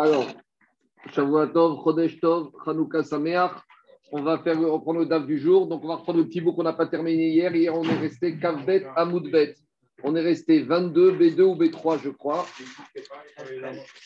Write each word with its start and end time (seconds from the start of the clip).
Alors, 0.00 0.24
Chodesh 1.14 2.20
Tov, 2.20 2.52
Chanukah 2.64 3.02
Sameach. 3.02 3.52
On 4.10 4.22
va 4.22 4.38
faire 4.38 4.58
reprendre 4.58 5.00
le 5.00 5.06
DAF 5.06 5.26
du 5.26 5.38
jour. 5.38 5.66
Donc, 5.66 5.84
on 5.84 5.88
va 5.88 5.96
reprendre 5.96 6.20
le 6.20 6.24
petit 6.26 6.40
bout 6.40 6.54
qu'on 6.54 6.62
n'a 6.62 6.72
pas 6.72 6.86
terminé 6.86 7.28
hier. 7.28 7.54
Hier, 7.54 7.74
on 7.76 7.84
est 7.84 7.98
resté 7.98 8.38
Kavbet, 8.38 8.86
Amoudbet. 8.96 9.56
On 10.02 10.16
est 10.16 10.22
resté 10.22 10.62
22, 10.62 11.12
B2 11.18 11.42
ou 11.42 11.54
B3, 11.54 12.00
je 12.02 12.08
crois. 12.08 12.46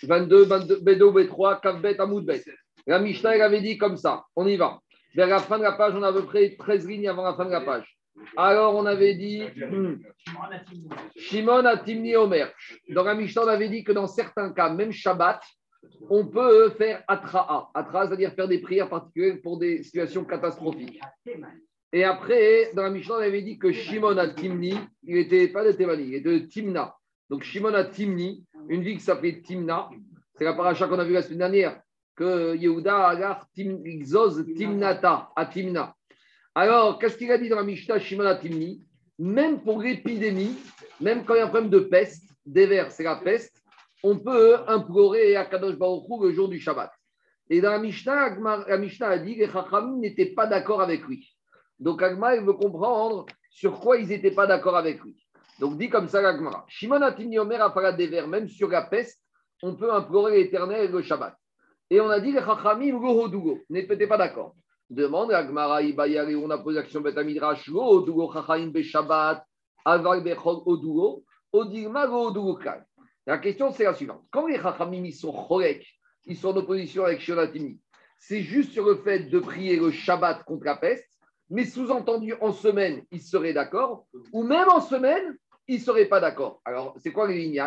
22, 0.02 0.44
22 0.46 0.80
B2 0.80 1.02
ou 1.04 1.12
B3, 1.12 1.60
Kavbet, 1.60 2.00
Amoudbet. 2.00 2.42
La 2.88 2.98
Mishnah, 2.98 3.44
avait 3.44 3.60
dit 3.60 3.78
comme 3.78 3.96
ça. 3.96 4.24
On 4.34 4.48
y 4.48 4.56
va. 4.56 4.80
Vers 5.14 5.28
la 5.28 5.38
fin 5.38 5.58
de 5.58 5.62
la 5.62 5.72
page, 5.72 5.94
on 5.96 6.02
a 6.02 6.08
à 6.08 6.12
peu 6.12 6.24
près 6.24 6.56
13 6.58 6.88
lignes 6.88 7.08
avant 7.08 7.22
la 7.22 7.34
fin 7.34 7.44
de 7.44 7.52
la 7.52 7.60
page. 7.60 7.96
Alors, 8.36 8.74
on 8.74 8.84
avait 8.84 9.14
dit 9.14 9.44
hmm, 9.44 9.94
Shimon 11.16 11.64
a 11.64 11.76
Timni 11.76 12.16
Omer. 12.16 12.52
Dans 12.88 13.04
la 13.04 13.14
Mishnah, 13.14 13.44
on 13.44 13.48
avait 13.48 13.68
dit 13.68 13.84
que 13.84 13.92
dans 13.92 14.08
certains 14.08 14.52
cas, 14.52 14.70
même 14.70 14.90
Shabbat, 14.90 15.40
on 16.08 16.26
peut 16.26 16.70
faire 16.70 17.02
Atra'a. 17.08 17.70
Atra'a, 17.74 18.08
c'est-à-dire 18.08 18.32
faire 18.32 18.48
des 18.48 18.58
prières 18.58 18.88
particulières 18.88 19.38
pour 19.42 19.58
des 19.58 19.82
situations 19.82 20.24
catastrophiques. 20.24 21.00
Et 21.92 22.04
après, 22.04 22.72
dans 22.74 22.82
la 22.82 22.90
Mishnah, 22.90 23.14
on 23.14 23.18
avait 23.18 23.42
dit 23.42 23.58
que 23.58 23.70
Shimon 23.70 24.18
a 24.18 24.28
Timni, 24.28 24.74
il 25.04 25.14
n'était 25.14 25.48
pas 25.48 25.64
de 25.64 25.72
Thémani, 25.72 26.04
il 26.04 26.14
était 26.16 26.40
de 26.40 26.46
Timna. 26.46 26.94
Donc, 27.30 27.44
Shimon 27.44 27.72
a 27.72 27.84
Timni, 27.84 28.44
une 28.68 28.82
ville 28.82 28.98
qui 28.98 29.04
s'appelait 29.04 29.40
Timna. 29.40 29.88
C'est 30.34 30.44
la 30.44 30.54
paracha 30.54 30.88
qu'on 30.88 30.98
a 30.98 31.04
vu 31.04 31.12
la 31.12 31.22
semaine 31.22 31.38
dernière, 31.38 31.80
que 32.16 32.56
Yehuda 32.56 33.06
Agar 33.06 33.46
Zoz 34.02 34.44
Timnata, 34.56 35.30
à 35.36 35.46
Timna. 35.46 35.94
Alors, 36.54 36.98
qu'est-ce 36.98 37.16
qu'il 37.16 37.30
a 37.30 37.38
dit 37.38 37.48
dans 37.48 37.56
la 37.56 37.64
Mishnah 37.64 37.98
Shimon 37.98 38.26
Atimni? 38.26 38.84
Même 39.18 39.62
pour 39.62 39.80
l'épidémie, 39.80 40.56
même 41.00 41.24
quand 41.24 41.34
il 41.34 41.38
y 41.38 41.40
a 41.40 41.46
un 41.46 41.48
problème 41.48 41.70
de 41.70 41.78
peste, 41.78 42.28
des 42.44 42.66
vers, 42.66 42.90
c'est 42.90 43.04
la 43.04 43.16
peste, 43.16 43.62
on 44.04 44.18
peut 44.18 44.58
implorer 44.68 45.34
à 45.34 45.46
Kadosh 45.46 45.76
le 45.78 46.32
jour 46.32 46.48
du 46.48 46.60
Shabbat. 46.60 46.92
Et 47.48 47.62
dans 47.62 47.70
la 47.70 47.78
Mishnah, 47.78 48.36
la 48.68 48.76
Mishnah 48.76 49.08
a 49.08 49.18
dit 49.18 49.34
que 49.34 49.40
les 49.40 49.50
Chachamim 49.50 49.96
n'étaient 49.98 50.34
pas 50.34 50.46
d'accord 50.46 50.82
avec 50.82 51.02
lui. 51.04 51.34
Donc 51.78 52.02
Agma, 52.02 52.36
veut 52.36 52.52
comprendre 52.52 53.24
sur 53.50 53.80
quoi 53.80 53.96
ils 53.96 54.08
n'étaient 54.08 54.30
pas 54.30 54.46
d'accord 54.46 54.76
avec 54.76 55.02
lui. 55.02 55.16
Donc 55.58 55.78
dit 55.78 55.88
comme 55.88 56.08
ça 56.08 56.20
l'Agmara. 56.20 56.66
Shimon 56.68 57.00
vers, 57.00 58.28
même 58.28 58.48
sur 58.48 58.68
la 58.68 58.82
peste, 58.82 59.22
on 59.62 59.74
peut 59.74 59.90
implorer 59.90 60.36
l'éternel 60.36 60.90
le 60.90 61.00
Shabbat. 61.00 61.34
Et 61.88 61.98
on 61.98 62.10
a 62.10 62.20
dit 62.20 62.32
les 62.32 62.40
Chachamim, 62.40 63.00
n'étaient 63.70 64.06
pas 64.06 64.18
d'accord. 64.18 64.54
Demande 64.90 65.32
à 65.32 65.42
Gmara 65.42 65.80
Ibayari, 65.80 66.36
on 66.36 66.50
a 66.50 66.58
posé 66.58 66.76
l'action 66.76 67.00
Betamidrash, 67.00 67.70
Odugo 67.70 68.30
Chachaim 68.34 68.66
Beshabbat, 68.66 69.42
Aval 69.82 70.22
Bechol 70.22 70.60
Odugo, 70.66 71.24
Odigma 71.50 72.06
Odugo 72.06 72.58
La 73.26 73.38
question 73.38 73.72
c'est 73.72 73.84
la 73.84 73.94
suivante. 73.94 74.24
Quand 74.30 74.46
les 74.46 74.60
Chachamim 74.60 75.10
sont 75.10 75.32
chorek, 75.32 75.86
ils 76.26 76.36
sont 76.36 76.48
en 76.48 76.56
opposition 76.56 77.04
avec 77.04 77.20
Shonatimi, 77.20 77.80
c'est 78.18 78.42
juste 78.42 78.72
sur 78.72 78.86
le 78.86 78.96
fait 78.96 79.30
de 79.30 79.38
prier 79.38 79.76
le 79.76 79.90
Shabbat 79.90 80.44
contre 80.44 80.64
la 80.64 80.76
peste, 80.76 81.08
mais 81.50 81.64
sous-entendu 81.64 82.34
en 82.40 82.52
semaine, 82.52 83.04
ils 83.10 83.22
seraient 83.22 83.52
d'accord, 83.52 84.06
ou 84.32 84.42
même 84.42 84.68
en 84.68 84.80
semaine, 84.80 85.36
ils 85.68 85.76
ne 85.76 85.84
seraient 85.84 86.06
pas 86.06 86.20
d'accord. 86.20 86.60
Alors, 86.64 86.94
c'est 86.98 87.12
quoi 87.12 87.28
les 87.28 87.38
lignes 87.38 87.62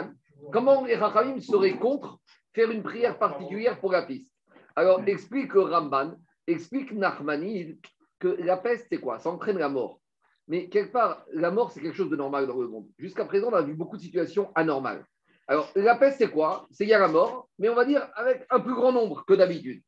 Comment 0.51 0.85
les 0.85 0.95
Chachamim 0.95 1.39
seraient 1.39 1.77
contre 1.77 2.19
faire 2.53 2.71
une 2.71 2.83
prière 2.83 3.17
particulière 3.17 3.79
pour 3.79 3.91
la 3.91 4.03
piste? 4.03 4.31
Alors, 4.75 5.01
explique 5.07 5.53
Ramban 5.53 6.15
explique 6.47 6.91
Nachmanide 6.93 7.77
que 8.19 8.29
la 8.39 8.57
peste, 8.57 8.87
c'est 8.89 8.99
quoi? 8.99 9.19
Ça 9.19 9.29
entraîne 9.29 9.57
la 9.57 9.69
mort. 9.69 9.99
Mais 10.47 10.69
quelque 10.69 10.93
part, 10.93 11.25
la 11.33 11.51
mort, 11.51 11.71
c'est 11.71 11.81
quelque 11.81 11.95
chose 11.95 12.09
de 12.09 12.15
normal 12.15 12.47
dans 12.47 12.59
le 12.59 12.67
monde. 12.67 12.87
Jusqu'à 12.97 13.25
présent, 13.25 13.49
on 13.49 13.55
a 13.55 13.61
vu 13.61 13.73
beaucoup 13.73 13.97
de 13.97 14.01
situations 14.01 14.49
anormales. 14.55 15.05
Alors, 15.47 15.71
la 15.75 15.95
peste, 15.95 16.17
c'est 16.17 16.29
quoi? 16.29 16.67
C'est 16.71 16.83
il 16.83 16.89
y 16.89 16.93
a 16.93 16.99
la 16.99 17.07
mort, 17.07 17.47
mais 17.57 17.69
on 17.69 17.75
va 17.75 17.85
dire 17.85 18.07
avec 18.15 18.45
un 18.49 18.59
plus 18.59 18.75
grand 18.75 18.91
nombre 18.91 19.23
que 19.25 19.33
d'habitude. 19.33 19.81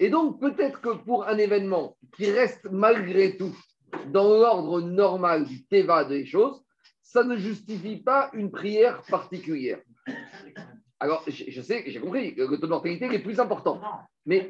Et 0.00 0.08
donc, 0.08 0.40
peut-être 0.40 0.80
que 0.80 0.90
pour 0.90 1.28
un 1.28 1.36
événement 1.36 1.96
qui 2.16 2.30
reste 2.30 2.66
malgré 2.70 3.36
tout 3.36 3.54
dans 4.06 4.24
l'ordre 4.24 4.80
normal 4.80 5.44
du 5.44 5.66
Teva 5.66 6.04
des 6.04 6.24
choses, 6.24 6.62
ça 7.02 7.24
ne 7.24 7.36
justifie 7.36 7.98
pas 7.98 8.30
une 8.32 8.50
prière 8.50 9.02
particulière. 9.02 9.80
Alors, 10.98 11.24
je, 11.26 11.60
sais, 11.60 11.84
j'ai 11.86 12.00
compris 12.00 12.34
que 12.34 12.42
le 12.42 12.56
taux 12.58 12.66
de 12.66 12.70
mortalité 12.70 13.06
est 13.12 13.18
plus 13.18 13.38
important. 13.38 13.80
mais, 14.24 14.48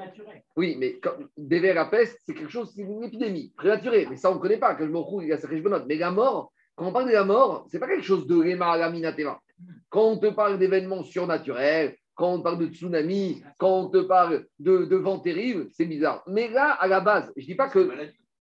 oui, 0.55 0.77
mais 0.79 1.01
des 1.37 1.61
vers 1.61 1.79
à 1.79 1.91
peste, 1.91 2.21
c'est 2.25 2.35
quelque 2.35 2.53
chose, 2.53 2.71
c'est 2.75 2.83
une 2.83 3.03
épidémie 3.03 3.53
prématurée. 3.57 4.07
Mais 4.09 4.17
ça, 4.17 4.31
on 4.31 4.35
ne 4.35 4.39
connaît 4.39 4.59
pas. 4.59 4.75
Que 4.75 4.87
je 4.87 4.91
me 4.91 5.23
il 5.23 5.29
y 5.29 5.33
a 5.33 5.85
Mais 5.87 5.97
la 5.97 6.11
mort, 6.11 6.53
quand 6.77 6.87
on 6.87 6.93
parle 6.93 7.09
de 7.09 7.13
la 7.13 7.25
mort, 7.25 7.67
ce 7.69 7.77
n'est 7.77 7.81
pas 7.81 7.89
quelque 7.89 8.05
chose 8.05 8.27
de 8.27 8.37
Rema 8.37 8.77
Laminateva. 8.77 9.41
Quand 9.89 10.05
on 10.05 10.19
te 10.19 10.27
parle 10.27 10.59
d'événements 10.59 11.03
surnaturels, 11.03 11.97
quand 12.15 12.35
on 12.35 12.43
parle 12.43 12.59
de 12.59 12.67
tsunami, 12.67 13.43
quand 13.59 13.81
on 13.81 13.89
te 13.89 13.99
parle 13.99 14.47
de, 14.59 14.85
de 14.85 14.97
vent 14.97 15.19
terrible, 15.19 15.69
c'est 15.73 15.87
bizarre. 15.87 16.23
Mais 16.27 16.49
là, 16.49 16.73
à 16.73 16.87
la 16.87 17.01
base, 17.01 17.33
je 17.37 17.43
ne 17.43 17.47
dis 17.47 17.55
pas 17.55 17.69
que. 17.69 17.91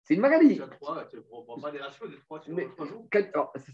C'est 0.04 0.14
une 0.14 0.22
maladie. 0.22 0.62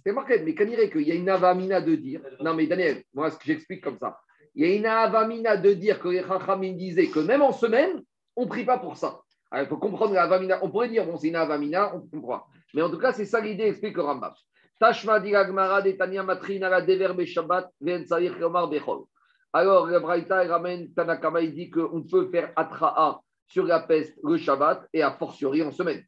C'est 0.04 0.14
marqué, 0.14 0.42
mais 0.44 0.56
quand 0.56 0.66
il 0.66 0.90
qu'il 0.90 1.02
y 1.02 1.12
a 1.12 1.16
une 1.16 1.28
avamina 1.28 1.82
de 1.82 1.96
dire. 1.96 2.22
Non, 2.40 2.54
mais 2.54 2.68
Daniel, 2.68 3.04
moi, 3.14 3.30
ce 3.32 3.38
que 3.38 3.44
j'explique 3.46 3.84
comme 3.84 3.98
ça. 3.98 4.18
Il 4.56 4.66
y 4.66 4.72
a 4.72 4.74
une 4.74 4.86
avamina 4.86 5.58
de 5.58 5.74
dire 5.74 6.00
que 6.00 6.08
les 6.08 6.24
Chachamim 6.24 6.74
disaient 6.74 7.08
que 7.08 7.20
même 7.20 7.42
en 7.42 7.52
semaine, 7.52 8.02
on 8.38 8.44
ne 8.44 8.50
prie 8.50 8.64
pas 8.64 8.78
pour 8.78 8.96
ça. 8.96 9.20
il 9.58 9.66
faut 9.66 9.78
comprendre 9.78 10.14
l'avamina. 10.14 10.60
On 10.62 10.70
pourrait 10.70 10.90
dire, 10.90 11.06
bon, 11.06 11.18
c'est 11.18 11.28
une 11.28 11.36
avamina, 11.36 11.94
on 11.96 12.02
comprend. 12.02 12.44
Mais 12.74 12.82
en 12.82 12.90
tout 12.90 12.98
cas, 12.98 13.12
c'est 13.12 13.26
ça 13.26 13.42
l'idée, 13.42 13.66
explique 13.66 13.98
le 13.98 14.04
Rambam. 14.04 14.34
Tashma 14.82 15.20
diragmara 15.20 15.80
de 15.84 15.92
Tanya 15.92 16.24
matrina 16.24 16.68
la 16.68 16.82
dever 16.82 17.14
Shabbat, 17.24 17.70
ven 17.80 18.04
omar 18.42 18.68
bechol. 18.68 19.06
Alors, 19.54 19.86
le 19.86 20.00
Braïta 20.00 20.44
ramène 20.48 20.92
Tanakama, 20.96 21.42
il 21.42 21.54
dit 21.54 21.70
qu'on 21.70 22.02
peut 22.02 22.32
faire 22.32 22.52
atra'a 22.56 23.22
sur 23.46 23.64
la 23.64 23.82
peste 23.82 24.18
le 24.24 24.38
Shabbat 24.38 24.88
et 24.92 25.04
a 25.04 25.12
fortiori 25.12 25.62
en 25.62 25.72
semaine. 25.72 26.04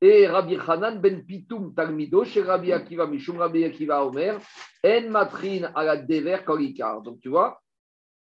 Et 0.00 0.28
Rabbi 0.28 0.56
Hanan 0.56 1.00
ben 1.00 1.26
Pitoum 1.26 1.74
Talmido, 1.74 2.24
chez 2.24 2.42
Rabbi 2.42 2.72
Akiva 2.72 3.08
Mishum 3.08 3.38
Rabbi 3.38 3.64
Akiva 3.64 4.06
Omer, 4.06 4.38
En 4.86 5.10
Matrin 5.10 5.72
à 5.74 5.82
la 5.82 5.96
Dever 5.96 6.38
Kolikar. 6.46 7.02
Donc 7.02 7.18
tu 7.18 7.30
vois, 7.30 7.60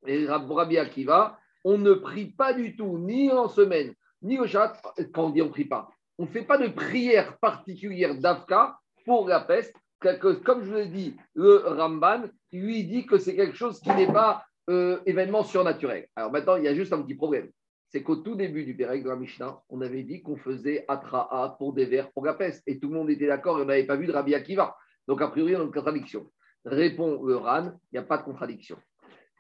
et 0.06 0.26
Rabbi 0.26 0.78
Akiva, 0.78 1.36
on 1.64 1.76
ne 1.76 1.92
prie 1.92 2.32
pas 2.32 2.54
du 2.54 2.76
tout, 2.76 2.96
ni 2.96 3.30
en 3.30 3.46
semaine, 3.46 3.92
ni 4.22 4.38
au 4.38 4.46
chat, 4.46 4.72
quand 5.12 5.24
on 5.24 5.30
dit 5.30 5.42
on 5.42 5.46
ne 5.46 5.50
prie 5.50 5.66
pas. 5.66 5.90
On 6.18 6.22
ne 6.22 6.28
fait 6.28 6.44
pas 6.44 6.56
de 6.56 6.68
prière 6.68 7.36
particulière 7.38 8.14
d'Afka 8.14 8.78
pour 9.04 9.28
la 9.28 9.40
peste. 9.40 9.74
Comme 10.44 10.64
je 10.64 10.70
vous 10.70 10.76
l'ai 10.76 10.86
dit, 10.86 11.16
le 11.34 11.56
Ramban, 11.66 12.24
lui 12.52 12.84
dit 12.84 13.06
que 13.06 13.18
c'est 13.18 13.36
quelque 13.36 13.56
chose 13.56 13.80
qui 13.80 13.90
n'est 13.90 14.12
pas 14.12 14.44
euh, 14.70 15.00
événement 15.06 15.44
surnaturel. 15.44 16.06
Alors 16.16 16.32
maintenant, 16.32 16.56
il 16.56 16.64
y 16.64 16.68
a 16.68 16.74
juste 16.74 16.92
un 16.92 17.02
petit 17.02 17.14
problème 17.14 17.50
c'est 17.92 18.02
qu'au 18.02 18.16
tout 18.16 18.34
début 18.34 18.64
du 18.64 18.74
Pérec 18.74 19.04
de 19.04 19.10
la 19.10 19.16
Mishnah, 19.16 19.60
on 19.68 19.82
avait 19.82 20.02
dit 20.02 20.22
qu'on 20.22 20.36
faisait 20.36 20.86
Atra'a 20.88 21.56
pour 21.58 21.74
des 21.74 21.84
vers 21.84 22.10
pour 22.12 22.24
la 22.24 22.32
peste. 22.32 22.62
Et 22.66 22.80
tout 22.80 22.88
le 22.88 22.94
monde 22.94 23.10
était 23.10 23.26
d'accord 23.26 23.58
et 23.58 23.62
on 23.62 23.66
n'avait 23.66 23.84
pas 23.84 23.96
vu 23.96 24.06
de 24.06 24.12
Rabbi 24.12 24.34
Akiva. 24.34 24.74
Donc, 25.06 25.20
a 25.20 25.28
priori, 25.28 25.52
y 25.52 25.54
a 25.54 25.62
une 25.62 25.70
contradiction. 25.70 26.26
Répond 26.64 27.22
le 27.22 27.36
Ran, 27.36 27.64
il 27.66 27.94
n'y 27.94 27.98
a 27.98 28.02
pas 28.02 28.16
de 28.16 28.22
contradiction. 28.22 28.78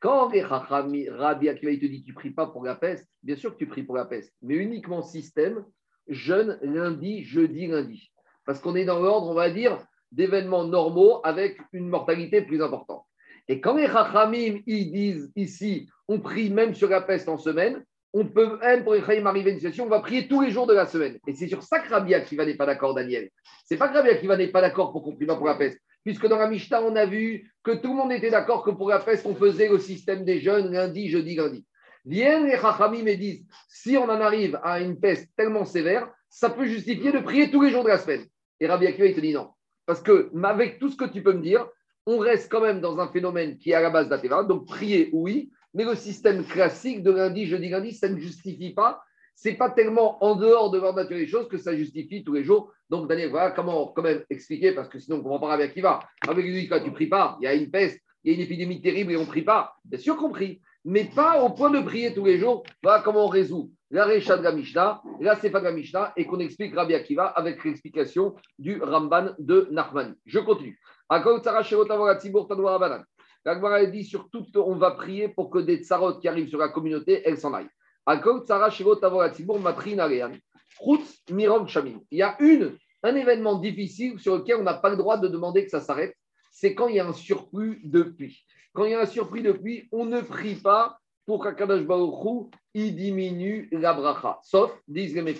Quand 0.02 0.28
Rabbi 0.28 1.48
Akiva 1.48 1.72
il 1.72 1.80
te 1.80 1.86
dit 1.86 2.02
tu 2.04 2.12
pries 2.12 2.32
pas 2.32 2.46
pour 2.46 2.62
la 2.62 2.74
peste, 2.74 3.08
bien 3.22 3.36
sûr 3.36 3.52
que 3.52 3.58
tu 3.58 3.66
pries 3.66 3.84
pour 3.84 3.96
la 3.96 4.04
peste, 4.04 4.34
mais 4.42 4.56
uniquement 4.56 5.00
système, 5.00 5.64
jeûne 6.08 6.58
lundi, 6.60 7.24
jeudi, 7.24 7.68
lundi. 7.68 8.12
Parce 8.44 8.60
qu'on 8.60 8.74
est 8.74 8.84
dans 8.84 9.00
l'ordre, 9.00 9.30
on 9.30 9.34
va 9.34 9.48
dire, 9.48 9.78
d'événements 10.12 10.64
normaux 10.64 11.20
avec 11.24 11.58
une 11.72 11.88
mortalité 11.88 12.42
plus 12.42 12.62
importante. 12.62 13.04
Et 13.48 13.60
quand 13.60 13.76
les 13.76 13.86
Chachamim, 13.86 14.60
ils 14.66 14.92
disent 14.92 15.32
ici, 15.34 15.88
on 16.08 16.20
prie 16.20 16.50
même 16.50 16.74
sur 16.74 16.88
la 16.88 17.00
peste 17.00 17.28
en 17.28 17.38
semaine, 17.38 17.82
on 18.14 18.26
peut 18.26 18.58
même 18.58 18.84
pour 18.84 18.94
Echaim 18.94 19.24
arriver 19.26 19.50
à 19.50 19.52
une 19.54 19.58
situation, 19.58 19.86
on 19.86 19.88
va 19.88 20.00
prier 20.00 20.28
tous 20.28 20.42
les 20.42 20.50
jours 20.50 20.66
de 20.66 20.74
la 20.74 20.86
semaine. 20.86 21.18
Et 21.26 21.34
c'est 21.34 21.48
sur 21.48 21.62
ça 21.62 21.78
que 21.78 21.88
Rabbi 21.88 22.14
Akiva 22.14 22.44
n'est 22.44 22.56
pas 22.56 22.66
d'accord, 22.66 22.94
Daniel. 22.94 23.30
C'est 23.64 23.78
pas 23.78 23.88
que 23.88 23.94
Rabbi 23.94 24.10
Akiva 24.10 24.36
n'est 24.36 24.48
pas 24.48 24.60
d'accord 24.60 24.92
pour 24.92 25.02
qu'on 25.02 25.16
prie 25.16 25.26
pas 25.26 25.36
pour 25.36 25.46
la 25.46 25.54
peste. 25.54 25.78
Puisque 26.04 26.26
dans 26.26 26.36
la 26.36 26.48
Mishnah, 26.48 26.82
on 26.82 26.94
a 26.96 27.06
vu 27.06 27.50
que 27.62 27.70
tout 27.70 27.88
le 27.88 27.96
monde 27.96 28.12
était 28.12 28.30
d'accord 28.30 28.64
que 28.64 28.70
pour 28.70 28.90
la 28.90 28.98
peste, 28.98 29.24
on 29.24 29.34
faisait 29.34 29.68
le 29.68 29.78
système 29.78 30.24
des 30.24 30.40
jeunes 30.40 30.72
lundi, 30.72 31.08
jeudi, 31.08 31.36
lundi. 31.36 31.64
Viennent 32.04 32.46
les 32.46 32.58
Chachamim 32.58 33.06
et 33.06 33.16
disent 33.16 33.46
si 33.68 33.96
on 33.96 34.04
en 34.04 34.20
arrive 34.20 34.60
à 34.62 34.80
une 34.80 34.98
peste 34.98 35.30
tellement 35.36 35.64
sévère, 35.64 36.08
ça 36.28 36.50
peut 36.50 36.66
justifier 36.66 37.12
de 37.12 37.20
prier 37.20 37.50
tous 37.50 37.62
les 37.62 37.70
jours 37.70 37.84
de 37.84 37.88
la 37.88 37.98
semaine. 37.98 38.26
Et 38.60 38.66
Rabbi 38.66 38.86
Akiva, 38.86 39.06
il 39.06 39.14
te 39.14 39.20
dit 39.20 39.32
non. 39.32 39.50
Parce 39.86 40.00
que, 40.00 40.30
avec 40.44 40.78
tout 40.78 40.90
ce 40.90 40.96
que 40.96 41.04
tu 41.04 41.22
peux 41.22 41.32
me 41.32 41.42
dire, 41.42 41.66
on 42.06 42.18
reste 42.18 42.50
quand 42.50 42.60
même 42.60 42.80
dans 42.80 42.98
un 42.98 43.08
phénomène 43.08 43.58
qui 43.58 43.70
est 43.70 43.74
à 43.74 43.80
la 43.80 43.90
base 43.90 44.08
d'Ateva. 44.08 44.44
Donc, 44.44 44.66
prier, 44.66 45.10
oui, 45.12 45.50
mais 45.74 45.84
le 45.84 45.94
système 45.94 46.44
classique 46.44 47.02
de 47.02 47.10
lundi, 47.10 47.46
jeudi, 47.46 47.68
lundi, 47.68 47.92
ça 47.92 48.08
ne 48.08 48.18
justifie 48.18 48.70
pas. 48.70 49.02
Ce 49.34 49.48
n'est 49.48 49.56
pas 49.56 49.70
tellement 49.70 50.22
en 50.22 50.36
dehors 50.36 50.70
de 50.70 50.78
l'ordre 50.78 51.00
naturel 51.00 51.24
des 51.24 51.30
choses 51.30 51.48
que 51.48 51.56
ça 51.56 51.76
justifie 51.76 52.22
tous 52.22 52.34
les 52.34 52.44
jours. 52.44 52.72
Donc, 52.90 53.08
Daniel, 53.08 53.30
voilà 53.30 53.50
comment 53.50 53.88
quand 53.88 54.02
même 54.02 54.22
expliquer, 54.30 54.72
parce 54.72 54.88
que 54.88 54.98
sinon, 54.98 55.16
on 55.16 55.18
ne 55.20 55.24
comprend 55.24 55.48
pas 55.48 55.54
avec 55.54 55.72
qui 55.72 55.80
va. 55.80 56.00
Avec 56.28 56.44
lui, 56.44 56.68
quand 56.68 56.80
tu 56.82 56.92
pries 56.92 57.06
pas, 57.06 57.38
il 57.40 57.44
y 57.44 57.48
a 57.48 57.54
une 57.54 57.70
peste, 57.70 57.98
il 58.24 58.30
y 58.30 58.34
a 58.34 58.36
une 58.36 58.44
épidémie 58.44 58.80
terrible 58.80 59.12
et 59.12 59.16
on 59.16 59.22
ne 59.22 59.26
prie 59.26 59.42
pas. 59.42 59.74
Bien 59.84 59.98
sûr 59.98 60.16
qu'on 60.16 60.30
prie, 60.30 60.60
mais 60.84 61.04
pas 61.04 61.42
au 61.42 61.50
point 61.50 61.70
de 61.70 61.80
prier 61.80 62.14
tous 62.14 62.24
les 62.24 62.38
jours. 62.38 62.64
Voilà 62.82 63.02
comment 63.02 63.26
on 63.26 63.28
résout 63.28 63.72
la 63.90 64.06
Récha 64.06 64.38
de 64.38 64.42
la 64.42 64.52
Mishnah, 64.52 65.02
la 65.20 65.34
de 65.34 65.48
la 65.48 65.72
Mishnah, 65.72 66.14
et 66.16 66.26
qu'on 66.26 66.40
explique 66.40 66.74
Rabbi 66.74 66.94
Akiva 66.94 67.26
avec 67.26 67.62
l'explication 67.62 68.34
du 68.58 68.82
Ramban 68.82 69.34
de 69.38 69.68
Nachman. 69.70 70.14
Je 70.24 70.38
continue. 70.38 70.80
La 73.44 73.86
dit 73.86 74.04
surtout, 74.04 74.46
on 74.54 74.76
va 74.76 74.92
prier 74.92 75.28
pour 75.28 75.50
que 75.50 75.58
des 75.58 75.76
tsarotes 75.82 76.22
qui 76.22 76.28
arrivent 76.28 76.48
sur 76.48 76.58
la 76.58 76.70
communauté, 76.70 77.20
elles 77.26 77.38
s'en 77.38 77.52
aillent. 77.52 77.68
Il 82.10 82.18
y 82.18 82.22
a 82.22 82.36
une, 82.40 82.78
un 83.02 83.14
événement 83.14 83.58
difficile 83.58 84.18
sur 84.18 84.38
lequel 84.38 84.56
on 84.56 84.62
n'a 84.62 84.74
pas 84.74 84.88
le 84.88 84.96
droit 84.96 85.18
de 85.18 85.28
demander 85.28 85.64
que 85.64 85.70
ça 85.70 85.80
s'arrête, 85.80 86.16
c'est 86.50 86.74
quand 86.74 86.88
il 86.88 86.96
y 86.96 87.00
a 87.00 87.06
un 87.06 87.12
surplus 87.12 87.82
de 87.84 88.02
pluie. 88.02 88.42
Quand 88.72 88.84
il 88.84 88.92
y 88.92 88.94
a 88.94 89.00
un 89.00 89.06
surplus 89.06 89.42
de 89.42 89.52
pluie, 89.52 89.88
on 89.92 90.06
ne 90.06 90.20
prie 90.20 90.54
pas 90.54 90.98
pour 91.26 91.42
qu'Akadash 91.42 91.82
Baruch 91.82 92.50
il 92.74 92.96
diminue 92.96 93.68
la 93.72 93.92
bracha. 93.92 94.38
Sauf, 94.42 94.72
disent 94.88 95.14
les 95.14 95.36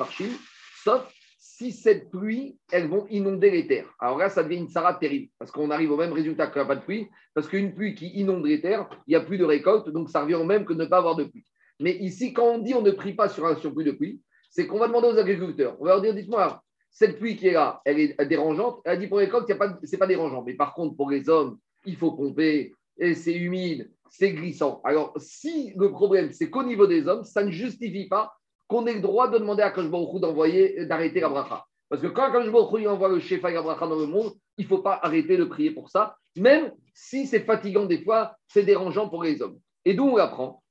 sauf 0.85 1.13
si 1.39 1.73
cette 1.73 2.11
pluie, 2.11 2.59
elles 2.71 2.89
vont 2.89 3.07
inonder 3.09 3.51
les 3.51 3.67
terres. 3.67 3.93
Alors 3.99 4.19
là, 4.19 4.29
ça 4.29 4.43
devient 4.43 4.57
une 4.57 4.69
sarah 4.69 4.95
terrible, 4.95 5.31
parce 5.39 5.51
qu'on 5.51 5.71
arrive 5.71 5.93
au 5.93 5.97
même 5.97 6.13
résultat 6.13 6.47
qu'il 6.47 6.57
n'y 6.57 6.65
a 6.65 6.67
pas 6.67 6.77
de 6.77 6.85
pluie, 6.85 7.09
parce 7.35 7.49
qu'une 7.49 7.75
pluie 7.75 7.95
qui 7.95 8.09
inonde 8.09 8.45
les 8.47 8.61
terres, 8.61 8.89
il 9.07 9.11
n'y 9.11 9.17
a 9.17 9.21
plus 9.21 9.39
de 9.39 9.45
récolte, 9.45 9.89
donc 9.91 10.11
ça 10.11 10.23
revient 10.23 10.35
au 10.35 10.45
même 10.45 10.65
que 10.65 10.73
ne 10.73 10.85
pas 10.85 10.99
avoir 10.99 11.17
de 11.17 11.25
pluie. 11.25 11.45
Mais 11.81 11.97
ici, 11.97 12.33
quand 12.33 12.47
on 12.47 12.59
dit 12.59 12.75
on 12.75 12.83
ne 12.83 12.91
prie 12.91 13.15
pas 13.15 13.29
sur 13.29 13.47
un 13.47 13.57
surplus 13.57 13.85
de 13.85 13.93
pluie, 13.93 14.21
c'est 14.51 14.67
qu'on 14.67 14.79
va 14.79 14.87
demander 14.89 15.09
aux 15.09 15.19
agriculteurs, 15.19 15.77
on 15.81 15.85
va 15.85 15.93
leur 15.93 16.03
dire, 16.03 16.15
dites-moi, 16.15 16.63
cette 16.91 17.19
pluie 17.19 17.37
qui 17.37 17.49
est 17.49 17.53
là, 17.53 17.81
elle 17.85 17.99
est 17.99 18.25
dérangeante. 18.27 18.81
Elle 18.85 18.99
dit 18.99 19.07
pour 19.07 19.19
les 19.19 19.27
ce 19.27 19.53
n'est 19.53 19.99
pas 19.99 20.07
dérangeant. 20.07 20.43
Mais 20.43 20.55
par 20.55 20.75
contre, 20.75 20.95
pour 20.95 21.11
les 21.11 21.29
hommes, 21.29 21.59
il 21.87 21.97
faut 21.97 22.13
pomper, 22.13 22.75
et 23.03 23.15
c'est 23.15 23.35
humide, 23.35 23.91
c'est 24.09 24.33
glissant. 24.33 24.81
Alors, 24.85 25.13
si 25.17 25.73
le 25.77 25.91
problème, 25.91 26.31
c'est 26.33 26.49
qu'au 26.49 26.63
niveau 26.63 26.87
des 26.87 27.09
hommes, 27.09 27.25
ça 27.25 27.43
ne 27.43 27.51
justifie 27.51 28.07
pas 28.07 28.33
qu'on 28.69 28.87
ait 28.87 28.95
le 28.95 29.01
droit 29.01 29.29
de 29.29 29.39
demander 29.39 29.65
à 29.65 29.71
Kosh 29.71 29.91
d'envoyer, 29.91 30.87
d'arrêter 30.87 31.19
la 31.19 31.29
bracha. 31.29 31.65
Parce 31.89 32.01
que 32.01 32.07
quand 32.07 32.31
Kosh 32.31 32.47
envoie 32.87 33.09
le 33.09 33.19
chef 33.19 33.43
la 33.43 33.61
bracha 33.61 33.89
dans 33.89 33.99
le 33.99 34.07
monde, 34.07 34.33
il 34.57 34.65
ne 34.65 34.69
faut 34.69 34.79
pas 34.79 35.01
arrêter 35.03 35.37
de 35.37 35.45
prier 35.45 35.73
pour 35.73 35.91
ça, 35.91 36.17
même 36.37 36.73
si 36.95 37.27
c'est 37.27 37.41
fatigant 37.41 37.87
des 37.87 38.05
fois, 38.05 38.37
c'est 38.47 38.63
dérangeant 38.63 39.09
pour 39.09 39.25
les 39.25 39.43
hommes. 39.43 39.59
Et 39.85 39.95
d'où 39.95 40.05
on 40.05 40.17
l'apprend? 40.17 40.63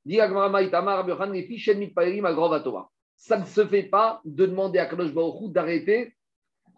Ça 3.18 3.38
ne 3.38 3.46
se 3.46 3.66
fait 3.68 3.84
pas 3.84 4.22
de 4.24 4.46
demander 4.46 4.80
à 4.80 4.86
Baruch 4.86 5.52
d'arrêter 5.52 6.16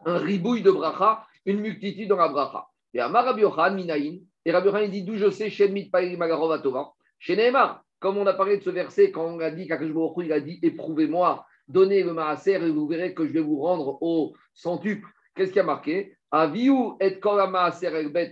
un 0.05 0.17
ribouille 0.17 0.63
de 0.63 0.71
bracha, 0.71 1.27
une 1.45 1.59
multitude 1.59 2.09
dans 2.09 2.17
la 2.17 2.29
bracha. 2.29 2.65
Et 2.95 3.01
Rabbi 3.01 3.43
Minaïn, 3.75 4.19
et 4.45 4.51
Rabbi 4.51 4.69
il 4.83 4.91
dit 4.91 5.03
d'où 5.03 5.15
je 5.15 5.29
sais, 5.29 5.49
Shem 5.49 5.71
Mitpaïrim 5.71 6.21
Agarovatova. 6.21 6.91
Chez 7.19 7.35
Neymar, 7.35 7.83
comme 7.99 8.17
on 8.17 8.27
a 8.27 8.33
parlé 8.33 8.57
de 8.57 8.63
ce 8.63 8.69
verset, 8.69 9.11
quand 9.11 9.25
on 9.25 9.39
a 9.39 9.51
dit 9.51 9.67
il 9.67 10.33
a 10.33 10.39
dit 10.39 10.59
éprouvez-moi, 10.61 11.45
donnez 11.67 12.03
le 12.03 12.13
maaser 12.13 12.53
et 12.53 12.69
vous 12.69 12.87
verrez 12.87 13.13
que 13.13 13.25
je 13.25 13.33
vais 13.33 13.41
vous 13.41 13.61
rendre 13.61 13.97
au 14.01 14.33
centuple. 14.53 15.07
Qu'est-ce 15.35 15.51
qui 15.51 15.59
a 15.59 15.63
marqué? 15.63 16.15
Aviu 16.31 16.93
et 16.99 17.19
maaser 17.49 18.09
bet 18.09 18.31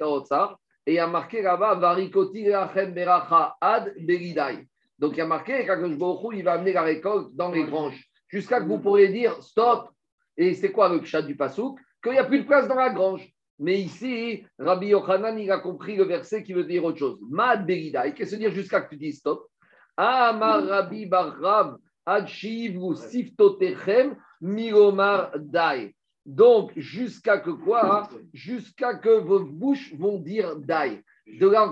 et 0.87 0.93
il 0.93 0.95
y 0.95 0.99
a 0.99 1.07
marqué 1.07 1.41
là-bas 1.41 1.75
varikoti 1.75 2.45
lachem 2.45 2.93
beracha 2.93 3.55
ad 3.61 3.93
beridai. 3.99 4.67
Donc 4.97 5.13
il 5.13 5.19
y 5.19 5.21
a 5.21 5.27
marqué 5.27 5.65
qu'Akadosh 5.65 5.93
il 6.33 6.43
va 6.43 6.53
amener 6.53 6.73
la 6.73 6.81
récolte 6.81 7.35
dans 7.35 7.51
les 7.51 7.63
granges 7.63 8.03
jusqu'à 8.27 8.59
que 8.59 8.65
vous 8.65 8.79
pourriez 8.79 9.09
dire 9.09 9.41
stop. 9.43 9.89
Et 10.37 10.53
c'est 10.55 10.71
quoi 10.71 10.89
le 10.89 11.03
chat 11.03 11.21
du 11.21 11.35
pasouk 11.35 11.79
Qu'il 12.01 12.13
n'y 12.13 12.17
a 12.17 12.23
plus 12.23 12.39
de 12.39 12.47
place 12.47 12.67
dans 12.67 12.75
la 12.75 12.89
grange. 12.89 13.27
Mais 13.61 13.79
ici, 13.79 14.43
Rabbi 14.57 14.87
Yochanan, 14.87 15.37
il 15.37 15.51
a 15.51 15.59
compris 15.59 15.95
le 15.95 16.03
verset 16.03 16.41
qui 16.43 16.51
veut 16.51 16.63
dire 16.63 16.83
autre 16.83 16.97
chose. 16.97 17.19
Mad 17.29 17.63
beridai. 17.67 18.11
Qu'est-ce 18.15 18.31
que 18.31 18.39
dire 18.39 18.51
jusqu'à 18.51 18.81
que 18.81 18.89
tu 18.89 18.97
dis 18.97 19.13
stop 19.13 19.47
Amar 19.95 20.65
Rabbi 20.65 21.05
Barrav 21.05 21.77
Adshivu 22.03 22.95
Siftotechem 22.95 24.15
Miromar 24.41 25.37
Dai. 25.37 25.95
Donc, 26.25 26.71
jusqu'à 26.75 27.37
que 27.37 27.51
quoi 27.51 28.09
Jusqu'à 28.33 28.95
que 28.95 29.19
vos 29.19 29.41
bouches 29.41 29.93
vont 29.93 30.17
dire 30.17 30.55
Dai. 30.55 31.03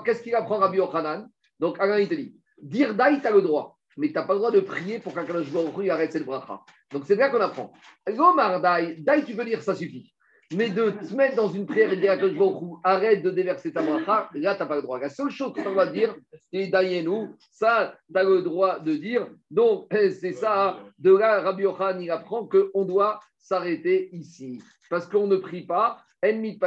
Qu'est-ce 0.05 0.21
qu'il 0.21 0.35
apprend 0.35 0.59
Rabbi 0.59 0.77
Yochanan? 0.77 1.27
Donc, 1.59 1.79
Allah, 1.79 1.99
il 1.99 2.07
te 2.07 2.13
dit 2.13 2.35
dire 2.61 2.93
Dai, 2.93 3.19
tu 3.19 3.25
as 3.25 3.31
le 3.31 3.41
droit, 3.41 3.79
mais 3.97 4.09
tu 4.09 4.13
n'as 4.13 4.25
pas 4.25 4.33
le 4.33 4.39
droit 4.39 4.51
de 4.51 4.59
prier 4.59 4.99
pour 4.99 5.15
qu'un 5.15 5.23
Baruch 5.23 5.89
arrête 5.89 6.11
cette 6.11 6.25
bracha. 6.25 6.61
Donc, 6.91 7.05
c'est 7.07 7.15
là 7.15 7.29
qu'on 7.29 7.41
apprend. 7.41 7.73
Gomar 8.07 8.61
Dai, 8.61 8.97
Dai, 8.99 9.25
tu 9.25 9.35
peux 9.35 9.43
dire, 9.43 9.63
ça 9.63 9.73
suffit. 9.73 10.13
Mais 10.55 10.71
de 10.71 10.89
te 10.89 11.13
mettre 11.13 11.35
dans 11.35 11.49
une 11.49 11.67
prière 11.67 11.93
et 11.93 11.97
dire 11.97 12.13
à 12.13 12.17
Baruch 12.17 12.79
arrête 12.83 13.21
de 13.21 13.29
déverser 13.29 13.71
ta 13.71 13.83
bracha, 13.83 14.29
là, 14.33 14.55
tu 14.55 14.61
n'as 14.61 14.65
pas 14.65 14.75
le 14.77 14.81
droit. 14.81 14.99
La 14.99 15.09
seule 15.09 15.29
chose 15.29 15.53
que 15.53 15.61
tu 15.61 15.71
dois 15.71 15.85
dire, 15.85 16.15
c'est 16.51 16.67
Dayenu. 16.67 17.27
Ça, 17.51 17.95
tu 18.11 18.19
as 18.19 18.23
le 18.23 18.41
droit 18.41 18.79
de 18.79 18.95
dire. 18.95 19.27
Donc, 19.51 19.87
c'est 19.91 20.33
ça. 20.33 20.79
De 20.97 21.15
là, 21.15 21.41
Rabbi 21.41 21.63
Yochanan, 21.63 22.01
il 22.01 22.09
apprend 22.09 22.47
qu'on 22.47 22.83
doit 22.83 23.19
s'arrêter 23.37 24.09
ici. 24.15 24.59
Parce 24.89 25.05
qu'on 25.05 25.27
ne 25.27 25.37
prie 25.37 25.67
pas, 25.67 25.99
on 26.23 26.33
ne 26.33 26.57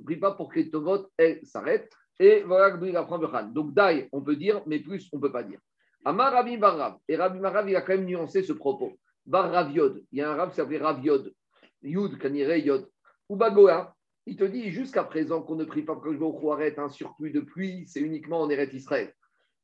prie 0.00 0.16
pas 0.16 0.32
pour 0.32 0.48
que 0.48 0.58
les 0.58 0.70
tovot 0.70 1.06
s'arrêtent. 1.42 1.90
Et 2.18 2.42
voilà 2.46 2.70
que 2.70 2.84
il 2.84 2.96
apprend 2.96 3.18
Donc, 3.42 3.74
Dai, 3.74 4.08
on 4.12 4.22
peut 4.22 4.36
dire, 4.36 4.62
mais 4.66 4.78
plus, 4.78 5.08
on 5.12 5.18
ne 5.18 5.22
peut 5.22 5.32
pas 5.32 5.42
dire. 5.42 5.58
Amar 6.04 6.32
Rabbi 6.32 6.56
Barav. 6.56 6.96
Et 7.08 7.16
Rabbi 7.16 7.38
Barav, 7.40 7.68
il 7.68 7.76
a 7.76 7.82
quand 7.82 7.92
même 7.94 8.06
nuancé 8.06 8.42
ce 8.42 8.52
propos. 8.54 8.92
Bar 9.26 9.50
Raviod. 9.50 10.02
Il 10.10 10.18
y 10.18 10.22
a 10.22 10.30
un 10.30 10.34
rab 10.34 10.50
qui 10.50 10.56
s'appelait 10.56 10.78
Raviod. 10.78 11.32
Yud, 11.82 12.18
Kanire, 12.18 12.56
Yod. 12.56 12.88
Ou 13.28 13.36
Bagoa. 13.36 13.94
Il 14.26 14.36
te 14.36 14.44
dit 14.44 14.70
jusqu'à 14.70 15.02
présent 15.02 15.42
qu'on 15.42 15.56
ne 15.56 15.64
prie 15.64 15.82
pas 15.82 15.94
pour 15.94 16.04
que 16.04 16.14
je 16.14 16.50
arrête 16.52 16.78
un 16.78 16.88
surplus 16.88 17.32
de 17.32 17.40
pluie, 17.40 17.84
c'est 17.88 18.00
uniquement 18.00 18.40
en 18.40 18.50
Eretz 18.50 18.72
Israël. 18.72 19.12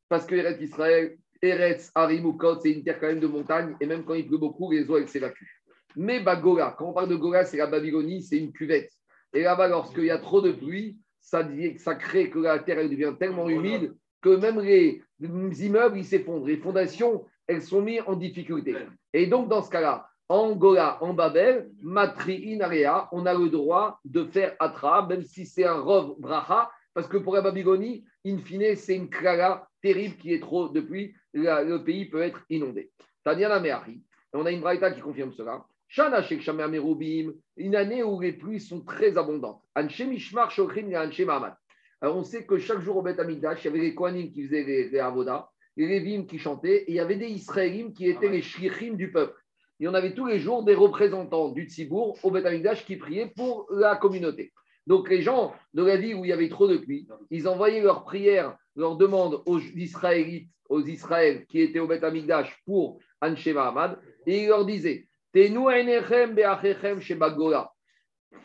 Parce 0.09 0.27
que 0.27 0.35
Eretz 0.35 0.61
Israël, 0.61 1.17
Eretz, 1.41 1.93
Harimukot, 1.95 2.61
c'est 2.61 2.73
une 2.73 2.83
terre 2.83 2.99
quand 2.99 3.07
même 3.07 3.21
de 3.21 3.29
montagne, 3.29 3.77
et 3.81 3.87
même 3.87 4.05
quand 4.05 4.15
il 4.15 4.27
pleut 4.27 4.39
beaucoup, 4.39 4.73
les 4.73 4.91
eaux, 4.91 4.97
elles 4.97 5.09
s'évacuent. 5.09 5.63
Mais 5.95 6.21
Bagola, 6.21 6.75
quand 6.77 6.91
on 6.91 6.93
parle 6.93 7.09
de 7.09 7.17
Gola, 7.17 7.45
c'est 7.45 7.57
la 7.57 7.67
Babylonie, 7.67 8.23
c'est 8.23 8.39
une 8.39 8.53
cuvette. 8.53 8.91
Et 9.33 9.43
là-bas, 9.43 9.69
lorsqu'il 9.69 10.05
y 10.05 10.11
a 10.11 10.19
trop 10.19 10.41
de 10.41 10.53
pluie, 10.53 10.99
ça, 11.21 11.47
ça 11.77 11.95
crée 11.95 12.31
que 12.31 12.39
la 12.39 12.59
terre 12.59 12.79
elle 12.79 12.91
devient 12.91 13.15
tellement 13.19 13.49
humide 13.49 13.95
que 14.21 14.31
même 14.31 14.61
les, 14.61 15.03
immeubles, 15.21 15.99
ils 15.99 16.05
s'effondrent. 16.05 16.47
Les 16.47 16.57
fondations, 16.57 17.25
elles 17.47 17.63
sont 17.63 17.83
mises 17.83 18.03
en 18.07 18.17
difficulté. 18.17 18.75
Et 19.13 19.27
donc, 19.27 19.49
dans 19.49 19.63
ce 19.63 19.71
cas-là, 19.71 20.08
en 20.29 20.53
Gola, 20.57 20.99
en 21.03 21.15
Babel, 21.15 21.71
Matri 21.81 22.53
Inarea, 22.53 23.09
on 23.13 23.25
a 23.27 23.33
le 23.33 23.49
droit 23.49 23.99
de 24.05 24.25
faire 24.25 24.55
Atra, 24.59 25.07
même 25.07 25.23
si 25.23 25.47
c'est 25.47 25.65
un 25.65 25.81
Rov 25.81 26.17
Bracha, 26.19 26.71
parce 26.93 27.09
que 27.09 27.17
pour 27.17 27.35
la 27.35 27.41
Babylonie, 27.41 28.05
in 28.27 28.39
fine, 28.39 28.77
c'est 28.77 28.97
une 28.97 29.09
Klara 29.09 29.67
terrible 29.81 30.17
qui 30.17 30.35
est 30.35 30.41
trop 30.41 30.69
de 30.69 30.81
pluie, 30.81 31.15
le 31.33 31.79
pays 31.79 32.07
peut 32.07 32.21
être 32.21 32.45
inondé. 32.51 32.91
Tania 33.25 33.59
Meari, 33.61 34.03
on 34.33 34.45
a 34.45 34.51
une 34.51 34.61
braïta 34.61 34.91
qui 34.91 35.01
confirme 35.01 35.33
cela. 35.33 35.65
Shana 35.89 36.23
une 37.57 37.77
année 37.77 38.03
où 38.03 38.21
les 38.21 38.33
pluies 38.33 38.61
sont 38.61 38.83
très 38.83 39.17
abondantes. 39.17 39.63
Alors 42.01 42.17
on 42.17 42.25
sait 42.25 42.45
que 42.45 42.59
chaque 42.59 42.81
jour 42.81 42.99
au 42.99 43.03
Beth 43.03 43.19
Amikdash, 43.19 43.65
il 43.65 43.65
y 43.65 43.69
avait 43.69 43.79
les 43.79 43.95
Kohanim 43.95 44.31
qui 44.31 44.45
faisaient 44.47 44.65
les, 44.65 44.91
les 44.91 44.99
Avoda, 44.99 45.49
les 45.77 45.87
Lévim 45.87 46.27
qui 46.27 46.39
chantaient, 46.39 46.83
et 46.83 46.91
il 46.91 46.95
y 46.95 47.01
avait 47.01 47.17
des 47.17 47.29
Israélim 47.29 47.95
qui 47.95 48.09
étaient 48.09 48.29
les 48.29 48.43
Shlichim 48.43 48.97
du 48.97 49.11
peuple. 49.11 49.35
Et 49.81 49.89
on 49.89 49.95
avait 49.95 50.15
tous 50.15 50.27
les 50.27 50.41
jours 50.41 50.65
des 50.65 50.75
représentants 50.75 51.51
du 51.51 51.65
Tzibour 51.65 52.19
au 52.23 52.31
Beth 52.31 52.47
Amikdash 52.47 52.85
qui 52.85 52.97
priaient 52.97 53.33
pour 53.35 53.67
la 53.71 53.97
communauté. 53.97 54.53
Donc 54.87 55.11
les 55.11 55.23
gens 55.23 55.55
de 55.75 55.85
la 55.85 55.97
ville 55.97 56.15
où 56.17 56.25
il 56.25 56.29
y 56.29 56.33
avait 56.33 56.49
trop 56.49 56.67
de 56.67 56.79
pluie, 56.79 57.07
ils 57.31 57.47
envoyaient 57.47 57.83
leurs 57.83 58.05
prières, 58.05 58.57
leurs 58.75 58.97
demandes 58.97 59.43
aux 59.47 59.61
Israélites, 59.61 60.51
aux 60.69 60.83
Israël 60.83 61.45
qui 61.47 61.61
étaient 61.61 61.79
au 61.79 61.87
Beth 61.87 62.05
Amikdash 62.05 62.57
pour 62.65 62.99
Anshema 63.21 63.69
Ahmad, 63.69 63.99
et 64.27 64.43
ils 64.43 64.49
leur 64.49 64.65
disaient 64.65 65.07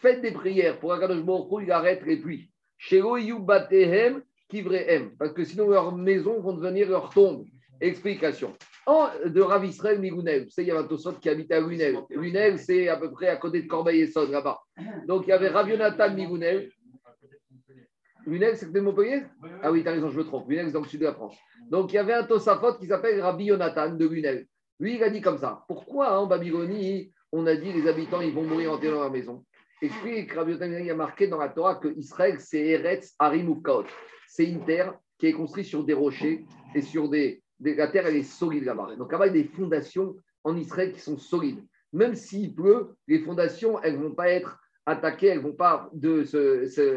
Faites 0.01 0.21
des 0.21 0.31
prières 0.31 0.79
pour 0.79 0.93
Akadosh 0.93 1.23
Baruch 1.23 1.63
il 1.63 1.71
arrête 1.71 2.05
les 2.05 2.17
pluies. 2.17 2.51
Parce 5.17 5.33
que 5.33 5.43
sinon 5.45 5.69
leurs 5.69 5.95
maisons 5.95 6.41
vont 6.41 6.53
devenir 6.53 6.89
leur 6.89 7.09
tombe. 7.09 7.45
Explication. 7.79 8.53
En, 8.85 9.09
de 9.25 9.41
Rav 9.41 9.65
Israël 9.65 9.99
Migounel, 9.99 10.43
vous 10.43 10.49
savez, 10.49 10.65
il 10.65 10.69
y 10.69 10.71
avait 10.71 10.83
un 10.83 10.87
Tosot 10.87 11.13
qui 11.13 11.29
habitait 11.29 11.55
à 11.55 11.61
Lunel. 11.61 11.99
Lunel, 12.09 12.59
c'est 12.59 12.89
à 12.89 12.97
peu 12.97 13.11
près 13.11 13.29
à 13.29 13.37
côté 13.37 13.61
de 13.61 13.67
Corbeil-Essonne, 13.67 14.31
là-bas. 14.31 14.59
Donc 15.07 15.23
il 15.25 15.29
y 15.29 15.33
avait 15.33 15.47
Rav 15.47 15.69
Yonatan 15.69 16.13
Migounel. 16.13 16.69
Lunel, 18.25 18.57
c'est 18.57 18.71
de 18.71 18.79
Montpellier? 18.79 19.23
Ah 19.61 19.71
oui, 19.71 19.83
tu 19.83 19.89
as 19.89 19.93
raison, 19.93 20.09
je 20.09 20.17
me 20.17 20.23
trompe. 20.23 20.49
Lunel, 20.49 20.67
c'est 20.67 20.73
dans 20.73 20.81
le 20.81 20.87
sud 20.87 20.99
de 20.99 21.05
la 21.05 21.13
France. 21.13 21.37
Donc 21.69 21.93
il 21.93 21.95
y 21.95 21.99
avait 21.99 22.13
un 22.13 22.23
Tosafot 22.23 22.75
qui 22.75 22.87
s'appelle 22.87 23.21
Rabbi 23.21 23.45
Yonatan 23.45 23.95
de 23.95 24.07
Lunel. 24.07 24.47
Lui, 24.79 24.95
il 24.95 25.03
a 25.03 25.09
dit 25.09 25.21
comme 25.21 25.37
ça. 25.37 25.63
Pourquoi 25.67 26.19
en 26.19 26.27
Babylonie, 26.27 27.13
on 27.31 27.45
a 27.47 27.55
dit 27.55 27.71
les 27.71 27.87
habitants, 27.87 28.21
ils 28.21 28.33
vont 28.33 28.43
mourir 28.43 28.73
enterrés 28.73 28.93
dans 28.93 29.01
leur 29.01 29.11
maison? 29.11 29.45
Explique 29.81 30.31
Rabbi 30.31 30.53
il 30.53 30.91
a 30.91 30.95
marqué 30.95 31.27
dans 31.27 31.37
la 31.37 31.49
Torah 31.49 31.75
que 31.75 31.89
Israël, 31.97 32.37
c'est 32.39 32.65
Eretz 32.65 33.15
Harim 33.19 33.61
C'est 34.27 34.45
une 34.45 34.65
terre 34.65 34.93
qui 35.17 35.27
est 35.27 35.33
construite 35.33 35.65
sur 35.65 35.83
des 35.83 35.93
rochers 35.93 36.45
et 36.73 36.81
sur 36.81 37.09
des, 37.09 37.42
La 37.59 37.87
terre, 37.87 38.07
elle 38.07 38.17
est 38.17 38.23
solide 38.23 38.65
là-bas. 38.65 38.95
Donc 38.97 39.11
là-bas, 39.11 39.27
il 39.27 39.35
y 39.35 39.39
a 39.39 39.43
des 39.43 39.49
fondations 39.49 40.15
en 40.43 40.55
Israël 40.57 40.91
qui 40.93 40.99
sont 40.99 41.17
solides. 41.17 41.63
Même 41.93 42.15
s'il 42.15 42.53
pleut, 42.53 42.95
les 43.07 43.19
fondations, 43.19 43.81
elles 43.81 43.97
ne 43.97 44.03
vont 44.03 44.15
pas 44.15 44.29
être 44.29 44.59
attaquées, 44.85 45.27
elles 45.27 45.37
ne 45.37 45.43
vont 45.43 45.53
pas, 45.53 45.89
de 45.93 46.25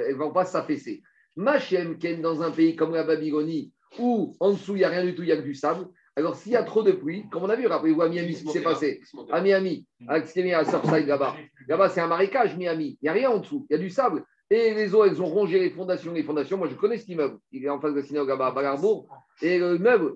elles 0.08 0.16
vont 0.16 0.32
pas 0.32 0.44
s'affaisser. 0.44 1.02
Machem, 1.36 1.98
dans 2.22 2.42
un 2.42 2.50
pays 2.50 2.74
comme 2.74 2.94
la 2.94 3.04
Babylonie, 3.04 3.72
où 3.98 4.34
en 4.40 4.52
dessous, 4.52 4.74
il 4.74 4.78
n'y 4.78 4.84
a 4.84 4.88
rien 4.88 5.04
du 5.04 5.14
tout, 5.14 5.22
il 5.22 5.28
y 5.28 5.32
a 5.32 5.36
que 5.36 5.42
du 5.42 5.54
sable, 5.54 5.86
alors, 6.18 6.34
s'il 6.34 6.52
y 6.52 6.56
a 6.56 6.62
trop 6.62 6.82
de 6.82 6.92
pluie, 6.92 7.28
comme 7.30 7.42
on 7.42 7.50
a 7.50 7.56
vu, 7.56 7.66
rappelez-vous 7.66 8.00
à 8.00 8.08
Miami 8.08 8.32
ce 8.32 8.42
qui 8.42 8.50
s'est 8.50 8.62
passé. 8.62 9.02
À 9.30 9.42
Miami, 9.42 9.86
est 10.00 10.52
à 10.54 10.64
Surfside 10.64 11.06
là-bas. 11.06 11.36
Là-bas, 11.68 11.90
c'est 11.90 12.00
un 12.00 12.06
marécage, 12.06 12.56
Miami. 12.56 12.96
Il 13.02 13.04
n'y 13.04 13.08
a 13.10 13.12
rien 13.12 13.30
en 13.30 13.38
dessous. 13.38 13.66
Il 13.68 13.74
y 13.74 13.76
a 13.76 13.78
du 13.78 13.90
sable. 13.90 14.24
Et 14.48 14.72
les 14.72 14.94
eaux, 14.94 15.04
elles 15.04 15.20
ont 15.20 15.26
rongé 15.26 15.58
les 15.58 15.70
fondations. 15.70 16.14
Les 16.14 16.22
fondations, 16.22 16.56
moi 16.56 16.68
je 16.68 16.74
connais 16.74 16.96
cet 16.96 17.08
immeuble. 17.08 17.38
Il 17.52 17.64
est 17.64 17.68
en 17.68 17.80
face 17.80 17.92
de 17.92 18.00
la 18.00 18.06
synagogue 18.06 18.40
à 18.40 18.50
Bagarbourg. 18.50 19.08
Et 19.42 19.58
l'immeuble, 19.58 20.14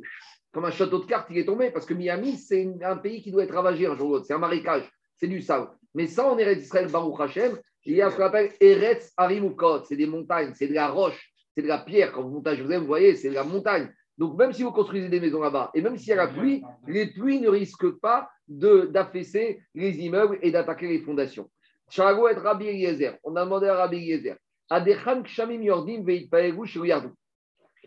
comme 0.52 0.64
un 0.64 0.70
château 0.70 0.98
de 0.98 1.06
cartes, 1.06 1.28
il 1.30 1.38
est 1.38 1.44
tombé 1.44 1.70
parce 1.70 1.86
que 1.86 1.94
Miami, 1.94 2.36
c'est 2.36 2.68
un 2.82 2.96
pays 2.96 3.22
qui 3.22 3.30
doit 3.30 3.44
être 3.44 3.54
ravagé 3.54 3.86
un 3.86 3.96
jour 3.96 4.08
ou 4.08 4.12
l'autre. 4.12 4.26
C'est 4.26 4.34
un 4.34 4.38
marécage, 4.38 4.90
c'est 5.16 5.28
du 5.28 5.40
sable. 5.42 5.68
Mais 5.94 6.06
ça, 6.06 6.26
en 6.26 6.38
Eretz 6.38 6.62
Israël, 6.62 6.88
Baruch 6.90 7.20
Hashem, 7.20 7.58
il 7.84 7.96
y 7.96 8.02
a 8.02 8.10
ce 8.10 8.16
qu'on 8.16 8.24
appelle 8.24 8.52
Eretz 8.60 9.12
Harimukot. 9.16 9.84
C'est 9.84 9.96
des 9.96 10.06
montagnes, 10.06 10.52
c'est 10.54 10.68
de 10.68 10.74
la 10.74 10.88
roche, 10.88 11.32
c'est 11.54 11.62
de 11.62 11.68
la 11.68 11.78
pierre. 11.78 12.12
Quand 12.12 12.22
vous 12.22 12.30
montez 12.30 12.50
à 12.50 12.54
Jérusalem, 12.54 12.82
vous 12.82 12.88
voyez, 12.88 13.14
c'est 13.14 13.30
de 13.30 13.34
la 13.34 13.44
montagne. 13.44 13.92
Donc, 14.18 14.36
même 14.36 14.52
si 14.52 14.62
vous 14.62 14.72
construisez 14.72 15.08
des 15.08 15.18
maisons 15.18 15.40
là-bas, 15.40 15.70
et 15.72 15.80
même 15.80 15.96
s'il 15.96 16.08
y 16.08 16.12
a 16.12 16.16
la 16.16 16.28
pluie, 16.28 16.62
les 16.86 17.06
pluies 17.06 17.40
ne 17.40 17.48
risquent 17.48 17.98
pas 18.00 18.28
d'affaisser 18.46 19.62
les 19.74 19.98
immeubles 19.98 20.38
et 20.42 20.50
d'attaquer 20.50 20.88
les 20.88 21.00
fondations. 21.00 21.48
Charago 21.88 22.28
et 22.28 22.34
Rabbi 22.34 22.66
Eliezer. 22.66 23.16
On 23.24 23.34
a 23.36 23.44
demandé 23.44 23.68
à 23.68 23.76
Rabbi 23.76 23.96
Eliezer. 23.96 24.36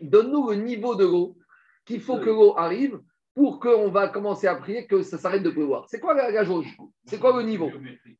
Donne-nous 0.00 0.50
le 0.50 0.56
niveau 0.56 0.96
de 0.96 1.04
l'eau 1.04 1.36
qu'il 1.84 2.00
faut 2.00 2.18
que 2.18 2.30
l'eau 2.30 2.56
arrive 2.56 3.00
pour 3.34 3.58
qu'on 3.58 3.88
va 3.88 4.08
commencer 4.08 4.46
à 4.46 4.54
prier 4.54 4.86
que 4.86 5.02
ça 5.02 5.18
s'arrête 5.18 5.42
de 5.42 5.50
pleuvoir. 5.50 5.86
C'est 5.88 5.98
quoi 5.98 6.14
la, 6.14 6.44
jauge? 6.44 6.76
C'est 7.04 7.18
quoi 7.18 7.36
le 7.36 7.42
niveau? 7.42 7.70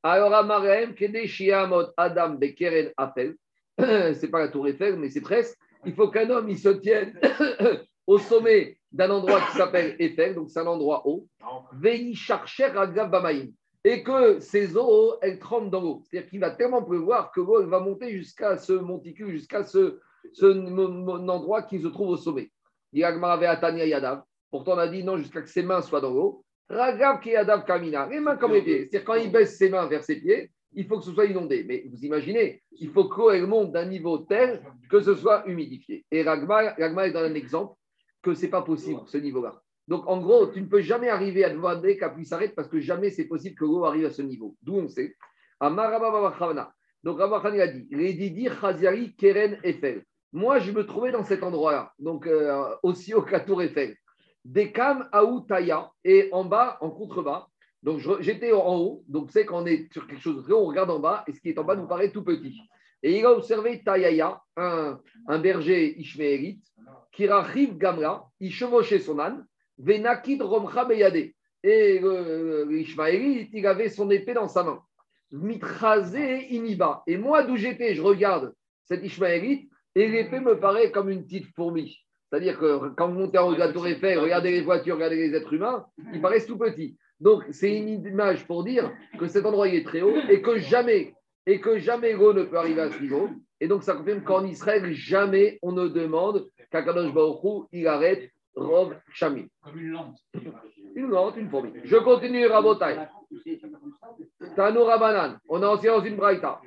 Alors, 0.02 0.34
Amarem, 0.34 0.94
Kede 0.94 1.26
Shiamot 1.26 1.86
Adam 1.96 2.30
Bekeren 2.30 2.90
Apel, 2.96 3.36
c'est 3.78 4.30
pas 4.30 4.40
la 4.40 4.48
tour 4.48 4.66
Eiffel, 4.66 4.96
mais 4.96 5.08
c'est 5.08 5.20
presque. 5.20 5.56
Il 5.86 5.94
faut 5.94 6.08
qu'un 6.08 6.28
homme 6.30 6.48
il 6.48 6.58
se 6.58 6.70
tienne 6.70 7.18
au 8.06 8.18
sommet 8.18 8.78
d'un 8.90 9.10
endroit 9.10 9.40
qui 9.40 9.56
s'appelle 9.56 9.96
Eiffel, 9.98 10.34
donc 10.34 10.50
c'est 10.50 10.60
un 10.60 10.66
endroit 10.66 11.06
haut, 11.06 11.26
Vei 11.72 12.14
Charcher 12.14 12.70
Bamaïm, 12.72 13.52
et 13.84 14.02
que 14.02 14.40
ces 14.40 14.76
eaux, 14.76 15.14
elles 15.20 15.38
tremblent 15.38 15.70
dans 15.70 15.80
l'eau. 15.80 16.02
C'est-à-dire 16.04 16.30
qu'il 16.30 16.40
va 16.40 16.50
tellement 16.50 16.82
pleuvoir 16.82 17.30
que 17.30 17.40
l'eau 17.40 17.64
va 17.66 17.80
monter 17.80 18.10
jusqu'à 18.12 18.56
ce 18.56 18.72
monticule, 18.72 19.30
jusqu'à 19.30 19.62
ce, 19.62 20.00
ce 20.32 20.46
endroit 20.46 21.62
qui 21.62 21.80
se 21.80 21.88
trouve 21.88 22.10
au 22.10 22.16
sommet. 22.16 22.50
Pourtant, 24.50 24.74
on 24.74 24.78
a 24.78 24.88
dit 24.88 25.02
non, 25.02 25.16
jusqu'à 25.16 25.42
que 25.42 25.48
ses 25.48 25.62
mains 25.62 25.82
soient 25.82 26.00
dans 26.00 26.12
l'eau. 26.12 26.44
Ragav 26.68 27.24
Yadav 27.24 27.64
Kamina, 27.64 28.08
les 28.08 28.20
mains 28.20 28.36
comme 28.36 28.52
les 28.52 28.62
pieds. 28.62 28.88
C'est-à-dire 28.90 29.04
quand 29.04 29.14
il 29.16 29.30
baisse 29.30 29.56
ses 29.56 29.68
mains 29.68 29.86
vers 29.86 30.02
ses 30.02 30.20
pieds, 30.20 30.50
il 30.72 30.86
faut 30.86 30.98
que 30.98 31.04
ce 31.04 31.12
soit 31.12 31.26
inondé. 31.26 31.64
Mais 31.64 31.84
vous 31.90 32.04
imaginez, 32.04 32.62
il 32.72 32.90
faut 32.90 33.08
qu'elle 33.08 33.46
monte 33.46 33.72
d'un 33.72 33.86
niveau 33.86 34.18
tel 34.18 34.62
que 34.88 35.00
ce 35.00 35.14
soit 35.14 35.46
humidifié. 35.46 36.04
Et 36.10 36.22
Ragma, 36.22 36.74
est 36.78 37.10
dans 37.12 37.20
un 37.20 37.34
exemple 37.34 37.74
que 38.22 38.34
ce 38.34 38.42
n'est 38.42 38.48
pas 38.48 38.62
possible, 38.62 39.00
ce 39.06 39.18
niveau-là. 39.18 39.60
Donc, 39.86 40.08
en 40.08 40.20
gros, 40.20 40.46
tu 40.46 40.62
ne 40.62 40.66
peux 40.66 40.80
jamais 40.80 41.08
arriver 41.10 41.44
à 41.44 41.50
demander 41.50 41.98
qu'à 41.98 42.08
pluie 42.08 42.24
s'arrête 42.24 42.54
parce 42.54 42.68
que 42.68 42.80
jamais 42.80 43.10
c'est 43.10 43.26
possible 43.26 43.54
que 43.54 43.64
l'eau 43.64 43.84
arrive 43.84 44.06
à 44.06 44.10
ce 44.10 44.22
niveau. 44.22 44.56
D'où 44.62 44.76
on 44.76 44.88
sait. 44.88 45.14
Donc, 45.60 47.18
Rabbi 47.18 47.60
a 47.60 47.66
dit 47.68 47.88
Redidi 47.92 48.48
Chaziari 48.60 49.14
Keren 49.14 49.58
Eiffel. 49.62 50.04
Moi, 50.34 50.58
je 50.58 50.72
me 50.72 50.84
trouvais 50.84 51.12
dans 51.12 51.22
cet 51.22 51.44
endroit-là, 51.44 51.92
donc 52.00 52.26
euh, 52.26 52.74
aussi 52.82 53.14
au 53.14 53.22
Katour 53.22 53.62
Eiffel. 53.62 53.94
Dekam 54.44 55.08
Aoutaya, 55.12 55.92
et 56.02 56.28
en 56.32 56.44
bas, 56.44 56.76
en 56.80 56.90
contrebas. 56.90 57.46
Donc, 57.84 58.00
j'étais 58.18 58.50
en 58.50 58.76
haut, 58.76 59.04
donc 59.06 59.30
c'est 59.30 59.46
quand 59.46 59.62
on 59.62 59.66
est 59.66 59.92
sur 59.92 60.08
quelque 60.08 60.20
chose 60.20 60.38
de 60.38 60.42
très 60.42 60.52
haut, 60.52 60.64
on 60.64 60.66
regarde 60.66 60.90
en 60.90 60.98
bas, 60.98 61.22
et 61.28 61.32
ce 61.32 61.40
qui 61.40 61.50
est 61.50 61.58
en 61.60 61.62
bas 61.62 61.76
nous 61.76 61.86
paraît 61.86 62.10
tout 62.10 62.24
petit. 62.24 62.58
Et 63.04 63.16
il 63.16 63.24
a 63.24 63.30
observé 63.30 63.80
Tayaya, 63.84 64.42
un, 64.56 64.98
berger 65.38 66.00
ishmaélite, 66.00 66.64
qui 67.12 67.28
rachiv 67.28 67.78
Gamla, 67.78 68.24
il 68.40 68.50
chevauchait 68.50 68.98
son 68.98 69.20
âne, 69.20 69.46
Venakid 69.78 70.42
Romcha 70.42 70.84
Beyade. 70.84 71.30
Et 71.62 72.00
l'Ishmaélite, 72.68 73.50
il 73.52 73.66
avait 73.68 73.88
son 73.88 74.10
épée 74.10 74.34
dans 74.34 74.48
sa 74.48 74.64
main. 74.64 74.82
Mitrazé 75.30 76.48
Iniba. 76.50 77.04
Et 77.06 77.18
moi, 77.18 77.44
d'où 77.44 77.56
j'étais, 77.56 77.94
je 77.94 78.02
regarde 78.02 78.52
cet 78.84 79.04
Ishmaélite, 79.04 79.70
et 79.94 80.08
l'épée 80.08 80.40
me 80.40 80.58
paraît 80.58 80.90
comme 80.90 81.10
une 81.10 81.24
petite 81.24 81.46
fourmi. 81.54 81.98
C'est-à-dire 82.30 82.58
que 82.58 82.88
quand 82.96 83.08
vous 83.08 83.20
montez 83.20 83.38
en 83.38 83.48
haut 83.48 83.54
de 83.54 83.60
la 83.60 83.72
tour 83.72 83.86
Eiffel, 83.86 84.18
regardez 84.18 84.50
les 84.50 84.62
voitures, 84.62 84.96
regardez 84.96 85.16
les 85.16 85.34
êtres 85.34 85.52
humains, 85.52 85.86
ils 86.12 86.20
paraissent 86.20 86.46
tout 86.46 86.58
petits. 86.58 86.96
Donc, 87.20 87.44
c'est 87.50 87.76
une 87.76 87.88
image 87.88 88.46
pour 88.46 88.64
dire 88.64 88.92
que 89.18 89.28
cet 89.28 89.46
endroit 89.46 89.68
est 89.68 89.84
très 89.84 90.02
haut 90.02 90.16
et 90.28 90.42
que 90.42 90.58
jamais, 90.58 91.14
et 91.46 91.60
que 91.60 91.78
jamais 91.78 92.12
l'eau 92.12 92.32
ne 92.32 92.42
peut 92.42 92.58
arriver 92.58 92.80
à 92.80 92.90
ce 92.90 93.00
niveau. 93.00 93.30
Et 93.60 93.68
donc, 93.68 93.84
ça 93.84 93.94
confirme 93.94 94.22
qu'en 94.24 94.44
Israël, 94.44 94.92
jamais 94.92 95.58
on 95.62 95.72
ne 95.72 95.86
demande 95.86 96.48
qu'Akadosh 96.70 97.14
Baruch 97.14 97.68
il 97.72 97.86
arrête 97.86 98.28
Rov 98.56 98.96
Shami. 99.12 99.48
Comme 99.62 99.78
une 99.78 99.92
lente. 99.92 100.18
Une 100.94 101.08
lente, 101.08 101.36
une 101.36 101.48
fourmi. 101.48 101.72
Je 101.84 101.96
continue, 101.96 102.46
Rabotai. 102.46 102.96
Tanoura 104.56 104.98
Banan. 104.98 105.36
On 105.48 105.62
est 105.62 105.66
ancien 105.66 105.96
dans 105.96 106.04
une 106.04 106.16
braïta. 106.16 106.60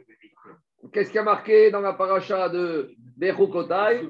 Qu'est-ce 0.93 1.11
qui 1.11 1.17
a 1.17 1.23
marqué 1.23 1.71
dans 1.71 1.81
la 1.81 1.93
paracha 1.93 2.49
de 2.49 2.91
Bechukotai 3.17 4.07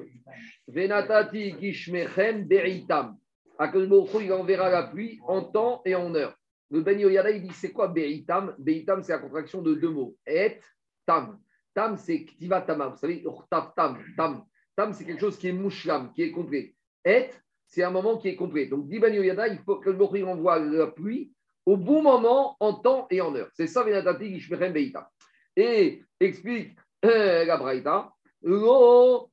Venatati 0.68 1.56
Gishmechem 1.58 2.46
Beritam. 2.46 3.16
Akadosh 3.58 4.10
il 4.20 4.32
enverra 4.32 4.68
la 4.68 4.82
pluie 4.84 5.18
en 5.26 5.42
temps 5.42 5.80
et 5.84 5.94
en 5.94 6.14
heure. 6.14 6.36
Le 6.70 6.82
Ben 6.82 7.00
Yoyada, 7.00 7.30
il 7.30 7.42
dit 7.42 7.54
c'est 7.54 7.72
quoi 7.72 7.88
Beritam 7.88 8.54
Beritam, 8.58 9.02
c'est 9.02 9.12
la 9.12 9.18
contraction 9.18 9.62
de 9.62 9.74
deux 9.74 9.88
mots. 9.88 10.14
Et 10.26 10.60
Tam. 11.06 11.40
Tam, 11.74 11.96
c'est 11.96 12.24
Ktiva 12.24 12.60
Tama. 12.60 12.88
Vous 12.88 12.98
savez, 12.98 13.24
Tam. 13.50 13.72
Tam. 14.16 14.44
Tam, 14.76 14.92
c'est 14.92 15.04
quelque 15.04 15.20
chose 15.20 15.38
qui 15.38 15.48
est 15.48 15.52
mouchlam, 15.52 16.12
qui 16.12 16.22
est 16.22 16.30
complet. 16.30 16.74
Et, 17.04 17.30
c'est 17.66 17.82
un 17.82 17.90
moment 17.90 18.18
qui 18.18 18.28
est 18.28 18.36
complet. 18.36 18.66
Donc, 18.66 18.88
dit 18.88 18.98
Ben 18.98 19.12
Yoyada, 19.14 19.48
il 19.48 19.58
faut 19.60 19.76
que 19.76 19.90
le 19.90 20.24
envoie 20.26 20.58
la 20.58 20.88
pluie 20.88 21.32
au 21.64 21.76
bon 21.76 22.02
moment, 22.02 22.56
en 22.60 22.74
temps 22.74 23.06
et 23.10 23.20
en 23.20 23.34
heure. 23.34 23.48
C'est 23.54 23.66
ça, 23.66 23.82
Venatati 23.82 24.34
Gishmechem 24.34 24.72
Beritam. 24.72 25.04
Et 25.56 26.02
explique 26.20 26.78
euh, 27.04 27.44
la 27.44 27.56
Braïta, 27.56 28.12
l'eau 28.42 29.30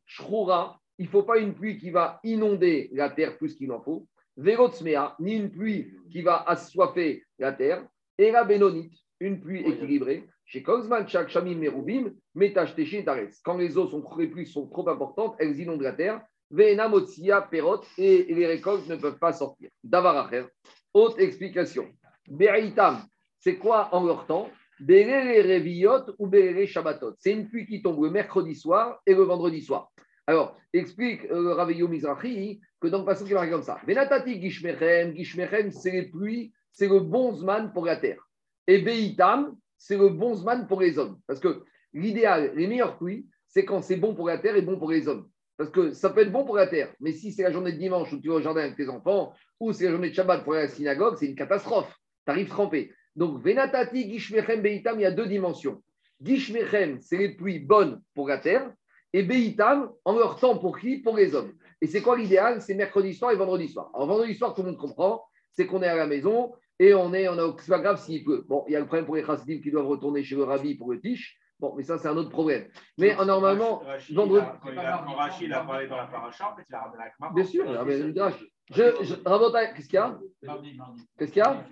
il 0.97 1.05
ne 1.05 1.09
faut 1.09 1.23
pas 1.23 1.37
une 1.37 1.53
pluie 1.53 1.77
qui 1.77 1.91
va 1.91 2.19
inonder 2.23 2.89
la 2.93 3.09
terre 3.09 3.37
plus 3.37 3.55
qu'il 3.55 3.71
en 3.71 3.81
faut, 3.81 4.07
vélotsmea, 4.37 5.15
ni 5.19 5.35
une 5.35 5.51
pluie 5.51 5.93
qui 6.11 6.21
va 6.21 6.43
assoiffer 6.43 7.23
la 7.39 7.51
terre, 7.51 7.85
et 8.17 8.31
la 8.31 8.43
bénonite, 8.43 8.93
une 9.19 9.41
pluie 9.41 9.61
équilibrée. 9.61 10.27
Chez 10.45 10.63
Chak, 11.07 11.29
Shamim, 11.29 11.57
Merubim, 11.57 12.13
Metash, 12.35 12.75
Quand 13.43 13.57
les 13.57 13.77
eaux 13.77 13.87
sont, 13.87 14.03
les 14.17 14.27
pluies 14.27 14.45
sont 14.45 14.67
trop 14.67 14.87
importantes, 14.87 15.35
elles 15.39 15.59
inondent 15.59 15.81
la 15.81 15.93
terre. 15.93 16.21
Vena, 16.51 16.87
Motsia, 16.87 17.41
Perot, 17.41 17.81
et 17.97 18.25
les 18.29 18.45
récoltes 18.45 18.87
ne 18.87 18.95
peuvent 18.95 19.17
pas 19.17 19.33
sortir. 19.33 19.69
Davaracher, 19.83 20.45
autre 20.93 21.19
explication. 21.19 21.87
Beritam, 22.27 23.03
c'est 23.39 23.57
quoi 23.57 23.89
en 23.91 24.05
leur 24.05 24.27
temps? 24.27 24.49
Ou 24.79 26.65
Shabbatot. 26.65 27.15
C'est 27.19 27.31
une 27.31 27.47
pluie 27.47 27.65
qui 27.65 27.81
tombe 27.81 28.03
le 28.03 28.09
mercredi 28.09 28.55
soir 28.55 29.01
et 29.05 29.13
le 29.13 29.23
vendredi 29.23 29.61
soir. 29.61 29.91
Alors, 30.27 30.57
explique 30.73 31.23
euh, 31.25 31.41
le 31.41 31.51
Raveillot 31.51 31.87
Mizrahi 31.87 32.59
que 32.81 32.87
dans 32.87 32.99
le 32.99 33.05
passage 33.05 33.27
qui 33.27 33.33
marque 33.33 33.51
comme 33.51 33.61
ça. 33.61 33.79
Venatati 33.85 34.41
Gishmechem, 34.41 35.15
Gishmechem, 35.15 35.71
c'est 35.71 35.91
les 35.91 36.09
pluies, 36.09 36.51
c'est 36.71 36.87
le 36.87 36.99
bonzman 36.99 37.71
pour 37.71 37.85
la 37.85 37.97
terre. 37.97 38.27
Et 38.67 38.81
Beitam, 38.81 39.55
c'est 39.77 39.97
le 39.97 40.09
bonzman 40.09 40.67
pour 40.67 40.81
les 40.81 40.97
hommes. 40.97 41.19
Parce 41.27 41.39
que 41.39 41.63
l'idéal, 41.93 42.53
les 42.55 42.67
meilleures 42.67 42.97
pluies, 42.97 43.27
c'est 43.47 43.65
quand 43.65 43.81
c'est 43.81 43.97
bon 43.97 44.15
pour 44.15 44.27
la 44.27 44.39
terre 44.39 44.55
et 44.55 44.61
bon 44.61 44.79
pour 44.79 44.91
les 44.91 45.07
hommes. 45.07 45.29
Parce 45.57 45.69
que 45.69 45.91
ça 45.91 46.09
peut 46.09 46.21
être 46.21 46.31
bon 46.31 46.43
pour 46.43 46.57
la 46.57 46.67
terre, 46.67 46.93
mais 46.99 47.13
si 47.13 47.31
c'est 47.31 47.43
la 47.43 47.51
journée 47.51 47.71
de 47.71 47.77
dimanche 47.77 48.11
où 48.11 48.19
tu 48.19 48.27
vas 48.27 48.35
au 48.35 48.41
jardin 48.41 48.61
avec 48.61 48.75
tes 48.75 48.89
enfants, 48.89 49.33
ou 49.59 49.71
c'est 49.71 49.85
la 49.85 49.91
journée 49.91 50.09
de 50.09 50.15
Shabbat 50.15 50.43
pour 50.43 50.53
la 50.53 50.67
synagogue, 50.67 51.15
c'est 51.17 51.27
une 51.27 51.35
catastrophe. 51.35 51.95
Tu 52.25 52.31
arrives 52.31 52.49
trempé. 52.49 52.91
Donc, 53.15 53.41
Venatati, 53.41 54.09
Gishmechem, 54.11 54.61
Beitam, 54.61 54.99
il 54.99 55.03
y 55.03 55.05
a 55.05 55.11
deux 55.11 55.27
dimensions. 55.27 55.81
Gishmechem, 56.21 56.99
c'est 57.01 57.17
les 57.17 57.35
pluies 57.35 57.59
bonnes 57.59 58.01
pour 58.13 58.27
la 58.27 58.37
terre, 58.37 58.71
et 59.13 59.23
Beitam, 59.23 59.89
en 60.03 60.17
leur 60.17 60.37
temps 60.37 60.57
pour 60.57 60.77
qui? 60.77 60.97
Pour 60.97 61.15
les 61.15 61.33
hommes. 61.35 61.53
Et 61.81 61.87
c'est 61.87 62.01
quoi 62.01 62.17
l'idéal? 62.17 62.61
C'est 62.61 62.73
mercredi 62.73 63.13
soir 63.13 63.31
et 63.31 63.35
vendredi 63.35 63.69
soir. 63.69 63.89
Alors, 63.93 64.07
vendredi 64.07 64.35
soir, 64.35 64.53
tout 64.53 64.61
le 64.63 64.69
monde 64.69 64.77
comprend, 64.77 65.23
c'est 65.51 65.65
qu'on 65.65 65.81
est 65.81 65.87
à 65.87 65.95
la 65.95 66.07
maison 66.07 66.53
et 66.79 66.93
on 66.93 67.13
est, 67.13 67.29
on 67.29 67.37
a, 67.37 67.55
c'est 67.59 67.71
pas 67.71 67.79
grave 67.79 67.99
s'il 67.99 68.23
pleut. 68.23 68.43
Bon, 68.47 68.65
il 68.67 68.73
y 68.73 68.75
a 68.75 68.79
le 68.79 68.85
problème 68.85 69.05
pour 69.05 69.15
les 69.15 69.23
chassidim 69.23 69.61
qui 69.61 69.71
doivent 69.71 69.87
retourner 69.87 70.23
chez 70.23 70.35
le 70.35 70.43
rabbi 70.43 70.75
pour 70.75 70.91
le 70.91 70.99
tiche. 70.99 71.37
Bon, 71.57 71.73
mais 71.77 71.83
ça, 71.83 71.97
c'est 71.97 72.09
un 72.09 72.17
autre 72.17 72.31
problème. 72.31 72.67
Mais 72.97 73.15
normalement, 73.15 73.81
vendredi. 74.11 74.45
Rachid 75.15 75.53
a 75.53 75.61
parlé 75.61 75.87
dans 75.87 75.95
la 75.95 76.07
paracha, 76.07 76.51
en 76.51 76.55
fait, 76.57 76.63
il 76.67 76.75
a 76.75 76.81
ramené 76.81 77.03
la 77.19 77.29
Bien 77.29 77.43
sûr, 77.45 77.65
il 77.65 77.75
a 77.75 77.79
ramené 77.79 78.13
le 78.69 78.95
je, 79.03 79.13
qu'est-ce 79.75 79.87
qu'il 79.87 79.95
y 79.95 79.97
a 79.97 80.19
Qu'est-ce 81.17 81.31
qu'il 81.31 81.39
y 81.39 81.41
a 81.41 81.65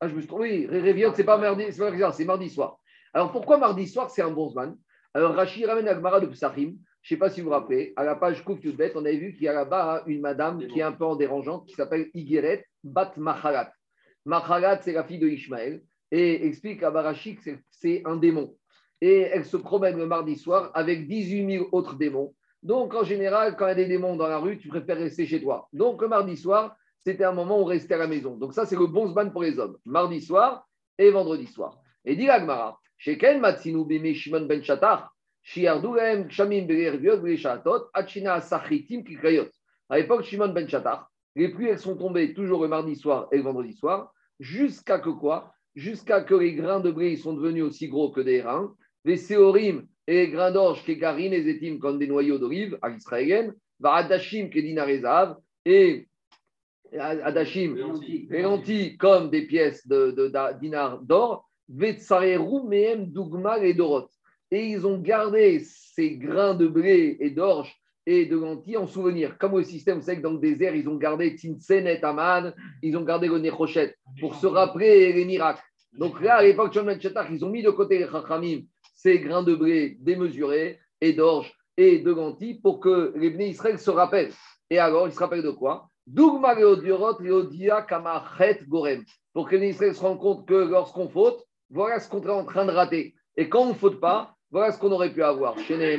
Ah, 0.00 0.08
je 0.08 0.14
me 0.14 0.20
suis 0.20 0.28
trompé. 0.28 0.68
Oui, 0.68 1.04
c'est 1.14 1.24
pas 1.24 1.38
mardi, 1.38 1.64
c'est 1.72 2.24
mardi 2.24 2.50
soir. 2.50 2.78
Alors 3.12 3.32
pourquoi 3.32 3.58
mardi 3.58 3.86
soir, 3.86 4.10
c'est 4.10 4.22
un 4.22 4.30
bon 4.30 4.48
zman 4.50 4.76
Alors 5.14 5.34
Rachid 5.34 5.66
ramène 5.66 5.88
Agmara 5.88 6.20
de 6.20 6.26
Psachim. 6.26 6.76
Je 7.02 7.14
ne 7.14 7.16
sais 7.16 7.18
pas 7.18 7.30
si 7.30 7.40
vous 7.40 7.46
vous 7.46 7.52
rappelez, 7.52 7.94
à 7.96 8.04
la 8.04 8.14
page 8.14 8.44
Kouf 8.44 8.62
Yudbet, 8.62 8.92
on 8.94 9.04
avait 9.04 9.16
vu 9.16 9.32
qu'il 9.32 9.44
y 9.44 9.48
a 9.48 9.54
là-bas 9.54 10.02
une 10.06 10.20
madame 10.20 10.66
qui 10.66 10.80
est 10.80 10.82
un 10.82 10.92
peu 10.92 11.04
en 11.04 11.16
dérangeante 11.16 11.66
qui 11.66 11.74
s'appelle 11.74 12.10
Igeret 12.12 12.66
Bat 12.84 13.12
Machalat. 13.16 13.72
Machalat, 14.26 14.82
c'est 14.82 14.92
la 14.92 15.04
fille 15.04 15.18
de 15.18 15.28
Ishmaël. 15.28 15.82
Et 16.10 16.46
explique 16.46 16.82
à 16.82 16.90
Barachik 16.90 17.40
que 17.42 17.50
c'est 17.70 18.02
un 18.04 18.16
démon. 18.16 18.56
Et 19.00 19.20
elle 19.20 19.44
se 19.44 19.56
promène 19.56 19.96
le 19.96 20.06
mardi 20.06 20.36
soir 20.36 20.70
avec 20.74 21.06
18 21.06 21.58
000 21.58 21.68
autres 21.72 21.96
démons. 21.96 22.34
Donc, 22.62 22.94
en 22.94 23.04
général, 23.04 23.56
quand 23.56 23.66
il 23.66 23.70
y 23.70 23.72
a 23.72 23.74
des 23.74 23.86
démons 23.86 24.16
dans 24.16 24.28
la 24.28 24.38
rue, 24.38 24.58
tu 24.58 24.68
préfères 24.68 24.98
rester 24.98 25.26
chez 25.26 25.40
toi. 25.40 25.68
Donc, 25.72 26.02
le 26.02 26.08
mardi 26.08 26.36
soir, 26.36 26.76
c'était 27.04 27.24
un 27.24 27.32
moment 27.32 27.58
où 27.58 27.62
on 27.62 27.64
restait 27.64 27.94
à 27.94 27.98
la 27.98 28.06
maison. 28.06 28.36
Donc, 28.36 28.52
ça, 28.52 28.66
c'est 28.66 28.76
le 28.76 28.86
bon 28.86 29.08
sban 29.08 29.30
pour 29.30 29.42
les 29.42 29.58
hommes. 29.58 29.76
Mardi 29.86 30.20
soir 30.20 30.66
et 30.98 31.10
vendredi 31.10 31.46
soir. 31.46 31.80
Et 32.04 32.16
dit 32.16 32.26
l'Agmara, 32.26 32.78
Sheken 32.98 33.40
Matsinu 33.40 33.86
Bime 33.86 34.12
Shimon 34.12 34.46
Ben 34.46 34.62
Shatar, 34.62 35.14
Shiardulem 35.42 36.28
Kshamim 36.28 36.66
Achina 37.94 38.40
Sachitim 38.40 39.02
Kikayot. 39.04 39.48
À 39.88 39.98
l'époque, 39.98 40.24
Shimon 40.24 40.48
Ben 40.48 40.66
les 41.36 41.48
pluies, 41.48 41.68
elles 41.68 41.78
sont 41.78 41.96
tombées 41.96 42.34
toujours 42.34 42.62
le 42.62 42.68
mardi 42.68 42.96
soir 42.96 43.28
et 43.32 43.36
le 43.36 43.42
vendredi 43.42 43.72
soir, 43.72 44.12
jusqu'à 44.40 44.98
que 44.98 45.10
quoi? 45.10 45.54
Jusqu'à 45.74 46.22
que 46.22 46.34
les 46.34 46.54
grains 46.54 46.80
de 46.80 46.90
blé 46.90 47.16
sont 47.16 47.32
devenus 47.32 47.62
aussi 47.62 47.88
gros 47.88 48.10
que 48.10 48.20
des 48.20 48.42
reins, 48.42 48.74
les 49.04 49.16
séorim 49.16 49.86
et 50.06 50.14
les 50.14 50.28
grains 50.28 50.50
d'orge, 50.50 50.84
kégarines 50.84 51.32
et 51.32 51.42
zétim 51.42 51.78
comme 51.78 51.98
des 51.98 52.06
noyaux 52.06 52.38
d'olive 52.38 52.78
à 52.82 52.88
l'israélienne, 52.88 53.54
va 53.78 53.94
adashim, 53.94 54.48
kedinarezav, 54.48 55.36
et 55.64 56.08
adashim, 56.98 57.76
les 58.30 58.42
lentilles 58.42 58.96
comme 58.96 59.30
des 59.30 59.46
pièces 59.46 59.86
de, 59.86 60.10
de, 60.10 60.58
dinar 60.58 61.00
d'or, 61.02 61.48
vetsareru 61.68 62.68
mehem 62.68 63.06
dugma 63.06 63.58
et 63.58 63.74
dorot. 63.74 64.08
Et 64.50 64.66
ils 64.66 64.86
ont 64.86 64.98
gardé 64.98 65.62
ces 65.64 66.16
grains 66.16 66.54
de 66.54 66.66
blé 66.66 67.16
et 67.20 67.30
d'orge 67.30 67.72
et 68.06 68.26
de 68.26 68.36
lentilles 68.36 68.76
en 68.76 68.86
souvenir. 68.86 69.38
Comme 69.38 69.54
au 69.54 69.62
système, 69.62 69.98
vous 69.98 70.04
savez 70.04 70.18
que 70.18 70.22
dans 70.22 70.32
le 70.32 70.40
désert, 70.40 70.74
ils 70.74 70.88
ont 70.88 70.96
gardé 70.96 71.36
Tinsen 71.36 71.86
et 71.86 72.02
Aman, 72.02 72.52
ils 72.82 72.96
ont 72.96 73.04
gardé 73.04 73.28
le 73.28 73.92
pour 74.18 74.34
se 74.34 74.46
rappeler 74.46 75.12
les 75.12 75.24
miracles. 75.24 75.62
Donc 75.92 76.20
là, 76.20 76.36
à 76.36 76.42
l'époque 76.42 76.72
de 76.72 77.32
ils 77.32 77.44
ont 77.44 77.50
mis 77.50 77.62
de 77.62 77.70
côté 77.70 77.98
les 77.98 78.06
Chachamim, 78.06 78.62
ces 79.02 79.18
grains 79.18 79.42
de 79.42 79.54
blé 79.54 79.96
démesurés 80.00 80.78
et 81.00 81.12
d'orge 81.14 81.52
et 81.76 82.00
de 82.00 82.12
lentilles 82.12 82.60
pour 82.60 82.80
que 82.80 83.12
les 83.16 83.28
Israël 83.48 83.78
se 83.78 83.90
rappellent. 83.90 84.32
Et 84.68 84.78
alors, 84.78 85.08
ils 85.08 85.14
se 85.14 85.18
rappellent 85.18 85.42
de 85.42 85.50
quoi? 85.50 85.88
Gorem. 88.68 89.04
Pour 89.32 89.48
que 89.48 89.56
les 89.56 89.70
Israël 89.70 89.94
se 89.94 90.00
rendent 90.00 90.20
compte 90.20 90.46
que 90.46 90.54
lorsqu'on 90.54 91.08
faute, 91.08 91.42
voilà 91.70 91.98
ce 91.98 92.10
qu'on 92.10 92.22
est 92.22 92.28
en 92.28 92.44
train 92.44 92.66
de 92.66 92.72
rater. 92.72 93.14
Et 93.36 93.48
quand 93.48 93.62
on 93.62 93.68
ne 93.70 93.74
faute 93.74 94.00
pas, 94.00 94.34
voilà 94.50 94.72
ce 94.72 94.78
qu'on 94.78 94.92
aurait 94.92 95.12
pu 95.12 95.22
avoir. 95.22 95.58
Chez 95.60 95.98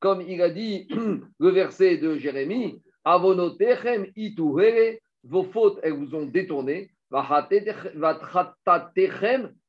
comme 0.00 0.20
il 0.22 0.42
a 0.42 0.50
dit 0.50 0.88
le 1.38 1.48
verset 1.50 1.98
de 1.98 2.16
Jérémie, 2.16 2.82
vos 5.24 5.44
fautes, 5.44 5.78
elles 5.82 5.92
vous 5.92 6.14
ont 6.16 6.26
détourné, 6.26 6.90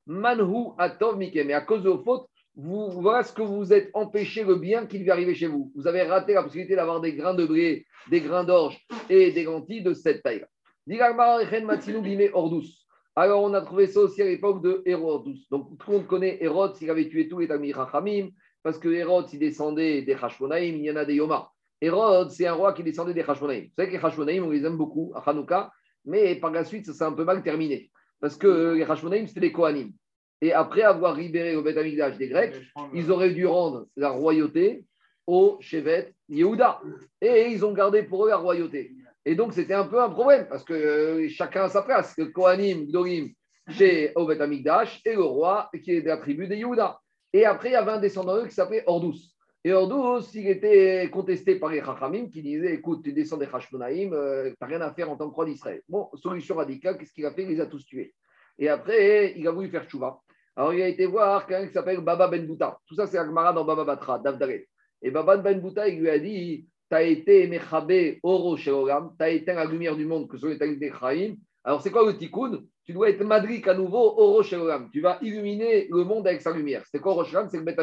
manhu 0.06 0.72
atov. 0.78 1.22
Et 1.22 1.54
à 1.54 1.62
cause 1.62 1.84
de 1.84 1.90
vos 1.90 2.04
fautes, 2.04 2.28
vous, 2.56 2.92
voilà 2.92 3.24
ce 3.24 3.34
que 3.34 3.42
vous 3.42 3.74
êtes 3.74 3.90
empêché 3.94 4.44
le 4.44 4.56
bien 4.56 4.86
qui 4.86 5.00
devait 5.00 5.12
arriver 5.12 5.34
chez 5.34 5.48
vous. 5.48 5.72
Vous 5.76 5.88
avez 5.88 6.04
raté 6.04 6.34
la 6.34 6.44
possibilité 6.44 6.76
d'avoir 6.76 7.02
des 7.02 7.14
grains 7.14 7.34
de 7.34 7.46
blé, 7.46 7.86
des 8.10 8.22
grains 8.22 8.44
d'orge 8.44 8.80
et 9.10 9.32
des 9.32 9.44
lentilles 9.44 9.82
de 9.82 9.94
cette 9.94 10.22
taille. 10.22 10.46
Alors, 13.16 13.44
on 13.44 13.54
a 13.54 13.62
trouvé 13.62 13.88
ça 13.88 14.02
aussi 14.02 14.22
à 14.22 14.26
l'époque 14.26 14.64
de 14.64 14.82
Hérode. 14.86 15.34
Donc, 15.50 15.78
tout 15.78 15.92
le 15.92 15.98
monde 15.98 16.08
connaît 16.08 16.44
Hérode, 16.44 16.76
s'il 16.76 16.90
avait 16.90 17.08
tué 17.08 17.28
tous 17.28 17.40
les 17.40 17.48
Tamir 17.48 17.78
Rachamim, 17.78 18.30
parce 18.64 18.78
que 18.78 18.90
Hérode, 18.90 19.28
il 19.34 19.40
descendait 19.40 20.02
des 20.02 20.14
Hashmonaïm, 20.14 20.76
il 20.76 20.84
y 20.84 20.92
en 20.92 20.96
a 20.96 21.06
des 21.06 21.16
Yoma. 21.16 21.50
Hérode, 21.82 22.32
c'est 22.32 22.48
un 22.48 22.54
roi 22.54 22.74
qui 22.74 22.84
descendait 22.84 23.14
des 23.14 23.22
Hashmonaïm. 23.22 23.66
Vous 23.66 23.74
savez 23.76 23.90
que 23.90 23.98
les 23.98 24.04
Hashmonaïm, 24.04 24.44
on 24.46 24.50
les 24.50 24.66
aime 24.66 24.78
beaucoup 24.78 25.12
à 25.16 25.30
Hanouka, 25.30 25.72
mais 26.06 26.36
par 26.36 26.52
la 26.52 26.64
suite, 26.64 26.86
ça 26.86 26.94
s'est 26.94 27.04
un 27.04 27.14
peu 27.14 27.24
mal 27.24 27.44
terminé. 27.44 27.92
Parce 28.20 28.38
que 28.38 28.74
les 28.74 28.84
Hashmonaïm, 28.84 29.28
c'était 29.28 29.42
des 29.42 29.52
Kohanim. 29.52 29.92
Et 30.44 30.52
après 30.52 30.82
avoir 30.82 31.16
libéré 31.16 31.56
au 31.56 31.62
Beth 31.62 31.78
des 32.18 32.28
Grecs, 32.28 32.56
ils 32.94 33.10
auraient 33.10 33.34
dû 33.34 33.46
rendre 33.46 33.88
la 33.96 34.10
royauté 34.10 34.84
au 35.26 35.58
Shevet 35.62 36.14
Yehuda. 36.28 36.82
Et 37.22 37.48
ils 37.52 37.64
ont 37.64 37.72
gardé 37.72 38.04
pour 38.04 38.26
eux 38.26 38.30
la 38.30 38.36
royauté. 38.36 38.92
Et 39.24 39.36
donc, 39.36 39.54
c'était 39.54 39.74
un 39.74 39.86
peu 39.86 40.02
un 40.02 40.10
problème, 40.10 40.46
parce 40.50 40.66
que 40.66 40.74
euh, 40.74 41.30
chacun 41.30 41.64
a 41.64 41.70
sa 41.70 41.82
place. 41.82 42.14
Le 42.18 42.26
Kohanim, 42.26 42.88
Gdorim, 42.88 43.30
chez 43.70 44.12
Obet 44.16 44.42
Amigdash, 44.42 45.00
et 45.06 45.14
le 45.14 45.24
roi 45.24 45.70
qui 45.82 45.92
est 45.92 46.02
de 46.02 46.08
la 46.08 46.18
tribu 46.18 46.46
des 46.46 46.58
Yehuda. 46.58 47.00
Et 47.32 47.46
après, 47.46 47.70
il 47.70 47.74
y 47.74 47.76
avait 47.78 47.92
un 47.92 48.02
descendant 48.02 48.36
d'eux 48.36 48.48
qui 48.48 48.54
s'appelait 48.54 48.84
Ordous. 48.86 49.16
Et 49.64 49.72
Ordous, 49.72 50.28
il 50.34 50.50
était 50.50 51.10
contesté 51.10 51.56
par 51.56 51.70
les 51.70 51.80
Chachamim 51.80 52.28
qui 52.28 52.42
disaient 52.42 52.74
Écoute, 52.74 53.02
tu 53.02 53.14
descends 53.14 53.38
des 53.38 53.48
Hashmonaïm, 53.48 54.12
euh, 54.12 54.50
tu 54.50 54.56
n'as 54.60 54.68
rien 54.68 54.82
à 54.82 54.94
faire 54.94 55.10
en 55.10 55.16
tant 55.16 55.30
que 55.30 55.36
roi 55.36 55.46
d'Israël. 55.46 55.82
Bon, 55.88 56.10
solution 56.16 56.56
radicale, 56.56 56.98
qu'est-ce 56.98 57.14
qu'il 57.14 57.26
a 57.26 57.32
fait? 57.32 57.44
Il 57.44 57.48
les 57.48 57.62
a 57.62 57.66
tous 57.66 57.86
tués. 57.86 58.14
Et 58.60 58.68
après, 58.68 59.36
il 59.38 59.48
a 59.48 59.52
voulu 59.52 59.70
faire 59.70 59.90
chouva. 59.90 60.20
Alors, 60.56 60.74
il 60.74 60.82
a 60.82 60.88
été 60.88 61.06
voir 61.06 61.46
quelqu'un 61.48 61.68
qui 61.68 61.74
s'appelle 61.74 62.02
Baba 62.02 62.28
Ben 62.28 62.46
Bouta. 62.46 62.78
Tout 62.86 62.96
ça, 62.96 63.08
c'est 63.08 63.18
Agmara 63.18 63.54
dans 63.54 63.66
Baba 63.66 63.84
Batra, 63.84 64.20
Davdare. 64.20 64.60
Et 65.02 65.12
Baba 65.12 65.38
Ben 65.38 65.60
Bouta, 65.60 65.88
il 65.88 66.00
lui 66.00 66.10
a 66.10 66.20
dit 66.20 66.68
Tu 66.90 66.96
as 66.96 67.04
été 67.04 67.48
Mechabé 67.48 68.20
Oro 68.24 68.56
Sheogam, 68.56 69.16
tu 69.18 69.24
as 69.24 69.30
été 69.30 69.54
la 69.54 69.66
lumière 69.66 69.96
du 69.96 70.06
monde 70.06 70.28
que 70.28 70.38
sont 70.38 70.48
les 70.48 70.76
des 70.76 70.92
Chaim. 70.92 71.36
Alors, 71.64 71.82
c'est 71.82 71.92
quoi 71.92 72.06
le 72.06 72.18
tikkun? 72.18 72.62
Tu 72.86 72.92
dois 72.92 73.10
être 73.10 73.24
Madrik 73.24 73.68
à 73.68 73.74
nouveau 73.74 74.14
au 74.18 74.34
Rosh 74.34 74.54
Tu 74.92 75.02
vas 75.02 75.18
illuminer 75.22 75.88
le 75.90 76.04
monde 76.04 76.28
avec 76.28 76.42
sa 76.42 76.52
lumière. 76.52 76.84
C'est 76.92 77.00
quoi 77.00 77.14
Rosh 77.14 77.34
C'est 77.50 77.58
le 77.58 77.64
Beth 77.64 77.80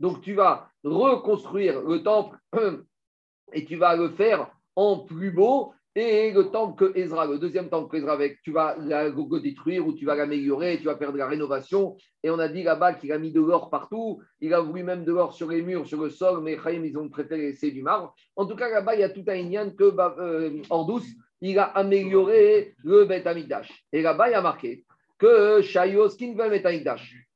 Donc 0.00 0.20
tu 0.20 0.34
vas 0.34 0.68
reconstruire 0.82 1.80
le 1.82 2.02
temple 2.02 2.36
et 3.52 3.64
tu 3.64 3.76
vas 3.76 3.94
le 3.94 4.10
faire 4.10 4.50
en 4.74 4.98
plus 4.98 5.30
beau. 5.30 5.72
Et 5.98 6.30
le 6.30 6.50
temple 6.50 6.76
que 6.76 6.98
Ezra, 6.98 7.24
le 7.24 7.38
deuxième 7.38 7.70
temple 7.70 7.90
que 7.90 7.96
Ezra 7.96 8.12
avec, 8.12 8.42
tu 8.42 8.52
vas 8.52 8.76
le 8.78 9.40
détruire 9.40 9.86
ou 9.86 9.94
tu 9.94 10.04
vas 10.04 10.14
l'améliorer, 10.14 10.76
tu 10.76 10.84
vas 10.84 10.96
faire 10.96 11.10
de 11.10 11.16
la 11.16 11.26
rénovation. 11.26 11.96
Et 12.22 12.28
on 12.28 12.38
a 12.38 12.48
dit 12.48 12.62
là-bas 12.62 12.92
qu'il 12.92 13.10
a 13.12 13.18
mis 13.18 13.32
de 13.32 13.40
l'or 13.40 13.70
partout. 13.70 14.20
Il 14.42 14.52
a 14.52 14.60
voulu 14.60 14.82
même 14.82 15.04
de 15.04 15.12
l'or 15.12 15.32
sur 15.32 15.48
les 15.48 15.62
murs, 15.62 15.86
sur 15.86 16.02
le 16.02 16.10
sol, 16.10 16.42
mais 16.42 16.58
Chaim, 16.62 16.82
ils 16.84 16.98
ont 16.98 17.08
préféré 17.08 17.40
laisser 17.40 17.70
du 17.70 17.82
marbre. 17.82 18.14
En 18.36 18.44
tout 18.44 18.56
cas, 18.56 18.68
là-bas, 18.68 18.94
il 18.94 19.00
y 19.00 19.04
a 19.04 19.08
tout 19.08 19.24
un 19.26 19.40
Indian 19.40 19.70
que 19.70 19.84
euh, 19.84 20.84
douce 20.86 21.08
il 21.40 21.58
a 21.58 21.64
amélioré 21.64 22.74
le 22.84 23.06
Beth 23.06 23.26
Et 23.92 24.02
là-bas, 24.02 24.28
il 24.28 24.34
a 24.34 24.42
marqué 24.42 24.84
que 25.18 25.62
Shayos 25.62 26.10
Bet 26.18 26.62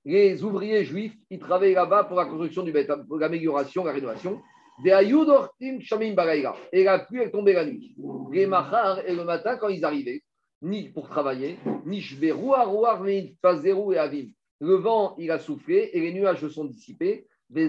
les 0.05 0.43
ouvriers 0.43 0.85
juifs, 0.85 1.15
ils 1.31 1.39
travaillaient 1.39 1.75
là-bas 1.75 2.05
pour 2.05 2.17
la 2.17 2.27
construction 2.27 2.63
du 2.63 2.73
pour 3.07 3.19
l'amélioration, 3.19 3.85
la 3.85 3.93
rénovation. 3.93 4.41
Et 4.85 4.91
la 6.85 6.99
pluie 7.01 7.21
est 7.21 7.31
tombée 7.31 7.53
la 7.53 7.65
nuit. 7.65 7.95
Les 8.33 8.47
machar, 8.47 9.01
et 9.07 9.15
le 9.15 9.25
matin, 9.25 9.57
quand 9.57 9.69
ils 9.69 9.85
arrivaient, 9.85 10.23
ni 10.63 10.89
pour 10.91 11.09
travailler, 11.09 11.59
ni 11.87 11.99
et 13.93 13.99
avim. 13.99 14.27
Le 14.61 14.75
vent, 14.75 15.15
il 15.19 15.31
a 15.31 15.39
soufflé 15.39 15.91
et 15.93 16.01
les 16.01 16.13
nuages 16.13 16.41
se 16.41 16.49
sont 16.49 16.65
dissipés. 16.65 17.27
Et 17.55 17.69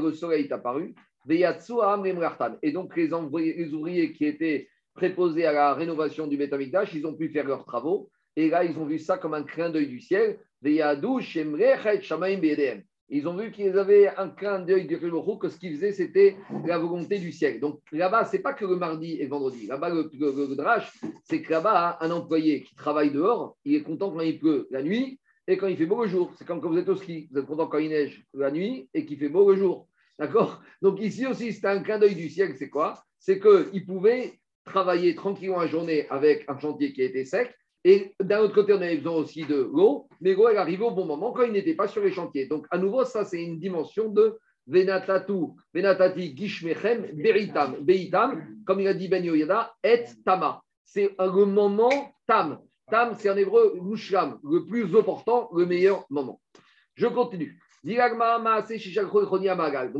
le 0.00 0.12
soleil 0.12 0.44
est 0.44 0.52
apparu. 0.52 0.94
Et 1.28 2.72
donc, 2.72 2.96
les 2.96 3.12
ouvriers 3.12 4.12
qui 4.12 4.26
étaient 4.26 4.68
préposés 4.94 5.46
à 5.46 5.52
la 5.52 5.74
rénovation 5.74 6.26
du 6.26 6.36
Betamikdash, 6.36 6.92
ils 6.94 7.06
ont 7.06 7.14
pu 7.14 7.28
faire 7.28 7.46
leurs 7.46 7.64
travaux. 7.64 8.10
Et 8.36 8.48
là, 8.48 8.64
ils 8.64 8.76
ont 8.78 8.86
vu 8.86 8.98
ça 8.98 9.18
comme 9.18 9.34
un 9.34 9.44
clin 9.44 9.70
d'œil 9.70 9.86
du 9.86 10.00
ciel. 10.00 10.38
Ils 13.12 13.26
ont 13.26 13.36
vu 13.36 13.50
qu'ils 13.50 13.76
avaient 13.76 14.08
un 14.16 14.28
clin 14.28 14.60
d'œil 14.60 14.86
du 14.86 14.98
que 14.98 15.48
ce 15.48 15.58
qu'ils 15.58 15.74
faisaient, 15.74 15.92
c'était 15.92 16.36
la 16.64 16.78
volonté 16.78 17.18
du 17.18 17.32
ciel. 17.32 17.58
Donc 17.58 17.80
là-bas, 17.90 18.24
c'est 18.24 18.38
pas 18.38 18.54
que 18.54 18.64
le 18.64 18.76
mardi 18.76 19.14
et 19.14 19.24
le 19.24 19.30
vendredi. 19.30 19.66
Là-bas, 19.66 19.88
le, 19.88 20.08
le, 20.14 20.56
c'est 21.24 21.42
que 21.42 21.50
là-bas, 21.50 21.98
un 22.00 22.10
employé 22.12 22.62
qui 22.62 22.76
travaille 22.76 23.10
dehors, 23.10 23.56
il 23.64 23.74
est 23.74 23.82
content 23.82 24.12
quand 24.12 24.20
il 24.20 24.38
pleut 24.38 24.68
la 24.70 24.82
nuit 24.82 25.18
et 25.48 25.56
quand 25.56 25.66
il 25.66 25.76
fait 25.76 25.86
beau 25.86 26.04
le 26.04 26.08
jour. 26.08 26.32
C'est 26.38 26.46
comme 26.46 26.60
quand 26.60 26.70
vous 26.70 26.78
êtes 26.78 26.88
au 26.88 26.94
ski. 26.94 27.28
Vous 27.32 27.40
êtes 27.40 27.46
content 27.46 27.66
quand 27.66 27.78
il 27.78 27.90
neige 27.90 28.24
la 28.32 28.52
nuit 28.52 28.88
et 28.94 29.04
qu'il 29.04 29.18
fait 29.18 29.28
beau 29.28 29.50
le 29.50 29.56
jour. 29.56 29.88
D'accord? 30.16 30.62
Donc 30.80 31.00
ici 31.00 31.26
aussi, 31.26 31.52
c'est 31.52 31.66
un 31.66 31.82
clin 31.82 31.98
d'œil 31.98 32.14
du 32.14 32.28
ciel. 32.28 32.54
C'est 32.56 32.70
quoi? 32.70 33.02
C'est 33.18 33.40
qu'il 33.40 33.86
pouvait 33.86 34.34
travailler 34.64 35.16
tranquillement 35.16 35.60
la 35.60 35.66
journée 35.66 36.06
avec 36.10 36.44
un 36.48 36.58
chantier 36.60 36.92
qui 36.92 37.02
était 37.02 37.24
sec. 37.24 37.52
Et 37.84 38.14
d'un 38.20 38.40
autre 38.40 38.54
côté, 38.54 38.74
on 38.74 38.80
avait 38.80 38.96
besoin 38.96 39.14
aussi 39.14 39.44
de 39.44 39.56
l'eau, 39.56 40.08
mais 40.20 40.34
l'eau, 40.34 40.48
elle 40.48 40.58
arrivait 40.58 40.84
au 40.84 40.90
bon 40.90 41.06
moment 41.06 41.32
quand 41.32 41.44
il 41.44 41.52
n'était 41.52 41.74
pas 41.74 41.88
sur 41.88 42.02
les 42.02 42.12
chantiers. 42.12 42.46
Donc, 42.46 42.66
à 42.70 42.78
nouveau, 42.78 43.04
ça, 43.04 43.24
c'est 43.24 43.42
une 43.42 43.58
dimension 43.58 44.10
de 44.10 44.38
Venatatu, 44.66 45.54
Venatati, 45.72 46.36
Gishmechem, 46.36 47.06
Beritam, 47.14 47.76
Beitam, 47.80 48.58
comme 48.66 48.80
il 48.80 48.88
a 48.88 48.94
dit 48.94 49.08
Ben 49.08 49.24
Yoyada, 49.24 49.72
et 49.82 50.04
Tama. 50.24 50.62
C'est 50.84 51.14
le 51.18 51.44
moment 51.44 52.14
Tam. 52.26 52.60
Tam, 52.90 53.14
c'est 53.16 53.30
en 53.30 53.36
hébreu 53.36 53.78
Mushlam, 53.80 54.38
le 54.42 54.66
plus 54.66 54.96
important, 54.96 55.48
le 55.54 55.64
meilleur 55.64 56.04
moment. 56.10 56.40
Je 56.94 57.06
continue. 57.06 57.58
Donc, 57.82 57.96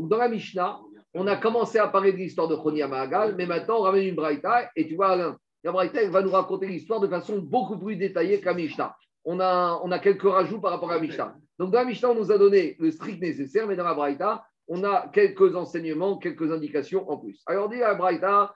dans 0.09 0.17
la 0.17 0.27
Mishnah, 0.27 0.79
on 1.13 1.27
a 1.27 1.35
commencé 1.35 1.79
à 1.79 1.87
parler 1.87 2.13
de 2.13 2.17
l'histoire 2.17 2.47
de 2.47 2.55
Choni 2.55 2.81
Mahagal, 2.83 3.35
mais 3.35 3.45
maintenant 3.45 3.79
on 3.79 3.81
ramène 3.81 4.07
une 4.07 4.15
Braïta 4.15 4.69
et 4.75 4.87
tu 4.87 4.95
vois, 4.95 5.09
Alain, 5.09 5.37
la 5.63 5.71
Braïta 5.71 6.07
va 6.09 6.21
nous 6.21 6.31
raconter 6.31 6.67
l'histoire 6.67 6.99
de 6.99 7.07
façon 7.07 7.39
beaucoup 7.39 7.77
plus 7.77 7.95
détaillée 7.95 8.41
Mishnah. 8.55 8.95
On 9.23 9.39
a, 9.39 9.79
on 9.83 9.91
a 9.91 9.99
quelques 9.99 10.23
rajouts 10.23 10.59
par 10.59 10.71
rapport 10.71 10.91
à 10.91 10.99
Mishnah. 10.99 11.35
Donc 11.59 11.71
dans 11.71 11.79
la 11.79 11.85
Mishnah, 11.85 12.09
on 12.09 12.15
nous 12.15 12.31
a 12.31 12.37
donné 12.37 12.75
le 12.79 12.89
strict 12.89 13.21
nécessaire, 13.21 13.67
mais 13.67 13.75
dans 13.75 13.83
la 13.83 13.93
Braïta, 13.93 14.43
on 14.67 14.83
a 14.83 15.07
quelques 15.13 15.55
enseignements, 15.55 16.17
quelques 16.17 16.51
indications 16.51 17.09
en 17.09 17.17
plus. 17.17 17.43
Alors 17.45 17.69
dit 17.69 17.77
la 17.77 17.93
Braïta, 17.93 18.53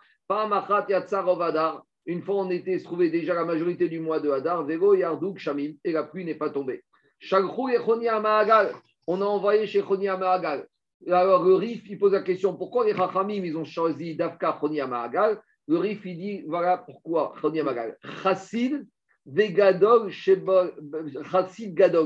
une 2.08 2.22
fois 2.24 2.36
on 2.36 2.50
était 2.50 2.80
trouvé 2.80 3.10
déjà 3.12 3.36
la 3.36 3.46
majorité 3.46 3.88
du 3.90 4.00
mois 4.00 4.20
de 4.20 4.32
Hadar, 4.32 4.64
Vego 4.64 4.96
Yardouk 4.96 5.38
Shamim, 5.38 5.74
et 5.84 5.92
la 5.92 6.04
pluie 6.04 6.26
n'est 6.26 6.36
pas 6.36 6.50
tombée. 6.50 6.84
On 9.08 9.22
a 9.22 9.26
envoyé 9.26 9.68
chez 9.68 9.84
Choni 9.84 10.08
Mahagal 10.08 10.68
alors, 11.08 11.44
le 11.44 11.56
Rif, 11.56 11.84
il 11.88 12.00
pose 12.00 12.14
la 12.14 12.22
question 12.22 12.56
pourquoi 12.56 12.86
les 12.86 12.94
Rachamim, 12.94 13.44
ils 13.44 13.58
ont 13.58 13.66
choisi 13.66 14.16
Dafka 14.16 14.58
Chonia 14.60 14.88
Mahagal 14.88 15.40
Le 15.68 15.78
Rif, 15.78 16.06
il 16.06 16.18
dit 16.18 16.44
voilà 16.48 16.78
pourquoi. 16.78 17.34
Chassid, 18.24 18.86
Gadol, 19.28 20.12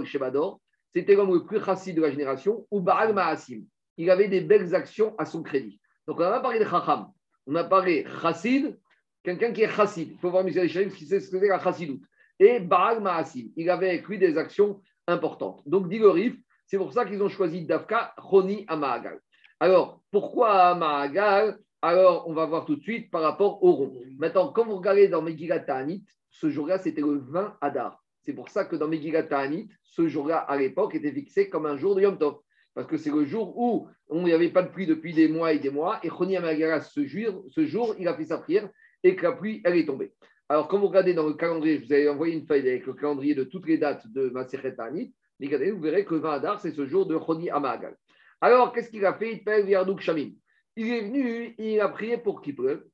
Shebador. 0.06 0.62
c'était 0.94 1.16
l'homme 1.16 1.34
le 1.34 1.46
plus 1.46 1.64
chassid 1.64 1.96
de 1.96 2.02
la 2.02 2.12
génération, 2.12 2.66
ou 2.72 2.80
Baal 2.80 3.14
Ma'asim. 3.14 3.64
Il 3.98 4.10
avait 4.10 4.30
des 4.30 4.42
belles 4.42 4.74
actions 4.74 5.14
à 5.18 5.26
son 5.26 5.44
crédit. 5.44 5.82
Donc 6.08 6.20
on 6.20 6.24
a 6.24 6.40
parlé 6.40 6.60
de 6.60 6.64
Chacham, 6.64 7.12
on 7.48 7.56
a 7.56 7.66
parlé 7.66 8.06
chassid, 8.22 8.80
quelqu'un 9.24 9.52
qui 9.52 9.64
est 9.64 9.70
chassid. 9.70 10.12
Il 10.12 10.18
faut 10.20 10.32
voir 10.32 10.44
Michel 10.44 10.66
Echaim 10.66 10.90
qui 10.90 11.06
sait 11.06 11.20
ce 11.20 11.30
que 11.30 11.40
c'est 11.40 11.48
la 11.48 11.60
chassidoute. 11.60 12.02
Et 12.40 12.62
Baal 12.62 13.02
Ma'asim, 13.02 13.50
il 13.58 13.70
avait 13.70 13.90
avec 13.90 14.08
lui 14.08 14.18
des 14.18 14.38
actions 14.38 14.82
importantes. 15.06 15.62
Donc 15.66 15.90
dit 15.90 16.00
le 16.00 16.10
Rif, 16.10 16.36
c'est 16.66 16.78
pour 16.78 16.94
ça 16.94 17.04
qu'ils 17.04 17.22
ont 17.22 17.30
choisi 17.30 17.66
Dafka, 17.66 18.14
Choni 18.18 18.64
à 18.68 18.78
Ma'agal. 18.78 19.20
Alors, 19.60 20.02
pourquoi 20.12 20.54
à 20.54 20.76
Ma'agal 20.76 21.60
Alors, 21.82 22.28
on 22.28 22.34
va 22.34 22.46
voir 22.46 22.66
tout 22.66 22.76
de 22.76 22.82
suite 22.82 23.10
par 23.10 23.22
rapport 23.22 23.64
au 23.64 23.72
rond. 23.72 23.94
Maintenant, 24.18 24.52
quand 24.52 24.66
vous 24.66 24.76
regardez 24.76 25.08
dans 25.08 25.22
Megillat 25.22 25.62
Ta'anit, 25.62 26.04
ce 26.30 26.50
jour-là, 26.50 26.78
c'était 26.78 27.00
le 27.00 27.20
20 27.20 27.56
Adar. 27.62 28.04
C'est 28.22 28.34
pour 28.34 28.50
ça 28.50 28.66
que 28.66 28.76
dans 28.76 28.90
Megillat 28.90 29.24
Ta'anit, 29.24 29.70
ce 29.84 30.10
jour-là, 30.10 30.40
à 30.40 30.58
l'époque, 30.58 30.96
était 30.96 31.14
fixé 31.14 31.50
comme 31.50 31.66
un 31.66 31.78
jour 31.78 31.96
de 31.96 32.02
Yom 32.02 32.18
Tov. 32.18 32.40
Parce 32.74 32.86
que 32.86 32.98
c'est 32.98 33.12
le 33.12 33.24
jour 33.24 33.58
où 33.58 33.88
on 34.10 34.24
n'y 34.24 34.34
avait 34.34 34.50
pas 34.50 34.62
de 34.62 34.68
pluie 34.68 34.88
depuis 34.88 35.14
des 35.14 35.30
mois 35.30 35.54
et 35.54 35.60
des 35.60 35.70
mois. 35.70 36.02
Et 36.04 36.10
Choni 36.10 36.36
Amagara, 36.36 36.82
ce 36.82 37.06
jour, 37.06 37.46
ce 37.50 37.66
jour, 37.66 37.96
il 37.98 38.10
a 38.10 38.14
fait 38.14 38.26
sa 38.26 38.40
prière 38.40 38.70
et 39.02 39.16
que 39.16 39.24
la 39.24 39.32
pluie, 39.32 39.62
elle 39.64 39.78
est 39.78 39.86
tombée. 39.86 40.12
Alors, 40.50 40.68
quand 40.68 40.80
vous 40.80 40.88
regardez 40.88 41.14
dans 41.14 41.28
le 41.28 41.34
calendrier, 41.34 41.80
je 41.80 41.86
vous 41.86 41.94
avez 41.94 42.10
envoyé 42.10 42.34
une 42.36 42.46
feuille 42.46 42.68
avec 42.68 42.86
le 42.88 42.94
calendrier 42.94 43.36
de 43.36 43.46
toutes 43.46 43.68
les 43.68 43.78
dates 43.78 44.06
de 44.08 44.30
Maseret 44.30 44.76
Ta'anit. 44.76 45.14
Regardez, 45.42 45.72
vous 45.72 45.80
verrez 45.80 46.04
que 46.04 46.16
le 46.16 46.20
20 46.20 46.32
Adar, 46.32 46.60
c'est 46.60 46.72
ce 46.72 46.86
jour 46.86 47.06
de 47.06 47.18
Choni 47.18 47.50
Amagal. 47.50 47.96
Alors, 48.42 48.74
qu'est-ce 48.74 48.90
qu'il 48.90 49.06
a 49.06 49.14
fait? 49.14 49.32
Il 49.32 49.44
fait 49.44 49.66
Yardouk 49.66 50.02
Shamim. 50.02 50.32
Il 50.80 50.94
est 50.94 51.02
venu, 51.02 51.56
il 51.58 51.82
a 51.82 51.90
prié 51.90 52.18
pour 52.18 52.42
qu'il 52.42 52.56
pleuve. 52.56 52.86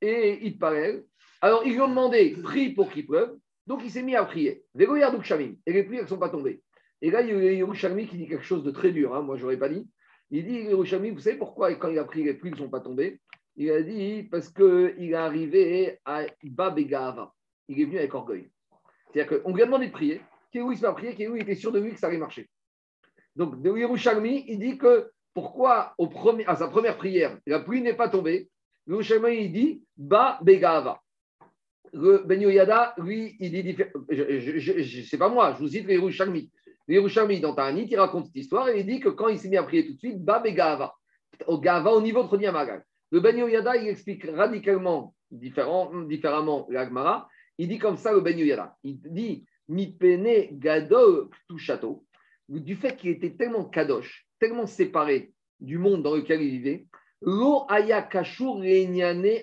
Et 0.00 0.46
il 0.46 0.60
parlait. 0.60 1.04
Alors, 1.40 1.62
ils 1.66 1.72
lui 1.72 1.80
ont 1.80 1.88
demandé, 1.88 2.36
prie 2.40 2.72
pour 2.72 2.88
qu'il 2.88 3.04
pleuve. 3.04 3.36
Donc, 3.66 3.80
il 3.84 3.90
s'est 3.90 4.04
mis 4.04 4.14
à 4.14 4.24
prier. 4.24 4.64
Et 4.78 4.86
les 4.86 5.80
elles 5.80 6.02
ne 6.02 6.06
sont 6.06 6.18
pas 6.18 6.28
tombées. 6.28 6.62
Et 7.00 7.10
là, 7.10 7.20
il 7.22 7.30
y 7.30 7.48
a 7.48 7.52
Yerushalmi 7.52 8.06
qui 8.06 8.16
dit 8.16 8.28
quelque 8.28 8.44
chose 8.44 8.62
de 8.62 8.70
très 8.70 8.92
dur. 8.92 9.12
Hein, 9.12 9.22
moi, 9.22 9.36
je 9.36 9.42
n'aurais 9.42 9.56
pas 9.56 9.68
dit. 9.68 9.88
Il 10.30 10.46
dit 10.46 10.54
Yerushalmi, 10.54 11.10
vous 11.10 11.18
savez 11.18 11.36
pourquoi, 11.36 11.74
quand 11.74 11.88
il 11.88 11.98
a 11.98 12.04
prié, 12.04 12.26
les 12.26 12.34
pluies 12.34 12.52
ne 12.52 12.56
sont 12.56 12.70
pas 12.70 12.78
tombées? 12.78 13.20
Il 13.56 13.72
a 13.72 13.82
dit 13.82 14.22
parce 14.30 14.48
qu'il 14.48 15.10
est 15.10 15.14
arrivé 15.14 15.98
à 16.04 16.24
Babegava. 16.44 17.34
Il 17.66 17.80
est 17.80 17.86
venu 17.86 17.98
avec 17.98 18.14
orgueil. 18.14 18.52
C'est-à-dire 19.12 19.42
qu'on 19.42 19.52
lui 19.52 19.62
a 19.62 19.66
demandé 19.66 19.88
de 19.88 19.92
prier. 19.92 20.20
Kéhou, 20.52 20.70
il 20.70 20.76
s'est 20.76 20.82
pas 20.82 20.92
prié. 20.92 21.16
Kéhou, 21.16 21.34
il 21.34 21.42
était 21.42 21.56
sûr 21.56 21.72
de 21.72 21.80
lui 21.80 21.92
que 21.92 21.98
ça 21.98 22.06
allait 22.06 22.18
marcher. 22.18 22.48
Donc, 23.34 23.60
de 23.60 23.76
Yerushalmi, 23.76 24.44
il 24.46 24.60
dit 24.60 24.78
que 24.78 25.10
pourquoi 25.34 25.94
à 26.46 26.56
sa 26.56 26.68
première 26.68 26.96
prière, 26.96 27.38
la 27.46 27.60
pluie 27.60 27.80
n'est 27.80 27.94
pas 27.94 28.08
tombée 28.08 28.48
Yerushalmi, 28.86 29.44
il 29.44 29.52
dit 29.52 29.82
Ba 29.96 30.38
Begava. 30.42 31.00
Le 31.92 32.22
Ben 32.24 32.40
Yoyada, 32.40 32.94
lui, 32.98 33.36
il 33.38 33.50
dit 33.52 33.76
C'est 35.06 35.18
pas 35.18 35.28
moi, 35.28 35.54
je 35.54 35.58
vous 35.62 35.68
cite 35.68 35.88
Yerushalmi. 35.88 36.50
Yerushalmi, 36.88 37.40
dans 37.40 37.54
Ta'anit, 37.54 37.86
il 37.88 37.98
raconte 37.98 38.26
cette 38.26 38.36
histoire 38.36 38.68
et 38.68 38.80
il 38.80 38.86
dit 38.86 39.00
que 39.00 39.10
quand 39.10 39.28
il 39.28 39.38
s'est 39.38 39.48
mis 39.48 39.56
à 39.56 39.62
prier 39.62 39.86
tout 39.86 39.94
de 39.94 39.98
suite, 39.98 40.24
Ba 40.24 40.40
Begava. 40.40 40.94
Au 41.46 41.58
Gava, 41.58 41.92
au 41.92 42.00
niveau 42.00 42.24
de 42.24 42.46
Amagal. 42.46 42.84
Le 43.10 43.20
Ben 43.20 43.36
Yoyada, 43.36 43.76
il 43.76 43.88
explique 43.88 44.24
radicalement 44.24 45.14
différent, 45.30 45.90
différemment 46.04 46.66
l'Agmara. 46.70 47.28
Il 47.58 47.68
dit 47.68 47.78
comme 47.78 47.96
ça 47.96 48.12
le 48.12 48.20
Ben 48.20 48.38
Yoyada. 48.38 48.76
Il 48.82 49.00
dit 49.00 49.44
Mi 49.68 49.92
pene 49.92 50.58
gadol 50.58 51.28
tout 51.48 51.58
château 51.58 52.04
du 52.60 52.76
fait 52.76 52.96
qu'il 52.96 53.10
était 53.10 53.34
tellement 53.34 53.64
kadosh, 53.64 54.26
tellement 54.38 54.66
séparé 54.66 55.32
du 55.60 55.78
monde 55.78 56.02
dans 56.02 56.14
lequel 56.14 56.42
il 56.42 56.50
vivait, 56.50 56.86
lo 57.20 57.64
aya 57.68 58.02
kashur 58.02 58.60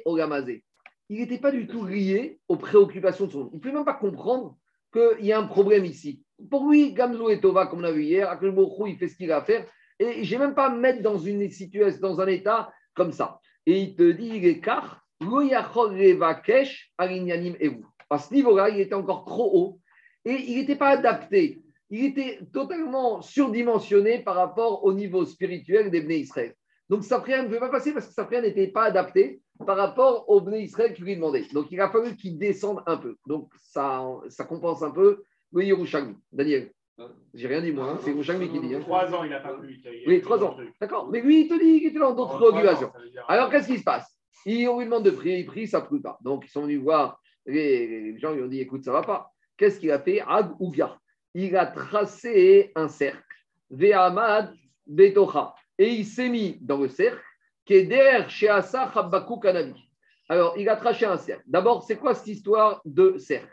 ogamazé. 0.05 0.63
Il 1.09 1.19
n'était 1.19 1.39
pas 1.39 1.51
du 1.51 1.65
tout 1.65 1.85
lié 1.85 2.39
aux 2.47 2.57
préoccupations 2.57 3.25
de 3.25 3.31
son 3.31 3.39
monde. 3.39 3.49
Il 3.53 3.55
ne 3.55 3.61
pouvait 3.61 3.73
même 3.73 3.85
pas 3.85 3.95
comprendre 3.95 4.57
qu'il 4.93 5.25
y 5.25 5.31
a 5.31 5.39
un 5.39 5.47
problème 5.47 5.85
ici. 5.85 6.23
Pour 6.51 6.69
lui, 6.69 6.93
Gamzo 6.93 7.29
et 7.29 7.39
Tova, 7.41 7.67
comme 7.67 7.79
on 7.79 7.83
a 7.83 7.91
vu 7.91 8.03
hier, 8.03 8.39
il 8.41 8.97
fait 8.97 9.07
ce 9.07 9.15
qu'il 9.15 9.31
a 9.31 9.37
à 9.37 9.41
faire. 9.43 9.65
Et 9.97 10.23
je 10.23 10.31
n'ai 10.31 10.39
même 10.39 10.53
pas 10.53 10.67
à 10.67 10.69
me 10.69 10.79
mettre 10.79 11.01
dans 11.01 11.17
une 11.17 11.49
situation, 11.49 11.99
dans 11.99 12.21
un 12.21 12.27
état 12.27 12.71
comme 12.93 13.11
ça. 13.11 13.39
Et 13.65 13.81
il 13.81 13.95
te 13.95 14.11
dit, 14.11 14.31
il 14.35 14.45
est 14.45 14.59
car, 14.59 15.03
à 18.09 18.17
ce 18.17 18.33
niveau-là, 18.33 18.69
il 18.69 18.79
était 18.79 18.93
encore 18.93 19.25
trop 19.25 19.51
haut 19.53 19.79
et 20.25 20.33
il 20.33 20.57
n'était 20.57 20.75
pas 20.75 20.89
adapté 20.89 21.61
il 21.89 22.05
était 22.05 22.39
totalement 22.53 23.21
surdimensionné 23.21 24.19
par 24.19 24.35
rapport 24.35 24.83
au 24.83 24.93
niveau 24.93 25.25
spirituel 25.25 25.89
des 25.91 26.01
Bnei 26.01 26.19
Israël. 26.19 26.53
Donc 26.89 27.03
sa 27.03 27.19
prière 27.19 27.41
ne 27.43 27.47
pouvait 27.47 27.59
pas 27.59 27.69
passer 27.69 27.93
parce 27.93 28.07
que 28.07 28.13
sa 28.13 28.25
prière 28.25 28.41
n'était 28.41 28.67
pas 28.67 28.83
adaptée 28.83 29.41
par 29.65 29.77
rapport 29.77 30.29
aux 30.29 30.41
Bnei 30.41 30.63
Israël 30.63 30.93
qui 30.93 31.03
lui 31.03 31.15
demandaient. 31.15 31.45
Donc 31.53 31.71
il 31.71 31.79
a 31.81 31.89
fallu 31.89 32.15
qu'il 32.15 32.37
descende 32.37 32.81
un 32.85 32.97
peu. 32.97 33.15
Donc 33.27 33.51
ça, 33.57 34.05
ça 34.29 34.45
compense 34.45 34.83
un 34.83 34.91
peu 34.91 35.23
le 35.51 35.63
Yerushalmi. 35.63 36.15
Daniel 36.31 36.71
j'ai 37.33 37.47
rien 37.47 37.61
dit 37.61 37.71
moi, 37.71 37.91
hein. 37.91 37.97
c'est 38.01 38.09
Yerushalmi 38.09 38.49
qui 38.49 38.59
dit. 38.59 38.75
Hein. 38.75 38.81
Trois 38.81 39.13
ans, 39.13 39.23
il 39.23 39.29
n'a 39.29 39.39
pas 39.39 39.53
plu. 39.53 39.81
Oui, 40.05 40.21
trois 40.21 40.43
ans. 40.43 40.57
D'accord. 40.81 41.09
Mais 41.09 41.21
lui, 41.21 41.41
il 41.41 41.47
te 41.47 41.53
dit 41.53 41.79
qu'il 41.79 41.89
était 41.89 41.99
dans 41.99 42.13
d'autres 42.13 42.37
préoccupations. 42.37 42.91
Alors 43.27 43.49
qu'est-ce 43.49 43.67
qui 43.67 43.77
se 43.77 43.83
passe? 43.83 44.17
On 44.45 44.79
lui 44.79 44.85
demande 44.85 45.03
de 45.03 45.11
prier, 45.11 45.39
il 45.39 45.45
prie, 45.45 45.67
ça 45.67 45.81
ne 45.81 45.85
prie 45.85 45.99
pas. 45.99 46.17
Donc 46.21 46.45
ils 46.45 46.49
sont 46.49 46.63
venus 46.63 46.81
voir, 46.81 47.21
les, 47.45 48.17
gens 48.19 48.33
lui 48.33 48.41
ont 48.41 48.47
dit 48.47 48.59
écoute, 48.59 48.83
ça 48.83 48.91
ne 48.91 48.95
va 48.95 49.03
pas. 49.03 49.31
Qu'est-ce 49.57 49.79
qu'il 49.79 49.91
a 49.91 49.99
fait? 49.99 50.21
Ag 50.21 50.51
ou 50.59 50.71
il 51.33 51.55
a 51.55 51.65
tracé 51.65 52.71
un 52.75 52.87
cercle, 52.87 53.23
Ve'amad 53.69 54.53
Betocha, 54.87 55.53
et 55.77 55.89
il 55.89 56.05
s'est 56.05 56.29
mis 56.29 56.57
dans 56.61 56.77
le 56.77 56.89
cercle, 56.89 57.21
derrière 57.67 58.29
Sheasa 58.29 58.91
Chabakou 58.93 59.39
Kanavi. 59.39 59.75
Alors, 60.27 60.55
il 60.57 60.69
a 60.69 60.75
tracé 60.75 61.05
un 61.05 61.17
cercle. 61.17 61.43
D'abord, 61.47 61.83
c'est 61.83 61.97
quoi 61.97 62.13
cette 62.13 62.27
histoire 62.27 62.81
de 62.85 63.17
cercle? 63.17 63.47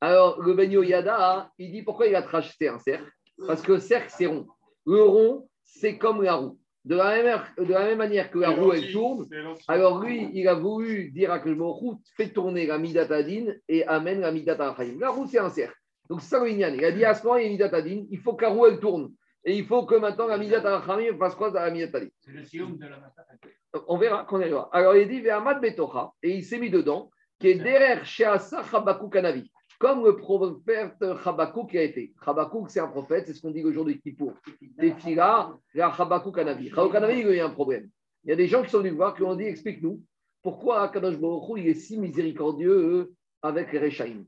Alors, 0.00 0.40
le 0.40 0.54
Benyo 0.54 0.82
Yada, 0.82 1.50
il 1.58 1.72
dit 1.72 1.82
pourquoi 1.82 2.06
il 2.06 2.14
a 2.14 2.22
tracé 2.22 2.68
un 2.68 2.78
cercle? 2.78 3.10
Parce 3.46 3.62
que 3.62 3.72
le 3.72 3.80
cercle, 3.80 4.12
c'est 4.16 4.26
rond. 4.26 4.46
Le 4.86 5.02
rond, 5.02 5.48
c'est 5.64 5.98
comme 5.98 6.22
la 6.22 6.34
roue. 6.34 6.58
De 6.84 6.96
la, 6.96 7.22
même, 7.22 7.40
de 7.58 7.72
la 7.72 7.84
même 7.84 7.98
manière 7.98 8.30
que 8.30 8.38
la 8.38 8.50
roue, 8.50 8.72
elle 8.72 8.90
tourne, 8.90 9.28
alors 9.66 10.02
lui, 10.02 10.30
il 10.32 10.48
a 10.48 10.54
voulu 10.54 11.10
dire 11.10 11.30
à 11.30 11.38
route 11.38 12.00
fais 12.16 12.30
tourner 12.30 12.66
la 12.66 12.78
Midatadine 12.78 13.60
et 13.68 13.84
amène 13.84 14.20
la 14.20 14.32
Midata 14.32 14.74
La 14.98 15.10
roue, 15.10 15.26
c'est 15.26 15.38
un 15.38 15.50
cercle. 15.50 15.77
Donc, 16.08 16.22
ça 16.22 16.42
le 16.42 16.50
Il 16.50 16.64
a 16.64 16.92
dit 16.92 17.04
à 17.04 17.14
ce 17.14 17.22
moment, 17.24 17.36
il 17.36 17.52
y 17.52 17.62
a 17.62 17.78
une 17.80 18.06
il 18.10 18.18
faut 18.18 18.34
que 18.34 18.42
la 18.42 18.50
roue 18.50 18.66
elle 18.66 18.80
tourne. 18.80 19.12
Et 19.44 19.56
il 19.56 19.64
faut 19.66 19.86
que 19.86 19.94
maintenant 19.94 20.26
la 20.26 20.36
Midat 20.36 20.66
Arachamim 20.66 21.16
fasse 21.16 21.34
quoi 21.34 21.50
dans 21.50 21.60
la 21.60 21.70
Midat 21.70 22.00
C'est 22.20 22.32
le 22.32 22.44
sium 22.44 22.76
de 22.76 22.86
la 22.86 23.00
On 23.86 23.96
verra 23.96 24.26
quand 24.28 24.38
on 24.38 24.42
y 24.42 24.48
va. 24.48 24.68
Alors, 24.72 24.96
il 24.96 25.08
dit 25.08 25.20
Ve'amad 25.20 25.60
Betocha, 25.60 26.12
et 26.22 26.30
il 26.30 26.44
s'est 26.44 26.58
mis 26.58 26.70
dedans, 26.70 27.10
qui 27.38 27.48
est 27.48 27.54
derrière 27.54 28.04
Sheasa 28.04 28.62
Chabakuk 28.64 29.12
Kanavi. 29.12 29.50
Comme 29.78 30.04
le 30.04 30.16
prophète 30.16 30.96
Chabakuk 31.22 31.70
qui 31.70 31.78
a 31.78 31.82
été. 31.82 32.12
Chabakuk, 32.24 32.68
c'est 32.68 32.80
un 32.80 32.88
prophète, 32.88 33.26
c'est 33.26 33.34
ce 33.34 33.42
qu'on 33.42 33.50
dit 33.50 33.62
aujourd'hui 33.62 34.00
Kippour. 34.00 34.34
Tefila, 34.78 35.54
la 35.74 35.92
Chabakuk 35.92 36.34
Kanavi. 36.34 36.70
Chabakuk 36.70 36.92
Kanavi, 36.92 37.20
il 37.20 37.36
y 37.36 37.40
a 37.40 37.46
un 37.46 37.50
problème. 37.50 37.88
Il 38.24 38.30
y 38.30 38.32
a 38.32 38.36
des 38.36 38.48
gens 38.48 38.62
qui 38.62 38.70
sont 38.70 38.78
venus 38.78 38.94
voir, 38.94 39.14
qui 39.14 39.22
ont 39.22 39.36
dit 39.36 39.44
explique-nous 39.44 40.02
pourquoi 40.42 40.88
Kadosh 40.88 41.18
Baruch 41.18 41.58
il 41.58 41.68
est 41.68 41.74
si 41.74 41.98
miséricordieux 41.98 43.12
avec 43.42 43.72
les 43.72 43.78
Rechaim. 43.78 44.24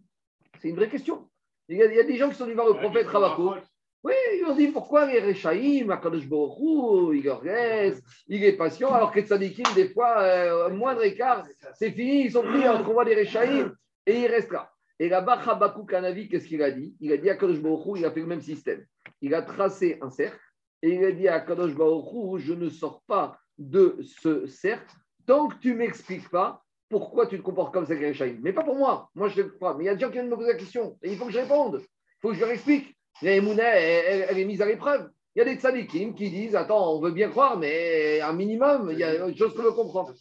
C'est 0.60 0.68
une 0.68 0.76
vraie 0.76 0.88
question. 0.88 1.29
Il 1.70 1.76
y, 1.76 1.82
a, 1.82 2.02
des 2.02 2.16
gens 2.16 2.28
qui 2.28 2.34
sont 2.34 2.44
venus 2.44 2.56
voir 2.56 2.66
le 2.66 2.74
prophète 2.74 3.06
Rabako. 3.06 3.54
Oui, 4.02 4.14
ils 4.34 4.44
ont 4.44 4.56
dit 4.56 4.68
pourquoi 4.68 5.06
les 5.06 5.20
Rechaïm, 5.20 5.88
Akadosh 5.92 6.26
Borou, 6.26 7.12
il 7.12 7.30
reste, 7.30 8.02
il 8.26 8.42
est 8.42 8.54
patient, 8.54 8.92
alors 8.92 9.12
que 9.12 9.20
Tzadikim, 9.20 9.72
des 9.72 9.88
fois, 9.90 10.20
euh, 10.20 10.70
moindre 10.70 11.04
écart, 11.04 11.46
c'est 11.74 11.92
fini, 11.92 12.24
ils 12.24 12.32
sont 12.32 12.42
pris 12.42 12.66
on 12.66 12.82
voit 12.82 13.04
des 13.04 13.14
Rechaïm 13.14 13.72
et 14.04 14.18
il 14.18 14.26
reste 14.26 14.50
là. 14.50 14.68
Et 14.98 15.08
là-bas, 15.08 15.42
Chabakou 15.44 15.84
Kanavi, 15.84 16.28
qu'est-ce 16.28 16.48
qu'il 16.48 16.62
a 16.62 16.72
dit? 16.72 16.96
Il 16.98 17.12
a 17.12 17.18
dit 17.18 17.30
à 17.30 17.36
Kadosh 17.36 17.60
Borou, 17.60 17.96
il 17.96 18.04
a 18.04 18.10
fait 18.10 18.20
le 18.20 18.26
même 18.26 18.40
système. 18.40 18.84
Il 19.22 19.32
a 19.32 19.42
tracé 19.42 19.96
un 20.02 20.10
cercle 20.10 20.40
et 20.82 20.94
il 20.94 21.04
a 21.04 21.12
dit 21.12 21.28
à 21.28 21.38
Kadosh 21.38 21.74
Borou, 21.74 22.38
je 22.38 22.52
ne 22.52 22.68
sors 22.68 23.00
pas 23.06 23.38
de 23.58 23.96
ce 24.02 24.46
cercle 24.46 24.92
tant 25.24 25.46
que 25.46 25.56
tu 25.60 25.72
ne 25.72 25.78
m'expliques 25.78 26.28
pas 26.30 26.64
pourquoi 26.90 27.28
tu 27.28 27.38
te 27.38 27.42
comportes 27.42 27.72
comme 27.72 27.86
ça 27.86 27.94
avec 27.94 28.42
Mais 28.42 28.52
pas 28.52 28.64
pour 28.64 28.76
moi. 28.76 29.08
Moi, 29.14 29.28
je 29.28 29.40
ne 29.40 29.46
sais 29.46 29.58
pas. 29.58 29.74
Mais 29.74 29.84
il 29.84 29.86
y 29.86 29.90
a 29.90 29.94
des 29.94 30.00
gens 30.00 30.08
qui 30.08 30.14
viennent 30.14 30.28
me 30.28 30.36
poser 30.36 30.52
la 30.52 30.58
question. 30.58 30.98
Et 31.02 31.12
il 31.12 31.16
faut 31.16 31.26
que 31.26 31.32
je 31.32 31.38
réponde. 31.38 31.80
Il 31.80 32.20
faut 32.20 32.28
que 32.30 32.34
je 32.34 32.40
leur 32.40 32.50
explique. 32.50 32.94
La 33.22 33.32
elle, 33.32 34.38
est 34.38 34.44
mise 34.44 34.60
à 34.60 34.66
l'épreuve. 34.66 35.08
Il 35.34 35.38
y 35.38 35.42
a 35.42 35.44
des 35.44 35.54
tzadikim 35.54 36.14
qui 36.14 36.30
disent 36.30 36.56
Attends, 36.56 36.96
on 36.96 37.00
veut 37.00 37.12
bien 37.12 37.28
croire, 37.28 37.56
mais 37.56 38.20
un 38.20 38.32
minimum, 38.32 38.90
il 38.90 38.98
y 38.98 39.04
a 39.04 39.24
autre 39.24 39.36
chose 39.36 39.54
que 39.54 39.62
le 39.62 39.70
comprendre. 39.70 40.12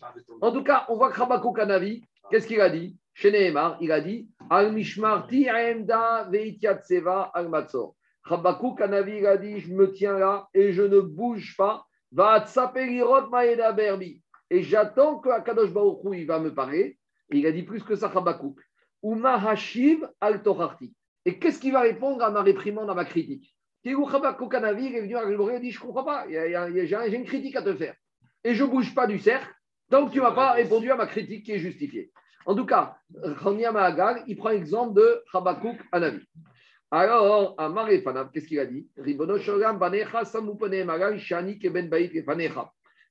En 0.42 0.52
tout 0.52 0.64
cas, 0.64 0.86
on 0.90 0.96
voit 0.96 1.12
que 1.12 1.18
Rabako 1.18 1.54
Kanavi, 1.54 2.04
qu'est-ce 2.30 2.48
qu'il 2.48 2.62
a 2.62 2.70
dit? 2.70 2.98
Chez 3.14 3.32
Nehemar, 3.32 3.78
il 3.82 3.92
a 3.92 4.00
dit 4.00 4.30
Al 4.50 4.72
Mishmarti 4.72 5.50
Aemda 5.50 6.30
Seva 6.84 7.32
Al 7.34 7.50
Matzor. 7.50 7.96
Rabako 8.24 8.76
Kanavi, 8.76 9.18
il 9.18 9.26
a 9.26 9.38
dit 9.38 9.60
Je 9.60 9.74
me 9.74 9.92
tiens 9.92 10.20
là 10.20 10.48
et 10.54 10.72
je 10.72 10.84
ne 10.84 11.00
bouge 11.00 11.56
pas. 11.58 11.86
Va 12.12 12.46
Tsapelirot 12.46 13.30
Maeda 13.30 13.72
Berbi 13.72 14.22
et 14.50 14.64
j'attends 14.64 15.20
que 15.20 15.30
Akadosh 15.30 15.70
il 16.14 16.26
va 16.26 16.40
me 16.40 16.54
parler. 16.54 16.98
Et 17.32 17.38
il 17.38 17.46
a 17.46 17.52
dit 17.52 17.64
plus 17.64 17.84
que 17.84 17.96
ça, 17.96 18.12
Habakouk. 18.14 18.60
Uma 19.04 19.36
Hashiv 19.36 20.08
al 20.20 20.42
Torarti. 20.42 20.94
Et 21.26 21.38
qu'est-ce 21.38 21.60
qu'il 21.60 21.74
va 21.74 21.82
répondre 21.82 22.24
à 22.24 22.32
ma 22.32 22.42
réprimande, 22.42 22.90
à 22.90 22.96
ma 22.96 23.06
critique? 23.06 23.56
Habakouk 23.86 24.54
Anavi, 24.54 24.88
est 24.88 25.02
venu 25.02 25.16
à 25.16 25.22
a 25.22 25.60
dit 25.60 25.72
Je 25.72 25.80
ne 25.80 25.86
comprends 25.86 26.04
pas, 26.04 26.26
j'ai 26.30 27.16
une 27.16 27.26
critique 27.26 27.56
à 27.56 27.62
te 27.62 27.74
faire. 27.76 27.96
Et 28.44 28.54
je 28.54 28.64
ne 28.64 28.70
bouge 28.70 28.94
pas 28.96 29.08
du 29.08 29.20
cercle 29.20 29.54
tant 29.90 30.08
que 30.08 30.12
tu 30.12 30.18
ne 30.18 30.24
m'as 30.24 30.32
pas 30.32 30.52
répondu 30.54 30.92
à 30.92 30.96
ma 30.96 31.08
critique 31.08 31.46
qui 31.46 31.52
est 31.54 31.60
justifiée. 31.60 32.12
En 32.46 32.56
tout 32.56 32.66
cas, 32.66 32.98
Chania 33.44 33.72
Mahagal, 33.72 34.24
il 34.28 34.38
prend 34.38 34.50
l'exemple 34.50 34.96
de 34.96 35.24
Habakouk 35.34 35.78
Anavi. 35.92 36.26
Alors, 36.92 37.54
Amar 37.60 37.88
qu'est-ce 37.88 38.48
qu'il 38.48 38.60
a 38.60 38.66
dit? 38.66 38.90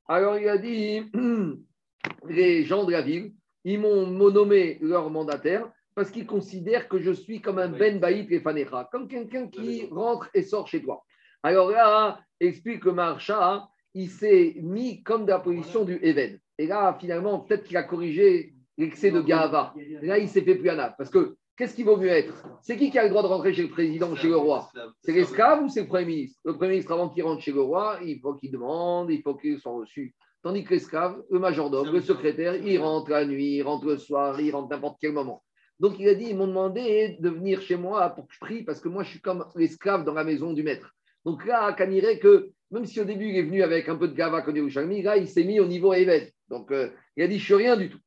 Alors, 0.09 0.39
il 0.39 0.49
a 0.49 0.57
dit 0.57 1.03
les 2.29 2.65
gens 2.65 2.85
de 2.85 2.93
la 2.93 3.03
ville, 3.03 3.33
ils 3.65 3.79
m'ont 3.79 4.07
nommé 4.07 4.79
leur 4.81 5.11
mandataire 5.11 5.71
parce 5.95 6.11
qu'ils 6.11 6.27
considèrent 6.27 6.89
que 6.89 6.99
je 6.99 7.13
suis 7.13 7.43
comme 7.43 7.59
un 7.59 7.69
Ben 7.69 7.99
Baït 7.99 8.31
et 8.31 8.41
Fanecha, 8.41 8.89
comme 8.91 9.09
quelqu'un 9.09 9.49
qui 9.49 9.87
rentre 9.91 10.31
et 10.33 10.43
sort 10.43 10.69
chez 10.69 10.81
toi. 10.83 11.05
Alors 11.43 11.71
là, 11.71 12.21
explique 12.41 12.85
que 12.85 12.89
Marcha, 12.89 13.69
il 13.95 14.09
s'est 14.09 14.55
mis 14.63 15.03
comme 15.03 15.27
dans 15.27 15.35
la 15.35 15.41
position 15.41 15.85
du 15.85 15.99
Even. 16.03 16.39
Et 16.57 16.67
là, 16.67 16.97
finalement, 16.99 17.41
peut-être 17.41 17.65
qu'il 17.65 17.77
a 17.77 17.83
corrigé 17.83 18.55
l'excès 18.77 19.11
de 19.11 19.21
Gava. 19.21 19.75
là, 20.03 20.19
il 20.19 20.29
s'est 20.29 20.43
fait 20.43 20.55
plus 20.55 20.71
un 20.71 20.95
Parce 20.97 21.11
que 21.11 21.37
qu'est-ce 21.59 21.75
qu'il 21.75 21.85
vaut 21.85 21.97
mieux 21.97 22.09
être? 22.09 22.33
C'est 22.63 22.77
qui 22.77 22.91
qui 22.91 22.99
a 22.99 23.03
le 23.03 23.11
droit 23.11 23.23
de 23.23 23.27
rentrer 23.27 23.53
chez 23.53 23.65
le 23.65 23.69
président, 23.69 24.15
chez 24.15 24.29
le 24.29 24.37
roi? 24.37 24.71
C'est 25.03 25.13
l'esclave 25.13 25.65
ou 25.65 25.69
c'est 25.69 25.83
le 25.83 25.89
Premier 25.89 26.07
ministre? 26.07 26.41
Le 26.45 26.57
Premier 26.57 26.71
ministre, 26.71 26.93
avant 26.93 27.09
qu'il 27.09 27.25
rentre 27.25 27.43
chez 27.43 27.53
le 27.53 27.61
roi, 27.61 27.99
il 28.05 28.21
faut 28.21 28.35
qu'il 28.35 28.53
demande, 28.53 29.11
il 29.11 29.21
faut 29.23 29.35
qu'il 29.35 29.59
soit 29.59 29.73
reçu. 29.73 30.15
Tandis 30.43 30.63
que 30.63 30.71
l'esclave, 30.71 31.21
le 31.31 31.41
majordome, 31.41 31.93
le 31.93 32.01
secrétaire, 32.01 32.55
il 32.55 32.79
rentre 32.79 33.11
la 33.11 33.25
nuit, 33.27 33.57
il 33.57 33.63
rentre 33.63 33.87
le 33.87 33.99
soir, 33.99 34.41
il 34.41 34.53
rentre 34.53 34.69
n'importe 34.71 34.99
quel 35.01 35.13
moment. 35.13 35.43
Donc 35.81 35.99
il 35.99 36.09
a 36.09 36.15
dit, 36.15 36.27
ils 36.31 36.37
m'ont 36.37 36.47
demandé 36.47 37.17
de 37.21 37.29
venir 37.29 37.61
chez 37.61 37.77
moi 37.77 38.09
pour 38.11 38.29
que 38.29 38.35
je 38.35 38.41
prie, 38.41 38.63
parce 38.63 38.81
que 38.81 38.89
moi 38.89 39.03
je 39.03 39.11
suis 39.11 39.21
comme 39.21 39.45
l'esclave 39.57 40.05
dans 40.05 40.15
la 40.15 40.25
maison 40.25 40.53
du 40.53 40.63
maître. 40.63 40.95
Donc 41.25 41.45
là, 41.45 41.77
irait 41.91 42.21
que 42.21 42.51
même 42.71 42.85
si 42.85 43.01
au 43.01 43.05
début 43.05 43.29
il 43.29 43.37
est 43.37 43.43
venu 43.43 43.63
avec 43.63 43.89
un 43.89 43.97
peu 43.97 44.09
de 44.09 44.15
gava 44.15 44.43
comme 44.43 44.57
là 44.57 45.17
il 45.17 45.29
s'est 45.29 45.45
mis 45.45 45.59
au 45.59 45.67
niveau 45.67 45.93
évêque. 45.93 46.35
Donc 46.49 46.71
euh, 46.71 46.91
il 47.17 47.25
a 47.25 47.29
dit, 47.29 47.39
je 47.39 47.45
suis 47.45 47.55
rien 47.55 47.77
du 47.77 47.91
tout. 47.91 47.99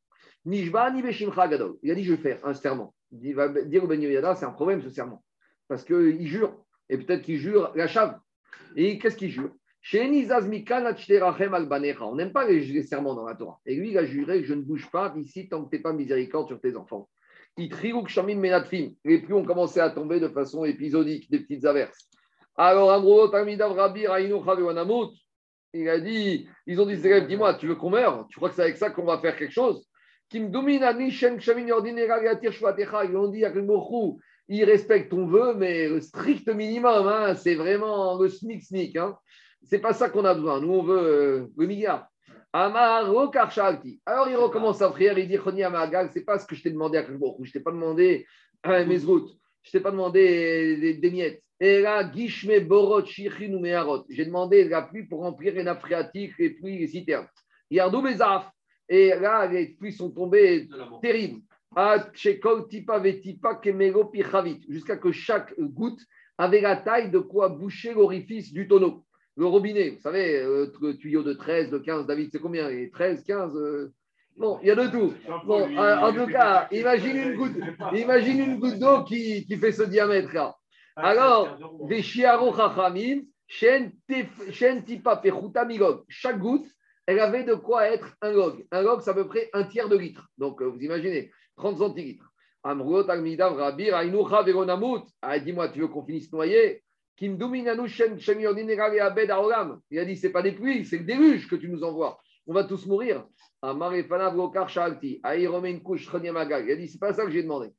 Nishba 0.46 0.90
ni 0.92 1.02
gadol. 1.02 1.78
Il 1.84 1.92
a 1.92 1.96
dit, 1.96 2.04
je 2.04 2.14
vais 2.14 2.22
faire 2.22 2.46
un 2.46 2.54
serment. 2.54 2.94
Il 3.12 3.36
va 3.36 3.50
dire 3.50 3.84
au 3.84 3.88
Ben 3.88 4.02
c'est 4.36 4.46
un 4.46 4.52
problème 4.52 4.82
ce 4.82 4.90
serment. 4.90 5.24
Parce 5.68 5.84
qu'il 5.84 6.28
jure. 6.28 6.64
Et 6.90 6.98
peut-être 6.98 7.22
qu'il 7.22 7.38
jure 7.38 7.72
la 7.76 7.88
chave. 7.88 8.18
Et 8.76 8.98
qu'est-ce 9.00 9.18
qu'il 9.18 9.30
jure? 9.30 9.52
On 9.94 12.16
n'aime 12.16 12.32
pas 12.32 12.48
les, 12.48 12.84
serments 12.84 13.16
dans 13.16 13.26
la 13.26 13.36
Torah. 13.36 13.60
Et 13.66 13.76
lui, 13.76 13.92
il 13.92 13.98
a 13.98 14.06
juré 14.06 14.44
je 14.44 14.54
ne 14.54 14.62
bouge 14.62 14.90
pas 14.92 15.14
ici 15.18 15.50
tant 15.50 15.66
que 15.66 15.72
tu 15.72 15.78
n'es 15.78 15.82
pas 15.82 15.94
miséricorde 15.94 16.48
sur 16.48 16.62
tes 16.62 16.76
enfants. 16.76 17.10
Les 17.58 17.68
pluies 17.68 17.94
ont 17.94 19.44
commencé 19.44 19.80
à 19.80 19.90
tomber 19.90 20.20
de 20.20 20.28
façon 20.28 20.66
épisodique, 20.66 21.32
des 21.32 21.40
petites 21.40 21.66
averses. 21.66 22.08
Alors, 22.56 22.92
il 25.74 25.90
a 25.90 26.00
dit, 26.00 26.48
ils 26.68 26.82
ont 26.82 26.86
dit, 26.86 26.98
dis-moi, 27.28 27.56
tu 27.56 27.68
veux 27.68 27.76
qu'on 27.76 27.90
meure? 27.90 28.28
Tu 28.30 28.38
crois 28.38 28.50
que 28.50 28.56
c'est 28.56 28.62
avec 28.62 28.78
ça 28.78 28.90
qu'on 28.90 29.06
va 29.06 29.20
faire 29.20 29.36
quelque 29.36 29.54
chose? 29.54 29.86
Ils 30.34 30.46
ont 33.16 33.28
dit, 33.28 33.44
il 34.48 34.64
respecte 34.66 35.12
ton 35.12 35.26
vœu, 35.26 35.56
mais 35.56 35.88
le 35.88 36.02
strict 36.02 36.48
minimum, 36.50 37.08
hein, 37.08 37.36
c'est 37.36 37.56
vraiment 37.56 38.20
le 38.20 38.30
smic 38.30 38.64
smic. 38.64 38.96
Hein. 38.98 39.18
C'est 39.64 39.80
pas 39.80 39.94
ça 39.94 40.10
qu'on 40.10 40.26
a 40.26 40.34
besoin. 40.34 40.60
Nous, 40.60 40.72
on 40.72 40.84
veut 40.84 41.00
euh, 41.00 41.48
le 41.58 41.68
milliard. 41.68 42.08
Alors 42.54 44.28
il 44.28 44.36
recommence 44.36 44.82
à 44.82 44.90
prière, 44.90 45.18
il 45.18 45.30
dit 45.30 45.38
Choni 45.38 45.64
Amagal, 45.64 46.10
c'est 46.12 46.26
pas 46.26 46.38
ce 46.38 46.46
que 46.46 46.54
je 46.54 46.64
t'ai 46.64 46.72
demandé 46.72 46.98
à 46.98 47.04
Kalbourg, 47.04 47.40
je 47.42 47.52
t'ai 47.54 47.62
pas 47.62 47.72
demandé 47.72 48.26
un 48.66 48.84
Mezrout, 48.84 49.30
je 49.64 49.72
t'ai 49.72 49.80
pas 49.80 49.92
demandé 49.92 50.98
des, 51.00 51.12
miettes. 51.12 51.42
Et 51.62 51.80
là, 51.80 52.12
Gishme 52.12 52.60
Borot 52.60 53.06
Shichin 53.06 53.54
ou 53.54 53.66
J'ai 54.10 54.26
demandé 54.26 54.68
la 54.68 54.82
pluie 54.82 55.04
pour 55.04 55.22
remplir 55.22 55.54
les 55.54 55.64
nappes 55.64 55.80
phréatiques, 55.80 56.38
les 56.40 56.50
pluies, 56.50 56.80
les 56.80 56.88
citernes. 56.88 57.28
Yardou 57.70 58.02
Bezaf. 58.02 58.52
Et 58.94 59.16
là, 59.20 59.48
les 59.48 59.68
pluies 59.68 59.94
sont 59.94 60.12
tombées 60.12 60.68
terribles. 61.02 61.42
Jusqu'à 64.70 64.98
que 64.98 65.12
chaque 65.14 65.58
goutte 65.60 66.02
avait 66.38 66.60
la 66.60 66.76
taille 66.76 67.10
de 67.10 67.20
quoi 67.20 67.48
boucher 67.48 67.94
l'orifice 67.94 68.52
du 68.52 68.68
tonneau 68.68 69.06
le 69.38 69.46
robinet, 69.46 69.92
vous 69.92 70.02
savez, 70.02 70.42
euh, 70.42 70.72
le 70.82 70.98
tuyau 70.98 71.24
de 71.24 71.34
13, 71.34 71.72
de 71.72 71.78
15, 71.78 72.06
David, 72.06 72.30
c'est 72.32 72.40
combien 72.40 72.70
13, 72.92 73.24
15 73.24 73.56
euh, 73.56 73.94
Bon, 74.38 74.60
il 74.62 74.68
y 74.68 74.72
a 74.72 74.76
de 74.76 74.88
tout. 74.88 75.14
Bon, 75.46 75.62
euh, 75.62 75.98
en 75.98 76.14
tout 76.14 76.28
cas, 76.32 76.68
imagine 76.72 77.16
une 77.18 77.36
goutte, 77.36 77.56
imagine 77.96 78.40
une 78.40 78.60
goutte 78.60 78.78
d'eau 78.78 79.04
qui, 79.04 79.46
qui, 79.46 79.58
fait 79.58 79.72
ce 79.72 79.84
diamètre-là. 79.84 80.56
Ah, 80.96 81.08
Alors, 81.10 81.58
des 81.88 82.02
chiaro 82.02 82.54
chachamim. 82.54 83.22
Chaque 83.48 83.94
goutte, 86.40 86.68
elle 87.12 87.20
avait 87.20 87.44
de 87.44 87.56
quoi 87.56 87.88
être 87.88 88.16
un 88.22 88.32
log. 88.32 88.66
Un 88.72 88.82
log, 88.82 89.02
c'est 89.02 89.12
à 89.12 89.14
peu 89.14 89.28
près 89.28 89.50
un 89.54 89.64
tiers 89.64 89.90
de 89.90 89.98
litre. 89.98 90.28
Donc, 90.38 90.62
vous 90.62 90.80
imaginez, 90.80 91.32
30 91.58 91.78
centilitres. 91.78 92.32
Amrot, 92.64 93.10
Almidav, 93.10 93.56
Rabir, 93.56 93.98
Ainucha, 93.98 94.44
Veronamut. 94.44 95.04
Ah, 95.22 95.40
dis-moi, 95.40 95.70
tu 95.70 95.80
veux 95.82 95.88
qu'on 95.88 96.06
finisse 96.06 96.32
noyer 96.32 96.84
il 97.22 97.40
a 97.40 97.66
dit, 100.06 100.18
ce 100.18 100.26
n'est 100.26 100.32
pas 100.32 100.42
des 100.42 100.54
pluies, 100.54 100.86
c'est 100.86 100.98
le 100.98 101.04
déluge 101.04 101.48
que 101.48 101.56
tu 101.56 101.70
nous 101.70 101.84
envoies. 101.84 102.20
On 102.48 102.54
va 102.54 102.64
tous 102.64 102.88
mourir. 102.88 103.28
Il 103.64 103.70
a 103.70 104.02
dit, 106.76 106.88
c'est 106.88 107.00
pas 107.00 107.14
ça 107.14 107.26
que 107.26 107.32
j'ai 107.32 107.44
demandé. 107.44 107.70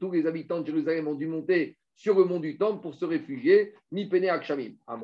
Tous 0.00 0.10
les 0.10 0.26
habitants 0.26 0.60
de 0.60 0.66
Jérusalem 0.66 1.08
ont 1.08 1.14
dû 1.14 1.26
monter 1.26 1.76
sur 2.02 2.18
le 2.18 2.24
mont 2.24 2.40
du 2.40 2.58
Temple 2.58 2.82
pour 2.82 2.96
se 2.96 3.04
réfugier. 3.04 3.74
Mi 3.92 4.08
pene 4.08 4.28
akshamim. 4.28 4.72
Ah, 4.88 4.96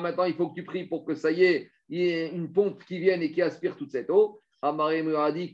maintenant, 0.00 0.24
il 0.24 0.34
faut 0.34 0.50
que 0.50 0.54
tu 0.54 0.64
pries 0.64 0.84
pour 0.84 1.04
que 1.04 1.16
ça 1.16 1.32
y 1.32 1.42
est, 1.42 1.68
il 1.88 1.98
y 1.98 2.08
ait 2.08 2.28
une 2.28 2.52
pompe 2.52 2.84
qui 2.84 3.00
vienne 3.00 3.20
et 3.20 3.32
qui 3.32 3.42
aspire 3.42 3.76
toute 3.76 3.90
cette 3.90 4.10
eau. 4.10 4.40
Amaré 4.62 5.02
me 5.02 5.16
a 5.16 5.32
dit, 5.32 5.52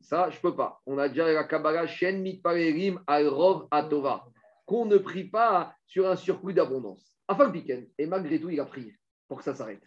ça, 0.00 0.30
je 0.30 0.40
peux 0.40 0.56
pas. 0.56 0.80
On 0.84 0.98
a 0.98 1.08
déjà 1.08 1.32
la 1.32 1.44
Kabbalah, 1.44 1.86
Shen 1.86 2.22
Mitparerim 2.22 3.00
Al-Rov 3.06 3.68
Atova, 3.70 4.26
qu'on 4.66 4.84
ne 4.84 4.98
prie 4.98 5.28
pas 5.28 5.72
sur 5.86 6.08
un 6.08 6.16
surplus 6.16 6.54
d'abondance. 6.54 7.16
Afin 7.28 7.52
et 7.54 8.06
malgré 8.06 8.40
tout, 8.40 8.50
il 8.50 8.58
a 8.58 8.64
prié 8.64 8.96
pour 9.28 9.38
que 9.38 9.44
ça 9.44 9.54
s'arrête. 9.54 9.82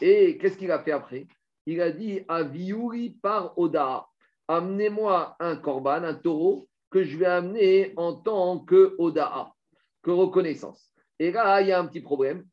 Et 0.00 0.38
qu'est-ce 0.38 0.56
qu'il 0.56 0.70
a 0.70 0.78
fait 0.78 0.92
après? 0.92 1.26
Il 1.66 1.82
a 1.82 1.90
dit, 1.90 2.20
Aviouri 2.26 3.10
par 3.20 3.58
Oda, 3.58 4.06
amenez-moi 4.48 5.36
un 5.40 5.56
korban, 5.56 6.04
un 6.04 6.14
taureau, 6.14 6.68
que 6.90 7.04
je 7.04 7.16
vais 7.16 7.26
amener 7.26 7.92
en 7.96 8.14
tant 8.14 8.60
que 8.60 8.94
Oda, 8.98 9.52
que 10.02 10.10
reconnaissance. 10.10 10.92
Et 11.18 11.30
là, 11.30 11.60
il 11.60 11.68
y 11.68 11.72
a 11.72 11.80
un 11.80 11.86
petit 11.86 12.00
problème, 12.00 12.44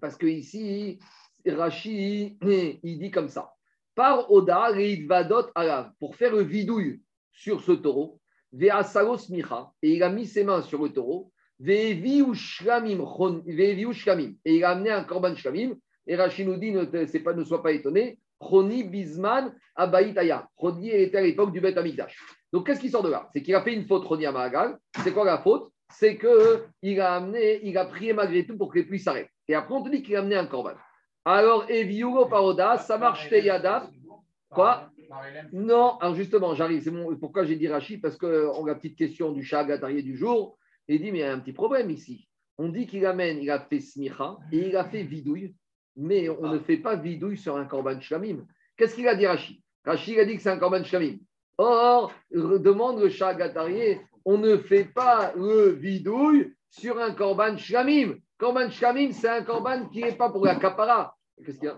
parce 0.00 0.16
que 0.16 0.26
ici, 0.26 0.98
Rashi, 1.46 2.38
il 2.82 2.98
dit 2.98 3.10
comme 3.10 3.28
ça. 3.28 3.52
Par 3.94 4.30
Oda, 4.30 4.70
Vadot 5.06 5.50
Alav, 5.54 5.92
pour 6.00 6.16
faire 6.16 6.34
le 6.34 6.42
vidouille 6.42 7.00
sur 7.30 7.62
ce 7.62 7.72
taureau, 7.72 8.20
Salos 8.84 9.30
Micha, 9.30 9.72
et 9.82 9.92
il 9.92 10.02
a 10.02 10.10
mis 10.10 10.26
ses 10.26 10.44
mains 10.44 10.62
sur 10.62 10.82
le 10.82 10.90
taureau, 10.90 11.32
et 11.66 11.92
il 11.92 12.24
a 14.64 14.70
amené 14.70 14.90
un 14.90 15.04
korban 15.04 15.36
shlamim, 15.36 15.74
et 16.06 16.16
Rashi 16.16 16.44
nous 16.44 16.56
dit, 16.56 16.72
ne 16.72 17.44
sois 17.44 17.62
pas 17.62 17.72
étonné, 17.72 18.18
Choni 18.48 18.84
Bisman 18.84 19.54
Abaïtaya. 19.74 20.48
Choni 20.60 20.90
était 20.90 21.18
à 21.18 21.22
l'époque 21.22 21.52
du 21.52 21.60
Beth 21.60 21.76
Amikdash. 21.76 22.16
Donc 22.52 22.66
qu'est-ce 22.66 22.80
qui 22.80 22.90
sort 22.90 23.02
de 23.02 23.10
là? 23.10 23.28
C'est 23.32 23.42
qu'il 23.42 23.54
a 23.54 23.62
fait 23.62 23.74
une 23.74 23.86
faute, 23.86 24.06
Choni 24.06 24.26
Amagal. 24.26 24.78
C'est 25.02 25.12
quoi 25.12 25.24
la 25.24 25.38
faute? 25.38 25.70
C'est 25.90 26.18
qu'il 26.18 27.00
a 27.00 27.14
amené, 27.14 27.60
il 27.62 27.76
a 27.78 27.84
prié 27.84 28.12
malgré 28.12 28.46
tout 28.46 28.56
pour 28.56 28.72
que 28.72 28.78
les 28.78 28.84
pluies 28.84 28.98
s'arrêtent. 28.98 29.30
Et 29.48 29.54
après, 29.54 29.74
on 29.74 29.82
te 29.82 29.90
dit 29.90 30.02
qu'il 30.02 30.16
a 30.16 30.20
amené 30.20 30.36
un 30.36 30.46
korban. 30.46 30.74
Alors, 31.24 31.70
Eviugo 31.70 32.26
Paroda, 32.26 32.78
ça 32.78 32.98
marche 32.98 33.30
Yada. 33.30 33.88
Quoi? 34.50 34.90
Non, 35.52 35.96
alors 35.98 36.14
justement, 36.14 36.54
j'arrive. 36.54 36.82
C'est 36.82 36.92
pourquoi 37.20 37.44
j'ai 37.44 37.56
dit 37.56 37.68
Rachid, 37.68 38.00
parce 38.00 38.16
qu'on 38.16 38.64
a 38.64 38.68
la 38.68 38.74
petite 38.74 38.96
question 38.96 39.32
du 39.32 39.44
chat 39.44 39.64
gatarier 39.64 40.02
du 40.02 40.16
jour. 40.16 40.58
Il 40.88 41.00
dit, 41.00 41.12
mais 41.12 41.18
il 41.18 41.20
y 41.22 41.24
a 41.24 41.32
un 41.32 41.38
petit 41.38 41.52
problème 41.52 41.90
ici. 41.90 42.28
On 42.58 42.68
dit 42.68 42.86
qu'il 42.86 43.04
amène, 43.06 43.38
il 43.42 43.50
a 43.50 43.60
fait 43.60 43.80
smicha 43.80 44.36
et 44.52 44.68
il 44.68 44.76
a 44.76 44.84
fait 44.84 45.02
vidouille, 45.02 45.54
mais 45.96 46.28
on 46.28 46.48
ne 46.48 46.58
fait 46.58 46.76
pas 46.76 46.96
vidouille 46.96 47.38
sur 47.38 47.56
un 47.56 47.64
korban 47.64 48.00
shlamim. 48.00 48.46
Qu'est-ce 48.76 48.94
qu'il 48.94 49.08
a 49.08 49.14
dit 49.14 49.26
Rachid? 49.26 49.60
Rachid 49.84 50.18
a 50.18 50.24
dit 50.24 50.36
que 50.36 50.42
c'est 50.42 50.50
un 50.50 50.58
korban 50.58 50.84
shlamim. 50.84 51.18
Or, 51.58 52.12
demande 52.32 53.00
le 53.00 53.08
chat 53.08 53.34
gatarier, 53.34 54.00
on 54.24 54.38
ne 54.38 54.56
fait 54.56 54.84
pas 54.84 55.32
le 55.36 55.70
vidouille 55.70 56.54
sur 56.68 56.98
un 56.98 57.12
korban 57.12 57.56
shlamim. 57.56 58.16
Korban 58.38 58.70
shlamim, 58.70 59.12
c'est 59.12 59.28
un 59.28 59.42
korban 59.42 59.88
qui 59.88 60.02
n'est 60.02 60.16
pas 60.16 60.30
pour 60.30 60.44
la 60.44 60.56
kapara. 60.56 61.16
Qu'est-ce 61.44 61.58
qu'il 61.58 61.68
y 61.68 61.70
a? 61.70 61.76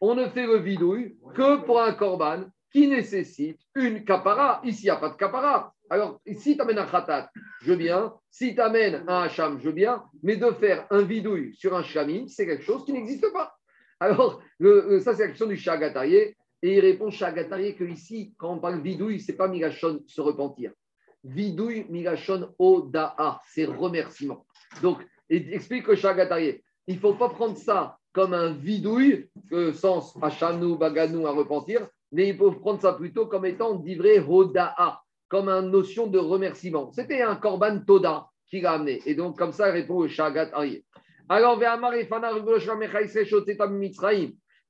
On 0.00 0.14
ne 0.14 0.26
fait 0.28 0.46
le 0.46 0.56
vidouille 0.58 1.16
que 1.34 1.56
pour 1.64 1.80
un 1.80 1.92
korban 1.92 2.44
qui 2.72 2.88
nécessite 2.88 3.60
une 3.74 4.04
kapara. 4.04 4.60
Ici, 4.64 4.82
il 4.82 4.86
n'y 4.86 4.90
a 4.90 4.96
pas 4.96 5.10
de 5.10 5.16
kapara. 5.16 5.74
Alors, 5.90 6.20
si 6.38 6.56
tu 6.56 6.62
amènes 6.62 6.78
un 6.78 6.86
khatat, 6.86 7.30
je 7.62 7.72
viens. 7.72 8.14
Si 8.30 8.54
tu 8.54 8.60
amènes 8.60 9.04
un 9.08 9.22
hacham, 9.22 9.58
je 9.60 9.70
viens. 9.70 10.04
Mais 10.22 10.36
de 10.36 10.50
faire 10.52 10.86
un 10.90 11.02
vidouille 11.02 11.54
sur 11.56 11.76
un 11.76 11.82
shlamim, 11.82 12.28
c'est 12.28 12.46
quelque 12.46 12.62
chose 12.62 12.84
qui 12.84 12.92
n'existe 12.92 13.30
pas. 13.32 13.56
Alors, 13.98 14.40
ça, 15.00 15.14
c'est 15.14 15.22
la 15.22 15.28
question 15.28 15.46
du 15.46 15.56
shagatarié. 15.56 16.36
Et 16.62 16.76
il 16.76 16.80
répond 16.80 17.10
shagatarié 17.10 17.74
que 17.74 17.84
ici, 17.84 18.34
quand 18.38 18.54
on 18.54 18.58
parle 18.58 18.80
vidouille, 18.80 19.18
ce 19.18 19.32
n'est 19.32 19.36
pas 19.36 19.48
migashon 19.48 20.00
se 20.06 20.20
repentir. 20.20 20.72
Vidouille, 21.24 21.86
migashon, 21.90 22.54
oda'a, 22.58 23.40
c'est 23.48 23.64
remerciement. 23.64 24.46
Donc, 24.82 25.04
et 25.28 25.54
explique 25.54 25.88
au 25.88 25.96
Shagatarié, 25.96 26.64
il 26.86 26.96
ne 26.96 27.00
faut 27.00 27.14
pas 27.14 27.28
prendre 27.28 27.56
ça 27.56 27.98
comme 28.12 28.34
un 28.34 28.52
vidouille, 28.52 29.28
que 29.48 29.72
sens 29.72 30.16
achanou, 30.20 30.76
baganou, 30.76 31.26
à 31.26 31.30
repentir, 31.30 31.86
mais 32.10 32.28
ils 32.28 32.36
peuvent 32.36 32.58
prendre 32.58 32.80
ça 32.80 32.94
plutôt 32.94 33.26
comme 33.26 33.46
étant 33.46 33.74
divré 33.74 34.18
hoda'a, 34.18 35.00
comme 35.30 35.48
une 35.48 35.70
notion 35.70 36.08
de 36.08 36.18
remerciement. 36.18 36.90
C'était 36.92 37.22
un 37.22 37.36
korban 37.36 37.80
toda 37.86 38.26
qu'il 38.48 38.66
a 38.66 38.72
amené. 38.72 39.00
Et 39.06 39.14
donc, 39.14 39.38
comme 39.38 39.52
ça, 39.52 39.68
il 39.68 39.72
répond 39.72 39.94
au 39.94 40.08
shagat 40.08 40.50
arié. 40.52 40.84
Alors, 41.28 41.58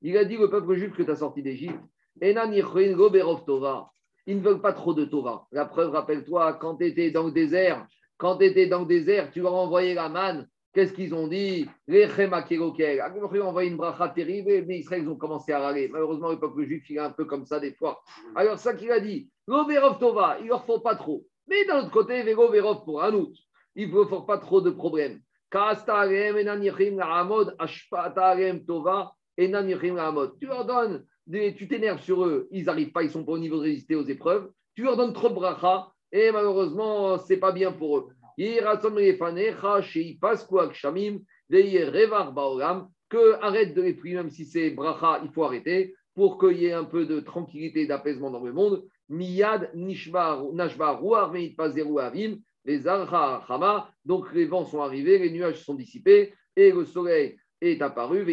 il 0.03 0.17
a 0.17 0.25
dit 0.25 0.37
au 0.37 0.47
peuple 0.47 0.75
juif 0.75 0.93
que 0.93 1.03
tu 1.03 1.11
as 1.11 1.15
sorti 1.15 1.41
d'Égypte, 1.41 1.79
ils 2.21 2.35
ne 4.35 4.41
veulent 4.41 4.61
pas 4.61 4.73
trop 4.73 4.93
de 4.93 5.05
Torah. 5.05 5.47
La 5.51 5.65
preuve, 5.65 5.89
rappelle-toi, 5.91 6.53
quand 6.53 6.75
tu 6.77 6.85
étais 6.85 7.09
dans 7.09 7.23
le 7.23 7.31
désert, 7.31 7.87
quand 8.17 8.37
tu 8.37 8.45
étais 8.45 8.67
dans 8.67 8.81
le 8.81 8.85
désert, 8.85 9.31
tu 9.31 9.41
leur 9.41 9.55
envoyé 9.55 9.95
la 9.95 10.09
manne. 10.09 10.47
Qu'est-ce 10.73 10.93
qu'ils 10.93 11.13
ont 11.13 11.27
dit? 11.27 11.67
Les 11.87 12.07
Chemakerokel. 12.07 13.03
Ils 13.13 13.41
ont 13.41 13.47
envoyé 13.47 13.69
une 13.69 13.77
bracha 13.77 14.07
terrible, 14.09 14.63
mais 14.67 14.79
Israël, 14.79 15.01
ils 15.03 15.09
ont 15.09 15.17
commencé 15.17 15.51
à 15.51 15.59
râler. 15.59 15.89
Malheureusement, 15.89 16.29
le 16.29 16.39
peuple 16.39 16.63
juif, 16.63 16.89
il 16.89 16.97
est 16.97 16.99
un 16.99 17.09
peu 17.09 17.25
comme 17.25 17.45
ça 17.45 17.59
des 17.59 17.73
fois. 17.73 18.01
Alors, 18.35 18.57
ça 18.57 18.73
qu'il 18.73 18.91
a 18.91 18.99
dit, 18.99 19.29
L'Overov 19.51 19.99
Tova, 19.99 20.37
il 20.39 20.47
leur 20.47 20.63
faut 20.63 20.79
pas 20.79 20.95
trop. 20.95 21.25
Mais 21.45 21.65
d'un 21.65 21.79
autre 21.79 21.91
côté, 21.91 22.23
Vego 22.23 22.47
Verov 22.49 22.85
pour 22.85 23.03
un 23.03 23.13
autre. 23.13 23.37
Il 23.75 23.93
ne 23.93 24.05
faut 24.05 24.21
pas 24.21 24.37
trop 24.37 24.61
de 24.61 24.69
problèmes. 24.69 25.19
Tu 25.51 25.57
leur 30.45 30.65
donnes, 30.65 31.05
tu 31.57 31.67
t'énerves 31.67 32.01
sur 32.01 32.23
eux, 32.23 32.47
ils 32.51 32.63
n'arrivent 32.63 32.93
pas, 32.93 33.03
ils 33.03 33.07
ne 33.07 33.11
sont 33.11 33.25
pas 33.25 33.33
au 33.33 33.37
niveau 33.37 33.57
de 33.57 33.63
résister 33.63 33.95
aux 33.95 34.05
épreuves. 34.05 34.49
Tu 34.73 34.83
leur 34.83 34.95
donnes 34.95 35.11
trop 35.11 35.29
bracha 35.29 35.91
et 36.13 36.31
malheureusement, 36.31 37.17
ce 37.17 37.33
n'est 37.33 37.39
pas 37.39 37.51
bien 37.51 37.73
pour 37.73 37.97
eux. 37.97 38.07
Que 43.09 43.33
arrête 43.41 43.73
de 43.73 43.81
les 43.81 43.93
prier, 43.95 44.15
même 44.15 44.29
si 44.29 44.45
c'est 44.45 44.69
bracha, 44.69 45.19
il 45.25 45.31
faut 45.33 45.43
arrêter 45.43 45.93
pour 46.15 46.37
qu'il 46.37 46.57
y 46.57 46.65
ait 46.65 46.73
un 46.73 46.83
peu 46.83 47.05
de 47.05 47.19
tranquillité 47.19 47.81
et 47.81 47.87
d'apaisement 47.87 48.31
dans 48.31 48.43
le 48.43 48.53
monde. 48.53 48.83
Miyad 49.09 49.71
avim 51.99 52.37
les. 52.65 52.81
Donc 54.05 54.33
les 54.33 54.45
vents 54.45 54.65
sont 54.65 54.81
arrivés, 54.81 55.19
les 55.19 55.31
nuages 55.31 55.63
sont 55.63 55.73
dissipés 55.73 56.33
et 56.55 56.71
le 56.71 56.85
soleil 56.85 57.37
est 57.61 57.81
apparu. 57.81 58.25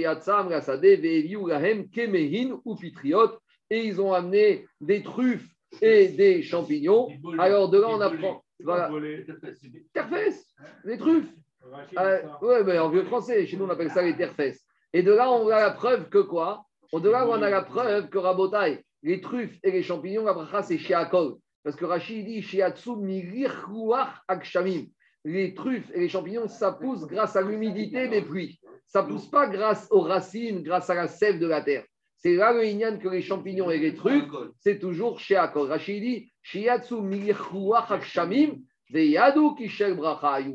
Et 3.71 3.85
ils 3.85 4.01
ont 4.01 4.13
amené 4.15 4.67
des 4.81 5.03
truffes 5.03 5.49
et 5.83 6.09
des 6.09 6.43
champignons. 6.43 7.09
Alors 7.39 7.69
de 7.69 7.79
là, 7.79 7.89
on 7.91 8.01
apprend. 8.01 8.43
Voilà. 8.61 8.91
Terfès, 9.93 10.47
des 10.85 10.99
truffes. 10.99 11.33
Euh, 11.99 12.23
oui, 12.43 12.55
mais 12.65 12.79
en 12.79 12.89
vieux 12.89 13.05
français, 13.05 13.47
chez 13.47 13.57
nous 13.57 13.67
on 13.67 13.71
appelle 13.71 13.91
ça 13.91 14.03
les 14.03 14.17
terfès. 14.17 14.59
Et 14.93 15.03
de 15.03 15.13
là, 15.13 15.31
on 15.31 15.49
a 15.49 15.61
la 15.61 15.71
preuve 15.71 16.09
que 16.09 16.19
quoi? 16.19 16.65
On 16.93 17.05
a 17.05 17.51
la 17.51 17.63
preuve 17.63 18.09
que 18.09 18.19
Rabotai, 18.19 18.85
les 19.03 19.21
truffes 19.21 19.59
et 19.63 19.71
les 19.71 19.83
champignons, 19.83 20.25
la 20.25 20.33
bracha, 20.33 20.63
c'est 20.63 20.79
chez 20.79 20.95
Akol. 20.95 21.37
Parce 21.63 21.77
que 21.77 21.85
Rachid 21.85 22.25
dit 22.25 22.43
Les 25.25 25.55
truffes 25.55 25.91
et 25.95 26.01
les 26.01 26.09
champignons, 26.09 26.49
ça 26.49 26.73
pousse 26.73 27.07
grâce 27.07 27.37
à 27.37 27.43
l'humidité 27.43 28.09
des 28.09 28.23
pluies. 28.23 28.59
Ça 28.87 29.03
pousse 29.03 29.31
pas 29.31 29.49
grâce 29.49 29.87
aux 29.91 30.01
racines, 30.01 30.63
grâce 30.63 30.89
à 30.89 30.95
la 30.95 31.09
sève 31.09 31.39
de 31.39 31.47
la 31.47 31.61
terre. 31.61 31.85
C'est 32.17 32.35
là 32.35 32.53
le 32.53 32.65
ignan 32.65 32.99
que 32.99 33.09
les 33.09 33.23
champignons 33.23 33.71
et 33.71 33.79
les 33.79 33.95
truffes, 33.95 34.33
c'est 34.59 34.79
toujours 34.79 35.21
chez 35.21 35.37
Akol. 35.37 35.69
Rachid 35.69 36.03
dit 36.03 36.33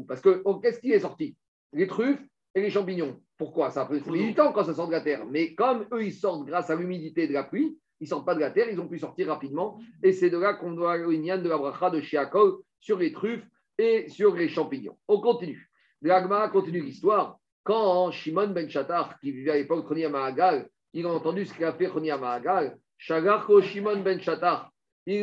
Parce 0.08 0.22
que 0.22 0.42
oh, 0.46 0.56
qu'est-ce 0.56 0.80
qui 0.80 0.92
est 0.92 1.00
sorti? 1.00 1.38
Les 1.74 1.88
truffes 1.88 2.26
et 2.56 2.62
les 2.62 2.72
champignons. 2.72 3.22
Pourquoi? 3.38 3.72
Ça 3.72 3.86
peut 3.86 4.00
prendre 4.00 4.18
du 4.18 4.34
temps 4.34 4.52
quand 4.52 4.64
ça 4.64 4.74
sort 4.74 4.88
de 4.88 4.92
la 4.92 5.02
terre. 5.02 5.26
Mais 5.26 5.54
comme 5.54 5.86
eux, 5.92 6.06
ils 6.06 6.14
sortent 6.14 6.46
grâce 6.46 6.70
à 6.70 6.76
l'humidité 6.76 7.28
de 7.28 7.34
la 7.34 7.44
pluie, 7.44 7.78
ils 8.00 8.04
ne 8.04 8.10
sortent 8.10 8.26
pas 8.26 8.36
de 8.36 8.40
la 8.40 8.52
terre, 8.52 8.70
ils 8.70 8.80
ont 8.80 8.88
pu 8.88 9.00
sortir 9.00 9.28
rapidement. 9.28 9.80
Et 10.04 10.12
c'est 10.12 10.30
de 10.30 10.38
là 10.38 10.54
qu'on 10.54 10.74
doit 10.74 10.98
l'ignan 10.98 11.42
de 11.42 11.50
la 11.50 11.58
bracha 11.58 11.90
de 11.90 12.02
Shiakol 12.02 12.58
sur 12.80 13.00
les 13.00 13.12
truffes 13.12 13.46
et 13.78 14.10
sur 14.10 14.36
les 14.36 14.50
champignons. 14.50 14.98
On 15.08 15.20
continue. 15.22 15.70
L'Agma 16.02 16.50
continue 16.50 16.82
l'histoire. 16.82 17.40
Quand 17.64 18.12
Shimon 18.12 18.48
ben 18.48 18.70
Shatar, 18.70 19.18
qui 19.20 19.32
vivait 19.32 19.52
à 19.52 19.56
l'époque 19.56 19.88
Choni 19.88 20.06
Mahagal, 20.06 20.70
il 20.92 21.06
a 21.06 21.10
entendu 21.10 21.46
ce 21.46 21.54
qu'il 21.54 21.64
a 21.64 21.72
fait 21.72 21.88
Choni 21.88 22.10
Mahagal, 22.10 22.78
Shagarko 22.98 23.62
Shimon 23.62 24.02
ben 24.02 24.20
Shatar, 24.20 24.73
si 25.06 25.20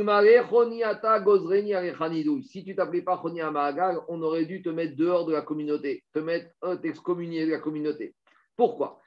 tu 2.65 2.75
t'appelais 2.75 3.03
pas 3.03 3.19
Choni 3.23 3.41
Mahagal, 3.41 3.99
on 4.09 4.21
aurait 4.21 4.45
dû 4.45 4.63
te 4.63 4.69
mettre 4.69 4.95
dehors 4.95 5.25
de 5.25 5.33
la 5.33 5.41
communauté, 5.41 6.05
te 6.13 6.19
mettre, 6.19 6.51
euh, 6.65 6.77
t'excommunier 6.77 7.47
de 7.47 7.53
la 7.53 7.61
communauté. 7.61 8.15
Pourquoi? 8.57 9.01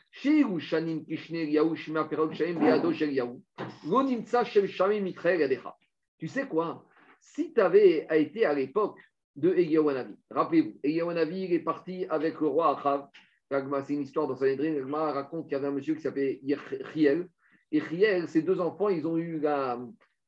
Tu 6.18 6.28
sais 6.28 6.48
quoi? 6.48 6.86
Si 7.20 7.54
tu 7.54 7.62
avais 7.62 8.08
été 8.10 8.46
à 8.46 8.54
l'époque 8.54 8.98
de 9.36 9.54
Egiawanavi, 9.54 10.16
rappelez-vous, 10.32 10.80
Egiawanavi 10.84 11.44
il 11.44 11.54
est 11.54 11.60
parti 11.60 12.08
avec 12.10 12.40
le 12.40 12.48
roi 12.48 12.80
Achav. 12.80 13.08
C'est 13.86 13.94
une 13.94 14.02
histoire 14.02 14.28
dans 14.28 14.36
Sanhedrin. 14.36 14.74
Il 14.74 14.92
raconte 14.92 15.44
qu'il 15.44 15.52
y 15.52 15.56
avait 15.56 15.68
un 15.68 15.72
monsieur 15.72 15.94
qui 15.94 16.02
s'appelait 16.02 16.42
Riel. 16.96 17.30
Et 17.72 17.80
Riel, 17.80 18.28
ses 18.28 18.42
deux 18.42 18.60
enfants, 18.60 18.90
ils 18.90 19.06
ont 19.06 19.18
eu 19.18 19.40
la, 19.40 19.80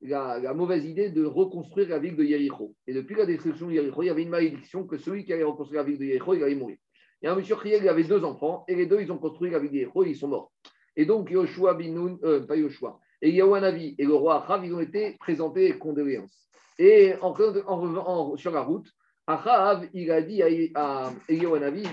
la, 0.02 0.54
mauvaise 0.54 0.86
idée 0.86 1.10
de 1.10 1.26
reconstruire 1.26 1.90
la 1.90 2.00
ville 2.00 2.16
de 2.16 2.24
Yericho. 2.24 2.76
Et 2.88 2.94
depuis 2.94 3.16
la 3.16 3.26
destruction 3.26 3.68
de 3.68 3.74
Yericho, 3.74 4.04
il 4.04 4.08
y 4.08 4.10
avait 4.10 4.24
une 4.24 4.30
malédiction 4.30 4.86
que 4.86 4.98
celui 4.98 5.26
qui 5.26 5.34
allait 5.34 5.44
reconstruire 5.44 5.82
la 5.82 5.88
ville 5.88 5.98
de 5.98 6.06
Yericho, 6.06 6.34
il 6.34 6.44
allait 6.44 6.56
mourir. 6.56 6.78
A 7.24 7.32
un 7.32 7.36
monsieur 7.36 7.56
Riel, 7.56 7.82
il 7.82 7.90
avait 7.90 8.04
deux 8.04 8.24
enfants, 8.24 8.66
et 8.68 8.76
les 8.76 8.86
deux, 8.86 9.02
ils 9.02 9.12
ont 9.12 9.18
construit 9.18 9.50
la 9.50 9.60
ville 9.60 9.72
de 9.72 9.78
Yericho, 9.78 10.04
et 10.04 10.10
ils 10.10 10.16
sont 10.16 10.28
morts. 10.28 10.52
Et 10.96 11.06
donc, 11.06 11.32
Yoshua 11.32 11.74
Binoun, 11.74 12.20
euh, 12.24 12.46
pas 12.46 12.56
Yoshua, 12.56 13.00
et 13.22 13.32
Yahwanavi 13.32 13.96
et 13.98 14.06
le 14.06 14.14
roi 14.14 14.44
Achav, 14.44 14.66
ils 14.66 14.74
ont 14.74 14.80
été 14.80 15.16
présentés 15.20 15.78
condoléances. 15.78 16.48
Et 16.78 17.14
en, 17.22 17.34
en, 17.68 18.38
sur 18.38 18.52
la 18.52 18.62
route, 18.62 18.88
Achav, 19.28 19.88
il 19.94 20.12
a 20.12 20.22
dit 20.22 20.44
à, 20.44 21.08
à 21.08 21.14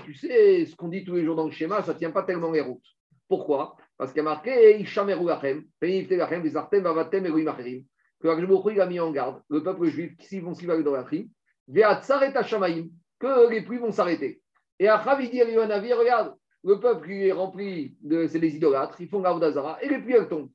tu 0.05 0.13
sais, 0.13 0.65
ce 0.65 0.75
qu'on 0.75 0.89
dit 0.89 1.03
tous 1.03 1.15
les 1.15 1.25
jours 1.25 1.35
dans 1.35 1.45
le 1.45 1.51
schéma, 1.51 1.81
ça 1.81 1.93
ne 1.93 1.97
tient 1.97 2.11
pas 2.11 2.23
tellement 2.23 2.51
les 2.51 2.61
routes. 2.61 2.85
Pourquoi? 3.27 3.75
Parce 3.97 4.11
qu'il 4.11 4.19
y 4.19 4.25
a 4.25 4.29
marqué 4.29 4.79
Ishameru 4.79 5.25
Lachem, 5.25 5.63
Penifte 5.79 6.11
Lachem, 6.11 6.45
Acherim, 6.55 7.83
que 8.23 8.71
il 8.71 8.81
a 8.81 8.85
mis 8.85 8.99
en 9.01 9.11
garde 9.11 9.41
le 9.49 9.61
peuple 9.61 9.87
juif, 9.87 10.13
s'ils 10.21 10.43
vont 10.43 10.53
s'y 10.53 10.65
dans 10.65 10.93
la 10.93 11.03
tri, 11.03 11.29
que 11.67 13.49
les 13.49 13.61
pluies 13.61 13.79
vont 13.79 13.91
s'arrêter. 13.91 14.41
Et 14.79 14.87
à 14.87 15.03
Yohanavi, 15.21 15.93
regarde, 15.93 16.35
le 16.63 16.79
peuple 16.79 17.07
qui 17.07 17.27
est 17.27 17.33
rempli 17.33 17.97
de. 18.01 18.27
C'est 18.27 18.39
des 18.39 18.55
idolâtres, 18.55 19.01
ils 19.01 19.09
font 19.09 19.19
d'Azara, 19.19 19.77
et 19.83 19.89
les 19.89 19.99
pluies, 19.99 20.13
elles 20.13 20.29
tombent. 20.29 20.49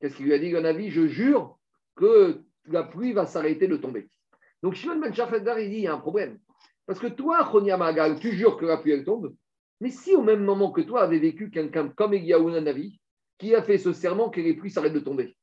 Qu'est-ce 0.00 0.16
qu'il 0.16 0.26
lui 0.26 0.34
a 0.34 0.38
dit, 0.38 0.48
Yohanavi 0.48 0.90
Je 0.90 1.06
jure 1.06 1.58
que 1.94 2.42
la 2.66 2.82
pluie 2.82 3.12
va 3.12 3.26
s'arrêter 3.26 3.68
de 3.68 3.76
tomber. 3.76 4.08
Donc 4.62 4.74
Shimon 4.74 4.98
Ben 4.98 5.14
Shafedar, 5.14 5.60
il 5.60 5.70
dit 5.70 5.76
il 5.76 5.82
y 5.82 5.86
a 5.86 5.94
un 5.94 5.98
problème. 5.98 6.38
Parce 6.86 6.98
que 6.98 7.06
toi, 7.06 7.48
Chonia 7.50 7.76
Magal, 7.76 8.18
tu 8.18 8.32
jures 8.32 8.56
que 8.56 8.66
la 8.66 8.78
pluie, 8.78 8.92
elle 8.92 9.04
tombe. 9.04 9.32
Mais 9.80 9.90
si 9.90 10.14
au 10.16 10.22
même 10.22 10.44
moment 10.44 10.72
que 10.72 10.80
toi 10.80 11.02
avait 11.02 11.18
vécu 11.18 11.50
quelqu'un 11.50 11.88
comme 11.88 12.14
Egiaouna 12.14 12.60
Navi, 12.60 13.00
qui 13.38 13.54
a 13.54 13.62
fait 13.62 13.78
ce 13.78 13.92
serment 13.92 14.30
que 14.30 14.40
les 14.40 14.54
pluies 14.54 14.70
s'arrêtent 14.70 14.92
de 14.92 15.00
tomber, 15.00 15.36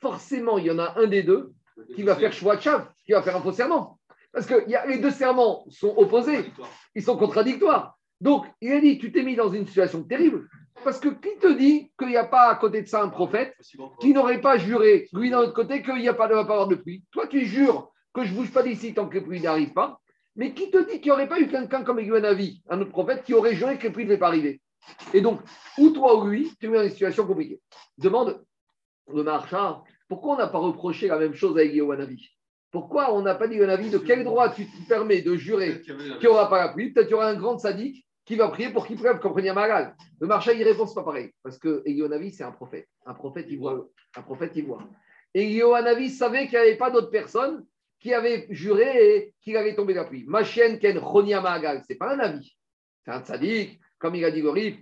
forcément, 0.00 0.58
il 0.58 0.66
y 0.66 0.70
en 0.70 0.78
a 0.78 0.98
un 0.98 1.06
des 1.06 1.22
deux 1.22 1.52
qui 1.94 2.02
va 2.02 2.14
faire 2.16 2.32
choix 2.32 2.56
de 2.56 2.62
qui 3.04 3.12
va 3.12 3.22
faire 3.22 3.36
un 3.36 3.40
faux 3.40 3.52
serment. 3.52 3.98
Parce 4.32 4.46
que 4.46 4.64
les 4.88 4.98
deux 4.98 5.10
serments 5.10 5.64
sont 5.68 5.94
opposés, 5.96 6.50
ils 6.94 7.02
sont 7.02 7.16
contradictoires. 7.16 7.96
Donc, 8.20 8.46
il 8.60 8.72
a 8.72 8.80
dit, 8.80 8.98
tu 8.98 9.12
t'es 9.12 9.22
mis 9.22 9.36
dans 9.36 9.50
une 9.50 9.66
situation 9.66 10.02
terrible. 10.02 10.48
Parce 10.82 10.98
que 10.98 11.08
qui 11.08 11.38
te 11.38 11.52
dit 11.52 11.92
qu'il 11.98 12.08
n'y 12.08 12.16
a 12.16 12.24
pas 12.24 12.48
à 12.48 12.56
côté 12.56 12.82
de 12.82 12.88
ça 12.88 13.02
un 13.02 13.08
prophète 13.08 13.54
qui 14.00 14.12
n'aurait 14.12 14.40
pas 14.40 14.58
juré, 14.58 15.08
lui 15.12 15.30
d'un 15.30 15.38
autre 15.38 15.54
côté, 15.54 15.82
qu'il 15.82 15.96
n'y 15.96 16.08
a 16.08 16.14
pas 16.14 16.28
de 16.28 16.34
parole 16.46 16.68
de 16.68 16.74
pluie? 16.74 17.04
Toi, 17.12 17.26
tu 17.26 17.44
jures 17.44 17.90
que 18.12 18.24
je 18.24 18.32
ne 18.32 18.36
bouge 18.36 18.52
pas 18.52 18.62
d'ici 18.62 18.92
tant 18.92 19.08
que 19.08 19.14
les 19.14 19.20
pluies 19.20 19.40
n'arrivent 19.40 19.72
pas. 19.72 20.00
Mais 20.36 20.52
qui 20.52 20.70
te 20.70 20.78
dit 20.90 21.00
qu'il 21.00 21.06
n'y 21.06 21.10
aurait 21.12 21.28
pas 21.28 21.40
eu 21.40 21.46
quelqu'un 21.46 21.84
comme 21.84 21.98
Avi, 21.98 22.60
un 22.68 22.80
autre 22.80 22.90
prophète, 22.90 23.22
qui 23.22 23.34
aurait 23.34 23.54
juré 23.54 23.78
que 23.78 23.84
les 23.84 23.90
pluies 23.90 24.04
ne 24.04 24.16
pas 24.16 24.26
arriver? 24.26 24.60
Et 25.12 25.20
donc, 25.20 25.40
ou 25.78 25.90
toi 25.90 26.16
ou 26.16 26.26
lui, 26.26 26.52
tu 26.58 26.66
es 26.66 26.70
dans 26.70 26.82
une 26.82 26.90
situation 26.90 27.26
compliquée. 27.26 27.60
Demande 27.98 28.44
le 29.12 29.22
marchand, 29.22 29.84
pourquoi 30.08 30.34
on 30.34 30.38
n'a 30.38 30.48
pas 30.48 30.58
reproché 30.58 31.08
la 31.08 31.18
même 31.18 31.34
chose 31.34 31.56
à 31.58 31.60
Avi 31.60 32.30
Pourquoi 32.70 33.14
on 33.14 33.22
n'a 33.22 33.34
pas 33.34 33.48
dit 33.48 33.60
Avi 33.62 33.90
de 33.90 33.98
quel 33.98 34.24
droit 34.24 34.50
tu 34.50 34.66
te 34.66 34.88
permets 34.88 35.22
de 35.22 35.36
jurer 35.36 35.80
qu'il 35.80 35.96
n'y 36.20 36.26
aura 36.26 36.48
pas 36.48 36.66
la 36.66 36.72
pluie? 36.72 36.92
Peut-être 36.92 37.06
qu'il 37.06 37.12
y 37.12 37.14
aura 37.16 37.28
un 37.28 37.36
grand 37.36 37.58
sadique 37.58 38.06
qui 38.24 38.36
va 38.36 38.48
prier 38.48 38.70
pour 38.70 38.86
qu'il 38.86 38.96
prenne 38.96 39.18
comme 39.18 39.34
Magal. 39.34 39.94
Le 40.20 40.26
marchand, 40.26 40.52
il 40.52 40.62
répond, 40.62 40.86
pas 40.86 41.02
pareil. 41.02 41.30
Parce 41.42 41.58
que 41.58 41.82
Avi, 42.12 42.32
c'est 42.32 42.44
un 42.44 42.52
prophète. 42.52 42.88
Un 43.04 43.14
prophète, 43.14 43.46
il 43.50 43.58
voit. 43.58 43.86
Un 44.16 44.22
prophète, 44.22 44.52
il 44.56 44.66
voit. 44.66 44.82
Et 45.34 45.60
savait 46.08 46.46
qu'il 46.46 46.58
n'y 46.58 46.64
avait 46.64 46.76
pas 46.76 46.90
d'autres 46.90 47.10
personnes 47.10 47.64
qui 48.00 48.14
avait 48.14 48.46
juré 48.50 49.34
qu'il 49.40 49.56
allait 49.56 49.74
tomber 49.74 49.94
la 49.94 50.04
pluie. 50.04 50.24
Machien 50.26 50.76
Ken 50.76 51.00
Chonia 51.00 51.40
Magal, 51.40 51.82
ce 51.82 51.92
n'est 51.92 51.98
pas 51.98 52.14
un 52.14 52.18
avis. 52.18 52.56
C'est 53.04 53.10
un 53.10 53.20
tzaddik, 53.20 53.80
comme 53.98 54.14
il 54.14 54.24
a 54.24 54.30
dit 54.30 54.42
Gorif. 54.42 54.76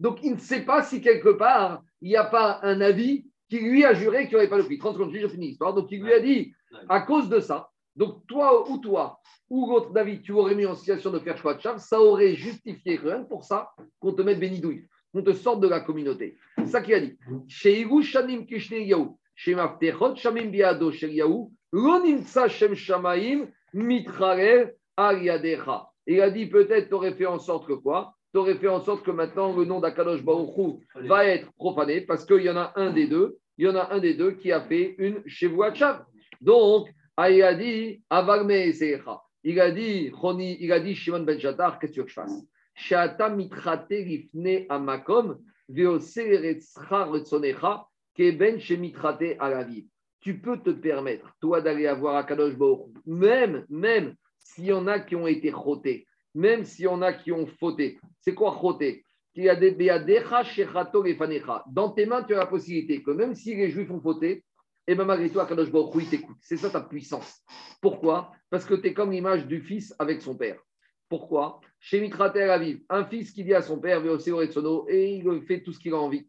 Donc 0.00 0.18
il 0.22 0.32
ne 0.32 0.38
sait 0.38 0.62
pas 0.62 0.82
si 0.82 1.00
quelque 1.00 1.30
part 1.30 1.82
il 2.02 2.08
n'y 2.08 2.16
a 2.16 2.24
pas 2.24 2.58
un 2.62 2.80
avis 2.80 3.24
qui 3.48 3.60
lui 3.60 3.84
a 3.84 3.94
juré 3.94 4.24
qu'il 4.24 4.30
n'y 4.30 4.36
aurait 4.36 4.48
pas 4.48 4.58
de 4.58 4.62
pluie. 4.62 4.78
30 4.78 4.94
secondes, 4.94 5.14
je 5.14 5.28
finis 5.28 5.48
l'histoire. 5.48 5.72
Donc 5.72 5.90
il 5.90 6.02
lui 6.02 6.12
a 6.12 6.20
dit, 6.20 6.52
à 6.88 7.00
cause 7.00 7.28
de 7.28 7.40
ça, 7.40 7.70
donc 7.96 8.26
toi 8.26 8.68
ou 8.70 8.78
toi 8.78 9.20
ou 9.48 9.68
l'autre 9.68 9.92
David, 9.92 10.22
tu 10.22 10.32
aurais 10.32 10.54
mis 10.54 10.64
en 10.64 10.74
situation 10.74 11.10
de 11.10 11.18
faire 11.18 11.36
choix 11.36 11.54
de 11.54 11.60
chave, 11.60 11.78
ça 11.78 12.00
aurait 12.00 12.34
justifié 12.34 12.96
rien 12.96 13.22
pour 13.22 13.44
ça 13.44 13.70
qu'on 14.00 14.12
te 14.12 14.22
mette 14.22 14.40
bénidouille. 14.40 14.86
qu'on 15.12 15.22
te 15.22 15.32
sorte 15.34 15.60
de 15.60 15.68
la 15.68 15.80
communauté. 15.80 16.38
C'est 16.58 16.68
ça 16.68 16.80
qu'il 16.80 16.94
a 16.94 17.00
dit. 17.00 17.18
Chez 17.48 17.86
Shanim 18.02 18.46
Kishne 18.46 18.76
Yahu, 18.76 19.10
chez 19.34 19.54
Maftechot 19.54 20.16
Shamim 20.16 20.46
Biado 20.46 20.90
Shem 20.90 22.74
Shamaim 22.74 23.48
Ariadecha. 24.96 25.88
Il 26.06 26.20
a 26.20 26.30
dit 26.30 26.46
peut-être 26.46 26.88
tu 26.88 26.94
aurais 26.94 27.12
fait 27.12 27.26
en 27.26 27.38
sorte 27.38 27.66
que 27.66 27.74
quoi? 27.74 28.14
Tu 28.32 28.38
aurais 28.38 28.54
fait 28.54 28.68
en 28.68 28.80
sorte 28.80 29.04
que 29.04 29.10
maintenant 29.10 29.54
le 29.54 29.64
nom 29.64 29.80
d'Akadosh 29.80 30.22
Baruchou 30.22 30.80
va 30.94 31.26
être 31.26 31.52
profané 31.52 32.00
parce 32.00 32.24
qu'il 32.24 32.42
y 32.42 32.50
en 32.50 32.56
a 32.56 32.72
un 32.76 32.90
des 32.90 33.06
deux, 33.06 33.38
il 33.58 33.66
y 33.66 33.68
en 33.68 33.76
a 33.76 33.92
un 33.92 33.98
des 33.98 34.14
deux 34.14 34.32
qui 34.32 34.50
a 34.50 34.62
fait 34.62 34.94
une 34.98 35.22
Shevuachav. 35.26 36.04
Donc, 36.40 36.88
il 37.18 37.42
a 37.42 37.54
dit 37.54 38.02
Avarme 38.08 38.50
Il 38.50 39.60
a 39.60 39.70
dit, 39.70 40.10
il 40.60 40.72
a 40.72 40.80
dit 40.80 40.94
Shimon 40.94 41.20
Ben 41.20 41.38
Jatar, 41.38 41.78
qu'est-ce 41.78 41.92
que 41.92 41.94
tu 41.94 42.00
veux 42.00 42.04
que 42.06 42.10
je 42.10 42.14
fasse? 42.14 42.46
Shata 42.74 43.28
mitrate 43.28 43.90
rifne 43.90 44.64
amakom 44.70 45.38
keben 48.14 48.58
shemitrate. 48.60 49.38
Tu 50.20 50.38
peux 50.38 50.58
te 50.58 50.70
permettre, 50.70 51.34
toi, 51.40 51.60
d'aller 51.60 51.86
avoir 51.86 52.16
Akadosh 52.16 52.56
Baruch 52.56 52.86
même, 53.06 53.66
même 53.68 54.14
s'il 54.38 54.66
y 54.66 54.72
en 54.72 54.86
a 54.86 55.00
qui 55.00 55.16
ont 55.16 55.26
été 55.26 55.50
chotés, 55.50 56.06
même 56.34 56.64
s'il 56.64 56.84
y 56.84 56.88
en 56.88 57.02
a 57.02 57.12
qui 57.12 57.32
ont 57.32 57.46
fauté. 57.46 57.98
C'est 58.20 58.34
quoi 58.34 58.58
choté 58.60 59.04
Dans 59.34 59.50
tes 61.90 62.06
mains, 62.06 62.22
tu 62.22 62.34
as 62.34 62.38
la 62.38 62.46
possibilité 62.46 63.02
que 63.02 63.10
même 63.10 63.34
si 63.34 63.54
les 63.54 63.70
Juifs 63.70 63.90
ont 63.90 64.00
fauté, 64.00 64.44
et 64.84 64.92
eh 64.92 64.94
bien 64.96 65.04
malgré 65.04 65.30
toi, 65.30 65.46
Kadosh 65.46 65.70
Baruch 65.70 66.02
il 66.02 66.08
t'écoute. 66.08 66.38
C'est 66.40 66.56
ça 66.56 66.68
ta 66.68 66.80
puissance. 66.80 67.40
Pourquoi? 67.80 68.32
Parce 68.50 68.64
que 68.64 68.74
tu 68.74 68.88
es 68.88 68.92
comme 68.92 69.12
l'image 69.12 69.46
du 69.46 69.60
fils 69.60 69.94
avec 69.98 70.20
son 70.20 70.36
père. 70.36 70.58
Pourquoi? 71.08 71.60
Chez 71.78 72.00
Mitrater 72.00 72.50
Aviv, 72.50 72.80
un 72.88 73.04
fils 73.04 73.30
qui 73.30 73.44
dit 73.44 73.54
à 73.54 73.62
son 73.62 73.78
père, 73.78 74.02
et 74.04 75.14
il 75.14 75.42
fait 75.42 75.62
tout 75.62 75.72
ce 75.72 75.78
qu'il 75.78 75.94
a 75.94 75.98
envie. 75.98 76.26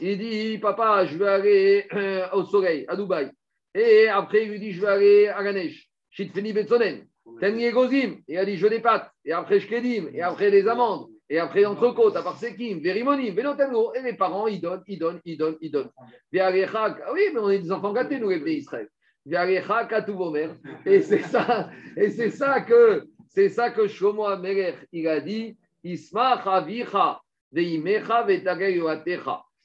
Il 0.00 0.18
dit, 0.18 0.58
papa, 0.58 1.06
je 1.06 1.18
vais 1.18 1.28
aller 1.28 1.86
euh, 1.92 2.26
au 2.32 2.44
soleil, 2.44 2.84
à 2.88 2.96
Dubaï. 2.96 3.30
Et 3.74 4.08
après, 4.08 4.44
il 4.44 4.50
lui 4.50 4.58
dit, 4.58 4.72
je 4.72 4.80
vais 4.80 4.88
aller 4.88 5.28
à 5.28 5.44
Ganesh. 5.44 5.88
Shitfeni 6.14 6.52
Betsonen. 6.52 7.06
Tenye 7.40 7.72
Gozim. 7.72 8.22
Il 8.28 8.38
a 8.38 8.44
dit, 8.44 8.56
je 8.56 8.68
pâtes. 8.78 9.10
Et 9.24 9.32
après, 9.32 9.58
je 9.58 9.66
Kedim. 9.68 10.10
Et 10.12 10.22
après, 10.22 10.50
les 10.50 10.68
amandes. 10.68 11.08
Et 11.28 11.38
après, 11.38 11.62
l'entrecôte, 11.62 12.14
à 12.16 12.22
part 12.22 12.38
Sekim, 12.38 12.78
Verimonim, 12.78 13.34
Venotengo. 13.34 13.92
Et 13.94 14.02
les 14.02 14.12
parents, 14.12 14.46
ils 14.46 14.60
donnent, 14.60 14.82
ils 14.86 14.98
donnent, 14.98 15.20
ils 15.24 15.36
donnent, 15.36 15.56
ils 15.60 15.72
donnent. 15.72 15.90
Ah 16.38 16.52
oui, 17.12 17.22
mais 17.32 17.40
on 17.40 17.50
est 17.50 17.58
des 17.58 17.72
enfants 17.72 17.92
gâtés, 17.92 18.20
nous, 18.20 18.30
les 18.30 18.40
pays 18.40 18.58
Israël. 18.58 18.88
Et 19.26 21.00
c'est 21.00 21.22
ça, 21.22 21.70
et 21.96 22.10
c'est 22.10 22.28
ça 22.28 22.60
que, 22.60 23.06
c'est 23.26 23.48
ça 23.48 23.70
que 23.70 23.88
Shlomo 23.88 24.26
Amelech, 24.26 24.76
il 24.92 25.08
a 25.08 25.18
dit, 25.18 25.56
Ismach 25.82 26.46
avicha, 26.46 27.22
veimecha. 27.50 28.26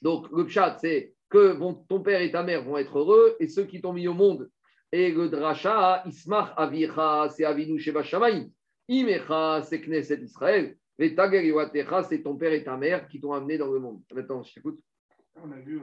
Donc, 0.00 0.28
le 0.32 0.48
chat, 0.48 0.78
c'est 0.80 1.12
que 1.28 1.58
ton 1.88 2.00
père 2.00 2.22
et 2.22 2.32
ta 2.32 2.42
mère 2.42 2.64
vont 2.64 2.78
être 2.78 2.98
heureux 2.98 3.36
et 3.38 3.48
ceux 3.48 3.64
qui 3.64 3.82
t'ont 3.82 3.92
mis 3.92 4.08
au 4.08 4.14
monde. 4.14 4.48
Et 4.92 5.12
le 5.12 5.28
dracha, 5.28 6.02
Ismach 6.06 6.52
Avicha, 6.56 7.28
c'est 7.30 7.44
Avinu 7.44 7.78
Shamaim. 7.78 8.48
Imecha, 8.88 9.62
c'est 9.62 9.80
Knesset 9.80 10.20
Israël. 10.22 10.76
Et 10.98 11.14
Tager 11.14 11.54
c'est 12.08 12.22
ton 12.22 12.36
père 12.36 12.52
et 12.52 12.64
ta 12.64 12.76
mère 12.76 13.08
qui 13.08 13.20
t'ont 13.20 13.32
amené 13.32 13.56
dans 13.56 13.72
le 13.72 13.78
monde. 13.78 14.02
Maintenant, 14.12 14.42
je 14.42 14.52
t'écoute. 14.52 14.80
On 15.36 15.50
a 15.52 15.56
vu 15.56 15.80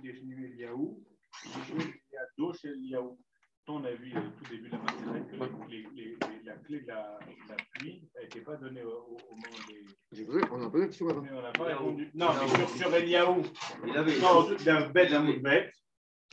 qui 0.00 0.08
est 0.08 0.12
Eliaou. 0.12 1.02
A 1.46 2.68
Eliaou 2.68 3.18
on 3.66 3.82
a 3.84 3.92
vu 3.92 4.12
au 4.14 4.20
tout 4.20 4.50
début 4.50 4.68
de 4.68 4.72
la 4.72 4.78
partie 4.78 5.02
que 5.02 5.70
les, 5.70 5.86
les, 5.94 6.18
la 6.44 6.52
clé 6.56 6.80
de 6.80 6.86
la, 6.88 7.18
la 7.48 7.56
pluie 7.72 8.06
n'était 8.20 8.40
pas 8.42 8.56
donnée 8.56 8.82
au, 8.82 8.90
au 8.90 9.18
moment 9.30 9.56
des. 9.66 10.26
On 10.50 10.92
sur 10.92 11.06
On 11.06 11.42
n'a 11.42 11.50
pas 11.50 11.64
répondu. 11.64 12.10
Non, 12.14 12.28
mais 12.34 12.48
sur, 12.48 12.68
sur 12.68 12.94
Eliaou. 12.94 13.42
Il 13.86 13.96
avait. 13.96 14.18
Non, 14.18 14.54
d'un 14.64 14.90
bête, 14.90 15.10
d'un 15.10 15.32
bête. 15.38 15.72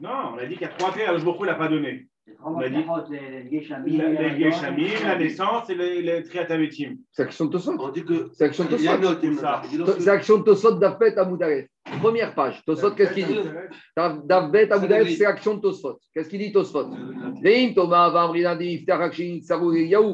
Non, 0.01 0.33
on 0.33 0.37
a 0.39 0.45
dit 0.47 0.53
qu'il 0.55 0.63
y 0.63 0.65
a 0.65 0.69
trois 0.69 0.91
clés, 0.91 1.03
alors 1.03 1.21
beaucoup 1.21 1.43
ne 1.43 1.49
l'a 1.49 1.55
pas 1.55 1.67
donné. 1.67 2.10
Les 2.61 3.59
Geshamim, 3.59 3.97
la 5.03 5.17
naissance 5.17 5.69
et 5.69 5.75
les 5.75 6.23
Triatametim. 6.23 6.95
C'est 7.11 7.23
action 7.23 7.45
de 7.45 7.51
Tosot. 7.51 7.77
C'est 8.33 8.45
action 8.45 8.65
de 8.65 8.69
Tosot. 8.69 9.99
C'est 9.99 10.09
action 10.09 10.37
de 10.37 10.43
Tosot 10.43 10.71
d'Afbet 10.73 11.17
à 11.17 11.25
Moudaref. 11.25 11.67
Première 12.01 12.33
page. 12.35 12.63
Tosot, 12.65 12.91
qu'est-ce 12.91 13.13
qu'il 13.13 13.27
dit? 13.27 13.39
D'Afbet 13.95 14.71
à 14.71 14.79
Moudaref, 14.79 15.09
c'est 15.09 15.25
action 15.25 15.55
de 15.55 15.61
Tosot. 15.61 15.99
Qu'est-ce 16.13 16.29
qu'il 16.29 16.39
dit 16.39 16.51
Tosot 16.51 16.89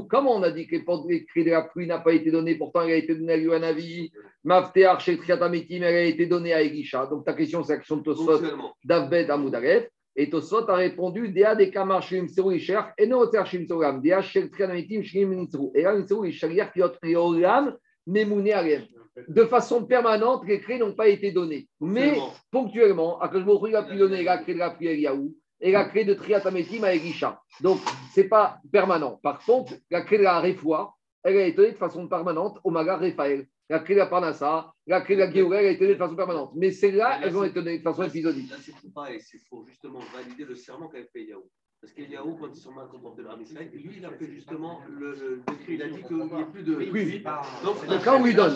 Comment 0.10 0.36
on 0.36 0.44
a 0.44 0.52
dit 0.52 0.68
que 0.68 0.76
les 1.08 1.26
cris 1.26 1.44
de 1.44 1.52
la 1.52 1.62
pluie 1.64 1.88
n'a 1.88 2.00
pas 2.00 2.14
été 2.14 2.32
donné 2.32 2.56
Pourtant, 2.56 2.82
elle 2.82 2.92
a 2.92 2.96
été 2.96 3.16
donnée 3.16 3.34
à 3.34 3.38
Yuanavi. 3.38 4.12
Maftear 4.44 5.00
chez 5.00 5.18
Triatametim, 5.18 5.84
elle 5.84 5.96
a 5.96 6.04
été 6.04 6.26
donnée 6.26 6.54
à 6.54 6.62
Elisha. 6.62 7.06
Donc 7.06 7.26
ta 7.26 7.34
question, 7.34 7.64
c'est 7.64 7.74
action 7.74 7.98
de 7.98 8.04
Tosot 8.04 8.42
d'Afbet 8.84 9.30
à 9.30 9.38
Moudaref. 9.38 9.88
Et 10.20 10.32
Tosot 10.32 10.68
a 10.68 10.76
répondu 10.76 11.30
Dea 11.30 11.54
de 11.54 11.66
Kamar 11.66 12.02
Shim 12.02 12.28
Seru 12.28 12.56
Isher, 12.56 12.82
et 12.98 13.06
non 13.06 13.24
Shim 13.46 13.68
Serulam, 13.68 14.02
Dea 14.02 14.20
Shel 14.24 14.50
Trianamitim 14.50 15.04
Shim 15.04 15.30
Nitzru. 15.30 15.70
Et 15.76 15.84
là, 15.84 15.96
Nitzru, 15.96 16.28
Ishariach 16.28 16.74
Piot 16.74 16.94
Reolam, 17.04 17.78
Memouné 18.08 18.54
Ariem. 18.54 18.84
De 19.28 19.44
façon 19.46 19.86
permanente, 19.86 20.44
les 20.48 20.60
clés 20.60 20.80
n'ont 20.80 20.94
pas 20.94 21.08
été 21.08 21.32
données. 21.32 21.68
Mais 21.80 22.18
ponctuellement, 22.52 23.20
à 23.20 23.30
que 23.30 23.40
je 23.40 23.76
a 23.76 23.84
pu 23.84 23.96
donner 23.96 24.24
la 24.24 24.40
clé 24.40 24.56
de 24.56 24.60
la 24.60 24.72
prière 24.72 24.98
Yaou 24.98 25.36
et 25.60 25.72
la 25.72 25.86
clé 25.86 26.04
de 26.04 26.16
Triatametim 26.16 26.84
à 26.84 26.94
Elisha. 26.94 27.40
Donc, 27.62 27.80
ce 28.14 28.22
n'est 28.22 28.28
pas 28.28 28.58
permanent. 28.72 29.20
Par 29.22 29.40
contre, 29.46 29.74
la 29.92 30.02
clé 30.02 30.18
de 30.18 30.24
la 30.24 30.40
Refoua, 30.40 30.94
elle 31.24 31.38
a 31.38 31.46
été 31.46 31.58
donnée 31.58 31.72
de 31.74 31.78
façon 31.78 32.08
permanente 32.08 32.58
au 32.64 32.72
Magar 32.72 33.00
Raphaël 33.00 33.48
la 33.70 33.80
clé 33.80 33.96
de 33.96 34.00
la 34.00 34.08
Parnassa, 34.08 34.72
la 34.86 35.02
clé 35.02 35.16
de 35.16 35.22
la 35.22 35.32
Géoura, 35.32 35.58
elle 35.58 35.68
a 35.68 35.72
été 35.72 35.82
donnée 35.82 35.94
de 35.94 36.00
façon 36.00 36.16
permanente. 36.16 36.52
Mais 36.56 36.72
celles-là, 36.72 37.20
elles 37.24 37.36
ont 37.36 37.44
été 37.44 37.56
données 37.56 37.80
de 37.80 37.84
façon 37.84 38.04
épisodique. 38.04 38.50
Là, 38.50 38.58
c'est 38.62 38.94
pareil, 38.94 39.20
faut 39.50 39.66
justement 39.66 40.00
valider 40.14 40.46
le 40.46 40.56
serment 40.56 40.88
qu'avait 40.88 41.10
fait 41.12 41.26
Yahou. 41.26 41.50
Parce 41.80 41.94
qu'Eliaou, 41.94 42.38
quand 42.38 42.50
ils 42.52 42.60
sont 42.60 42.72
mal 42.72 42.88
comportés 42.88 43.22
de 43.22 43.42
Israël, 43.42 43.70
lui, 43.72 43.98
il 43.98 44.06
a 44.06 44.10
fait 44.12 44.28
justement 44.32 44.82
le, 44.90 45.12
le 45.14 45.42
décret, 45.48 45.74
il 45.74 45.82
a 45.84 45.88
dit 45.88 46.02
qu'il 46.02 46.18
n'y 46.18 46.42
ait 46.42 46.46
plus 46.46 46.64
de. 46.64 46.76
Oui, 46.76 47.24
donc 47.64 48.04
quand 48.04 48.20
on 48.20 48.26
lui 48.26 48.34
donne, 48.34 48.56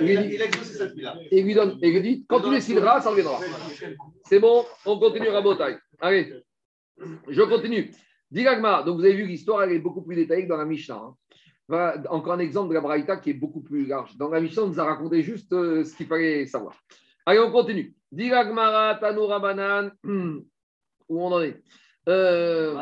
il, 0.00 0.42
a 0.42 0.44
exaucé 0.46 0.74
cette 0.74 0.96
là 0.96 1.16
Et 1.30 1.38
il 1.38 1.46
lui 1.46 1.54
donne, 1.54 1.78
et 1.80 1.90
il 1.90 2.02
dit 2.02 2.26
quand 2.28 2.40
tu 2.40 2.50
décideras, 2.50 3.00
ça 3.00 3.10
reviendra. 3.10 3.38
C'est 4.24 4.40
bon, 4.40 4.64
on 4.84 4.98
continue 4.98 5.28
à 5.28 5.40
Botaï. 5.40 5.78
Allez, 6.00 6.34
je 7.28 7.42
continue. 7.42 7.92
Digagma, 8.32 8.82
donc 8.82 8.96
vous 8.96 9.04
avez 9.04 9.14
vu 9.14 9.26
l'histoire, 9.26 9.62
elle 9.62 9.70
est 9.70 9.78
beaucoup 9.78 10.02
plus 10.02 10.16
détaillée 10.16 10.42
que 10.42 10.48
dans 10.48 10.56
la 10.56 10.64
Mishnah. 10.64 10.96
Hein 10.96 11.14
encore 11.68 12.34
un 12.34 12.38
exemple 12.38 12.68
de 12.68 12.74
la 12.74 12.80
Braïta 12.80 13.16
qui 13.16 13.30
est 13.30 13.34
beaucoup 13.34 13.60
plus 13.60 13.86
large. 13.86 14.16
Dans 14.16 14.28
la 14.28 14.40
mission, 14.40 14.64
on 14.64 14.68
nous 14.68 14.80
a 14.80 14.84
raconté 14.84 15.22
juste 15.22 15.52
euh, 15.52 15.84
ce 15.84 15.96
qu'il 15.96 16.06
fallait 16.06 16.46
savoir. 16.46 16.74
Allez, 17.24 17.40
on 17.40 17.50
continue. 17.50 17.94
Diragmara, 18.12 18.94
Tanoura 18.96 19.40
Banan, 19.40 19.90
où 20.04 21.22
on 21.22 21.32
en 21.32 21.40
est? 21.42 21.60
Euh, 22.08 22.72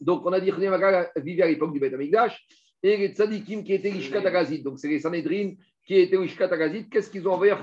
donc, 0.00 0.26
on 0.26 0.32
a 0.32 0.40
dit 0.40 0.50
que 0.50 0.68
Magaz 0.70 1.10
vivait 1.16 1.42
à 1.42 1.46
l'époque 1.48 1.74
du 1.74 1.80
Beth 1.80 1.92
Amigdash 1.92 2.46
et 2.82 2.96
les 2.96 3.08
tzadikim 3.08 3.62
qui 3.62 3.74
étaient 3.74 3.90
Lishkat 3.90 4.26
Agazit, 4.26 4.62
donc 4.62 4.78
c'est 4.78 4.88
les 4.88 5.00
Sanhedrin 5.00 5.52
qui 5.86 5.96
étaient 5.98 6.16
Lishkat 6.16 6.46
Agazit, 6.46 6.88
qu'est-ce 6.88 7.10
qu'ils 7.10 7.28
ont 7.28 7.32
envoyé 7.32 7.52
à 7.52 7.60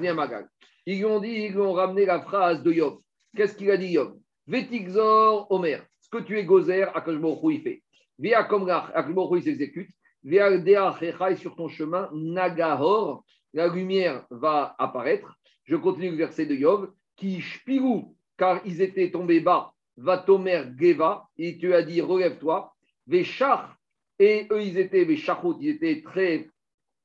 Ils 0.86 0.98
lui 0.98 1.06
ont 1.06 1.20
dit, 1.20 1.46
ils 1.46 1.54
lui 1.54 1.60
ont 1.60 1.74
ramené 1.74 2.06
la 2.06 2.22
phrase 2.22 2.62
de 2.62 2.72
Yov. 2.72 3.00
Qu'est-ce 3.36 3.56
qu'il 3.56 3.72
a 3.72 3.78
dit 3.78 3.94
Yov? 3.94 4.14
Vetigzor 4.46 5.48
Omer 5.50 5.82
que 6.14 6.20
tu 6.20 6.38
es 6.38 6.46
gozer, 6.46 6.96
Akashborou 6.96 7.52
il 7.52 7.62
fait. 7.62 7.82
Via 8.20 8.44
Komrach, 8.44 8.92
Akashborou 8.94 9.38
il 9.38 9.44
s'exécute. 9.44 9.90
Via 10.24 10.58
Dea 10.58 10.96
sur 11.36 11.56
ton 11.56 11.68
chemin, 11.68 12.10
Nagahor, 12.14 13.26
la 13.54 13.68
lumière 13.68 14.26
va 14.30 14.76
apparaître. 14.78 15.36
Je 15.66 15.76
continue 15.76 16.12
le 16.12 16.18
verset 16.18 16.46
de 16.46 16.56
Yov. 16.56 16.92
Qui 17.16 17.42
shpirou, 17.42 18.16
car 18.38 18.62
ils 18.66 18.82
étaient 18.82 19.12
tombés 19.12 19.40
bas, 19.40 19.72
va 19.98 20.18
tomer 20.18 20.64
Geva, 20.80 21.28
et 21.38 21.58
tu 21.58 21.74
as 21.74 21.84
dit 21.84 22.02
relève-toi. 22.02 22.74
Véchar, 23.06 23.78
et 24.18 24.48
eux 24.52 24.64
ils 24.64 24.78
étaient, 24.80 25.04
Véchachout, 25.04 25.58
ils 25.62 25.70
étaient 25.70 26.02
très, 26.02 26.50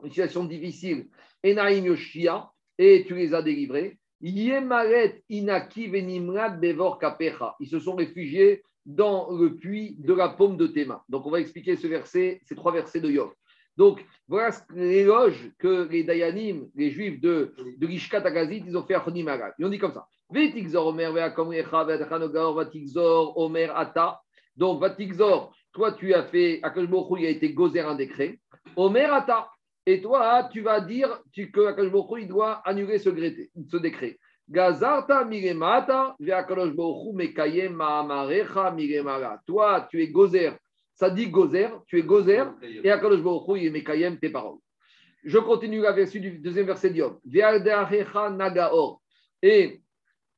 une 0.02 0.08
situation 0.08 0.44
difficile. 0.44 1.08
Enaim 1.44 1.84
Yoshia, 1.84 2.50
et 2.78 3.04
tu 3.06 3.14
les 3.16 3.34
as 3.34 3.42
délivrés. 3.42 3.98
Yemaret 4.20 5.22
inaki 5.28 5.88
venimrad 5.88 6.60
bevor. 6.60 6.98
Ils 7.60 7.68
se 7.68 7.78
sont 7.78 7.94
réfugiés 7.94 8.62
dans 8.88 9.30
le 9.30 9.54
puits 9.54 9.96
de 9.98 10.14
la 10.14 10.30
paume 10.30 10.56
de 10.56 10.66
tes 10.66 10.86
mains. 10.86 11.02
Donc, 11.10 11.26
on 11.26 11.30
va 11.30 11.40
expliquer 11.40 11.76
ce 11.76 11.86
verset, 11.86 12.40
ces 12.44 12.54
trois 12.56 12.72
versets 12.72 13.00
de 13.00 13.10
Yov. 13.10 13.30
Donc, 13.76 14.04
voilà 14.26 14.50
l'éloge 14.74 15.52
que 15.58 15.86
les 15.88 16.04
Dayanim, 16.04 16.68
les 16.74 16.90
Juifs 16.90 17.20
de, 17.20 17.54
de 17.76 18.26
Agazit, 18.26 18.64
ils 18.66 18.76
ont 18.76 18.82
fait 18.82 18.94
à 18.94 19.04
Chonim 19.04 19.26
Ils 19.58 19.66
ont 19.66 19.68
dit 19.68 19.78
comme 19.78 19.92
ça. 19.92 20.08
Omer 20.30 21.12
Omer 23.36 23.76
Ata. 23.76 24.20
Donc, 24.56 24.80
Vatikzor, 24.80 25.52
toi, 25.72 25.92
tu 25.92 26.14
as 26.14 26.24
fait, 26.24 26.58
Akashbochou, 26.62 27.18
il 27.18 27.26
a 27.26 27.28
été 27.28 27.52
gozer 27.52 27.86
un 27.86 27.94
décret. 27.94 28.40
Omer 28.74 29.12
Ata. 29.12 29.50
Et 29.86 30.00
toi, 30.00 30.48
tu 30.50 30.62
vas 30.62 30.80
dire 30.80 31.20
tu, 31.30 31.50
que 31.50 31.66
Akashbochou, 31.66 32.16
il 32.16 32.26
doit 32.26 32.62
annuler 32.64 32.98
ce, 32.98 33.10
ce 33.10 33.76
décret. 33.76 34.18
Gazarta 34.48 35.24
miremata, 35.24 36.16
mekayem 36.18 37.74
maamarecha 37.74 38.70
miremara. 38.70 39.42
Toi, 39.46 39.86
tu 39.90 40.00
es 40.00 40.08
gozer 40.08 40.56
Ça 40.94 41.10
dit 41.10 41.28
gozer, 41.28 41.70
tu 41.86 41.98
es 41.98 42.02
gozer, 42.02 42.46
et 42.62 42.90
Akadosh 42.90 43.22
Baruch 43.22 43.62
est 43.62 43.70
mekayem 43.70 44.18
tes 44.18 44.30
paroles. 44.30 44.58
Je 45.22 45.38
continue 45.38 45.80
la 45.80 45.92
version 45.92 46.20
du 46.20 46.38
deuxième 46.38 46.66
verset 46.66 46.90
d'Yom. 46.90 47.18
nagaor. 48.36 49.02
Et 49.42 49.82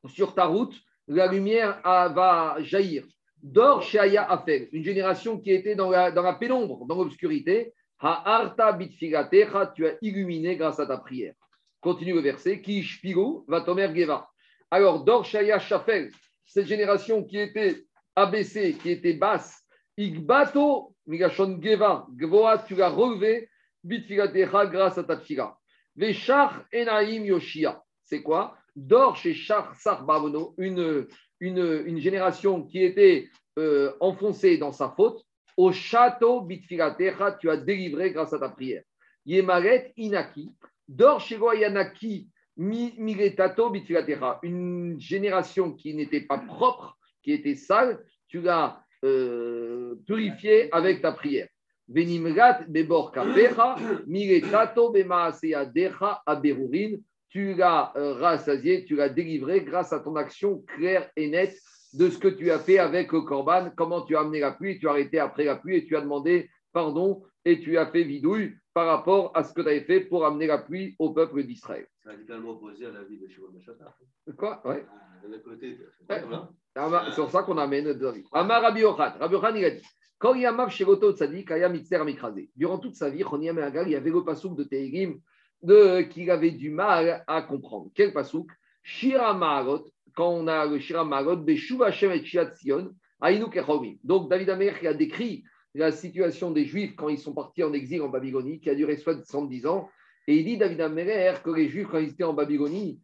sur 0.07 0.35
ta 0.35 0.47
route, 0.47 0.75
la 1.07 1.27
lumière 1.27 1.81
va 1.85 2.57
jaillir. 2.61 3.07
Dor 3.43 3.83
Shaya 3.83 4.31
Afel, 4.31 4.69
une 4.73 4.85
génération 4.85 5.39
qui 5.39 5.51
était 5.51 5.75
dans 5.75 5.89
la, 5.89 6.11
dans 6.11 6.23
la 6.23 6.35
pénombre, 6.35 6.85
dans 6.87 6.97
l'obscurité. 6.97 7.73
Ha'arta 7.99 8.73
bitfigatecha, 8.73 9.73
tu 9.75 9.87
as 9.87 9.97
illuminé 10.03 10.57
grâce 10.57 10.81
à 10.81 10.87
ta 10.87 10.99
prière. 10.99 11.35
Continue 11.81 12.15
le 12.15 12.21
verset. 12.21 12.61
Ki 12.61 12.83
shpiru 12.83 13.45
va 13.49 13.63
tomer 13.63 13.95
geva. 13.95 14.29
Alors, 14.71 15.05
Dor 15.05 15.25
Shaya 15.25 15.59
Shafel, 15.59 16.11
cette 16.45 16.67
génération 16.67 17.25
qui 17.25 17.39
était 17.39 17.85
abaissée, 18.15 18.75
qui 18.75 18.91
était 18.91 19.15
basse, 19.15 19.65
Igbato, 19.97 20.95
Migashon 21.07 21.61
Geva, 21.61 22.07
Gvoa, 22.17 22.59
tu 22.59 22.75
l'as 22.75 22.89
relevé, 22.89 23.49
bitfigatecha 23.83 24.67
grâce 24.67 24.99
à 24.99 25.05
ta 25.05 25.17
tfila. 25.17 25.57
Veshach 25.97 26.53
Enaim 26.73 27.25
Yoshia. 27.25 27.83
C'est 28.05 28.23
quoi? 28.23 28.57
Dor 28.77 29.17
chez 29.17 29.35
Shach 29.35 29.75
Sarbabono, 29.77 30.55
une 30.59 31.07
une, 31.41 31.99
génération 31.99 32.63
qui 32.63 32.83
était 32.83 33.29
euh, 33.59 33.93
enfoncée 34.01 34.59
dans 34.59 34.73
sa 34.73 34.91
faute, 34.91 35.25
au 35.57 35.73
château 35.73 36.43
bitfilatecha, 36.43 37.33
tu 37.33 37.51
as 37.51 37.57
délivré 37.57 38.13
grâce 38.13 38.33
à 38.33 38.39
ta 38.39 38.49
prière. 38.49 38.83
Yemaret 39.27 39.93
inaki, 39.97 40.51
dor 40.91 41.23
yanaki 41.55 42.29
bitfilatecha, 42.57 44.41
une 44.43 45.01
génération 45.01 45.73
qui 45.73 45.95
n'était 45.95 46.23
pas 46.23 46.39
propre, 46.39 46.99
qui 47.23 47.33
était 47.33 47.55
sale, 47.55 48.05
tu 48.29 48.41
l'as 48.41 48.83
euh, 49.05 49.95
purifiée 50.07 50.69
avec 50.73 51.01
ta 51.01 51.13
prière. 51.13 51.49
Venimrat 51.89 52.61
bebor 52.69 53.13
aberurin, 56.27 56.97
tu 57.29 57.55
l'as 57.55 57.93
euh, 57.97 58.13
rassasié, 58.15 58.85
tu 58.85 58.97
l'as 58.97 59.09
délivré 59.09 59.63
grâce 59.63 59.93
à 59.93 60.01
ton 60.01 60.17
action 60.17 60.63
claire 60.77 61.09
et 61.17 61.29
nette 61.29 61.57
de 61.93 62.09
ce 62.09 62.19
que 62.19 62.29
tu 62.29 62.51
as 62.51 62.59
fait 62.59 62.79
avec 62.79 63.13
le 63.13 63.23
Corban, 63.23 63.71
comment 63.77 64.03
tu 64.03 64.17
as 64.17 64.21
amené 64.21 64.41
la 64.41 64.53
pluie, 64.53 64.79
tu 64.79 64.87
as 64.87 64.93
arrêté 64.93 65.19
après 65.19 65.45
la 65.45 65.57
pluie 65.57 65.77
et 65.77 65.87
tu 65.87 65.97
as 65.97 66.01
demandé 66.01 66.49
pardon 66.73 67.23
et 67.45 67.61
tu 67.61 67.79
as 67.79 67.87
fait 67.87 68.05
vidouille 68.05 68.55
par 68.75 68.87
rapport 68.87 69.33
à 69.35 69.45
ce 69.45 69.53
que 69.53 69.63
tu 69.63 69.69
avais 69.69 69.85
fait 69.85 70.01
pour 70.01 70.25
amener 70.25 70.47
la 70.47 70.59
pluie 70.59 70.95
au 70.99 71.11
peuple 71.13 71.43
d'Israël. 71.43 71.87
C'est 72.03 72.11
radicalement 72.11 72.51
opposé 72.51 72.87
à 72.87 72.91
la 72.91 73.03
vie 73.05 73.19
de 73.19 73.27
Shimon 73.29 73.49
Quoi? 74.37 74.63
Ouais. 74.67 74.85
C'est 76.77 77.17
pour 77.17 77.31
ça 77.31 77.43
qu'on 77.43 77.59
amène 77.59 77.93
David. 77.95 78.25
Amar 78.33 78.63
Rabbi 78.63 78.85
Ochat. 78.85 79.17
Rabbi 79.19 79.35
Ochat, 79.35 79.59
il 79.59 79.65
a 79.65 79.71
dit 79.71 79.87
quand 80.21 80.35
il 80.35 80.43
y 80.43 80.47
a 80.47 80.53
Mav 80.53 80.69
Shegoto 80.69 81.13
Tzadik, 81.13 81.51
Aya 81.51 81.71
Mitzer 81.71 81.99
Durant 82.55 82.79
toute 82.79 82.95
sa 82.95 83.09
vie, 83.09 83.25
il 83.25 83.43
y 83.43 83.97
avait 83.97 84.11
le 84.11 84.23
pasouk 84.23 84.55
de 84.55 84.65
Tehigim 84.65 85.19
qu'il 86.11 86.31
avait 86.31 86.51
du 86.51 86.71
mal 86.71 87.25
à 87.27 87.41
comprendre. 87.43 87.91
Quel 87.95 88.13
pasouk? 88.13 88.51
Shira 88.83 89.39
quand 90.15 90.29
on 90.29 90.47
a 90.47 90.67
le 90.67 90.79
Shira 90.79 91.05
Maharot, 91.05 91.37
Beshuv 91.37 91.83
Hashem 91.83 92.13
et 92.13 92.23
Shiat 92.23 92.55
Sion, 92.57 92.91
Donc 94.05 94.29
David 94.29 94.51
Amer 94.51 94.79
qui 94.79 94.87
a 94.87 94.93
décrit 94.93 95.43
la 95.75 95.93
situation 95.93 96.51
des 96.51 96.65
Juifs 96.65 96.95
quand 96.97 97.09
ils 97.09 97.19
sont 97.19 97.33
partis 97.33 97.63
en 97.63 97.73
exil 97.73 98.03
en 98.03 98.09
Babylonie, 98.09 98.61
qui 98.61 98.71
a 98.71 98.75
duré 98.75 98.97
70 98.97 99.67
ans. 99.67 99.89
Et 100.27 100.37
il 100.37 100.45
dit, 100.45 100.59
David 100.59 100.81
Amer, 100.81 101.43
que 101.43 101.51
les 101.51 101.69
Juifs, 101.69 101.89
quand 101.91 101.99
ils 101.99 102.11
étaient 102.11 102.25
en 102.25 102.35
Babylonie, 102.35 103.01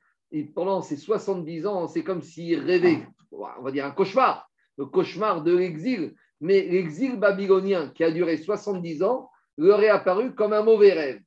pendant 0.55 0.83
ces 0.83 0.97
70 0.97 1.67
ans, 1.67 1.87
c'est 1.87 2.03
comme 2.03 2.23
s'ils 2.23 2.59
rêvaient, 2.61 3.07
on 3.31 3.63
va 3.63 3.71
dire 3.71 3.87
un 3.87 3.91
cauchemar, 3.93 4.49
le 4.77 4.87
cauchemar 4.87 5.43
de 5.43 5.57
l'exil. 5.57 6.15
Mais 6.41 6.63
l'exil 6.63 7.17
babylonien 7.17 7.91
qui 7.95 8.05
a 8.05 8.11
duré 8.11 8.37
70 8.37 9.03
ans 9.03 9.31
leur 9.57 9.83
est 9.83 9.89
apparu 9.89 10.35
comme 10.35 10.53
un 10.53 10.63
mauvais 10.63 10.93
rêve. 10.93 11.21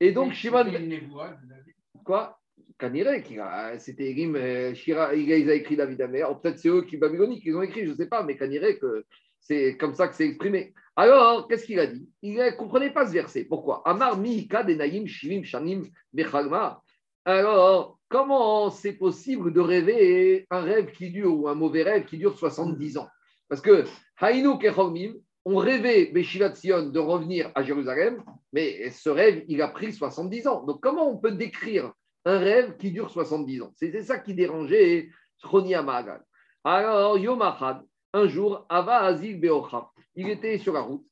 Et 0.00 0.12
donc, 0.12 0.32
Shimon. 0.32 0.64
Quoi? 2.02 2.38
Kanire, 2.78 3.06
c'était 3.78 4.14
euh, 4.18 4.74
Shira, 4.74 5.14
il 5.14 5.50
a 5.50 5.54
écrit 5.54 5.76
David 5.76 6.00
Amer. 6.00 6.40
Peut-être 6.40 6.58
c'est 6.58 6.68
eux 6.68 6.82
qui, 6.82 6.96
babyloniques, 6.96 7.42
qui 7.42 7.52
ont 7.54 7.62
écrit, 7.62 7.84
je 7.84 7.90
ne 7.90 7.96
sais 7.96 8.06
pas, 8.06 8.22
mais 8.22 8.36
Kanire, 8.36 8.78
que 8.80 9.04
c'est 9.38 9.76
comme 9.76 9.94
ça 9.94 10.08
que 10.08 10.14
c'est 10.14 10.26
exprimé. 10.26 10.74
Alors, 10.96 11.48
qu'est-ce 11.48 11.66
qu'il 11.66 11.80
a 11.80 11.86
dit? 11.86 12.08
Il 12.22 12.36
ne 12.36 12.50
comprenait 12.50 12.92
pas 12.92 13.06
ce 13.06 13.12
verset. 13.12 13.44
Pourquoi? 13.44 13.82
Amar 13.84 14.18
Shivim 14.24 15.42
Shanim. 15.42 15.84
Alors, 17.24 17.98
comment 18.08 18.70
c'est 18.70 18.92
possible 18.92 19.52
de 19.52 19.60
rêver 19.60 20.46
un 20.50 20.60
rêve 20.60 20.92
qui 20.92 21.10
dure 21.10 21.36
ou 21.36 21.48
un 21.48 21.54
mauvais 21.54 21.82
rêve 21.82 22.04
qui 22.04 22.18
dure 22.18 22.38
70 22.38 22.98
ans? 22.98 23.08
Parce 23.48 23.60
que 23.60 23.84
Hainu 24.20 24.58
Kechomim, 24.58 25.14
on 25.44 25.56
rêvait, 25.56 26.12
Sion, 26.22 26.88
de 26.90 26.98
revenir 26.98 27.50
à 27.54 27.62
Jérusalem, 27.62 28.22
mais 28.52 28.90
ce 28.90 29.10
rêve, 29.10 29.44
il 29.48 29.60
a 29.62 29.68
pris 29.68 29.92
70 29.92 30.46
ans. 30.46 30.64
Donc, 30.64 30.80
comment 30.80 31.10
on 31.10 31.18
peut 31.18 31.32
décrire 31.32 31.92
un 32.24 32.38
rêve 32.38 32.76
qui 32.76 32.92
dure 32.92 33.10
70 33.10 33.62
ans? 33.62 33.72
C'était 33.74 34.02
ça 34.02 34.18
qui 34.18 34.34
dérangeait 34.34 35.10
Chronia 35.42 35.82
Mahagal. 35.82 36.22
Alors, 36.62 37.18
Yom 37.18 37.42
un 38.16 38.28
jour, 38.28 38.64
Ava 38.68 39.02
Azil 39.02 39.40
Beocha, 39.40 39.90
il 40.16 40.28
était 40.28 40.58
sur 40.58 40.72
la 40.72 40.80
route. 40.80 41.04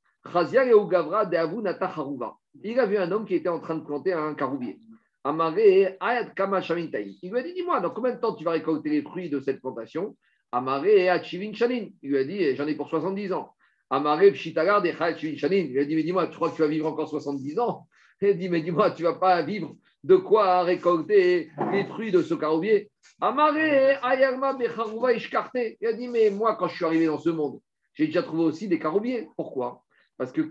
Il 2.62 2.78
a 2.78 2.86
vu 2.86 2.96
un 2.96 3.10
homme 3.10 3.26
qui 3.26 3.34
était 3.34 3.48
en 3.48 3.58
train 3.58 3.74
de 3.74 3.84
planter 3.84 4.12
un 4.12 4.34
caroubier. 4.34 4.78
Amaré 5.24 5.96
Ayat 6.00 6.26
Kama 6.26 6.60
Il 6.60 7.30
lui 7.30 7.38
a 7.38 7.42
dit 7.42 7.54
Dis-moi, 7.54 7.80
dans 7.80 7.90
combien 7.90 8.12
de 8.12 8.20
temps 8.20 8.34
tu 8.34 8.44
vas 8.44 8.52
récolter 8.52 8.90
les 8.90 9.02
fruits 9.02 9.30
de 9.30 9.40
cette 9.40 9.60
plantation? 9.60 10.16
Amaré 10.50 11.08
Achivin 11.08 11.52
Shanin. 11.52 11.88
Il 12.02 12.10
lui 12.10 12.18
a 12.18 12.24
dit 12.24 12.56
J'en 12.56 12.66
ai 12.66 12.74
pour 12.74 12.88
70 12.88 13.32
ans. 13.32 13.54
Amaré 13.90 14.32
Pshitagar 14.32 14.84
Il 14.84 15.72
lui 15.72 15.80
a 15.80 15.84
dit 15.84 15.94
Mais 15.96 16.02
dis-moi, 16.02 16.26
tu 16.28 16.36
crois 16.36 16.50
que 16.50 16.56
tu 16.56 16.62
vas 16.62 16.68
vivre 16.68 16.86
encore 16.86 17.08
70 17.08 17.58
ans? 17.58 17.86
Il 18.20 18.28
a 18.28 18.32
dit 18.34 18.48
Mais 18.48 18.62
dis-moi, 18.62 18.92
tu 18.92 19.02
vas 19.02 19.14
pas 19.14 19.42
vivre 19.42 19.74
de 20.04 20.16
quoi 20.16 20.62
récolter 20.62 21.50
les 21.72 21.84
fruits 21.84 22.10
de 22.10 22.22
ce 22.22 22.34
caroubier? 22.34 22.90
Amaré 23.20 23.96
Ayarma 24.02 24.54
Becharouva 24.54 25.12
Ishkarte. 25.12 25.58
Il 25.80 25.86
a 25.86 25.92
dit 25.92 26.08
Mais 26.08 26.30
moi, 26.30 26.56
quand 26.56 26.68
je 26.68 26.76
suis 26.76 26.84
arrivé 26.84 27.06
dans 27.06 27.18
ce 27.18 27.30
monde, 27.30 27.60
j'ai 27.94 28.06
déjà 28.06 28.22
trouvé 28.22 28.44
aussi 28.44 28.68
des 28.68 28.78
caroubiers. 28.78 29.28
Pourquoi? 29.36 29.84
Parce 30.16 30.32
que 30.32 30.42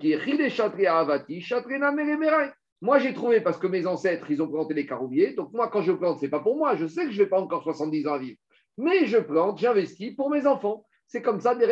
moi, 2.84 2.98
j'ai 2.98 3.14
trouvé 3.14 3.42
parce 3.42 3.58
que 3.58 3.68
mes 3.68 3.86
ancêtres, 3.86 4.30
ils 4.32 4.42
ont 4.42 4.48
planté 4.48 4.74
des 4.74 4.86
caroubiers. 4.86 5.34
Donc, 5.34 5.54
moi, 5.54 5.68
quand 5.68 5.82
je 5.82 5.92
plante, 5.92 6.20
ce 6.20 6.26
n'est 6.26 6.32
pas 6.32 6.39
pour 6.39 6.58
moi. 6.58 6.76
Je 6.76 6.88
sais 6.88 7.06
que 7.06 7.12
je 7.12 7.22
vais 7.22 7.30
pas 7.30 7.39
encore 7.39 7.64
70 7.64 8.08
ans 8.08 8.14
à 8.14 8.18
vivre. 8.18 8.38
Mais 8.78 9.06
je 9.06 9.18
plante, 9.18 9.60
j'investis 9.60 10.16
pour 10.16 10.30
mes 10.30 10.48
enfants. 10.48 10.86
C'est 11.06 11.22
comme 11.22 11.39
ça, 11.42 11.54
des 11.56 11.68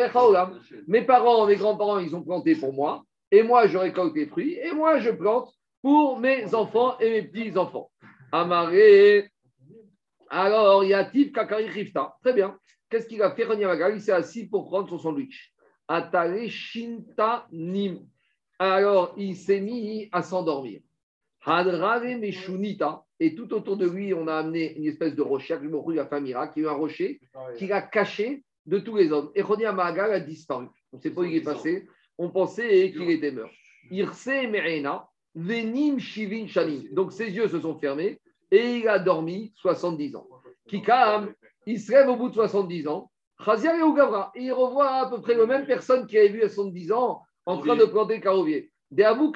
Mes 0.86 1.02
parents, 1.02 1.46
mes 1.46 1.56
grands-parents, 1.56 1.98
ils 1.98 2.14
ont 2.14 2.22
planté 2.22 2.54
pour 2.54 2.72
moi. 2.72 3.04
Et 3.32 3.42
moi, 3.42 3.66
je 3.66 3.78
récolte 3.78 4.14
les 4.14 4.26
fruits. 4.26 4.58
Et 4.62 4.72
moi, 4.72 5.00
je 5.00 5.10
plante 5.10 5.52
pour 5.82 6.20
mes 6.20 6.54
enfants 6.54 6.98
et 6.98 7.10
mes 7.10 7.22
petits-enfants. 7.22 7.90
Amaré. 8.32 9.30
Alors, 10.28 10.84
il 10.84 10.90
y 10.90 10.94
a 10.94 11.04
Tif 11.04 11.32
Kakari 11.32 11.68
Rifta. 11.68 12.14
Très 12.22 12.34
bien. 12.34 12.56
Qu'est-ce 12.88 13.06
qu'il 13.06 13.22
a 13.22 13.30
fait 13.32 13.46
Il 13.94 14.00
s'est 14.00 14.12
assis 14.12 14.48
pour 14.48 14.66
prendre 14.66 14.88
son 14.88 14.98
sandwich. 14.98 15.52
Atare 15.90 16.48
Shinta 16.48 17.48
Nim. 17.50 18.06
Alors, 18.60 19.12
il 19.16 19.34
s'est 19.34 19.60
mis 19.60 20.08
à 20.12 20.22
s'endormir. 20.22 20.80
Hadrave 21.44 22.16
Meshunita. 22.16 23.04
Et 23.18 23.34
tout 23.34 23.52
autour 23.52 23.76
de 23.76 23.88
lui, 23.88 24.14
on 24.14 24.28
a 24.28 24.36
amené 24.36 24.76
une 24.78 24.86
espèce 24.86 25.16
de 25.16 25.22
rocher. 25.22 25.58
Il 25.60 25.98
a 25.98 26.52
eu 26.56 26.66
un 26.68 26.72
rocher 26.72 27.20
qu'il 27.58 27.72
a 27.72 27.82
caché 27.82 28.44
de 28.66 28.78
tous 28.78 28.96
les 28.96 29.10
hommes. 29.10 29.32
Et 29.34 29.42
Roni 29.42 29.64
Amagal 29.64 30.12
a 30.12 30.20
disparu. 30.20 30.68
On 30.92 30.98
ne 30.98 31.02
sait 31.02 31.10
pas 31.10 31.22
où 31.22 31.24
il 31.24 31.36
est 31.36 31.42
passé. 31.42 31.88
On 32.16 32.30
pensait 32.30 32.92
qu'il 32.92 33.10
était 33.10 33.32
mort. 33.32 33.50
Irse 33.90 34.26
Merena, 34.26 35.08
Venim 35.34 35.98
Shivin 35.98 36.46
Shanim. 36.46 36.84
Donc 36.92 37.12
ses 37.12 37.30
yeux 37.30 37.48
se 37.48 37.60
sont 37.60 37.78
fermés 37.78 38.20
et 38.52 38.76
il 38.76 38.88
a 38.88 39.00
dormi 39.00 39.52
70 39.56 40.16
ans. 40.16 40.28
Kikam, 40.68 41.34
il 41.66 41.80
se 41.80 41.90
lève 41.90 42.08
au 42.08 42.16
bout 42.16 42.28
de 42.28 42.34
70 42.34 42.86
ans. 42.86 43.09
Chazia 43.44 43.76
et 43.76 43.94
Gavra. 43.96 44.32
Et 44.34 44.44
il 44.44 44.52
revoit 44.52 44.90
à 44.90 45.10
peu 45.10 45.20
près 45.20 45.34
la 45.34 45.46
même 45.46 45.66
personne 45.66 46.06
qui 46.06 46.18
avait 46.18 46.28
vu 46.28 46.42
à 46.42 46.48
70 46.48 46.92
ans 46.92 47.22
en 47.46 47.58
train 47.58 47.76
de 47.76 47.84
planter 47.84 48.20
le 48.20 49.04
Abou 49.04 49.32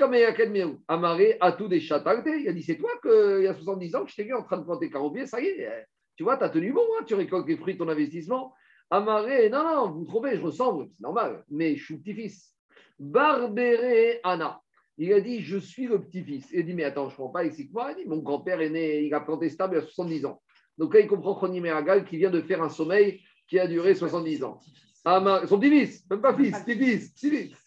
Amaré 0.88 1.36
à 1.40 1.52
des. 1.52 1.78
Il 1.78 2.48
a 2.48 2.52
dit 2.52 2.62
C'est 2.62 2.76
toi 2.76 2.90
qu'il 3.02 3.44
y 3.44 3.46
a 3.46 3.55
70 3.55 3.94
ans 3.96 4.05
que 4.05 4.11
je 4.11 4.16
t'ai 4.16 4.24
vu 4.24 4.34
en 4.34 4.42
train 4.42 4.59
de 4.59 4.64
planter 4.64 4.86
le 4.86 4.92
caroubier. 4.92 5.26
Ça 5.26 5.40
y 5.40 5.46
est, 5.46 5.86
tu 6.16 6.22
vois, 6.22 6.36
tu 6.36 6.44
as 6.44 6.48
tenu 6.48 6.72
bon, 6.72 6.84
hein, 6.98 7.05
tu 7.07 7.14
récoltes 7.14 7.48
les 7.48 7.57
fruits 7.57 7.74
de 7.74 7.78
ton 7.78 7.88
investissement. 7.88 8.55
Amaré, 8.90 9.48
non, 9.48 9.64
non, 9.64 9.90
vous 9.90 10.05
trouvez, 10.05 10.36
je 10.36 10.42
ressemble, 10.42 10.88
c'est 10.92 11.02
normal, 11.02 11.44
mais 11.50 11.74
je 11.76 11.84
suis 11.84 11.98
petit-fils. 11.98 12.55
Barbéré 12.98 14.20
Anna. 14.22 14.61
Il 14.96 15.12
a 15.12 15.20
dit, 15.20 15.40
je 15.40 15.57
suis 15.57 15.86
le 15.86 16.00
petit-fils. 16.00 16.48
Il 16.52 16.61
a 16.61 16.62
dit, 16.62 16.74
mais 16.74 16.84
attends, 16.84 17.09
je 17.09 17.14
ne 17.14 17.16
comprends 17.16 17.32
pas, 17.32 17.44
explique-moi. 17.44 17.92
Il 17.92 18.05
dit, 18.05 18.09
mon 18.09 18.18
grand-père 18.18 18.61
est 18.61 18.70
né, 18.70 19.02
il 19.02 19.12
a 19.12 19.20
planté 19.20 19.48
stable 19.48 19.78
à 19.78 19.82
70 19.82 20.26
ans. 20.26 20.40
Donc 20.78 20.94
là, 20.94 21.00
il 21.00 21.09
comprend 21.09 21.38
Chonimé 21.38 21.70
Agal 21.70 22.05
qui 22.05 22.16
vient 22.16 22.30
de 22.30 22.40
faire 22.40 22.62
un 22.62 22.68
sommeil 22.68 23.20
qui 23.47 23.59
a 23.59 23.66
duré 23.66 23.95
70 23.95 24.45
ans. 24.45 24.61
son 25.05 25.59
petit-fils, 25.59 26.05
même 26.11 26.20
pas 26.20 26.34
fils, 26.34 26.59
petit-fils. 26.61 27.12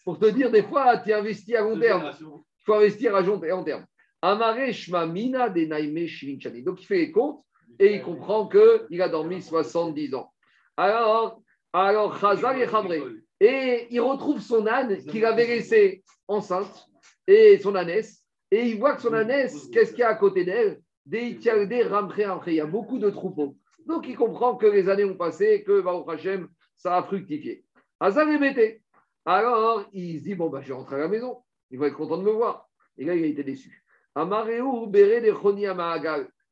Pour 0.04 0.18
te 0.18 0.26
dire, 0.26 0.50
des 0.50 0.62
fois, 0.62 0.98
tu 0.98 1.12
investis 1.12 1.54
à 1.54 1.62
long 1.62 1.78
terme. 1.78 2.10
Il 2.20 2.64
faut 2.64 2.74
investir 2.74 3.14
à 3.14 3.22
long 3.22 3.38
terme. 3.64 3.84
Amaré 4.20 4.72
Shmamina 4.72 5.48
de 5.48 6.64
Donc 6.64 6.82
il 6.82 6.86
fait 6.86 6.98
les 6.98 7.12
comptes 7.12 7.44
et 7.78 7.94
il 7.94 8.02
comprend 8.02 8.48
qu'il 8.48 9.00
a 9.00 9.08
dormi 9.08 9.40
70 9.40 10.14
ans. 10.14 10.32
Alors, 10.76 11.40
Alors, 11.72 12.18
Chazal 12.18 12.62
et 12.62 12.66
Khamre. 12.66 12.94
Et 13.40 13.86
il 13.90 14.00
retrouve 14.00 14.40
son 14.40 14.66
âne 14.66 14.96
qu'il 15.04 15.24
avait 15.24 15.46
laissé 15.46 16.02
enceinte 16.26 16.88
et 17.26 17.58
son 17.58 17.74
ânesse. 17.74 18.24
Et 18.50 18.68
il 18.68 18.78
voit 18.78 18.96
que 18.96 19.02
son 19.02 19.12
ânesse, 19.12 19.68
qu'est-ce 19.72 19.90
qu'il 19.90 20.00
y 20.00 20.02
a 20.02 20.08
à 20.08 20.14
côté 20.14 20.44
d'elle? 20.44 20.80
Des 21.06 21.38
Il 21.40 22.54
y 22.54 22.60
a 22.60 22.66
beaucoup 22.66 22.98
de 22.98 23.10
troupeaux. 23.10 23.56
Donc 23.88 24.06
il 24.06 24.16
comprend 24.16 24.54
que 24.54 24.66
les 24.66 24.90
années 24.90 25.06
ont 25.06 25.16
passé, 25.16 25.64
que 25.64 25.80
Baruch 25.80 26.06
Hashem, 26.10 26.48
ça 26.76 26.98
a 26.98 27.02
fructifié. 27.02 27.64
Hazar 27.98 28.28
est 28.28 28.82
Alors 29.24 29.88
il 29.94 30.18
se 30.18 30.24
dit 30.24 30.34
Bon, 30.34 30.50
bah, 30.50 30.60
je 30.60 30.68
vais 30.68 30.74
rentrer 30.74 30.96
à 30.96 30.98
la 30.98 31.08
maison. 31.08 31.38
Il 31.70 31.78
va 31.78 31.86
être 31.86 31.96
content 31.96 32.18
de 32.18 32.22
me 32.22 32.30
voir. 32.30 32.68
Et 32.98 33.06
là, 33.06 33.14
il 33.14 33.24
a 33.24 33.26
été 33.26 33.42
déçu. 33.42 33.82
Amareu 34.14 34.86
Bere 34.88 35.22
de 35.22 35.32
Choni 35.32 35.64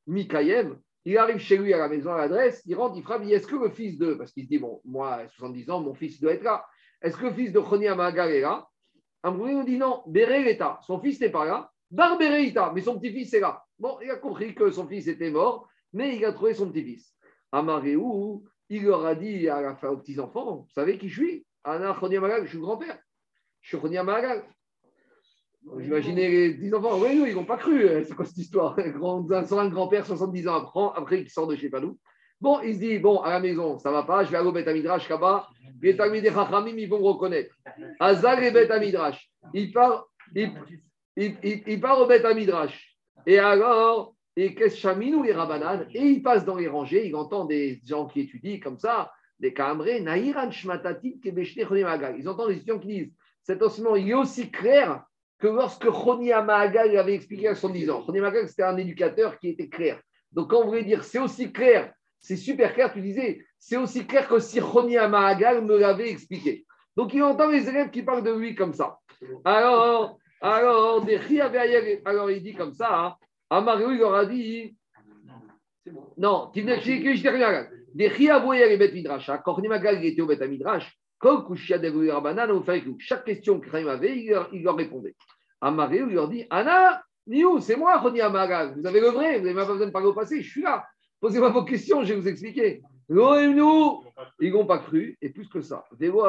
Mikayem. 0.06 0.78
Il 1.04 1.18
arrive 1.18 1.38
chez 1.38 1.58
lui 1.58 1.74
à 1.74 1.78
la 1.78 1.88
maison, 1.88 2.12
à 2.12 2.16
l'adresse, 2.16 2.62
il 2.66 2.74
rentre, 2.74 2.96
il 2.96 3.02
frappe, 3.02 3.20
il 3.22 3.28
dit 3.28 3.34
Est-ce 3.34 3.46
que 3.46 3.56
le 3.56 3.68
fils 3.68 3.98
de. 3.98 4.14
Parce 4.14 4.32
qu'il 4.32 4.44
se 4.44 4.48
dit 4.48 4.58
Bon, 4.58 4.80
moi, 4.86 5.28
70 5.28 5.70
ans, 5.70 5.80
mon 5.82 5.92
fils 5.92 6.18
doit 6.18 6.32
être 6.32 6.42
là. 6.42 6.64
Est-ce 7.02 7.18
que 7.18 7.26
le 7.26 7.34
fils 7.34 7.52
de 7.52 7.60
Choni 7.60 7.86
Amahagal 7.86 8.30
est 8.30 8.40
là? 8.40 8.66
Amareu 9.22 9.62
dit 9.64 9.76
Non, 9.76 10.02
Bere 10.06 10.42
l'État. 10.42 10.80
Son 10.86 10.98
fils 11.00 11.20
n'est 11.20 11.30
pas 11.30 11.44
là. 11.44 11.70
Barbereita, 11.90 12.72
mais 12.74 12.80
son 12.80 12.98
petit-fils 12.98 13.34
est 13.34 13.40
là. 13.40 13.62
Bon, 13.78 13.98
il 14.02 14.10
a 14.10 14.16
compris 14.16 14.54
que 14.54 14.70
son 14.70 14.88
fils 14.88 15.06
était 15.06 15.30
mort, 15.30 15.68
mais 15.92 16.16
il 16.16 16.24
a 16.24 16.32
trouvé 16.32 16.54
son 16.54 16.70
petit-fils. 16.70 17.15
Amareu, 17.52 18.42
il 18.68 18.84
leur 18.84 19.06
a 19.06 19.14
dit 19.14 19.48
à 19.48 19.60
la 19.60 19.90
aux 19.90 19.96
petits-enfants 19.98 20.56
Vous 20.56 20.72
savez 20.74 20.98
qui 20.98 21.08
je 21.08 21.22
suis? 21.22 21.46
Choni 21.64 22.16
je 22.16 22.48
suis 22.48 22.58
grand-père. 22.58 22.98
Je 23.60 23.68
suis 23.68 23.78
Choni 23.78 23.96
Amahagal. 23.96 24.44
Imaginez 25.80 26.28
les 26.28 26.54
10 26.54 26.74
enfants, 26.74 26.98
oui, 27.00 27.18
oui, 27.20 27.30
ils 27.30 27.34
n'ont 27.34 27.44
pas 27.44 27.56
cru. 27.56 27.84
Euh, 27.84 28.04
c'est 28.04 28.14
quoi 28.14 28.24
cette 28.24 28.38
histoire? 28.38 28.76
Grand, 28.92 29.28
Un 29.30 29.68
grand-père, 29.68 30.06
70 30.06 30.48
ans 30.48 30.54
après, 30.54 31.00
après 31.00 31.20
il 31.22 31.28
sort 31.28 31.48
de 31.48 31.56
chez 31.56 31.68
Padou. 31.68 31.98
Bon, 32.40 32.60
il 32.60 32.74
se 32.74 32.80
dit, 32.80 32.98
bon, 32.98 33.20
à 33.20 33.30
la 33.30 33.40
maison, 33.40 33.78
ça 33.78 33.88
ne 33.88 33.94
va 33.94 34.02
pas, 34.02 34.22
je 34.22 34.30
vais 34.30 34.36
aller 34.36 34.46
au 34.46 34.52
Beth 34.52 34.68
Amidrash 34.68 35.08
là-bas. 35.08 35.48
Les 35.80 35.96
Talmidei 35.96 36.30
Chachamim, 36.30 36.76
ils 36.76 36.88
vont 36.88 36.98
reconnaître. 36.98 37.54
Azal 37.98 38.44
et 38.44 38.50
Beth 38.50 38.70
Amidrash. 38.70 39.30
Il 39.54 39.72
part, 39.72 40.06
il, 40.34 40.52
il, 41.16 41.86
au 41.86 42.06
Beth 42.06 42.24
Amidrash. 42.24 42.96
Et 43.26 43.38
alors, 43.38 44.14
et 44.36 44.54
qu'est-ce 44.54 44.86
ou 44.86 45.22
les 45.22 45.32
Rabanan 45.32 45.86
Et 45.94 46.02
il 46.02 46.22
passe 46.22 46.44
dans 46.44 46.56
les 46.56 46.68
rangées, 46.68 47.08
il 47.08 47.16
entend 47.16 47.46
des 47.46 47.80
gens 47.84 48.06
qui 48.06 48.20
étudient 48.20 48.60
comme 48.60 48.78
ça, 48.78 49.10
des 49.40 49.54
Kamré, 49.54 50.00
Nahiran 50.00 50.50
Shmatatit, 50.50 51.20
Ils 51.24 52.28
entendent 52.28 52.50
les 52.50 52.56
étudiants 52.56 52.78
qui 52.78 52.88
disent, 52.88 53.12
cet 53.42 53.62
osement, 53.62 53.96
il 53.96 54.10
est 54.10 54.14
aussi 54.14 54.50
clair 54.50 55.04
que 55.38 55.46
lorsque 55.46 55.90
Choni 55.90 56.32
Amahagal 56.32 56.96
avait 56.96 57.14
expliqué 57.14 57.48
à 57.48 57.54
son 57.54 57.70
10 57.70 57.90
ans. 57.90 58.04
Choni 58.04 58.18
Amahagal, 58.18 58.48
c'était 58.48 58.62
un 58.62 58.76
éducateur 58.76 59.38
qui 59.38 59.48
était 59.48 59.68
clair. 59.68 60.00
Donc, 60.32 60.50
quand 60.50 60.62
on 60.62 60.66
voulait 60.66 60.84
dire 60.84 61.04
c'est 61.04 61.18
aussi 61.18 61.52
clair, 61.52 61.92
c'est 62.20 62.36
super 62.36 62.74
clair, 62.74 62.92
tu 62.92 63.00
disais, 63.00 63.44
c'est 63.58 63.76
aussi 63.76 64.06
clair 64.06 64.28
que 64.28 64.38
si 64.38 64.60
Choni 64.60 64.98
Amahagal 64.98 65.64
me 65.64 65.78
l'avait 65.78 66.10
expliqué. 66.10 66.66
Donc, 66.94 67.14
il 67.14 67.22
entend 67.22 67.48
les 67.48 67.68
élèves 67.68 67.90
qui 67.90 68.02
parlent 68.02 68.24
de 68.24 68.32
lui 68.32 68.54
comme 68.54 68.74
ça. 68.74 68.98
Alors, 69.44 70.18
alors, 70.42 71.06
alors 72.04 72.30
il 72.30 72.42
dit 72.42 72.54
comme 72.54 72.74
ça, 72.74 72.88
hein, 72.90 73.16
Amario, 73.50 73.92
il 73.92 73.98
leur 73.98 74.14
a 74.14 74.26
dit, 74.26 74.76
non, 76.16 76.50
et 76.54 76.62
Midrash, 78.92 79.30
quand 79.44 79.54
Choni 79.54 79.66
Amahagal 79.66 80.04
était 80.04 80.20
au 80.20 80.26
Bet 80.26 80.46
Midrash, 80.48 80.98
chaque 82.98 83.24
question 83.24 83.60
que 83.60 83.70
Chaim 83.70 83.86
avait, 83.86 84.18
il 84.18 84.30
leur, 84.30 84.76
répondait. 84.76 85.14
Amaré 85.60 86.00
lui 86.00 86.14
leur 86.14 86.28
dit 86.28 86.44
Anna, 86.50 87.02
Niou, 87.26 87.60
c'est 87.60 87.76
moi, 87.76 87.98
Roni 87.98 88.20
Amagal. 88.20 88.74
Vous 88.78 88.86
avez 88.86 89.00
le 89.00 89.08
vrai, 89.08 89.38
vous 89.38 89.44
n'avez 89.44 89.54
même 89.54 89.66
pas 89.66 89.72
besoin 89.72 89.86
de 89.86 89.92
parler 89.92 90.08
au 90.08 90.12
passé, 90.12 90.42
je 90.42 90.50
suis 90.50 90.62
là. 90.62 90.84
Posez-moi 91.20 91.48
vos 91.48 91.64
questions, 91.64 92.04
je 92.04 92.12
vais 92.12 92.20
vous 92.20 92.28
expliquer. 92.28 92.82
nous, 93.08 94.02
ils 94.40 94.52
n'ont 94.52 94.66
pas 94.66 94.78
cru, 94.78 95.16
et 95.22 95.30
plus 95.30 95.48
que 95.48 95.62
ça. 95.62 95.84
Et 96.00 96.06
ils 96.06 96.12
vont 96.12 96.26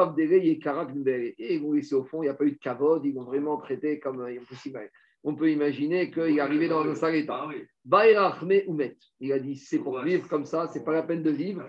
au 1.92 2.04
fond, 2.04 2.22
il 2.22 2.26
n'y 2.26 2.30
a 2.30 2.34
pas 2.34 2.44
eu 2.44 2.52
de 2.52 2.58
cavode, 2.58 3.04
ils 3.04 3.14
vont 3.14 3.24
vraiment 3.24 3.58
traité 3.58 4.00
comme 4.00 4.22
impossible 4.22 4.80
on 5.24 5.34
peut 5.34 5.50
imaginer 5.50 6.10
qu'il 6.10 6.36
est 6.36 6.40
arrivé 6.40 6.68
dans 6.68 6.82
un 6.82 6.94
sale 6.94 7.16
état. 7.16 7.48
Il 9.20 9.32
a 9.32 9.38
dit 9.38 9.56
c'est 9.56 9.78
pour 9.78 10.00
vivre 10.00 10.28
comme 10.28 10.44
ça, 10.44 10.68
c'est 10.68 10.84
pas 10.84 10.92
la 10.92 11.02
peine 11.02 11.22
de 11.22 11.30
vivre. 11.30 11.62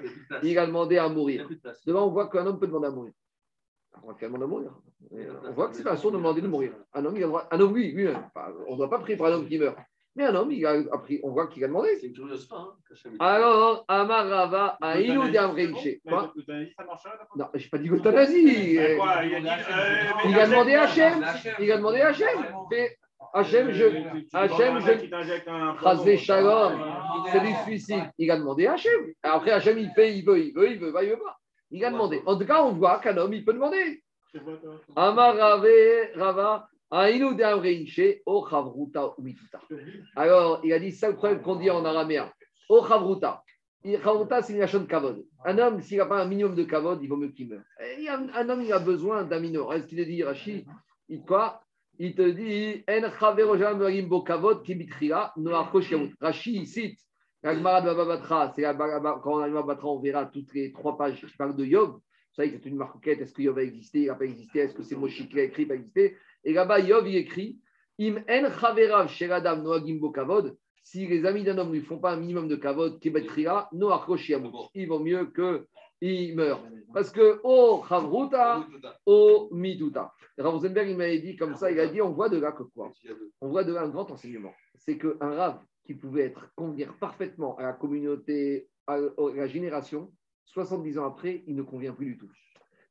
Il 0.44 0.58
a 0.58 0.66
demandé 0.66 0.98
à 0.98 1.10
mourir. 1.10 1.50
Devant, 1.86 2.08
on 2.08 2.12
voit 2.12 2.30
qu'un 2.30 2.46
homme 2.46 2.60
peut 2.60 2.68
demander 2.68 2.88
à 2.88 2.92
mourir. 2.92 3.14
On 4.04 4.14
voit 4.14 4.48
mourir. 4.48 4.72
On 5.12 5.52
voit 5.52 5.70
que 5.70 5.76
c'est 5.76 5.84
pas 5.84 5.98
sûr 5.98 6.12
de 6.12 6.18
demander 6.18 6.42
de 6.42 6.48
mourir. 6.48 6.74
Un 6.94 7.06
homme, 7.06 7.18
il 7.18 7.24
a 7.24 7.28
droit... 7.28 7.48
un 7.52 7.60
homme 7.60 7.74
oui, 7.74 7.94
oui, 7.96 8.08
on 8.68 8.74
ne 8.74 8.78
doit 8.78 8.90
pas 8.90 9.00
prier 9.00 9.18
pour 9.18 9.28
un 9.28 9.32
homme 9.32 9.48
qui 9.48 9.58
meurt. 9.58 9.78
Mais 10.16 10.26
un 10.26 10.36
homme, 10.36 10.52
il 10.52 10.66
a 10.66 10.72
appris, 10.92 11.20
on 11.24 11.32
voit 11.32 11.48
qu'il 11.48 11.64
a 11.64 11.68
demandé. 11.68 11.96
C'est 12.00 12.08
une 12.08 12.14
curieuse 12.14 12.48
fin. 12.48 12.74
Hein, 13.06 13.12
Alors, 13.20 13.86
Amarava, 13.88 14.78
Aïnou 14.82 15.30
d'Amreïché. 15.30 16.02
Quoi 16.06 16.34
Non, 17.36 17.48
je 17.54 17.64
n'ai 17.64 17.70
pas 17.70 17.78
dit 17.78 17.88
l'euthanasie. 17.88 18.74
Il 18.74 18.80
a 20.40 20.48
demandé 20.48 20.74
à 20.76 20.84
Hachem. 20.84 21.26
Il 21.60 21.72
a 21.72 21.78
demandé 21.78 22.02
à 22.02 22.08
Hachem. 22.08 22.28
Hachem, 23.34 23.72
je. 23.72 23.86
Hachem, 24.34 24.80
je. 24.80 26.16
Shalom, 26.18 26.82
c'est 27.32 27.42
du 27.42 27.54
suicide. 27.66 28.12
Il 28.18 28.32
a 28.32 28.38
demandé 28.38 28.68
à 28.68 28.74
Hachem. 28.74 29.14
Après, 29.24 29.52
Hachem, 29.52 29.78
il 29.78 29.90
fait, 29.92 30.18
il 30.18 30.26
veut, 30.26 30.40
il 30.40 30.54
veut, 30.54 30.72
il 30.72 30.80
veut, 30.80 30.94
il 31.02 31.10
veut 31.10 31.20
pas. 31.20 31.38
Il 31.72 31.86
a 31.86 31.92
demandé. 31.92 32.22
En 32.26 32.38
tout 32.38 32.46
cas, 32.46 32.64
on 32.64 32.74
voit 32.74 33.00
qu'un 33.00 33.18
homme, 33.18 33.34
il 33.34 33.46
peut 33.46 33.54
demander. 33.54 34.04
Amar 34.96 35.36
Rava. 35.36 36.68
Alors, 40.16 40.62
il 40.64 40.74
a 40.74 40.80
dit 40.80 40.92
ça 40.92 41.10
le 41.10 41.16
problème 41.16 41.42
qu'on 41.44 41.56
dit 41.56 41.70
en 41.70 41.86
araméen. 41.86 42.32
O 42.68 42.84
Chavruta. 42.84 43.44
Chavruta, 43.86 44.42
c'est 44.42 44.54
une 44.54 44.62
de 44.62 44.88
kavod. 44.88 45.24
Un 45.46 45.60
homme, 45.60 45.82
s'il 45.82 46.00
n'a 46.00 46.08
pas 46.08 46.22
un 46.22 46.26
minimum 46.26 46.56
de 46.56 46.64
kavod, 46.64 47.00
il 47.04 47.08
vaut 47.08 47.18
mieux 47.18 47.30
qu'il 47.30 47.50
meure. 47.50 47.62
Un 48.34 48.50
homme, 48.50 48.64
il 48.64 48.74
a 48.74 48.80
besoin 48.80 49.24
d'un 49.24 49.40
minimum. 49.40 49.72
Est-ce 49.72 49.86
qu'il 49.86 50.04
dit, 50.04 50.24
Rashi, 50.24 50.66
il 51.10 51.22
quoi 51.22 51.62
il 52.00 52.16
te 52.16 52.22
dit 52.22 52.84
Rashi 56.22 56.66
cite 56.66 57.00
la 57.44 57.56
Gemara 57.56 57.82
de 57.82 57.94
Babatra, 57.94 58.52
c'est 58.54 58.64
quand 58.64 59.34
on 59.34 59.40
arrive 59.40 59.56
à 59.56 59.62
Babatra, 59.62 59.88
on 59.88 60.00
verra 60.00 60.26
toutes 60.26 60.54
les 60.54 60.72
trois 60.74 60.98
pages 60.98 61.26
qui 61.26 61.38
parlent 61.38 61.56
de 61.56 61.64
Yov. 61.66 61.92
Vous 61.92 62.02
savez 62.36 62.52
que 62.52 62.58
c'est 62.58 62.70
une 62.70 62.76
marquette, 62.76 63.22
est-ce 63.22 63.34
que 63.34 63.42
Yov 63.42 63.58
a 63.58 63.64
existé, 63.64 64.02
il 64.02 64.08
n'a 64.08 64.16
pas 64.16 64.26
existé, 64.26 64.60
est-ce 64.60 64.74
que 64.74 64.84
c'est 64.84 64.96
Moshe 64.96 65.28
qui 65.28 65.40
a 65.40 65.44
écrit, 65.44 65.66
pas 65.66 65.76
existé. 65.76 66.18
Et 66.44 66.54
là-bas, 66.54 66.80
Yov, 66.80 67.08
il 67.08 67.16
écrit 67.16 67.60
Im 68.02 68.24
en 68.30 68.50
chaverav 68.60 69.10
sheradam 69.10 69.62
noagim 69.62 70.00
bo 70.00 70.12
kavod, 70.12 70.58
si 70.84 71.06
les 71.06 71.26
amis 71.26 71.44
d'un 71.44 71.58
homme 71.58 71.76
ne 71.76 71.82
font 71.82 72.00
pas 72.00 72.14
un 72.14 72.18
minimum 72.18 72.48
de 72.48 72.56
kavod, 72.56 73.00
kibetria, 73.00 73.68
no 73.74 73.92
il 74.74 74.88
vaut 74.88 75.00
mieux 75.00 75.32
qu'il 76.02 76.36
meure. 76.36 76.64
Parce 76.94 77.12
que, 77.12 77.40
oh, 77.44 77.84
chavruta, 77.88 78.66
oh, 79.06 79.50
mituta. 79.52 80.12
Rav 80.38 80.60
il 80.64 80.98
m'avait 80.98 81.20
dit 81.20 81.36
comme 81.36 81.56
ça, 81.56 81.70
il 81.70 81.80
a 81.80 81.88
dit, 81.88 82.02
on 82.02 82.12
voit 82.12 82.30
de 82.30 82.38
là 82.38 82.52
que 82.52 82.64
quoi? 82.64 82.92
On 83.42 83.50
voit 83.50 83.64
de 83.64 83.74
là 83.74 83.82
un 83.84 83.90
grand 83.90 84.10
enseignement. 84.10 84.54
C'est 84.76 84.98
qu'un 84.98 85.18
Rav 85.20 85.60
qui 85.86 85.94
pouvait 85.94 86.24
être 86.24 86.52
convenir 86.56 86.96
parfaitement 86.98 87.58
à 87.58 87.64
la 87.64 87.74
communauté, 87.74 88.70
à 88.88 88.98
la 88.98 89.48
génération, 89.48 90.12
70 90.46 90.98
ans 90.98 91.06
après, 91.06 91.44
il 91.48 91.56
ne 91.56 91.62
convient 91.62 91.94
plus 91.94 92.06
du 92.08 92.18
tout. 92.18 92.30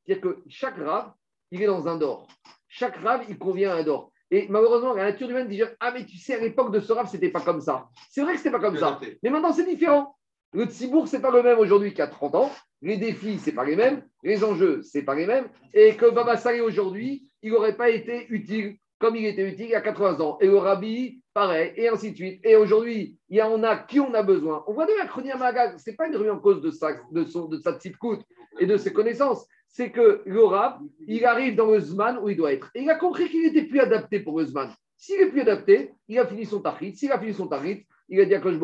C'est-à-dire 0.05 0.21
que 0.21 0.43
chaque 0.47 0.77
Rav, 0.77 1.11
il 1.51 1.61
est 1.61 1.67
dans 1.67 1.87
un 1.87 1.97
dor. 1.97 2.27
Chaque 2.67 2.97
Rav, 2.97 3.25
il 3.27 3.37
convient 3.37 3.71
à 3.71 3.75
un 3.75 3.83
dor. 3.83 4.11
Et 4.31 4.47
malheureusement, 4.47 4.93
la 4.93 5.05
nature 5.05 5.29
humaine 5.29 5.47
dit 5.47 5.61
Ah, 5.79 5.91
mais 5.91 6.05
tu 6.05 6.17
sais, 6.17 6.35
à 6.35 6.39
l'époque 6.39 6.71
de 6.71 6.79
ce 6.79 6.93
Rav, 6.93 7.09
c'était 7.09 7.31
pas 7.31 7.41
comme 7.41 7.61
ça. 7.61 7.89
C'est 8.11 8.21
vrai 8.21 8.33
que 8.33 8.37
c'était 8.37 8.51
pas 8.51 8.59
comme 8.59 8.77
ça. 8.77 8.99
Mais 9.23 9.29
maintenant, 9.29 9.51
c'est 9.51 9.65
différent. 9.65 10.15
Le 10.51 10.65
Tzibourg, 10.65 11.07
c'est 11.07 11.21
pas 11.21 11.31
le 11.31 11.43
même 11.43 11.59
aujourd'hui 11.59 11.93
qu'à 11.93 12.07
30 12.07 12.35
ans. 12.35 12.51
Les 12.81 12.97
défis, 12.97 13.37
c'est 13.39 13.51
pas 13.51 13.65
les 13.65 13.75
mêmes. 13.75 14.01
Les 14.23 14.43
enjeux, 14.43 14.81
c'est 14.81 15.03
pas 15.03 15.13
les 15.13 15.27
mêmes. 15.27 15.47
Et 15.73 15.95
que 15.95 16.09
Baba 16.09 16.39
aujourd'hui, 16.63 17.27
il 17.43 17.51
n'aurait 17.51 17.75
pas 17.75 17.89
été 17.89 18.25
utile 18.29 18.77
comme 18.99 19.15
il 19.15 19.25
était 19.25 19.47
utile 19.47 19.65
il 19.65 19.71
y 19.71 19.75
a 19.75 19.81
80 19.81 20.19
ans. 20.19 20.37
Et 20.41 20.47
le 20.47 20.57
rabbi, 20.57 21.21
pareil, 21.33 21.71
et 21.77 21.87
ainsi 21.87 22.11
de 22.11 22.15
suite. 22.15 22.41
Et 22.43 22.55
aujourd'hui, 22.55 23.17
il 23.29 23.37
y 23.37 23.41
en 23.41 23.63
a 23.63 23.77
qui 23.77 23.99
on 23.99 24.13
a 24.13 24.23
besoin. 24.23 24.63
On 24.67 24.73
voit 24.73 24.85
de 24.85 24.91
la 24.97 25.05
chronique 25.05 25.37
Magag, 25.37 25.77
ce 25.77 25.89
n'est 25.89 25.95
pas 25.95 26.07
une 26.07 26.15
rue 26.15 26.29
en 26.29 26.39
cause 26.39 26.61
de 26.61 26.71
sa, 26.71 26.93
de, 27.11 27.23
son, 27.23 27.47
de 27.47 27.57
petite 27.57 27.97
coûte 27.97 28.21
et 28.59 28.65
de 28.65 28.75
ses 28.75 28.91
connaissances. 28.91 29.45
C'est 29.67 29.91
que 29.91 30.21
le 30.25 30.43
rab, 30.43 30.79
il 31.07 31.25
arrive 31.25 31.55
dans 31.55 31.67
le 31.67 31.79
Zman 31.79 32.17
où 32.21 32.27
il 32.27 32.35
doit 32.35 32.51
être. 32.51 32.71
Et 32.75 32.81
il 32.81 32.89
a 32.89 32.95
compris 32.95 33.29
qu'il 33.29 33.43
n'était 33.43 33.65
plus 33.65 33.79
adapté 33.79 34.19
pour 34.19 34.39
le 34.39 34.45
Zman. 34.45 34.73
S'il 34.97 35.21
est 35.21 35.29
plus 35.29 35.41
adapté, 35.41 35.93
il 36.09 36.19
a 36.19 36.25
fini 36.25 36.45
son 36.45 36.59
tahit. 36.59 36.95
S'il 36.95 37.11
a 37.11 37.19
fini 37.19 37.33
son 37.33 37.47
tahit, 37.47 37.85
il 38.09 38.19
a 38.19 38.25
dit 38.25 38.35
à 38.35 38.41
Kosh 38.41 38.55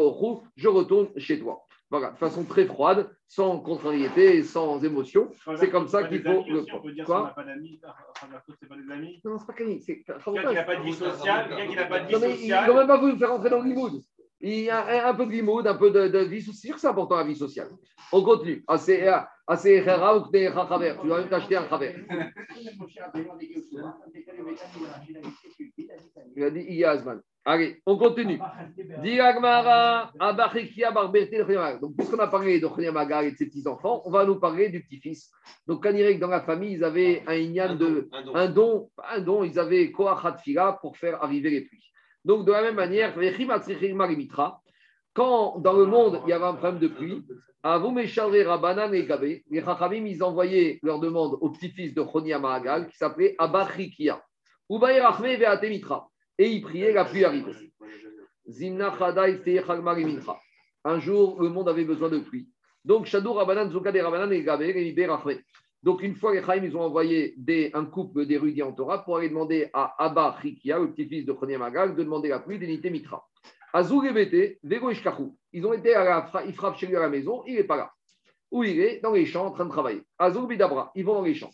je 0.56 0.68
retourne 0.68 1.10
chez 1.18 1.40
toi. 1.40 1.65
Voilà, 1.98 2.12
de 2.12 2.18
façon 2.18 2.44
très 2.44 2.66
froide, 2.66 3.10
sans 3.26 3.58
contrariété, 3.62 4.44
sans 4.44 4.84
émotion. 4.84 5.32
C'est 5.56 5.70
comme 5.70 5.88
ça 5.88 6.04
qu'il 6.04 6.22
faut 6.22 6.44
le 6.46 6.66
prendre. 6.66 6.84
On 6.84 6.86
peut 6.86 6.92
dire 6.92 7.06
Quoi 7.06 7.22
n'a 7.22 7.30
pas 7.30 7.46
d'amis, 7.46 7.80
c'est 8.60 8.68
pas 8.68 8.76
des 8.76 8.92
amis 8.92 9.22
Non, 9.24 9.40
c'est 9.40 9.46
pas 9.46 9.54
C'est 9.56 10.04
quelqu'un 10.04 10.50
qui 10.50 10.56
n'a 10.56 10.64
pas 10.64 10.76
de 10.76 10.84
vie 10.84 10.94
sociale. 10.94 11.48
Quelqu'un 11.48 11.68
qui 11.68 11.76
n'a 11.78 11.86
pas 11.86 12.02
de 12.02 12.08
vie 12.08 12.14
sociale. 12.14 12.38
Il 12.42 12.50
n'a 12.50 12.74
même 12.74 12.88
pas 12.88 12.98
voulu 12.98 13.14
me 13.14 13.18
faire 13.18 13.30
rentrer 13.30 13.50
dans 13.50 13.62
le 13.62 13.70
limoud. 13.70 14.04
Il 14.42 14.60
y 14.60 14.70
a 14.70 15.08
un, 15.08 15.14
peu 15.14 15.26
de 15.26 15.32
limoud, 15.32 15.66
un 15.66 15.76
peu 15.76 15.90
de, 15.90 16.10
de 16.10 16.20
vie 16.20 16.42
sociale. 16.42 16.78
C'est 16.78 16.88
important 16.88 17.16
la 17.16 17.24
vie 17.24 17.38
sociale. 17.38 17.70
On 18.12 18.22
continue. 18.22 18.62
Assez 18.68 19.02
rare 19.06 19.30
ou 19.48 20.30
Tu 20.30 21.08
dois 21.08 21.20
même 21.20 21.30
t'acheter 21.30 21.56
un 21.56 21.70
chaver. 21.70 21.96
Il 26.36 26.44
a 26.44 26.50
dit 26.50 26.60
Iyazman. 26.60 27.22
Allez, 27.48 27.80
on 27.86 27.96
continue. 27.96 28.40
Donc, 31.80 31.96
puisqu'on 31.96 32.18
a 32.18 32.28
parlé 32.28 32.60
de 32.60 32.66
Khonyamagal 32.66 33.26
et 33.26 33.32
de 33.34 33.38
ses 33.38 33.46
petits-enfants, 33.46 34.02
on 34.06 34.10
va 34.10 34.26
nous 34.26 34.40
parler 34.40 34.70
du 34.70 34.82
petit-fils. 34.82 35.32
Donc, 35.68 35.84
quand 35.84 35.94
que 35.94 36.20
dans 36.20 36.28
la 36.28 36.42
famille, 36.42 36.74
ils 36.74 36.84
avaient 36.84 37.22
un 37.28 37.36
ignan 37.36 37.76
de. 37.76 38.10
Un 38.34 38.50
don. 38.50 38.90
Un 39.08 39.20
don, 39.20 39.44
ils 39.44 39.60
avaient 39.60 39.92
Koachat 39.92 40.38
Fila 40.38 40.80
pour 40.82 40.98
faire 40.98 41.22
arriver 41.24 41.52
les 41.52 41.62
pluies. 41.62 41.86
Donc, 42.24 42.48
de 42.48 42.52
la 42.52 42.64
même 42.64 42.76
manière, 42.76 43.14
quand 45.14 45.60
dans 45.60 45.74
le 45.74 45.86
monde, 45.86 46.22
il 46.26 46.32
y 46.32 46.34
avait 46.34 46.46
un 46.46 46.54
problème 46.56 46.80
de 46.80 46.88
pluie, 46.88 47.24
Rabanan 47.64 48.94
et 48.94 49.06
Gabé, 49.06 49.44
les 49.52 49.62
Chachamim, 49.64 50.06
ils 50.06 50.24
envoyaient 50.24 50.80
leur 50.82 51.00
demande 51.00 51.38
au 51.42 51.50
petit-fils 51.52 51.94
de 51.94 52.04
Chonia 52.04 52.40
Mahagal, 52.40 52.88
qui 52.88 52.98
s'appelait 52.98 53.36
Abachikia. 53.38 54.22
Et 56.38 56.50
ils 56.52 56.62
priaient, 56.62 56.92
la 56.92 57.06
pluie 57.06 57.24
arrivait. 57.24 57.54
Un 60.84 61.00
jour, 61.00 61.42
le 61.42 61.50
monde 61.50 61.70
avait 61.70 61.86
besoin 61.86 62.10
de 62.10 62.20
pluie. 62.20 62.48
Donc, 62.84 63.08
Shadour 63.08 63.38
Rabanan, 63.38 63.72
Zoukade 63.72 63.96
Rabanan 63.98 64.32
et 64.32 64.44
Gabé, 64.44 64.70
et 64.70 65.44
Donc, 65.82 66.04
une 66.04 66.16
fois, 66.16 66.34
les 66.36 66.44
Chaim, 66.44 66.62
ils 66.64 66.78
ont 66.78 66.82
envoyé 66.82 67.36
un 67.74 67.86
couple 67.86 68.26
d'érudits 68.26 68.62
en 68.62 68.74
Torah 68.74 69.04
pour 69.04 69.18
aller 69.18 69.30
demander 69.30 69.70
à 69.74 69.96
Abba 70.04 70.32
Rikia, 70.32 70.78
le 70.78 70.92
petit-fils 70.92 71.26
de 71.26 71.34
Chonia 71.34 71.58
Mahagal, 71.58 71.96
de 71.96 72.04
demander 72.04 72.30
la 72.30 72.40
pluie 72.40 72.60
d'Enité 72.60 72.90
Mitra. 72.92 73.26
Ils 75.54 75.66
ont 75.66 75.74
été 75.74 75.96
à 75.96 76.04
la 76.04 76.44
ils 76.46 76.54
frappent 76.54 76.78
chez 76.78 76.88
lui 76.88 76.96
à 76.96 77.02
la 77.02 77.10
maison, 77.10 77.44
il 77.46 77.56
n'est 77.56 77.64
pas 77.64 77.76
là. 77.76 77.92
Où 78.52 78.64
il 78.64 78.80
est? 78.80 79.00
Dans 79.02 79.12
les 79.12 79.26
champs 79.26 79.48
en 79.48 79.52
train 79.52 79.66
de 79.66 79.70
travailler. 79.72 80.02
Azur 80.18 80.48
Bidabra, 80.48 80.92
ils 80.96 81.04
vont 81.04 81.16
dans 81.16 81.24
les 81.24 81.34
champs. 81.34 81.50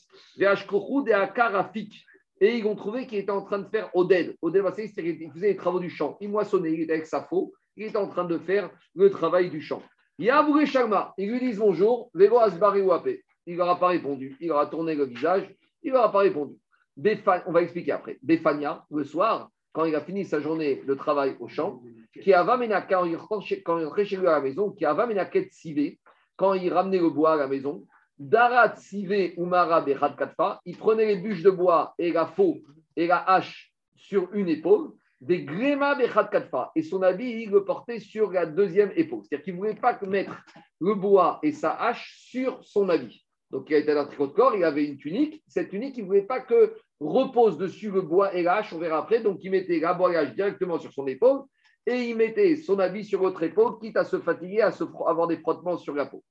Et 2.41 2.57
ils 2.57 2.65
ont 2.65 2.75
trouvé 2.75 3.05
qu'il 3.05 3.19
était 3.19 3.31
en 3.31 3.43
train 3.43 3.59
de 3.59 3.69
faire 3.69 3.89
Oded. 3.95 4.35
Oded, 4.41 4.65
il 4.77 5.31
faisait 5.31 5.49
les 5.49 5.55
travaux 5.55 5.79
du 5.79 5.91
champ. 5.91 6.17
Il 6.19 6.29
moissonnait, 6.29 6.73
il 6.73 6.81
était 6.81 6.93
avec 6.93 7.05
sa 7.05 7.21
faux. 7.21 7.53
Il 7.77 7.85
était 7.85 7.97
en 7.97 8.07
train 8.07 8.25
de 8.25 8.37
faire 8.39 8.71
le 8.95 9.11
travail 9.11 9.51
du 9.51 9.61
champ. 9.61 9.83
Yavoué 10.17 10.65
Sharma, 10.65 11.13
ils 11.17 11.31
lui 11.31 11.39
disent 11.39 11.59
bonjour. 11.59 12.09
Vego 12.15 12.39
Asbari 12.39 12.81
Wapé. 12.81 13.23
Il 13.45 13.57
leur 13.57 13.69
a 13.69 13.79
pas 13.79 13.87
répondu. 13.87 14.35
Il 14.41 14.47
leur 14.47 14.57
a 14.57 14.65
tourné 14.65 14.95
le 14.95 15.05
visage. 15.05 15.55
Il 15.83 15.91
leur 15.91 16.03
a 16.03 16.11
pas 16.11 16.19
répondu. 16.19 16.55
on 16.97 17.51
va 17.51 17.61
expliquer 17.61 17.91
après. 17.91 18.17
Befania, 18.23 18.85
le 18.89 19.03
soir, 19.03 19.51
quand 19.71 19.85
il 19.85 19.95
a 19.95 20.01
fini 20.01 20.25
sa 20.25 20.41
journée 20.41 20.81
de 20.85 20.93
travail 20.95 21.35
au 21.39 21.47
champ, 21.47 21.81
qui 22.21 22.33
a 22.33 22.43
quand 22.89 23.05
il 23.05 23.15
rentrait 23.15 24.05
chez 24.05 24.17
lui 24.17 24.27
à 24.27 24.31
la 24.31 24.41
maison, 24.41 24.71
qui 24.71 24.83
a 24.83 25.29
sivé, 25.51 25.99
quand 26.35 26.53
il 26.53 26.73
ramenait 26.73 26.99
le 26.99 27.09
bois 27.09 27.33
à 27.33 27.35
la 27.37 27.47
maison, 27.47 27.85
darat 28.21 28.75
sivé 28.75 29.33
umara 29.37 29.81
berad 29.81 30.15
katfa, 30.15 30.61
il 30.65 30.77
prenait 30.77 31.07
les 31.07 31.17
bûches 31.17 31.41
de 31.41 31.49
bois 31.49 31.95
et 31.97 32.11
la 32.11 32.27
faux 32.27 32.59
et 32.95 33.07
la 33.07 33.17
hache 33.17 33.73
sur 33.95 34.31
une 34.33 34.47
épaule, 34.47 34.91
des 35.19 35.43
gréma 35.43 35.95
berad 35.95 36.29
katfa, 36.29 36.71
et 36.75 36.83
son 36.83 37.01
habit, 37.01 37.43
il 37.43 37.49
le 37.49 37.65
portait 37.65 37.99
sur 37.99 38.31
la 38.31 38.45
deuxième 38.45 38.91
épaule. 38.95 39.23
C'est-à-dire 39.23 39.43
qu'il 39.43 39.53
ne 39.53 39.59
voulait 39.59 39.75
pas 39.75 39.99
mettre 40.05 40.35
le 40.79 40.93
bois 40.93 41.39
et 41.41 41.51
sa 41.51 41.71
hache 41.71 42.15
sur 42.17 42.63
son 42.63 42.89
habit. 42.89 43.25
Donc, 43.49 43.69
il 43.69 43.75
était 43.75 43.95
dans 43.95 44.05
tricot 44.05 44.27
de 44.27 44.33
corps, 44.33 44.55
il 44.55 44.63
avait 44.63 44.85
une 44.85 44.97
tunique. 44.97 45.43
Cette 45.47 45.69
tunique, 45.69 45.97
il 45.97 46.03
ne 46.03 46.07
voulait 46.07 46.21
pas 46.21 46.39
que 46.39 46.75
repose 46.99 47.57
dessus 47.57 47.89
le 47.89 48.01
bois 48.01 48.33
et 48.33 48.43
l'âche, 48.43 48.71
on 48.71 48.77
verra 48.77 48.99
après. 48.99 49.21
Donc, 49.21 49.39
il 49.43 49.51
mettait 49.51 49.79
la 49.79 49.93
bois 49.93 50.25
directement 50.25 50.79
sur 50.79 50.93
son 50.93 51.05
épaule 51.07 51.41
et 51.85 52.09
il 52.09 52.15
mettait 52.15 52.55
son 52.55 52.79
habit 52.79 53.03
sur 53.03 53.21
l'autre 53.21 53.43
épaule, 53.43 53.79
quitte 53.79 53.97
à 53.97 54.05
se 54.05 54.19
fatiguer, 54.19 54.61
à 54.61 54.71
avoir 55.07 55.27
des 55.27 55.37
frottements 55.37 55.77
sur 55.77 55.95
la 55.95 56.05
peau. 56.05 56.23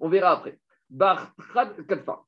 On 0.00 0.08
verra 0.08 0.32
après. 0.32 0.58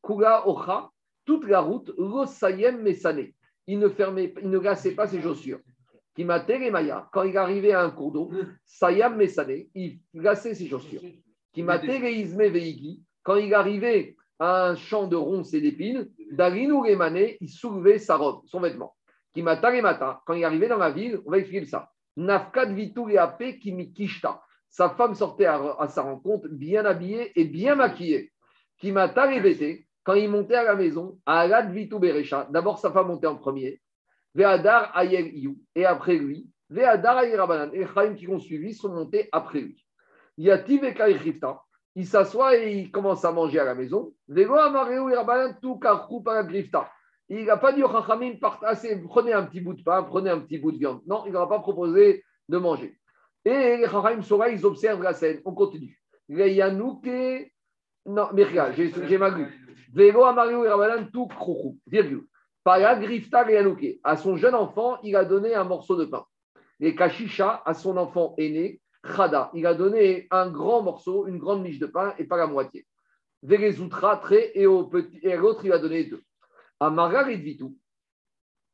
Kula 0.02 0.48
Ocha, 0.48 0.90
toute 1.24 1.46
la 1.46 1.60
route, 1.60 1.92
Sayem 2.26 2.82
Mesane. 2.82 3.32
Il 3.66 3.78
ne 3.78 3.88
fermait, 3.88 4.32
il 4.42 4.50
ne 4.50 4.58
glaçait 4.58 4.94
pas 4.94 5.06
ses 5.06 5.20
chaussures. 5.20 5.60
Quand 6.16 7.22
il 7.24 7.36
arrivait 7.36 7.72
à 7.72 7.82
un 7.82 7.90
cours 7.90 8.12
d'eau, 8.12 8.30
Sayam 8.64 9.16
Mesane, 9.16 9.64
il 9.74 10.00
glaçait 10.14 10.54
ses 10.54 10.68
chaussures. 10.68 11.02
Quand 13.22 13.36
il 13.36 13.54
arrivait 13.54 14.16
à 14.38 14.68
un 14.68 14.76
champ 14.76 15.06
de 15.06 15.16
ronces 15.16 15.54
et 15.54 15.60
d'épines, 15.60 16.08
Darinu 16.30 16.74
Remane, 16.74 17.30
il 17.40 17.48
soulevait 17.48 17.98
sa 17.98 18.16
robe, 18.16 18.42
son 18.46 18.60
vêtement. 18.60 18.94
Qui 19.34 19.42
mata 19.42 20.22
quand 20.24 20.34
il 20.34 20.44
arrivait 20.44 20.68
dans 20.68 20.78
la 20.78 20.90
ville, 20.90 21.20
on 21.26 21.30
va 21.30 21.38
expliquer 21.38 21.66
ça. 21.66 21.90
Nafkat 22.16 22.72
Vitu 22.72 23.12
et 23.40 23.58
Kimi 23.58 23.92
Kishta. 23.92 24.40
Sa 24.70 24.90
femme 24.90 25.14
sortait 25.14 25.46
à, 25.46 25.86
sa 25.88 26.02
rencontre 26.02 26.48
bien 26.48 26.84
habillée 26.84 27.32
et 27.38 27.44
bien 27.44 27.74
maquillée. 27.74 28.32
Qui 28.78 28.92
mata 28.92 29.28
quand 30.04 30.14
il 30.14 30.30
montait 30.30 30.54
à 30.54 30.62
la 30.62 30.76
maison, 30.76 31.18
Alad 31.26 31.72
Vitu 31.72 31.98
Berecha. 31.98 32.46
D'abord, 32.50 32.78
sa 32.78 32.92
femme 32.92 33.08
montait 33.08 33.26
en 33.26 33.34
premier. 33.34 33.80
Veadar 34.36 34.96
Ayel 34.96 35.34
Iyu. 35.34 35.56
Et 35.74 35.84
après 35.84 36.16
lui, 36.16 36.48
Veadar 36.70 37.18
Ayel 37.18 37.40
Rabanan. 37.40 37.70
Et 37.72 37.84
Chaim 37.92 38.14
qui 38.14 38.28
ont 38.28 38.38
suivi 38.38 38.72
sont 38.72 38.90
montés 38.90 39.28
après 39.32 39.60
lui. 39.60 39.84
Yativ 40.38 40.84
et 40.84 40.94
il 41.96 42.06
s'assoit 42.06 42.56
et 42.56 42.72
il 42.76 42.90
commence 42.90 43.24
à 43.24 43.32
manger 43.32 43.58
à 43.58 43.64
la 43.64 43.74
maison. 43.74 44.12
Il 44.28 44.46
n'a 47.46 47.56
pas 47.56 47.72
dit 47.72 47.82
au 47.82 47.90
Chachamim, 47.90 48.34
prenez 49.08 49.32
un 49.32 49.44
petit 49.44 49.60
bout 49.62 49.72
de 49.72 49.82
pain, 49.82 50.02
prenez 50.02 50.28
un 50.28 50.40
petit 50.40 50.58
bout 50.58 50.72
de 50.72 50.76
viande. 50.76 51.00
Non, 51.06 51.24
il 51.26 51.32
n'aura 51.32 51.48
pas 51.48 51.58
proposé 51.58 52.22
de 52.50 52.58
manger. 52.58 53.00
Et 53.46 53.78
les 53.78 53.88
Chachamim 53.88 54.20
Sora, 54.20 54.50
ils 54.50 54.66
observent 54.66 55.02
la 55.02 55.14
scène. 55.14 55.40
On 55.46 55.54
continue. 55.54 55.98
Non, 58.06 58.28
mais 58.32 58.44
regarde, 58.44 58.74
j'ai 58.74 59.18
mal 59.18 59.36
lu. 59.36 59.46
Vélo 59.92 60.24
Amario 60.24 60.64
et 60.64 60.68
Rabanan, 60.68 61.10
tout 61.10 61.26
krochou, 61.26 61.78
virgule. 61.86 62.26
Para 62.62 62.96
Grifta 62.96 63.50
Yanouke. 63.50 64.00
À 64.04 64.16
son 64.16 64.36
jeune 64.36 64.54
enfant, 64.54 64.98
il 65.02 65.16
a 65.16 65.24
donné 65.24 65.54
un 65.54 65.64
morceau 65.64 65.96
de 65.96 66.04
pain. 66.04 66.24
Les 66.80 66.94
Kashisha, 66.94 67.62
à 67.64 67.74
son 67.74 67.96
enfant 67.96 68.34
aîné, 68.38 68.80
Khada. 69.02 69.50
Il 69.54 69.66
a 69.66 69.74
donné 69.74 70.26
un 70.30 70.50
grand 70.50 70.82
morceau, 70.82 71.26
une 71.26 71.38
grande 71.38 71.62
miche 71.62 71.78
de 71.78 71.86
pain 71.86 72.14
et 72.18 72.24
pas 72.24 72.36
la 72.36 72.46
moitié. 72.46 72.86
Verezoutra, 73.42 74.16
très, 74.16 74.50
et, 74.54 74.66
au 74.66 74.84
petit, 74.84 75.18
et 75.22 75.32
à 75.32 75.36
l'autre, 75.36 75.64
il 75.64 75.72
a 75.72 75.78
donné 75.78 76.04
deux. 76.04 76.22
À 76.80 76.90
Margaret 76.90 77.36
Vitou. 77.36 77.76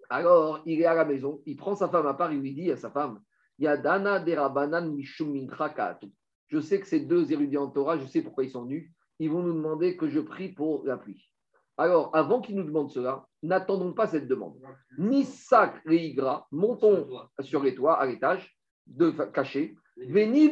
Alors, 0.08 0.62
il 0.66 0.80
est 0.80 0.86
à 0.86 0.94
la 0.94 1.04
maison, 1.04 1.40
il 1.46 1.56
prend 1.56 1.74
sa 1.74 1.88
femme 1.88 2.06
à 2.06 2.14
part, 2.14 2.32
il 2.32 2.40
lui 2.40 2.52
dit 2.52 2.70
à 2.70 2.76
sa 2.76 2.90
femme 2.90 3.20
Yadana 3.58 4.20
derabanan 4.20 4.92
mishum 4.92 5.46
Je 6.48 6.60
sais 6.60 6.80
que 6.80 6.86
ces 6.86 7.00
deux 7.00 7.32
érudits 7.32 7.58
en 7.58 7.68
Torah, 7.68 7.98
je 7.98 8.06
sais 8.06 8.22
pourquoi 8.22 8.44
ils 8.44 8.50
sont 8.50 8.64
venus. 8.64 8.90
Ils 9.18 9.30
vont 9.30 9.42
nous 9.42 9.54
demander 9.54 9.96
que 9.96 10.08
je 10.08 10.20
prie 10.20 10.48
pour 10.48 10.84
la 10.84 10.96
pluie. 10.96 11.28
Alors, 11.78 12.10
avant 12.14 12.40
qu'ils 12.40 12.56
nous 12.56 12.64
demandent 12.64 12.90
cela, 12.90 13.26
n'attendons 13.42 13.92
pas 13.92 14.06
cette 14.06 14.28
demande. 14.28 14.58
Nisak 14.98 15.82
Reigra, 15.86 16.46
montons 16.50 17.08
sur 17.40 17.62
les 17.62 17.74
toits, 17.74 17.98
à 17.98 18.06
l'étage, 18.06 18.56
de 18.86 19.10
caché, 19.10 19.74
Veni 19.96 20.50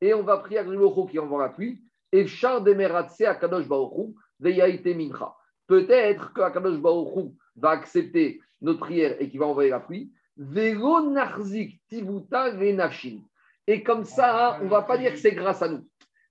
Et 0.00 0.14
on 0.14 0.22
va 0.22 0.38
prier 0.38 0.58
à 0.58 0.64
Grilocho 0.64 1.06
qui 1.06 1.18
envoie 1.18 1.42
la 1.42 1.48
pluie. 1.50 1.82
Et 2.12 2.26
char 2.26 2.62
demeratse 2.62 3.20
à 3.22 3.34
Kadosh 3.34 3.66
Baoru, 3.66 4.14
veyaite 4.38 4.86
mincha. 4.96 5.34
Peut-être 5.66 6.32
que 6.32 6.52
Kadosh 6.52 6.78
Baoru 6.78 7.32
va 7.56 7.70
accepter 7.70 8.40
notre 8.60 8.80
prière 8.80 9.16
et 9.20 9.28
qu'il 9.28 9.40
va 9.40 9.46
envoyer 9.46 9.70
la 9.70 9.80
pluie. 9.80 10.12
Vego 10.36 11.10
narzik 11.10 11.80
tibuta 11.88 12.50
venafshin. 12.50 13.20
Et 13.66 13.82
comme 13.82 14.04
ça, 14.04 14.58
on 14.60 14.64
ne 14.64 14.70
va 14.70 14.82
pas 14.82 14.96
dire 14.98 15.12
que 15.12 15.18
c'est 15.18 15.32
grâce 15.32 15.62
à 15.62 15.68
nous. 15.68 15.84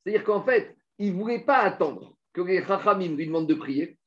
C'est-à-dire 0.03 0.23
qu'en 0.23 0.41
fait, 0.41 0.74
il 1.00 1.14
ne 1.14 1.20
voulait 1.20 1.39
pas 1.39 1.60
attendre 1.60 2.16
que 2.34 2.41
les 2.41 2.64
Chachamim 2.64 3.16
lui 3.16 3.28
demandent 3.28 3.48
de 3.48 3.54
prier 3.54 3.98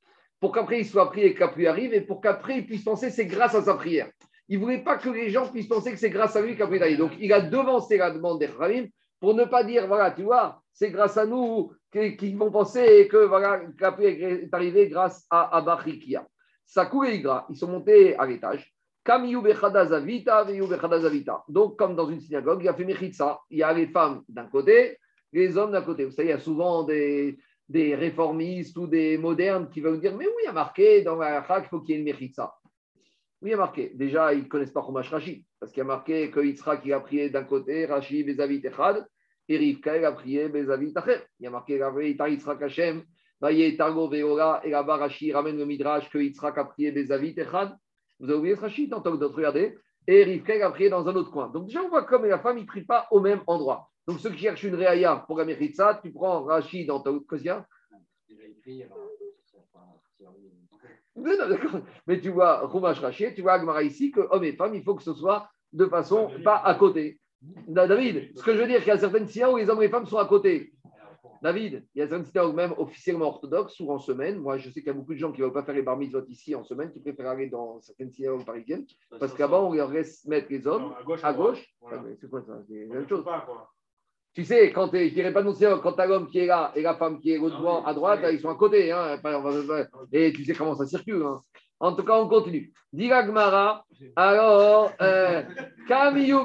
pour 0.40 0.52
qu'après 0.52 0.80
il 0.80 0.86
soit 0.86 1.10
prié 1.10 1.26
et 1.26 1.34
que 1.34 1.44
la 1.44 1.70
arrive 1.70 1.94
et 1.94 2.00
pour 2.00 2.20
qu'après 2.20 2.58
il 2.58 2.66
puisse 2.66 2.84
penser 2.84 3.08
que 3.08 3.14
c'est 3.14 3.26
grâce 3.26 3.54
à 3.54 3.62
sa 3.62 3.74
prière. 3.74 4.10
Il 4.48 4.58
ne 4.58 4.64
voulait 4.64 4.82
pas 4.82 4.96
que 4.96 5.10
les 5.10 5.30
gens 5.30 5.48
puissent 5.48 5.68
penser 5.68 5.92
que 5.92 5.98
c'est 5.98 6.10
grâce 6.10 6.36
à 6.36 6.40
lui 6.40 6.56
qu'a 6.56 6.66
pris 6.66 6.96
Donc, 6.96 7.12
il 7.18 7.32
a 7.32 7.40
devancé 7.40 7.98
la 7.98 8.10
demande 8.10 8.38
des 8.38 8.48
Khamim 8.48 8.86
pour 9.20 9.34
ne 9.34 9.44
pas 9.44 9.64
dire, 9.64 9.86
voilà, 9.86 10.10
tu 10.12 10.22
vois, 10.22 10.62
c'est 10.72 10.90
grâce 10.90 11.16
à 11.16 11.26
nous 11.26 11.72
qu'ils 11.92 12.38
vont 12.38 12.50
penser 12.50 13.08
que 13.08 13.26
voilà, 13.26 13.60
est 14.00 14.54
arrivé 14.54 14.88
grâce 14.88 15.26
à 15.28 15.56
Abachikia. 15.56 16.26
Sakou 16.64 17.04
et 17.04 17.16
Igra, 17.16 17.46
ils 17.50 17.56
sont 17.56 17.68
montés 17.68 18.16
à 18.16 18.26
l'étage. 18.26 18.74
Donc, 21.48 21.78
comme 21.78 21.96
dans 21.96 22.08
une 22.10 22.20
synagogue, 22.20 22.60
il 22.62 22.68
a 22.68 22.74
fait 22.74 22.84
Mechitza. 22.84 23.40
Il 23.48 23.58
y 23.58 23.62
a 23.62 23.72
les 23.72 23.86
femmes 23.86 24.22
d'un 24.28 24.46
côté, 24.46 24.98
les 25.32 25.56
hommes 25.56 25.72
d'un 25.72 25.82
côté. 25.82 26.04
Vous 26.04 26.12
savez, 26.12 26.28
il 26.28 26.30
y 26.30 26.34
a 26.34 26.40
souvent 26.40 26.84
des, 26.84 27.38
réformistes 27.70 28.76
ou 28.76 28.86
des 28.86 29.18
modernes 29.18 29.68
qui 29.70 29.80
veulent 29.80 30.00
dire 30.00 30.16
Mais 30.16 30.26
oui, 30.26 30.32
il 30.42 30.46
y 30.46 30.48
a 30.48 30.52
marqué 30.52 31.02
dans 31.02 31.16
la 31.16 31.42
qu'il 31.42 31.68
faut 31.68 31.80
qu'il 31.80 31.94
y 31.94 31.98
ait 31.98 32.00
une 32.00 32.04
Mechitza. 32.04 32.54
Oui, 33.40 33.50
il 33.50 33.52
y 33.52 33.54
a 33.54 33.58
marqué. 33.58 33.92
Déjà, 33.94 34.34
ils 34.34 34.44
ne 34.44 34.48
connaissent 34.48 34.72
pas 34.72 34.82
Chumash 34.84 35.10
Rashi, 35.10 35.44
parce 35.60 35.70
qu'il 35.70 35.78
y 35.78 35.82
a 35.82 35.86
marqué 35.86 36.30
que 36.30 36.40
Yitzhak 36.40 36.80
il 36.84 36.92
a 36.92 37.00
prié 37.00 37.30
d'un 37.30 37.44
côté, 37.44 37.86
Rashi, 37.86 38.24
Bezavit 38.24 38.62
Echad, 38.64 39.06
et 39.48 39.56
Rivka 39.56 39.96
il 39.96 40.04
a 40.04 40.12
prié 40.12 40.48
Bezavit 40.48 40.92
Acher. 40.96 41.20
Il 41.38 41.44
y 41.44 41.46
a 41.46 41.50
marqué 41.50 41.78
Yitzhak 41.78 42.62
Hashem, 42.62 43.04
Targo 43.76 44.08
Veola, 44.08 44.60
et 44.64 44.70
là-bas 44.70 44.96
Rashi 44.96 45.32
ramène 45.32 45.56
le 45.56 45.66
Midrash 45.66 46.10
que 46.10 46.18
Yitzhak 46.18 46.58
a 46.58 46.64
prié 46.64 46.90
Bezavit 46.90 47.34
Echad. 47.38 47.76
Vous 48.18 48.28
avez 48.28 48.38
oublié 48.38 48.56
ce 48.56 48.62
Rashi 48.62 48.88
tant 48.88 49.00
que 49.00 49.08
d'autres, 49.10 49.36
regardez. 49.36 49.76
Et 50.08 50.24
Rivka 50.24 50.56
il 50.56 50.62
a 50.62 50.70
prié 50.70 50.90
dans 50.90 51.06
un 51.06 51.14
autre 51.14 51.30
coin. 51.30 51.48
Donc 51.48 51.66
déjà, 51.66 51.82
on 51.82 51.90
voit 51.90 52.04
comme 52.04 52.24
la 52.24 52.40
femme, 52.40 52.58
ils 52.58 52.62
ne 52.62 52.66
prient 52.66 52.86
pas 52.86 53.06
au 53.12 53.20
même 53.20 53.42
endroit. 53.46 53.88
Donc 54.08 54.20
ceux 54.20 54.30
qui 54.30 54.38
cherchent 54.38 54.64
une 54.64 54.74
réaya 54.74 55.22
pour 55.26 55.36
la 55.36 55.44
tu 56.02 56.12
prends 56.12 56.42
Rashi 56.42 56.86
dans 56.86 57.00
ta 57.00 57.10
Kosia. 57.28 57.66
Mais 62.06 62.18
tu 62.18 62.30
vois, 62.30 62.66
Rumash 62.66 63.00
Raché, 63.00 63.34
tu 63.34 63.42
vois 63.42 63.52
Agmara 63.52 63.82
ici 63.82 64.10
que 64.10 64.20
homme 64.30 64.44
et 64.44 64.54
femme, 64.54 64.74
il 64.74 64.82
faut 64.82 64.94
que 64.94 65.02
ce 65.02 65.12
soit 65.12 65.50
de 65.74 65.84
façon, 65.84 66.30
pas 66.42 66.56
à 66.56 66.74
côté. 66.74 67.20
David, 67.66 68.32
ce 68.34 68.42
que 68.42 68.54
je 68.54 68.60
veux 68.62 68.66
dire, 68.66 68.78
qu'il 68.78 68.88
y 68.88 68.92
a 68.92 68.98
certaines 68.98 69.28
synagogues 69.28 69.56
où 69.56 69.58
les 69.58 69.68
hommes 69.68 69.82
et 69.82 69.86
les 69.86 69.90
femmes 69.90 70.06
sont 70.06 70.16
à 70.16 70.24
côté. 70.24 70.72
David, 71.42 71.86
il 71.94 71.98
y 71.98 72.02
a 72.02 72.08
certaines 72.08 72.24
synagogues 72.24 72.56
même 72.56 72.74
officiellement 72.78 73.26
orthodoxes 73.26 73.78
ou 73.80 73.90
en 73.92 73.98
semaine. 73.98 74.38
Moi, 74.38 74.56
je 74.56 74.70
sais 74.70 74.80
qu'il 74.80 74.86
y 74.86 74.90
a 74.90 74.94
beaucoup 74.94 75.12
de 75.12 75.18
gens 75.18 75.32
qui 75.32 75.42
ne 75.42 75.46
veulent 75.46 75.52
pas 75.52 75.64
faire 75.64 75.74
les 75.74 75.82
bar 75.82 75.98
mitzvot 75.98 76.24
ici 76.28 76.54
en 76.54 76.64
semaine, 76.64 76.90
qui 76.90 77.00
préfèrent 77.00 77.28
aller 77.28 77.48
dans 77.48 77.78
certaines 77.82 78.10
synagogues 78.10 78.46
parisiennes, 78.46 78.86
parce 79.20 79.34
qu'avant, 79.34 79.68
on 79.68 79.90
laisse 79.90 80.24
mettre 80.24 80.46
les 80.48 80.66
hommes 80.66 80.94
à 80.98 81.02
gauche. 81.02 81.20
à 81.22 81.34
gauche. 81.34 81.74
Voilà. 81.82 81.98
Ah, 82.00 82.04
mais 82.06 82.16
C'est 82.18 82.30
quoi 82.30 82.42
ça? 82.42 82.58
C'est 82.66 82.86
la 82.86 82.94
même 82.94 83.08
chose. 83.08 83.22
pas, 83.22 83.42
quoi. 83.42 83.70
Tu 84.38 84.44
sais, 84.44 84.70
quand 84.70 84.88
je 84.92 85.08
dirais 85.12 85.32
pas 85.32 85.42
non 85.42 85.52
quand 85.82 85.94
tu 85.94 86.00
as 86.00 86.06
l'homme 86.06 86.28
qui 86.28 86.38
est 86.38 86.46
là 86.46 86.70
et 86.76 86.82
la 86.82 86.94
femme 86.94 87.18
qui 87.18 87.32
est 87.32 87.38
au 87.38 87.50
devant 87.50 87.84
à 87.84 87.92
droite, 87.92 88.20
ils 88.30 88.38
sont 88.38 88.48
à 88.48 88.54
côté. 88.54 88.92
Hein, 88.92 89.18
et 90.12 90.32
tu 90.32 90.44
sais 90.44 90.54
comment 90.54 90.76
ça 90.76 90.86
circule. 90.86 91.24
hein. 91.24 91.42
En 91.80 91.92
tout 91.92 92.04
cas, 92.04 92.20
on 92.20 92.28
continue. 92.28 92.72
Dira 92.92 93.24
Gmara, 93.24 93.84
alors, 94.14 94.92
euh, 95.02 95.42
Kamiyu 95.88 96.36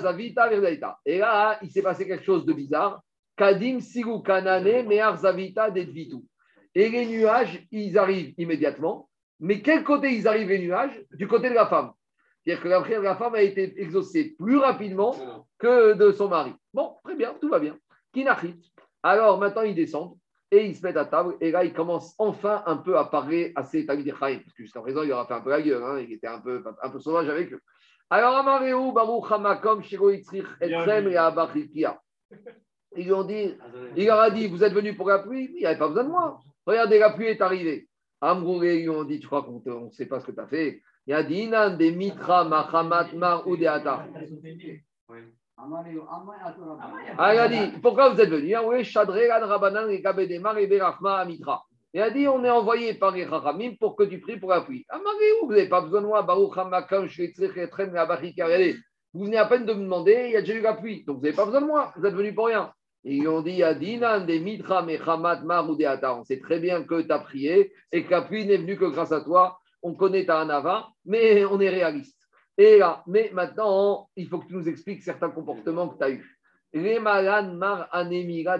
zavita 0.00 0.48
verdaita. 0.48 0.98
Et 1.06 1.18
là, 1.18 1.60
il 1.62 1.70
s'est 1.70 1.80
passé 1.80 2.08
quelque 2.08 2.24
chose 2.24 2.44
de 2.44 2.52
bizarre. 2.52 3.02
Kadim 3.36 3.78
sigu 3.78 4.20
kanane 4.20 4.82
me'ar 4.88 5.16
zavita 5.16 5.70
dedvitu. 5.70 6.16
Et 6.74 6.88
les 6.88 7.06
nuages, 7.06 7.64
ils 7.70 7.96
arrivent 7.96 8.34
immédiatement. 8.36 9.08
Mais 9.38 9.60
quel 9.60 9.84
côté 9.84 10.12
ils 10.12 10.26
arrivent, 10.26 10.48
les 10.48 10.58
nuages? 10.58 11.04
Du 11.12 11.28
côté 11.28 11.50
de 11.50 11.54
la 11.54 11.66
femme. 11.66 11.92
C'est-à-dire 12.48 12.64
que 12.64 12.68
la 12.68 12.80
prière 12.80 13.00
de 13.00 13.04
la 13.04 13.14
femme 13.14 13.34
a 13.34 13.42
été 13.42 13.78
exaucée 13.78 14.34
plus 14.38 14.56
rapidement 14.56 15.14
que 15.58 15.92
de 15.92 16.12
son 16.12 16.28
mari. 16.30 16.54
Bon, 16.72 16.94
très 17.04 17.14
bien, 17.14 17.34
tout 17.38 17.50
va 17.50 17.58
bien. 17.58 17.76
Kinachit. 18.14 18.72
Alors 19.02 19.38
maintenant, 19.38 19.60
ils 19.60 19.74
descendent 19.74 20.16
et 20.50 20.64
ils 20.64 20.74
se 20.74 20.82
mettent 20.82 20.96
à 20.96 21.04
table. 21.04 21.36
Et 21.42 21.50
là, 21.50 21.62
ils 21.62 21.74
commencent 21.74 22.14
enfin 22.16 22.62
un 22.64 22.78
peu 22.78 22.96
à 22.96 23.04
parler 23.04 23.52
à 23.54 23.64
ces 23.64 23.84
Talmidei 23.84 24.14
Chaim. 24.18 24.38
Parce 24.42 24.54
que 24.56 24.62
jusqu'à 24.62 24.80
présent, 24.80 25.02
il 25.02 25.10
leur 25.10 25.18
a 25.18 25.26
fait 25.26 25.34
un 25.34 25.42
peu 25.42 25.50
la 25.50 25.60
gueule. 25.60 25.82
hein, 25.82 25.98
il 26.00 26.10
était 26.10 26.26
un 26.26 26.40
peu, 26.40 26.64
un 26.82 26.88
peu 26.88 26.98
sauvage 26.98 27.28
avec 27.28 27.52
eux. 27.52 27.60
Alors, 28.08 28.34
Amareu, 28.36 28.92
Baruch 28.94 29.30
Hamakom, 29.30 29.82
Shiro 29.82 30.08
Etrem 30.08 31.08
et 31.08 31.16
Abachikia. 31.18 32.00
Ils 32.96 33.04
lui 33.04 33.12
ont 33.12 33.24
dit, 33.24 33.58
il 33.94 34.06
leur 34.06 34.20
a 34.20 34.30
dit, 34.30 34.46
vous 34.46 34.64
êtes 34.64 34.72
venus 34.72 34.96
pour 34.96 35.10
la 35.10 35.18
pluie? 35.18 35.50
Il 35.52 35.60
n'y 35.60 35.66
avait 35.66 35.78
pas 35.78 35.88
besoin 35.88 36.04
de 36.04 36.08
moi. 36.08 36.40
Regardez, 36.64 36.98
la 36.98 37.10
pluie 37.10 37.26
est 37.26 37.42
arrivée. 37.42 37.90
Amrouré, 38.22 38.78
ils 38.78 38.84
lui 38.84 38.88
ont 38.88 39.04
dit, 39.04 39.20
tu 39.20 39.26
crois 39.26 39.42
qu'on 39.42 39.62
ne 39.84 39.90
sait 39.90 40.06
pas 40.06 40.18
ce 40.18 40.24
que 40.24 40.32
tu 40.32 40.40
as 40.40 40.46
fait 40.46 40.80
Il 41.08 41.14
a 41.14 41.22
dit, 41.22 41.44
Inan 41.44 41.70
de 41.70 41.88
Mitra, 41.88 42.44
Mahamat, 42.44 43.14
Mar, 43.14 43.48
Udeata. 43.48 44.04
Ah, 47.16 47.34
il 47.34 47.38
a 47.38 47.48
dit, 47.48 47.78
pourquoi 47.80 48.10
vous 48.10 48.20
êtes 48.20 48.28
venus? 48.28 48.54
Oui, 48.66 48.84
Shadregan, 48.84 49.46
Rabanan, 49.46 49.88
et 49.88 50.02
Kabedemar, 50.02 50.58
et 50.58 50.66
Berachma, 50.66 51.16
Amitra. 51.16 51.62
Il 51.94 52.02
a 52.02 52.10
dit, 52.10 52.28
on 52.28 52.44
est 52.44 52.50
envoyé 52.50 52.92
par 52.92 53.12
les 53.12 53.26
Chachamim 53.26 53.72
pour 53.80 53.96
que 53.96 54.02
tu 54.02 54.20
pries 54.20 54.38
pour 54.38 54.50
la. 54.50 54.62
Ah, 54.90 54.98
où 55.42 55.46
vous 55.46 55.52
n'avez 55.52 55.70
pas 55.70 55.80
besoin 55.80 56.02
de 56.02 56.06
moi, 56.08 56.20
Baruch 56.20 56.58
Hamakam, 56.58 57.08
Shvetzrech, 57.08 57.56
Etrem, 57.56 57.96
Abachika. 57.96 58.44
Regardez, 58.44 58.76
vous 59.14 59.24
venez 59.24 59.38
à 59.38 59.46
peine 59.46 59.64
de 59.64 59.72
me 59.72 59.84
demander, 59.84 60.24
il 60.26 60.32
y 60.32 60.36
a 60.36 60.42
déjà 60.42 60.56
eu 60.56 60.60
la. 60.60 60.72
Donc 60.74 60.82
vous 60.82 61.22
n'avez 61.22 61.32
pas 61.32 61.46
besoin 61.46 61.62
de 61.62 61.66
moi, 61.66 61.90
vous 61.96 62.04
êtes 62.04 62.14
venus 62.14 62.34
pour 62.34 62.48
rien. 62.48 62.70
Et 63.04 63.14
ils 63.14 63.28
ont 63.28 63.40
dit, 63.40 63.62
Adinan, 63.62 64.26
des 64.26 64.40
Mitra, 64.40 64.82
Mechamat, 64.82 65.40
Mar, 65.40 65.70
ou. 65.70 65.78
On 65.80 66.24
sait 66.24 66.38
très 66.38 66.60
bien 66.60 66.82
que 66.82 67.00
tu 67.00 67.10
as 67.10 67.18
prié 67.18 67.72
et 67.92 68.04
que 68.04 68.10
la 68.10 68.28
n'est 68.28 68.58
venue 68.58 68.76
que 68.76 68.84
grâce 68.84 69.12
à 69.12 69.22
toi. 69.22 69.58
On 69.82 69.94
connaît 69.94 70.26
ta 70.26 70.40
Anava, 70.40 70.88
mais 71.04 71.44
on 71.44 71.60
est 71.60 71.68
réaliste. 71.68 72.18
Et 72.56 72.78
là, 72.78 73.02
mais 73.06 73.30
maintenant, 73.32 74.08
il 74.16 74.28
faut 74.28 74.38
que 74.38 74.48
tu 74.48 74.54
nous 74.54 74.68
expliques 74.68 75.02
certains 75.02 75.30
comportements 75.30 75.88
que 75.88 75.98
tu 75.98 76.04
as 76.04 76.10
eus. 76.10 76.38
Les 76.72 76.98
malan 76.98 77.54
mar 77.54 77.88
anemira. 77.92 78.58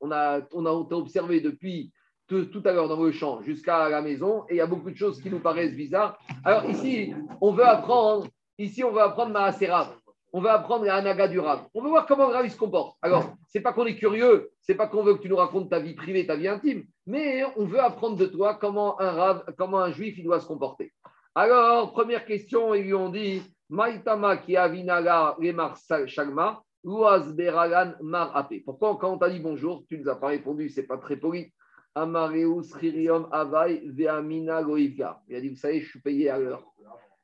On 0.00 0.10
a, 0.10 0.40
on 0.52 0.66
a 0.66 0.70
observé 0.70 1.40
depuis 1.40 1.92
tout, 2.26 2.46
tout 2.46 2.62
à 2.64 2.72
l'heure 2.72 2.88
dans 2.88 3.02
le 3.02 3.12
champ 3.12 3.42
jusqu'à 3.42 3.88
la 3.88 4.00
maison 4.00 4.44
et 4.48 4.54
il 4.54 4.56
y 4.56 4.60
a 4.60 4.66
beaucoup 4.66 4.90
de 4.90 4.96
choses 4.96 5.20
qui 5.20 5.30
nous 5.30 5.40
paraissent 5.40 5.74
bizarres. 5.74 6.18
Alors 6.44 6.64
ici, 6.64 7.12
on 7.40 7.52
veut 7.52 7.66
apprendre, 7.66 8.26
ici, 8.58 8.82
on 8.82 8.92
veut 8.92 9.02
apprendre 9.02 9.32
Maaserav. 9.32 9.99
On 10.32 10.40
veut 10.40 10.50
apprendre 10.50 10.84
la 10.84 10.96
Anaga 10.96 11.26
du 11.26 11.40
Rav. 11.40 11.66
On 11.74 11.82
veut 11.82 11.88
voir 11.88 12.06
comment 12.06 12.28
le 12.28 12.34
Rav 12.34 12.44
il 12.44 12.50
se 12.50 12.56
comporte. 12.56 12.96
Alors, 13.02 13.34
c'est 13.46 13.60
pas 13.60 13.72
qu'on 13.72 13.86
est 13.86 13.96
curieux, 13.96 14.50
c'est 14.60 14.76
pas 14.76 14.86
qu'on 14.86 15.02
veut 15.02 15.14
que 15.14 15.22
tu 15.22 15.28
nous 15.28 15.36
racontes 15.36 15.70
ta 15.70 15.80
vie 15.80 15.94
privée, 15.94 16.26
ta 16.26 16.36
vie 16.36 16.48
intime, 16.48 16.84
mais 17.06 17.42
on 17.56 17.64
veut 17.64 17.80
apprendre 17.80 18.16
de 18.16 18.26
toi 18.26 18.54
comment 18.54 19.00
un 19.00 19.10
Rav, 19.10 19.44
comment 19.58 19.80
un 19.80 19.90
juif 19.90 20.16
il 20.18 20.24
doit 20.24 20.40
se 20.40 20.46
comporter. 20.46 20.92
Alors, 21.34 21.92
première 21.92 22.26
question, 22.26 22.74
ils 22.74 22.84
lui 22.84 22.94
ont 22.94 23.08
dit 23.08 23.42
Maïtama 23.68 24.36
qui 24.36 24.56
avinaga 24.56 25.36
remar 25.38 25.76
shagma, 26.06 26.62
luaz 26.84 27.32
beragan 27.34 27.94
mar 28.00 28.36
ape. 28.36 28.64
Pourquoi, 28.64 28.96
quand 28.96 29.12
on 29.12 29.18
t'a 29.18 29.30
dit 29.30 29.40
bonjour, 29.40 29.84
tu 29.88 29.98
ne 29.98 30.02
nous 30.02 30.08
as 30.08 30.16
pas 30.16 30.28
répondu, 30.28 30.68
c'est 30.68 30.86
pas 30.86 30.98
très 30.98 31.16
poli. 31.16 31.52
Amareus 31.94 32.72
ririum 32.72 33.28
avai 33.32 33.82
veamina 33.84 34.62
goivga. 34.62 35.20
Il 35.28 35.36
a 35.36 35.40
dit 35.40 35.48
Vous 35.48 35.56
savez, 35.56 35.80
je 35.80 35.88
suis 35.88 36.00
payé 36.00 36.30
à 36.30 36.38
l'heure. 36.38 36.64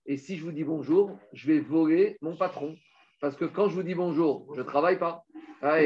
Et 0.07 0.17
si 0.17 0.37
je 0.37 0.45
vous 0.45 0.53
dis 0.53 0.65
bonjour, 0.65 1.17
je 1.33 1.47
vais 1.47 1.61
voler 1.61 2.17
mon 2.21 2.37
patron. 2.37 2.77
Parce 3.21 3.37
que 3.37 3.45
quand 3.47 3.69
je 3.69 3.75
vous 3.75 3.83
dis 3.83 3.95
bonjour, 3.95 4.47
je 4.55 4.61
ne 4.61 4.67
travaille 4.67 4.99
pas. 4.99 5.25
Ah, 5.63 5.79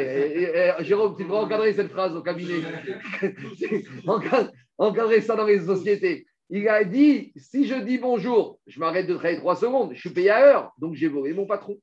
Jérôme, 0.82 1.16
tu 1.16 1.22
devrais 1.24 1.38
encadrer 1.38 1.72
cette 1.72 1.90
phrase 1.90 2.14
au 2.16 2.22
cabinet. 2.22 2.60
Encadre- 4.06 4.50
Encadrer 4.78 5.20
ça 5.20 5.36
dans 5.36 5.44
les 5.46 5.60
sociétés. 5.60 6.26
Il 6.48 6.68
a 6.68 6.82
dit, 6.84 7.32
si 7.36 7.66
je 7.66 7.76
dis 7.76 7.98
bonjour, 7.98 8.58
je 8.66 8.80
m'arrête 8.80 9.06
de 9.06 9.14
travailler 9.14 9.38
trois 9.38 9.54
secondes, 9.54 9.92
je 9.94 10.00
suis 10.00 10.10
payé 10.10 10.30
à 10.30 10.40
l'heure, 10.40 10.72
donc 10.78 10.94
j'ai 10.94 11.06
volé 11.06 11.32
mon 11.32 11.46
patron. 11.46 11.78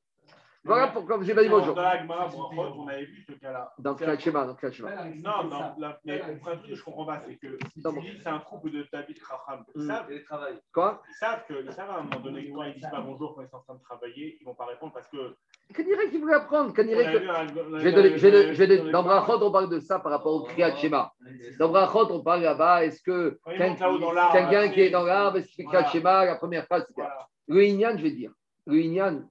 Voilà 0.64 0.88
pourquoi 0.88 1.18
j'ai 1.22 1.34
pas 1.34 1.42
dit 1.42 1.48
bonjour. 1.48 1.74
Dans 1.74 1.82
la 1.82 1.98
Gemara, 1.98 2.26
Brachot, 2.28 2.74
on 2.76 2.88
avait 2.88 3.04
vu 3.04 3.24
ce 3.26 3.32
cas-là. 3.32 3.72
Dans 3.78 3.92
le 3.92 4.06
dans 4.06 4.18
Shema. 4.18 4.44
Non, 4.44 5.44
non, 5.44 5.74
la- 5.78 5.98
mais 6.04 6.20
un 6.20 6.36
truc 6.36 6.62
que 6.68 6.74
je 6.74 6.82
comprends 6.82 7.06
pas, 7.06 7.22
c'est 7.26 7.36
que 7.36 7.56
si 7.72 7.80
Non, 7.82 7.92
tu 7.92 8.00
dis 8.00 8.16
que 8.16 8.22
c'est 8.22 8.28
un 8.28 8.38
troupe 8.40 8.68
de 8.68 8.86
David 8.92 9.16
Raham, 9.22 9.64
ils 9.74 9.86
savent, 9.86 10.06
Télétravail. 10.08 10.58
Quoi 10.72 11.02
ils 11.08 11.14
savent 11.14 11.44
que, 11.48 11.64
ils 11.64 11.72
savent 11.72 11.90
à 11.90 11.98
un 11.98 12.02
moment 12.02 12.20
donné, 12.20 12.50
quand 12.50 12.64
ils 12.64 12.74
disent 12.74 12.88
pas 12.90 13.00
bonjour 13.00 13.34
quand 13.34 13.42
ils 13.42 13.48
sont 13.48 13.56
en 13.56 13.62
train 13.62 13.74
de 13.74 13.82
travailler, 13.82 14.36
ils 14.40 14.44
vont 14.44 14.54
pas 14.54 14.66
répondre 14.66 14.92
parce 14.92 15.08
que. 15.08 15.36
Qu'on 15.74 15.82
dirait 15.82 16.10
qu'il 16.10 16.20
voulait 16.20 16.34
apprendre. 16.34 16.74
Qu'on 16.74 16.82
On 16.82 16.86
dirait 16.86 17.12
que... 17.12 18.90
Dans 18.90 19.02
Brachot, 19.02 19.42
on 19.42 19.52
parle 19.52 19.70
de 19.70 19.80
ça 19.80 20.00
par 20.00 20.12
rapport 20.12 20.34
au 20.34 20.42
Kriyat 20.42 20.76
Shema. 20.76 21.12
Dans 21.58 21.68
Brachot, 21.68 22.10
on 22.10 22.22
parle 22.22 22.42
là-bas, 22.42 22.84
est-ce 22.84 23.00
que 23.02 23.38
ils 23.46 23.56
quelqu'un 23.58 24.68
qui 24.70 24.80
est 24.80 24.90
dans 24.90 25.04
l'arbre, 25.04 25.38
est-ce 25.38 25.48
qu'il 25.48 25.56
fait 25.56 25.64
Kriyat 25.64 25.80
voilà. 25.82 25.92
Shema, 25.92 26.24
la 26.24 26.36
première 26.36 26.66
phrase. 26.66 26.86
Voilà. 26.96 27.26
Le 27.46 27.64
Inyan, 27.64 27.96
je 27.96 28.02
vais 28.02 28.10
dire. 28.10 28.32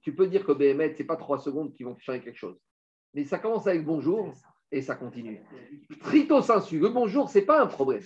Tu 0.02 0.14
peux 0.14 0.26
dire 0.26 0.44
que 0.44 0.52
BMF, 0.52 0.96
ce 0.96 1.02
n'est 1.02 1.06
pas 1.06 1.16
trois 1.16 1.38
secondes 1.38 1.72
qui 1.74 1.84
vont 1.84 1.96
changer 1.98 2.20
quelque 2.20 2.38
chose. 2.38 2.58
Mais 3.14 3.24
ça 3.24 3.38
commence 3.38 3.66
avec 3.66 3.84
bonjour 3.84 4.32
et 4.70 4.82
ça 4.82 4.96
continue. 4.96 5.40
Trito 6.00 6.42
sensu, 6.42 6.78
le 6.78 6.88
bonjour, 6.88 7.28
ce 7.28 7.38
n'est 7.38 7.44
pas 7.44 7.62
un 7.62 7.66
problème. 7.66 8.02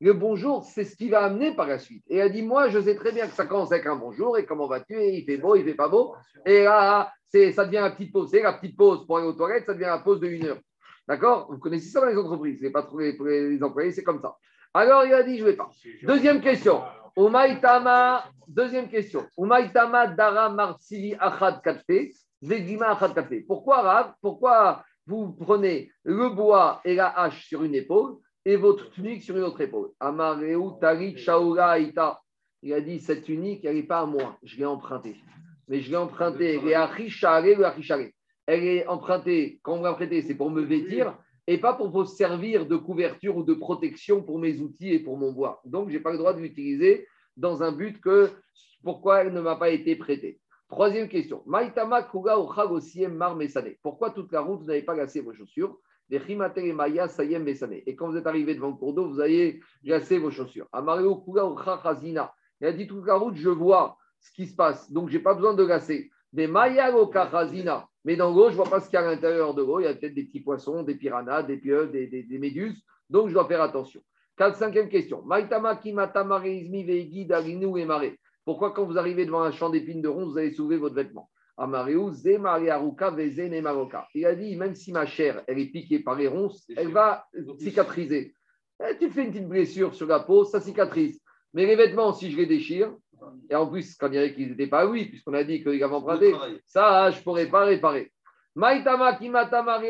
Le 0.00 0.14
bonjour, 0.14 0.64
c'est 0.64 0.84
ce 0.84 0.96
qui 0.96 1.10
va 1.10 1.24
amener 1.24 1.54
par 1.54 1.66
la 1.66 1.78
suite. 1.78 2.02
Et 2.08 2.16
elle 2.16 2.32
dit 2.32 2.42
Moi, 2.42 2.70
je 2.70 2.80
sais 2.80 2.94
très 2.94 3.12
bien 3.12 3.28
que 3.28 3.34
ça 3.34 3.44
commence 3.44 3.70
avec 3.70 3.84
un 3.84 3.96
bonjour 3.96 4.38
et 4.38 4.46
comment 4.46 4.66
vas-tu 4.66 4.94
Et 4.94 5.18
il 5.18 5.24
fait 5.26 5.36
beau, 5.36 5.56
il 5.56 5.64
fait 5.64 5.74
pas 5.74 5.88
beau. 5.88 6.14
Et 6.46 6.64
là, 6.64 7.12
ça 7.30 7.66
devient 7.66 7.82
la 7.82 7.90
petite 7.90 8.10
pause. 8.10 8.30
C'est 8.30 8.42
la 8.42 8.54
petite 8.54 8.76
pause 8.76 9.06
pour 9.06 9.18
aller 9.18 9.26
aux 9.26 9.34
toilettes, 9.34 9.66
ça 9.66 9.74
devient 9.74 9.84
la 9.84 9.98
pause 9.98 10.18
de 10.20 10.28
une 10.28 10.46
heure. 10.46 10.60
D'accord? 11.06 11.48
Vous 11.50 11.58
connaissez 11.58 11.90
ça 11.90 12.00
dans 12.00 12.06
les 12.06 12.16
entreprises. 12.16 12.60
C'est 12.62 12.70
pas 12.70 12.82
trop 12.82 12.98
les, 12.98 13.12
les 13.50 13.62
employés, 13.62 13.92
c'est 13.92 14.02
comme 14.02 14.22
ça. 14.22 14.34
Alors, 14.72 15.04
il 15.04 15.12
a 15.12 15.22
dit 15.22 15.36
Je 15.36 15.44
ne 15.44 15.50
vais 15.50 15.56
pas. 15.56 15.68
Deuxième 16.04 16.40
question. 16.40 16.80
Umaitama, 17.16 18.24
deuxième 18.46 18.88
question. 18.88 19.26
Umaitama 19.36 20.06
dara 20.06 20.48
marsili 20.48 21.14
achad 21.18 21.60
katfe, 21.62 22.12
vegima 22.42 22.90
achad 22.90 23.14
katfe. 23.14 23.46
Pourquoi, 23.46 23.82
Rav 23.82 24.14
Pourquoi 24.20 24.84
vous 25.06 25.32
prenez 25.32 25.90
le 26.04 26.30
bois 26.30 26.80
et 26.84 26.94
la 26.94 27.08
hache 27.08 27.46
sur 27.46 27.64
une 27.64 27.74
épaule 27.74 28.16
et 28.44 28.56
votre 28.56 28.90
tunique 28.90 29.22
sur 29.22 29.36
une 29.36 29.44
autre 29.44 29.60
épaule? 29.60 29.90
Amareu 30.00 30.78
tarit 30.80 31.16
shaura 31.18 31.78
aita. 31.78 32.20
Il 32.62 32.72
a 32.74 32.80
dit 32.80 33.00
cette 33.00 33.24
tunique, 33.24 33.64
elle 33.64 33.76
n'est 33.76 33.82
pas 33.82 34.00
à 34.00 34.06
moi, 34.06 34.36
je 34.42 34.56
l'ai 34.56 34.66
empruntée. 34.66 35.16
Mais 35.68 35.80
je 35.80 35.90
l'ai 35.90 35.96
empruntée. 35.96 36.60
Les 36.60 36.74
achishare, 36.74 37.42
le 37.42 37.64
achishare. 37.64 38.08
Elle 38.46 38.64
est 38.64 38.86
empruntée, 38.86 39.60
quand 39.62 39.78
on 39.78 39.82
l'a 39.82 39.96
c'est 39.98 40.34
pour 40.34 40.50
me 40.50 40.62
vêtir 40.62 41.16
et 41.50 41.58
pas 41.58 41.74
pour 41.74 41.90
vous 41.90 42.04
servir 42.04 42.64
de 42.64 42.76
couverture 42.76 43.36
ou 43.36 43.42
de 43.42 43.54
protection 43.54 44.22
pour 44.22 44.38
mes 44.38 44.60
outils 44.60 44.90
et 44.90 45.00
pour 45.00 45.16
mon 45.16 45.32
bois. 45.32 45.60
Donc, 45.64 45.88
je 45.88 45.94
n'ai 45.94 46.00
pas 46.00 46.12
le 46.12 46.18
droit 46.18 46.32
de 46.32 46.38
l'utiliser 46.38 47.08
dans 47.36 47.64
un 47.64 47.72
but 47.72 48.00
que 48.00 48.30
pourquoi 48.84 49.22
elle 49.22 49.32
ne 49.32 49.40
m'a 49.40 49.56
pas 49.56 49.70
été 49.70 49.96
prêtée. 49.96 50.38
Troisième 50.68 51.08
question. 51.08 51.42
Mar. 51.46 51.64
Pourquoi 53.82 54.10
toute 54.12 54.30
la 54.30 54.42
route, 54.42 54.60
vous 54.60 54.66
n'avez 54.66 54.82
pas 54.82 54.94
gassé 54.94 55.20
vos 55.22 55.32
chaussures? 55.32 55.76
Et 56.08 56.20
quand 57.96 58.10
vous 58.10 58.16
êtes 58.16 58.26
arrivé 58.28 58.54
devant 58.54 58.68
le 58.68 58.74
cours 58.74 58.94
d'eau, 58.94 59.08
vous 59.08 59.18
avez 59.18 59.60
gassé 59.82 60.18
vos 60.18 60.30
chaussures. 60.30 60.68
Il 60.72 62.66
a 62.66 62.72
dit 62.72 62.86
toute 62.86 63.06
la 63.06 63.16
route, 63.16 63.34
je 63.34 63.50
vois 63.50 63.98
ce 64.20 64.30
qui 64.30 64.46
se 64.46 64.54
passe. 64.54 64.92
Donc, 64.92 65.08
je 65.08 65.16
n'ai 65.16 65.22
pas 65.22 65.34
besoin 65.34 65.54
de 65.54 65.64
gasser. 65.64 66.12
Mais 66.32 66.46
maya 66.46 66.94
hazina. 67.32 67.89
Mais 68.04 68.16
dans 68.16 68.30
l'eau, 68.34 68.46
je 68.46 68.52
ne 68.52 68.56
vois 68.56 68.70
pas 68.70 68.80
ce 68.80 68.88
qu'il 68.88 68.94
y 68.98 69.02
a 69.02 69.06
à 69.06 69.10
l'intérieur 69.10 69.54
de 69.54 69.62
l'eau. 69.62 69.80
Il 69.80 69.84
y 69.84 69.86
a 69.86 69.94
peut-être 69.94 70.14
des 70.14 70.24
petits 70.24 70.40
poissons, 70.40 70.82
des 70.82 70.94
piranhas, 70.94 71.42
des 71.42 71.58
pieuvres, 71.58 71.90
des, 71.90 72.06
des- 72.06 72.22
des 72.22 72.38
méduses. 72.38 72.82
Donc, 73.08 73.28
je 73.28 73.34
dois 73.34 73.46
faire 73.46 73.60
attention. 73.62 74.00
Quatre, 74.36 74.56
cinquième 74.56 74.88
question. 74.88 75.22
Mare. 75.22 75.42
Pourquoi, 78.44 78.70
quand 78.72 78.84
vous 78.86 78.98
arrivez 78.98 79.26
devant 79.26 79.42
un 79.42 79.52
champ 79.52 79.68
d'épines 79.68 80.00
de 80.00 80.08
ronces, 80.08 80.32
vous 80.32 80.38
allez 80.38 80.52
soulever 80.52 80.78
votre 80.78 80.94
vêtement? 80.94 81.30
Il 84.14 84.26
a 84.26 84.34
dit, 84.34 84.56
même 84.56 84.74
si 84.74 84.92
ma 84.92 85.04
chair, 85.04 85.44
elle 85.46 85.58
est 85.58 85.66
piquée 85.66 85.98
par 85.98 86.14
les 86.14 86.26
ronces, 86.26 86.66
elle 86.74 86.88
va 86.88 87.26
cicatriser. 87.58 88.34
Eh, 88.82 88.96
tu 88.98 89.10
fais 89.10 89.24
une 89.24 89.32
petite 89.32 89.48
blessure 89.48 89.94
sur 89.94 90.06
la 90.06 90.20
peau, 90.20 90.44
ça 90.44 90.58
cicatrise. 90.58 91.20
Mais 91.52 91.66
les 91.66 91.76
vêtements, 91.76 92.14
si 92.14 92.30
je 92.30 92.36
les 92.38 92.46
déchire, 92.46 92.96
Et 93.48 93.54
en 93.54 93.66
plus, 93.66 93.96
quand 93.96 94.06
il 94.06 94.12
dirait 94.12 94.34
qu'ils 94.34 94.50
n'étaient 94.50 94.66
pas 94.66 94.86
oui, 94.86 95.06
puisqu'on 95.06 95.34
a 95.34 95.44
dit 95.44 95.62
qu'ils 95.62 95.82
avaient 95.82 95.94
emprunté, 95.94 96.34
ça, 96.64 97.10
je 97.10 97.18
ne 97.18 97.22
pourrais 97.22 97.46
pas 97.46 97.64
réparer. 97.64 98.12
Maïtama 98.54 99.14
kimatama 99.14 99.80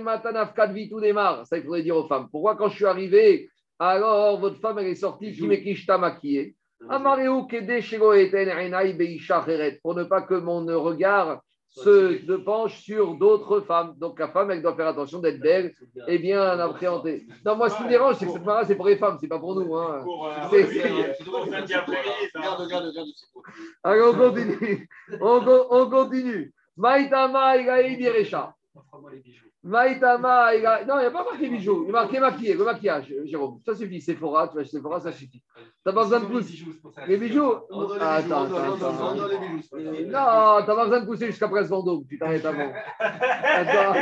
tout 0.91 1.01
démarre. 1.01 1.47
Ça, 1.47 1.57
il 1.57 1.65
faudrait 1.65 1.83
dire 1.83 1.97
aux 1.97 2.07
femmes. 2.07 2.29
Pourquoi, 2.31 2.57
quand 2.57 2.69
je 2.69 2.77
suis 2.77 2.87
arrivé, 2.87 3.49
alors 3.79 4.39
votre 4.39 4.61
femme, 4.61 4.79
elle 4.79 4.89
est 4.89 4.95
sortie, 4.95 5.33
qui 5.33 5.47
m'écriche 5.47 5.87
maquillée 5.89 6.55
pour 9.83 9.95
ne 9.95 10.05
pas 10.05 10.23
que 10.23 10.35
mon 10.35 10.65
regard 10.81 11.43
se 11.71 12.37
penche 12.37 12.81
sur 12.81 13.15
d'autres 13.15 13.61
femmes. 13.61 13.95
Donc 13.99 14.19
la 14.19 14.29
femme, 14.29 14.51
elle 14.51 14.63
doit 14.63 14.75
faire 14.75 14.89
attention 14.89 15.21
d'être 15.21 15.41
belle 15.41 15.75
et 16.09 16.19
bien 16.19 16.59
appréhendée. 16.59 17.27
Non, 17.45 17.57
moi, 17.57 17.71
ce 17.71 17.77
qui 17.77 17.85
me 17.85 17.89
dérange, 17.89 18.17
c'est 18.17 18.27
que 18.27 18.33
cette 18.33 18.45
mara, 18.45 18.65
c'est 18.65 18.75
pour 18.75 18.89
les 18.89 18.97
femmes, 18.97 19.19
c'est 19.21 19.29
pas 19.29 19.39
pour 19.39 19.55
nous. 19.55 19.75
Hein. 19.77 20.05
Alors, 23.85 24.15
on 24.15 24.19
continue. 24.19 24.89
On, 25.21 25.91
continue. 25.91 26.53
Maïtama, 26.77 27.57
il 27.57 27.69
a 27.69 27.83
Maïtama, 29.63 30.55
il 30.55 30.65
a... 30.65 30.85
non, 30.87 30.97
il 30.97 31.01
n'y 31.01 31.07
a 31.07 31.11
pas 31.11 31.23
marqué 31.23 31.49
bijoux, 31.49 31.85
il 31.87 31.91
a 31.91 32.01
marqué 32.01 32.19
maquillé, 32.19 32.55
le 32.55 32.65
maquillage, 32.65 33.13
Jérôme. 33.25 33.61
Ça 33.65 33.75
suffit, 33.75 34.01
Sephora, 34.01 34.49
tu 34.49 34.55
vois, 34.55 34.65
Sephora, 34.65 35.01
ça 35.01 35.13
suffit. 35.13 35.43
T'as 35.85 35.93
pas 35.93 36.05
besoin 36.05 36.21
de 36.21 36.27
pousser. 36.27 36.65
Les 37.07 37.19
bijoux 37.19 37.53
Attends, 38.01 38.45
attends, 38.45 38.75
attends. 38.75 39.15
Non, 39.17 40.65
t'as 40.65 40.75
pas 40.75 40.85
besoin 40.85 41.01
de 41.01 41.07
pousser 41.07 41.27
jusqu'à 41.27 41.49
Presse 41.49 41.69
Vendôme, 41.69 42.07
tu 42.09 42.19
t'arrêtes 42.19 42.45
avant. 42.45 42.73
Attends, 43.01 43.93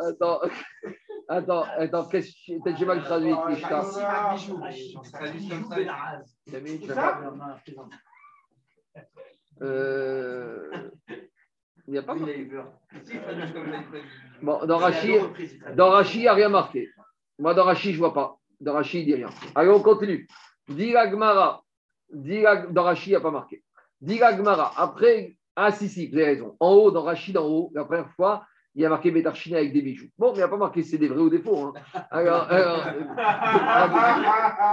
attends, 0.00 0.40
attends, 1.28 1.64
attends, 1.78 2.08
qu'est-ce 2.08 2.30
que 2.30 2.62
peut-être 2.62 2.76
j'ai 2.76 2.86
mal 2.86 3.02
traduit. 3.04 3.34
Euh. 9.62 10.90
Il 11.90 11.94
n'y 11.94 11.98
a 11.98 12.02
pas. 12.04 12.14
Bon, 14.42 14.64
dans 14.64 14.78
Rachi, 14.78 15.12
dans 15.74 15.90
Rachi, 15.90 16.18
il 16.18 16.20
n'y 16.20 16.28
a 16.28 16.34
rien 16.34 16.48
marqué. 16.48 16.88
Moi, 17.36 17.52
dans 17.52 17.64
Rachi, 17.64 17.88
je 17.90 17.96
ne 17.96 17.98
vois 17.98 18.14
pas. 18.14 18.36
Dans 18.60 18.74
Rachi, 18.74 19.00
il 19.00 19.06
dit 19.06 19.14
rien. 19.16 19.28
Allez, 19.56 19.70
on 19.70 19.80
continue. 19.80 20.28
Diragmara. 20.68 21.64
Dans 22.12 22.82
Rachi, 22.84 23.10
il 23.10 23.12
n'y 23.12 23.16
a 23.16 23.20
pas 23.20 23.32
marqué. 23.32 23.64
Diragmara. 24.00 24.72
Après, 24.76 25.36
ah 25.56 25.72
si, 25.72 25.88
si, 25.88 26.06
vous 26.06 26.14
avez 26.14 26.26
raison. 26.26 26.56
En 26.60 26.70
haut, 26.74 26.92
dans 26.92 27.02
Rachi, 27.02 27.36
en 27.36 27.44
haut, 27.44 27.72
la 27.74 27.84
première 27.84 28.10
fois, 28.10 28.46
il 28.74 28.82
y 28.82 28.86
a 28.86 28.88
marqué 28.88 29.10
Bétarchine 29.10 29.56
avec 29.56 29.72
des 29.72 29.82
bijoux. 29.82 30.08
Bon, 30.16 30.28
mais 30.28 30.34
il 30.34 30.38
n'y 30.38 30.42
a 30.44 30.48
pas 30.48 30.56
marqué 30.56 30.82
si 30.82 30.90
c'est 30.90 30.98
des 30.98 31.08
vrais 31.08 31.20
ou 31.20 31.28
des 31.28 31.40
faux. 31.40 31.58
Hein. 31.58 31.72
Alors, 32.10 32.42
alors, 32.50 32.86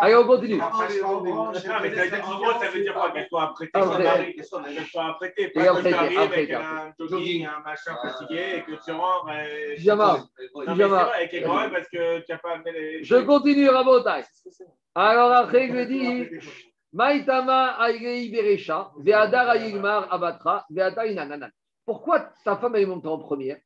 allez, 0.01 0.15
on 0.15 0.27
continue. 0.27 0.57
Non, 0.57 0.69
mais 0.89 1.01
en 1.01 1.21
gros, 1.21 1.53
ça 1.53 2.69
veut 2.69 2.81
dire 2.81 2.93
quoi? 2.93 3.11
Qu'elle 3.11 3.27
soit 3.27 3.43
apprêtée, 3.43 3.71
qu'elle 4.35 4.85
soit 4.85 5.05
apprêtée. 5.05 5.49
Pas 5.49 5.61
que 5.73 5.87
tu 5.87 5.93
arrives 5.93 6.19
avec 6.19 6.51
un 6.51 6.93
jogging, 6.99 7.45
un 7.47 7.63
machin 7.63 7.95
fatigué 8.01 8.57
et 8.57 8.63
que 8.63 8.83
tu 8.83 8.91
rentres. 8.91 9.31
Pyjama. 9.75 10.17
Pyjama. 10.65 11.01
Avec 11.15 11.31
les 11.31 11.41
parce 11.41 11.89
que 11.89 12.19
tu 12.19 12.31
n'as 12.31 12.37
pas 12.37 12.53
amené 12.53 12.71
les. 12.71 13.03
Je 13.03 13.15
continue, 13.17 13.69
Rabotai. 13.69 14.21
Alors 14.93 15.31
après, 15.31 15.69
je 15.69 15.83
dis. 15.85 16.29
Maïtama 16.93 17.75
Aïgei 17.79 18.29
Berecha, 18.29 18.91
Veadar 18.97 19.49
Aïgmar 19.49 20.11
Abatra, 20.11 20.65
Veadar 20.69 21.05
Inananan. 21.05 21.49
Pourquoi 21.85 22.31
ta 22.43 22.55
femme 22.57 22.75
est 22.77 22.85
montée 22.85 23.07
en 23.07 23.19
première? 23.19 23.57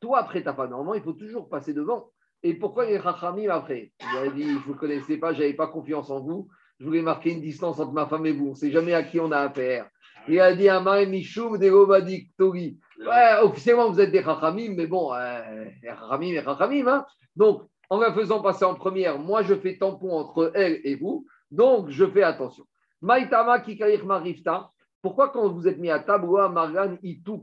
Toi, 0.00 0.20
après 0.20 0.42
ta 0.42 0.54
femme, 0.54 0.70
normalement, 0.70 0.94
il 0.94 1.02
faut 1.02 1.12
toujours 1.12 1.48
passer 1.48 1.74
devant. 1.74 2.10
Et 2.42 2.54
pourquoi 2.54 2.86
les 2.86 2.98
Rachamim 2.98 3.50
après? 3.50 3.92
Il 4.00 4.18
a 4.18 4.30
dit, 4.30 4.44
je 4.44 4.54
ne 4.54 4.58
vous 4.58 4.74
connaissais 4.74 5.16
pas, 5.16 5.32
je 5.32 5.40
n'avais 5.40 5.54
pas 5.54 5.66
confiance 5.66 6.10
en 6.10 6.20
vous, 6.20 6.48
je 6.78 6.86
voulais 6.86 7.02
marquer 7.02 7.32
une 7.32 7.40
distance 7.40 7.80
entre 7.80 7.92
ma 7.92 8.06
femme 8.06 8.26
et 8.26 8.32
vous. 8.32 8.46
On 8.46 8.50
ne 8.50 8.54
sait 8.54 8.70
jamais 8.70 8.94
à 8.94 9.02
qui 9.02 9.18
on 9.18 9.32
a 9.32 9.38
affaire. 9.38 9.88
Il 10.28 10.38
a 10.40 10.54
dit, 10.54 10.68
Amar 10.68 11.04
Mishum 11.06 11.58
de 11.58 12.36
Tori. 12.36 12.78
Ouais, 13.00 13.42
officiellement, 13.42 13.90
vous 13.90 14.00
êtes 14.00 14.12
des 14.12 14.20
Rachamim, 14.20 14.74
mais 14.76 14.86
bon, 14.86 15.12
euh, 15.14 15.64
Rachamim 15.88 16.34
et 16.34 16.40
Rachamim. 16.40 16.86
Hein 16.86 17.06
donc, 17.34 17.62
en 17.90 17.98
la 17.98 18.12
faisant 18.12 18.42
passer 18.42 18.64
en 18.64 18.74
première, 18.74 19.18
moi, 19.18 19.42
je 19.42 19.54
fais 19.54 19.78
tampon 19.78 20.12
entre 20.12 20.52
elle 20.54 20.80
et 20.84 20.94
vous. 20.94 21.26
Donc, 21.50 21.88
je 21.88 22.04
fais 22.04 22.22
attention. 22.22 22.64
Maïtama 23.00 23.60
Kikair 23.60 24.04
Marifta. 24.04 24.70
Pourquoi, 25.00 25.30
quand 25.30 25.48
vous 25.48 25.66
êtes 25.66 25.78
mis 25.78 25.90
à 25.90 26.00
table, 26.00 26.26
Margan 26.52 26.98
Itu 27.02 27.38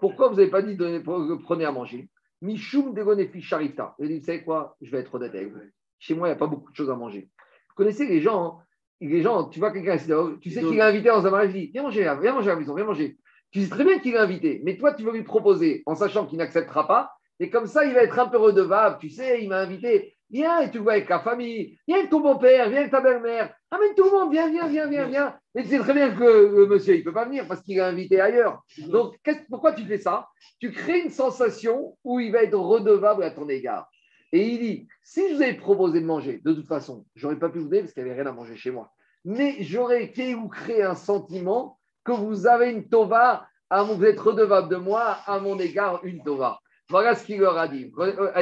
pourquoi 0.00 0.28
vous 0.28 0.36
n'avez 0.36 0.50
pas 0.50 0.62
dit 0.62 0.76
de 0.76 0.98
prenez 1.42 1.64
à 1.64 1.72
manger? 1.72 2.08
Michoum 2.40 2.94
Degonefi 2.94 3.42
Charita. 3.42 3.94
Il 3.98 4.08
dit, 4.08 4.18
vous 4.20 4.24
savez 4.24 4.44
quoi? 4.44 4.76
Je 4.80 4.90
vais 4.90 4.98
être 4.98 5.14
honnête 5.14 5.34
avec 5.34 5.52
vous. 5.52 5.60
Chez 5.98 6.14
moi, 6.14 6.28
il 6.28 6.30
n'y 6.30 6.36
a 6.36 6.38
pas 6.38 6.46
beaucoup 6.46 6.70
de 6.70 6.76
choses 6.76 6.90
à 6.90 6.94
manger. 6.94 7.28
Vous 7.68 7.74
connaissez 7.74 8.06
les 8.06 8.20
gens, 8.20 8.44
hein? 8.44 8.64
Les 9.00 9.22
gens, 9.22 9.44
tu 9.44 9.60
vois 9.60 9.70
quelqu'un, 9.70 9.96
tu 10.40 10.50
sais 10.50 10.60
qu'il 10.60 10.76
est 10.76 10.80
invité 10.80 11.08
dans 11.08 11.24
un 11.24 11.30
mariage, 11.30 11.54
il 11.54 11.66
dit, 11.66 11.70
viens 11.72 11.84
manger 11.84 12.02
là, 12.02 12.16
viens 12.16 12.32
manger 12.32 12.50
à 12.50 12.54
la 12.54 12.58
maison, 12.58 12.74
viens 12.74 12.84
manger. 12.84 13.16
Tu 13.52 13.62
sais 13.62 13.70
très 13.70 13.84
bien 13.84 14.00
qu'il 14.00 14.14
est 14.14 14.18
invité, 14.18 14.60
mais 14.64 14.76
toi, 14.76 14.92
tu 14.92 15.04
veux 15.04 15.12
lui 15.12 15.22
proposer 15.22 15.84
en 15.86 15.94
sachant 15.94 16.26
qu'il 16.26 16.38
n'acceptera 16.38 16.88
pas, 16.88 17.12
et 17.38 17.48
comme 17.48 17.66
ça, 17.66 17.84
il 17.84 17.94
va 17.94 18.02
être 18.02 18.18
un 18.18 18.26
peu 18.26 18.38
redevable. 18.38 18.98
Tu 18.98 19.08
sais, 19.08 19.40
il 19.40 19.48
m'a 19.48 19.58
invité, 19.58 20.17
viens 20.30 20.60
et 20.60 20.70
tu 20.70 20.78
vois 20.78 20.92
avec 20.92 21.08
ta 21.08 21.20
famille, 21.20 21.78
viens 21.86 21.98
avec 21.98 22.10
ton 22.10 22.20
beau-père, 22.20 22.68
viens 22.68 22.80
avec 22.80 22.90
ta 22.90 23.00
belle-mère, 23.00 23.54
amène 23.70 23.94
tout 23.94 24.04
le 24.04 24.10
monde, 24.10 24.32
viens, 24.32 24.50
viens, 24.50 24.68
viens, 24.68 24.86
viens, 24.86 25.06
viens. 25.06 25.36
Mais 25.54 25.62
tu 25.62 25.70
sais 25.70 25.78
très 25.78 25.94
bien 25.94 26.10
que 26.14 26.24
le 26.24 26.66
monsieur, 26.66 26.94
il 26.94 27.00
ne 27.00 27.04
peut 27.04 27.12
pas 27.12 27.24
venir 27.24 27.46
parce 27.46 27.62
qu'il 27.62 27.76
est 27.78 27.82
invité 27.82 28.20
ailleurs. 28.20 28.62
Donc, 28.88 29.18
pourquoi 29.48 29.72
tu 29.72 29.84
fais 29.84 29.98
ça? 29.98 30.28
Tu 30.60 30.70
crées 30.70 31.00
une 31.00 31.10
sensation 31.10 31.96
où 32.04 32.20
il 32.20 32.32
va 32.32 32.42
être 32.42 32.58
redevable 32.58 33.22
à 33.22 33.30
ton 33.30 33.48
égard. 33.48 33.88
Et 34.32 34.46
il 34.46 34.58
dit, 34.58 34.88
si 35.02 35.28
je 35.28 35.34
vous 35.34 35.42
avais 35.42 35.54
proposé 35.54 36.00
de 36.00 36.06
manger, 36.06 36.40
de 36.44 36.52
toute 36.52 36.66
façon, 36.66 37.06
je 37.14 37.26
n'aurais 37.26 37.38
pas 37.38 37.48
pu 37.48 37.58
vous 37.58 37.68
donner 37.68 37.80
parce 37.80 37.94
qu'il 37.94 38.04
n'y 38.04 38.10
avait 38.10 38.20
rien 38.20 38.30
à 38.30 38.34
manger 38.34 38.56
chez 38.56 38.70
moi. 38.70 38.90
Mais 39.24 39.56
j'aurais 39.60 40.08
fait 40.08 40.34
ou 40.34 40.48
créé 40.48 40.82
un 40.82 40.94
sentiment 40.94 41.78
que 42.04 42.12
vous 42.12 42.46
avez 42.46 42.70
une 42.70 42.88
tova, 42.88 43.46
à, 43.70 43.82
vous 43.82 44.04
êtes 44.04 44.20
redevable 44.20 44.68
de 44.68 44.76
moi, 44.76 45.18
à 45.26 45.40
mon 45.40 45.58
égard, 45.58 46.04
une 46.04 46.22
tova. 46.22 46.58
Voilà 46.88 47.14
ce 47.14 47.24
qu'il 47.24 47.40
leur 47.40 47.58
a 47.58 47.68
dit. 47.68 47.90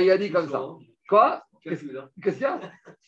Il 0.01 0.11
a 0.11 0.19
dit 0.19 0.31
comme 0.31 0.49
ça. 0.49 0.63
Quoi? 1.09 1.43
Qu'est-ce 1.67 1.81
qu'il 1.81 2.43
y 2.43 2.45
a? 2.45 2.61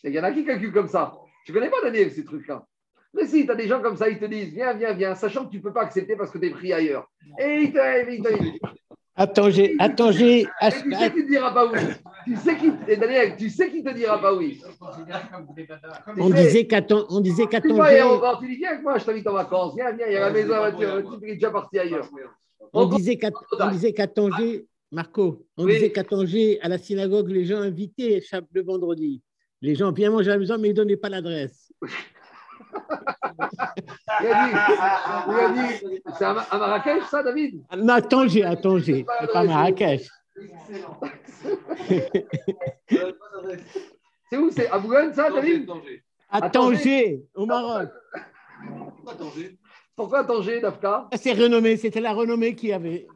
Il 0.05 0.13
y 0.13 0.21
en 0.21 0.25
a 0.25 0.33
qui 0.33 0.45
calculent 0.45 0.73
comme 0.73 0.89
ça. 0.89 1.15
Tu 1.45 1.53
ne 1.53 1.59
connais 1.59 1.71
pas 1.71 1.81
Daniel 1.83 2.11
ces 2.11 2.25
trucs-là? 2.25 2.67
Mais 3.15 3.25
si, 3.27 3.47
tu 3.47 3.51
as 3.51 3.55
des 3.55 3.69
gens 3.69 3.81
comme 3.81 3.97
ça, 3.97 4.09
ils 4.09 4.19
te 4.19 4.25
disent 4.25 4.53
viens, 4.53 4.75
viens, 4.75 4.93
viens, 4.93 5.15
sachant 5.15 5.47
que 5.47 5.51
tu 5.51 5.59
ne 5.59 5.63
peux 5.63 5.73
pas 5.73 5.83
accepter 5.83 6.17
parce 6.17 6.31
que 6.31 6.39
tu 6.39 6.47
es 6.47 6.51
pris 6.51 6.73
ailleurs. 6.73 7.09
Et 7.39 7.63
ils 7.63 7.73
te, 7.73 7.79
Attends, 9.21 9.51
j'ai. 9.51 9.75
Attends, 9.79 10.13
j'ai. 10.13 10.47
Tu 10.83 10.95
sais 10.95 11.13
qu'il 11.13 11.25
ne 11.25 11.29
dira 11.29 11.53
pas 11.53 11.67
oui. 11.67 11.79
Tu 12.25 12.37
sais 12.37 12.57
qui, 12.57 12.71
Daniel, 12.97 13.37
tu 13.37 13.49
sais 13.49 13.71
qu'il 13.71 13.83
ne 13.83 13.91
te 13.91 13.97
dira 13.97 14.21
pas 14.21 14.35
oui. 14.35 14.61
On 16.19 16.31
disait 16.31 16.67
qu'attends. 16.67 17.07
On 17.11 17.21
disait 17.21 17.47
qu'attends. 17.47 18.39
Tu 18.41 18.47
dis 18.47 18.57
viens 18.57 18.71
avec 18.71 18.83
moi, 18.83 18.99
je 18.99 19.05
t'invite 19.05 19.27
en 19.27 19.33
vacances. 19.33 19.75
Viens, 19.75 19.93
viens, 19.93 20.07
il 20.07 20.13
y 20.13 20.17
a 20.17 20.21
la 20.21 20.31
maison, 20.31 20.51
la 20.51 20.71
voiture. 20.71 21.19
Tu 21.21 21.31
es 21.31 21.35
déjà 21.35 21.51
parti 21.51 21.79
ailleurs. 21.79 22.09
On 22.73 22.87
disait 22.87 23.17
qu'à 23.17 24.07
Tanger, 24.07 24.67
Marco, 24.91 25.47
on 25.57 25.66
disait 25.66 25.93
qu'à 25.93 26.03
Tanger, 26.03 26.59
à 26.62 26.68
la 26.68 26.78
synagogue, 26.78 27.28
les 27.28 27.45
gens 27.45 27.59
invitaient 27.59 28.22
le 28.53 28.62
vendredi. 28.62 29.22
Les 29.61 29.74
gens 29.74 29.93
viennent 29.93 30.12
manger 30.12 30.30
à 30.30 30.34
la 30.34 30.39
maison, 30.39 30.57
mais 30.59 30.68
ils 30.68 30.72
ne 30.72 30.76
donnaient 30.76 30.97
pas 30.97 31.11
l'adresse. 31.11 31.72
il 34.20 34.26
a 34.28 35.53
dit, 35.53 35.61
c'est 36.16 36.24
à, 36.24 36.34
Marrakech, 36.34 37.03
ça, 37.11 37.22
David? 37.22 37.62
Non, 37.76 37.95
à 37.95 38.03
Tanger, 38.03 38.45
à 38.45 38.57
Tanger, 38.57 39.05
pas 39.32 39.45
Marrakech. 39.45 40.09
c'est 44.30 44.36
où 44.36 44.51
C'est 44.51 44.68
à 44.68 44.78
Boulogne, 44.78 45.12
ça, 45.12 45.30
David? 45.30 45.68
À 46.30 46.49
Tanger, 46.49 47.24
au 47.34 47.45
Maroc. 47.47 47.91
Pourquoi 48.97 49.14
Tanger? 49.14 49.59
Pourquoi 49.97 50.24
Tanger, 50.24 50.61
Dafka? 50.61 51.09
C'est 51.16 51.32
renommé, 51.32 51.76
c'était 51.76 52.01
la 52.01 52.12
renommée 52.12 52.55
qui 52.55 52.72
avait. 52.72 53.07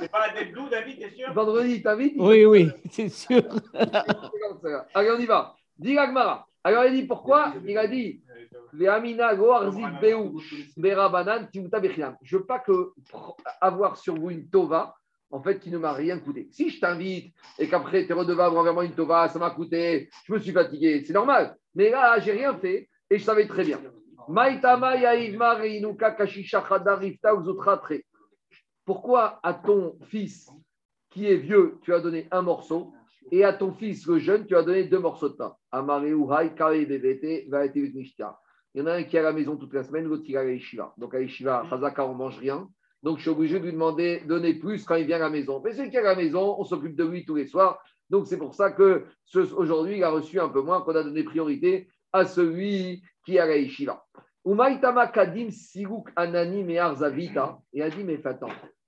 C'est 0.00 0.10
pas 0.10 0.28
Blue, 0.52 0.70
David, 0.70 0.98
t'es 0.98 1.10
sûr? 1.10 1.32
Vendredi, 1.32 1.80
David 1.80 2.14
Oui, 2.16 2.44
oui, 2.44 2.70
c'est 2.90 3.08
sûr. 3.08 3.42
Allez, 4.94 5.10
on 5.10 5.18
y 5.18 5.26
va. 5.26 5.54
Dis 5.78 5.98
Agmara. 5.98 6.46
Alors, 6.62 6.84
il 6.86 6.94
dit 6.94 7.06
pourquoi? 7.06 7.54
Il 7.66 7.76
a 7.76 7.86
dit 7.86 8.22
je 12.22 12.36
ne 12.36 12.40
veux 12.40 12.46
pas 12.46 12.58
que 12.58 12.92
avoir 13.60 13.96
sur 13.96 14.14
vous 14.14 14.30
une 14.30 14.48
tova, 14.48 14.94
en 15.30 15.42
fait, 15.42 15.58
qui 15.60 15.70
ne 15.70 15.78
m'a 15.78 15.92
rien 15.92 16.18
coûté. 16.18 16.48
Si 16.50 16.70
je 16.70 16.80
t'invite 16.80 17.34
et 17.58 17.68
qu'après 17.68 18.04
tu 18.06 18.10
es 18.10 18.14
redevable 18.14 18.56
envers 18.56 18.74
moi 18.74 18.84
une 18.84 18.94
tova, 18.94 19.28
ça 19.28 19.38
m'a 19.38 19.50
coûté, 19.50 20.08
je 20.26 20.32
me 20.32 20.38
suis 20.38 20.52
fatigué, 20.52 21.04
c'est 21.06 21.12
normal. 21.12 21.56
Mais 21.74 21.90
là, 21.90 22.18
j'ai 22.18 22.32
rien 22.32 22.56
fait 22.56 22.88
et 23.10 23.18
je 23.18 23.24
savais 23.24 23.46
très 23.46 23.64
bien. 23.64 23.80
Pourquoi 28.84 29.40
à 29.42 29.54
ton 29.54 29.96
fils 30.08 30.50
qui 31.10 31.26
est 31.26 31.36
vieux, 31.36 31.78
tu 31.82 31.94
as 31.94 32.00
donné 32.00 32.28
un 32.30 32.42
morceau 32.42 32.92
et 33.30 33.44
à 33.44 33.52
ton 33.52 33.72
fils, 33.72 34.06
le 34.06 34.18
jeune, 34.18 34.46
tu 34.46 34.56
as 34.56 34.62
donné 34.62 34.84
deux 34.84 34.98
morceaux 34.98 35.30
de 35.30 35.34
pain? 35.34 35.56
Il 35.72 35.78
y 38.80 38.82
en 38.82 38.86
a 38.86 38.94
un 38.94 39.04
qui 39.04 39.16
est 39.16 39.20
à 39.20 39.22
la 39.22 39.32
maison 39.32 39.56
toute 39.56 39.72
la 39.72 39.84
semaine, 39.84 40.04
l'autre 40.04 40.24
qui 40.24 40.34
est 40.34 40.36
à 40.36 40.44
l'Aïshiva. 40.44 40.92
Donc 40.98 41.14
à 41.14 41.18
l'Aïshiva, 41.18 41.64
Chazaka, 41.70 42.06
on 42.06 42.12
ne 42.12 42.18
mange 42.18 42.38
rien. 42.38 42.68
Donc 43.02 43.18
je 43.18 43.22
suis 43.22 43.30
obligé 43.30 43.58
de 43.58 43.64
lui 43.64 43.72
demander 43.72 44.20
de 44.20 44.26
donner 44.26 44.54
plus 44.54 44.84
quand 44.84 44.96
il 44.96 45.06
vient 45.06 45.16
à 45.16 45.20
la 45.20 45.30
maison. 45.30 45.62
Mais 45.64 45.72
celui 45.72 45.90
qui 45.90 45.96
est 45.96 46.00
à 46.00 46.02
la 46.02 46.16
maison, 46.16 46.56
on 46.58 46.64
s'occupe 46.64 46.96
de 46.96 47.04
lui 47.04 47.24
tous 47.24 47.36
les 47.36 47.46
soirs. 47.46 47.82
Donc 48.10 48.26
c'est 48.26 48.38
pour 48.38 48.54
ça 48.54 48.72
que 48.72 49.04
aujourd'hui, 49.56 49.96
il 49.96 50.04
a 50.04 50.10
reçu 50.10 50.40
un 50.40 50.48
peu 50.48 50.60
moins, 50.60 50.82
qu'on 50.82 50.94
a 50.94 51.02
donné 51.02 51.22
priorité 51.22 51.88
à 52.12 52.26
celui 52.26 53.02
qui 53.24 53.36
est 53.36 53.40
à 53.40 53.46
l'Aïshiva. 53.46 54.04
Umaitama 54.44 55.08
Kadim 55.08 55.50
Siguk 55.50 56.10
Anani 56.16 56.64
Mearzavita. 56.64 57.58
Et 57.72 57.82
a 57.82 57.88
dit, 57.88 58.04
mais 58.04 58.20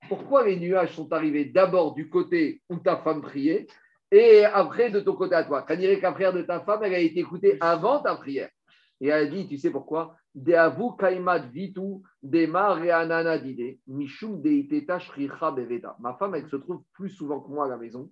pourquoi 0.07 0.45
les 0.45 0.57
nuages 0.57 0.95
sont 0.95 1.11
arrivés 1.13 1.45
d'abord 1.45 1.93
du 1.93 2.09
côté 2.09 2.61
où 2.69 2.77
ta 2.77 2.97
femme 2.97 3.21
priait 3.21 3.67
et 4.11 4.45
après 4.45 4.89
de 4.89 4.99
ton 4.99 5.15
côté 5.15 5.35
à 5.35 5.43
toi? 5.43 5.63
Quand 5.63 5.75
dirait 5.75 5.99
qu'un 5.99 6.13
prière 6.13 6.33
de 6.33 6.41
ta 6.41 6.61
femme, 6.61 6.83
elle 6.83 6.93
a 6.93 6.99
été 6.99 7.19
écoutée 7.19 7.57
avant 7.59 7.99
ta 8.01 8.15
prière. 8.15 8.49
Et 8.99 9.07
elle 9.07 9.27
a 9.27 9.29
dit, 9.29 9.47
tu 9.47 9.57
sais 9.57 9.69
pourquoi? 9.69 10.15
Deavu 10.33 10.95
Kaimat 10.99 11.39
Vitu 11.39 12.01
Demar 12.21 12.77
Reanana 12.77 13.37
Dide 13.37 13.79
Mishum 13.87 14.41
Deiteta 14.41 14.99
Shricha 14.99 15.51
Beveda. 15.51 15.95
Ma 15.99 16.13
femme, 16.15 16.35
elle 16.35 16.47
se 16.47 16.55
trouve 16.55 16.81
plus 16.93 17.09
souvent 17.09 17.39
que 17.39 17.49
moi 17.49 17.65
à 17.65 17.69
la 17.69 17.77
maison. 17.77 18.09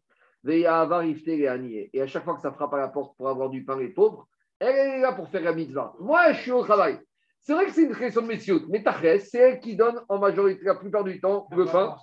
Et 0.47 0.67
à 0.67 2.07
chaque 2.07 2.23
fois 2.23 2.35
que 2.35 2.41
ça 2.41 2.51
frappe 2.51 2.73
à 2.75 2.77
la 2.77 2.89
porte 2.89 3.17
pour 3.17 3.29
avoir 3.29 3.49
du 3.49 3.65
pain, 3.65 3.79
les 3.79 3.89
pauvres, 3.89 4.27
elle 4.59 4.75
est 4.75 5.01
là 5.01 5.13
pour 5.13 5.27
faire 5.29 5.41
la 5.41 5.53
mitzvah. 5.53 5.95
Moi, 5.99 6.33
je 6.33 6.41
suis 6.41 6.51
au 6.51 6.63
travail. 6.63 6.99
C'est 7.47 7.53
vrai 7.53 7.67
que 7.67 7.73
c'est 7.73 7.83
une 7.83 7.95
question 7.95 8.23
de 8.23 8.27
messieurs, 8.27 8.61
mais 8.69 8.81
Tachès, 8.81 9.29
c'est 9.29 9.37
elle 9.37 9.59
qui 9.59 9.75
donne 9.75 10.01
en 10.09 10.17
majorité, 10.17 10.65
la 10.65 10.73
plupart 10.73 11.03
du 11.03 11.21
temps, 11.21 11.47
le 11.55 11.65
pain. 11.65 11.95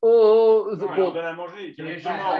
Au, 0.00 0.70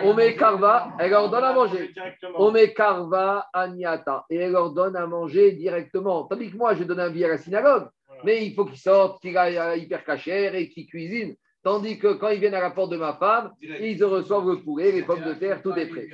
on 0.04 0.14
met 0.14 0.36
karva, 0.36 0.92
elle 1.00 1.10
leur 1.10 1.28
donne 1.28 1.42
à 1.42 1.52
manger. 1.52 1.92
On 2.36 2.52
met 2.52 2.72
karva 2.72 3.48
aniata, 3.52 4.24
et 4.30 4.36
elle 4.36 4.52
leur 4.52 4.70
donne 4.70 4.94
à 4.94 5.04
manger 5.04 5.50
directement. 5.50 6.22
Tandis 6.28 6.52
que 6.52 6.56
moi, 6.56 6.76
je 6.76 6.84
donne 6.84 7.00
un 7.00 7.10
billet 7.10 7.24
à 7.24 7.30
la 7.30 7.38
synagogue, 7.38 7.88
mais 8.22 8.46
il 8.46 8.54
faut 8.54 8.66
qu'il 8.66 8.78
sorte, 8.78 9.20
qu'il 9.20 9.36
aille 9.36 9.82
hyper 9.82 10.04
cachère 10.04 10.54
et 10.54 10.68
qu'il 10.68 10.86
cuisine. 10.86 11.34
Tandis 11.62 11.98
que 11.98 12.14
quand 12.14 12.28
ils 12.30 12.40
viennent 12.40 12.54
à 12.54 12.60
la 12.60 12.70
porte 12.70 12.90
de 12.90 12.96
ma 12.96 13.14
femme, 13.14 13.52
ils 13.60 14.02
reçoivent 14.04 14.48
le 14.48 14.62
poulet, 14.62 14.90
les 14.90 15.04
pommes 15.04 15.24
de 15.24 15.34
terre, 15.34 15.62
tout 15.62 15.72
est 15.72 15.86
prêt. 15.86 16.08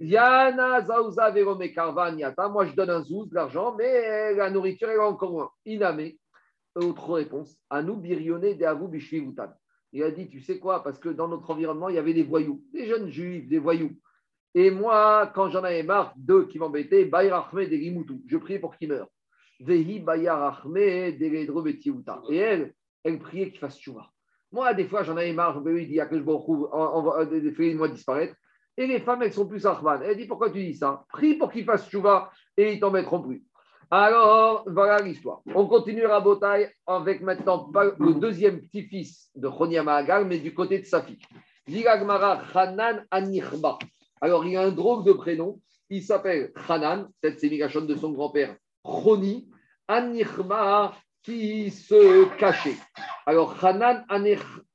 Yana 0.00 0.80
Verome. 1.30 1.62
Moi, 2.52 2.66
je 2.66 2.74
donne 2.74 2.90
un 2.90 3.02
zouz 3.02 3.28
de 3.28 3.34
l'argent, 3.34 3.74
mais 3.76 4.34
la 4.34 4.48
nourriture 4.50 4.88
est 4.88 4.98
encore 4.98 5.30
loin. 5.30 5.50
Iname. 5.66 6.12
Autre 6.74 7.12
réponse. 7.12 7.56
Anou 7.68 7.96
birionné 7.96 8.54
de 8.54 8.64
Avou. 8.64 8.90
Il 9.92 10.02
a 10.02 10.10
dit 10.10 10.28
Tu 10.28 10.40
sais 10.40 10.58
quoi 10.58 10.82
Parce 10.82 10.98
que 10.98 11.10
dans 11.10 11.28
notre 11.28 11.50
environnement, 11.50 11.90
il 11.90 11.96
y 11.96 11.98
avait 11.98 12.14
des 12.14 12.22
voyous, 12.22 12.64
des 12.72 12.86
jeunes 12.86 13.10
juifs, 13.10 13.48
des 13.48 13.58
voyous. 13.58 13.92
Et 14.54 14.70
moi, 14.70 15.30
quand 15.34 15.50
j'en 15.50 15.62
avais 15.62 15.82
marre, 15.82 16.14
deux 16.16 16.46
qui 16.46 16.58
m'embêtaient, 16.58 17.04
Bayar 17.04 17.50
Ahmed 17.52 17.72
et 17.72 17.94
Je 18.26 18.36
priais 18.38 18.58
pour 18.58 18.76
qu'ils 18.76 18.88
meurent. 18.88 19.10
Vehi 19.60 20.02
et 22.30 22.36
elle, 22.36 22.74
elle 23.04 23.18
priait 23.18 23.50
qu'il 23.50 23.60
fasse 23.60 23.78
chouva. 23.78 24.10
Moi, 24.52 24.74
des 24.74 24.86
fois, 24.86 25.02
j'en 25.02 25.16
avais 25.16 25.32
marre, 25.32 25.54
je 25.54 25.60
me 25.60 25.78
dis, 25.80 25.84
il 25.84 25.94
y 25.94 26.00
a 26.00 26.06
que 26.06 26.18
je 26.18 26.24
me 26.24 27.50
fais-moi 27.52 27.88
disparaître. 27.88 28.34
Et 28.76 28.86
les 28.86 29.00
femmes, 29.00 29.22
elles 29.22 29.32
sont 29.32 29.46
plus 29.46 29.66
Arman. 29.66 30.00
Elle 30.02 30.16
dit 30.16 30.26
Pourquoi 30.26 30.50
tu 30.50 30.64
dis 30.64 30.74
ça? 30.74 31.04
Prie 31.12 31.34
pour 31.34 31.52
qu'ils 31.52 31.64
fassent 31.64 31.90
chouva 31.90 32.30
et 32.56 32.72
ils 32.72 32.80
t'en 32.80 32.90
mettront 32.90 33.20
plus. 33.20 33.44
Alors, 33.90 34.64
voilà 34.68 35.02
l'histoire. 35.02 35.42
On 35.54 35.66
continue 35.66 36.04
à 36.04 36.20
Botaï 36.20 36.70
avec 36.86 37.20
maintenant 37.20 37.70
le 37.98 38.14
deuxième 38.14 38.60
petit-fils 38.60 39.30
de 39.34 39.50
Chonia 39.50 39.82
Mahagal, 39.82 40.26
mais 40.26 40.38
du 40.38 40.54
côté 40.54 40.78
de 40.78 40.84
sa 40.84 41.02
fille. 41.02 41.18
Hanan 42.54 43.04
Anirba. 43.10 43.78
Alors, 44.20 44.46
il 44.46 44.56
a 44.56 44.62
un 44.62 44.70
drôle 44.70 45.04
de 45.04 45.12
prénom. 45.12 45.60
Il 45.88 46.02
s'appelle 46.02 46.52
Hanan, 46.68 47.08
peut-être 47.20 47.40
c'est 47.40 47.50
Migashon 47.50 47.82
de 47.82 47.96
son 47.96 48.12
grand-père, 48.12 48.56
Choni, 48.84 49.50
Anirba, 49.88 50.94
qui 51.22 51.70
se 51.70 52.24
cachait. 52.36 52.76
Alors, 53.26 53.62
Hanan 53.64 54.04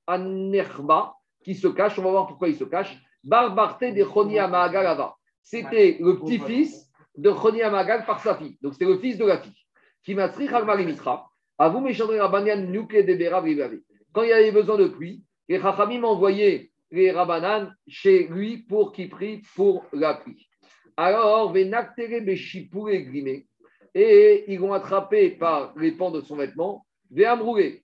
Anirba, 0.08 1.16
qui 1.44 1.56
se 1.56 1.68
cache, 1.68 1.98
on 2.00 2.04
va 2.04 2.12
voir 2.12 2.28
pourquoi 2.28 2.50
il 2.50 2.56
se 2.56 2.64
cache. 2.64 2.98
Barbarté 3.24 3.92
de 3.92 4.04
Choni 4.04 4.36
Magalava. 4.36 5.16
C'était 5.42 5.98
le 6.00 6.20
petit-fils 6.20 6.90
de 7.18 7.32
Choni 7.32 7.60
Magal 7.60 8.06
par 8.06 8.20
sa 8.20 8.36
fille. 8.36 8.58
Donc 8.62 8.74
c'était 8.74 8.86
le 8.86 8.98
fils 8.98 9.18
de 9.18 9.26
la 9.26 9.40
fille. 9.40 10.16
M'a 10.16 10.30
Mitra. 10.78 11.30
À 11.58 11.70
vous, 11.70 11.80
Nuke 11.80 13.06
de 13.06 13.82
Quand 14.12 14.24
il 14.24 14.30
y 14.30 14.34
avait 14.34 14.52
besoin 14.52 14.78
de 14.78 14.88
pluie, 14.88 15.24
les 15.48 15.60
Chachamim 15.60 16.04
envoyaient 16.04 16.72
les 16.92 17.12
Rabanan 17.12 17.74
chez 17.88 18.28
lui 18.28 18.58
pour 18.58 18.92
qu'il 18.92 19.10
prie 19.10 19.42
pour 19.56 19.86
la 19.94 20.16
pluie. 20.16 20.48
Alors, 20.98 21.52
Venaktere 21.52 22.22
Beshipure 22.22 23.02
Grimé. 23.02 23.48
Et 23.96 24.44
ils 24.54 24.60
l'ont 24.60 24.74
attrapé 24.74 25.32
par 25.32 25.74
les 25.78 25.94
pans 25.94 26.12
de 26.12 26.22
son 26.22 26.36
vêtement. 26.36 26.86
Et 27.16 27.24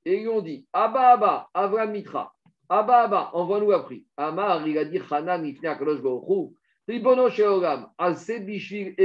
ils 0.06 0.22
lui 0.22 0.28
ont 0.28 0.42
dit 0.42 0.68
Abba, 0.74 1.14
Abba, 1.14 1.50
Avram 1.54 1.92
Mitra. 1.92 2.34
Abba, 2.68 3.04
Abba, 3.04 3.32
envoie-nous 3.34 3.72
prix. 3.84 4.06
Amar, 4.18 4.68
il 4.68 4.78
a 4.78 4.86
dit 4.86 5.00
Hanan, 5.10 5.46
il 5.46 5.66
a 5.66 5.76
Kadosh 5.76 6.02
Baruchou. 6.02 6.56
Ribono 6.88 7.30
Sheogam, 7.30 7.90
Ase 7.98 8.40
Bishvil, 8.42 8.96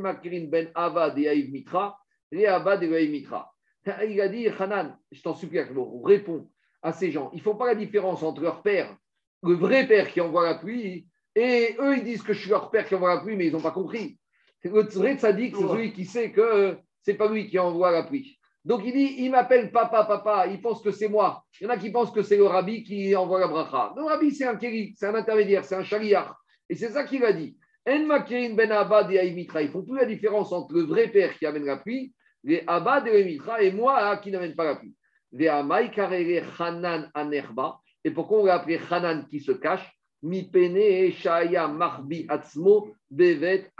Makrin 0.00 0.48
Ben 0.48 0.72
Mitra, 1.52 1.98
Mitra. 2.32 3.52
Il 4.08 4.20
a 4.20 4.28
dit 4.28 4.48
Hanan, 4.48 4.98
je 5.12 5.22
t'en 5.22 5.34
supplie, 5.34 5.60
réponds 6.04 6.50
à 6.82 6.92
ces 6.92 7.12
gens. 7.12 7.30
Ils 7.32 7.38
ne 7.38 7.42
font 7.42 7.54
pas 7.54 7.66
la 7.66 7.74
différence 7.74 8.22
entre 8.22 8.40
leur 8.40 8.62
père, 8.62 8.96
le 9.42 9.54
vrai 9.54 9.86
père 9.86 10.08
qui 10.08 10.20
envoie 10.20 10.44
la 10.44 10.56
pluie, 10.56 11.06
et 11.36 11.76
eux, 11.78 11.96
ils 11.98 12.04
disent 12.04 12.22
que 12.22 12.32
je 12.32 12.40
suis 12.40 12.50
leur 12.50 12.70
père 12.70 12.86
qui 12.86 12.94
envoie 12.94 13.14
la 13.14 13.20
pluie, 13.20 13.36
mais 13.36 13.46
ils 13.46 13.52
n'ont 13.52 13.60
pas 13.60 13.70
compris. 13.70 14.18
Le 14.62 14.70
vrai 14.70 15.16
tzaddik, 15.16 15.56
c'est 15.56 15.62
celui 15.62 15.92
qui 15.92 16.04
sait 16.04 16.32
que 16.32 16.76
ce 17.02 17.10
n'est 17.10 17.16
pas 17.16 17.28
lui 17.28 17.48
qui 17.48 17.58
envoie 17.58 17.90
la 17.90 18.02
pluie. 18.02 18.38
Donc 18.64 18.82
il 18.84 18.92
dit, 18.92 19.14
il 19.18 19.30
m'appelle 19.30 19.72
papa, 19.72 20.04
papa, 20.04 20.46
il 20.46 20.60
pense 20.60 20.82
que 20.82 20.90
c'est 20.90 21.08
moi. 21.08 21.44
Il 21.60 21.64
y 21.64 21.66
en 21.66 21.70
a 21.70 21.78
qui 21.78 21.90
pensent 21.90 22.10
que 22.10 22.22
c'est 22.22 22.36
le 22.36 22.44
rabbi 22.44 22.82
qui 22.82 23.16
envoie 23.16 23.40
la 23.40 23.48
bracha. 23.48 23.94
Le 23.96 24.02
rabbi, 24.02 24.32
c'est 24.32 24.46
un 24.46 24.56
kéri, 24.56 24.94
c'est 24.98 25.06
un 25.06 25.14
intermédiaire, 25.14 25.64
c'est 25.64 25.76
un 25.76 25.82
chariar. 25.82 26.38
Et 26.68 26.74
c'est 26.74 26.90
ça 26.90 27.04
qu'il 27.04 27.24
a 27.24 27.32
dit. 27.32 27.56
En 27.88 28.00
makirin 28.00 28.54
ben 28.54 28.70
abad 28.70 29.10
et 29.10 29.26
Ils 29.26 29.70
font 29.70 29.82
plus 29.82 29.96
la 29.96 30.04
différence 30.04 30.52
entre 30.52 30.74
le 30.74 30.82
vrai 30.82 31.08
père 31.08 31.38
qui 31.38 31.46
amène 31.46 31.64
la 31.64 31.78
pluie, 31.78 32.12
les 32.44 32.62
abad 32.66 33.06
et 33.08 33.24
mitra, 33.24 33.62
et 33.62 33.72
moi 33.72 33.98
hein, 34.04 34.18
qui 34.18 34.30
n'amène 34.30 34.54
pas 34.54 34.64
la 34.64 34.76
pluie. 34.76 34.94
Et 38.04 38.10
pourquoi 38.10 38.40
on 38.40 38.44
l'a 38.44 38.54
appelé 38.54 38.80
Hanan 38.90 39.26
qui 39.26 39.40
se 39.40 39.52
cache? 39.52 39.99
Marbi 40.22 42.26
atzmo 42.28 42.94
bevet 43.10 43.70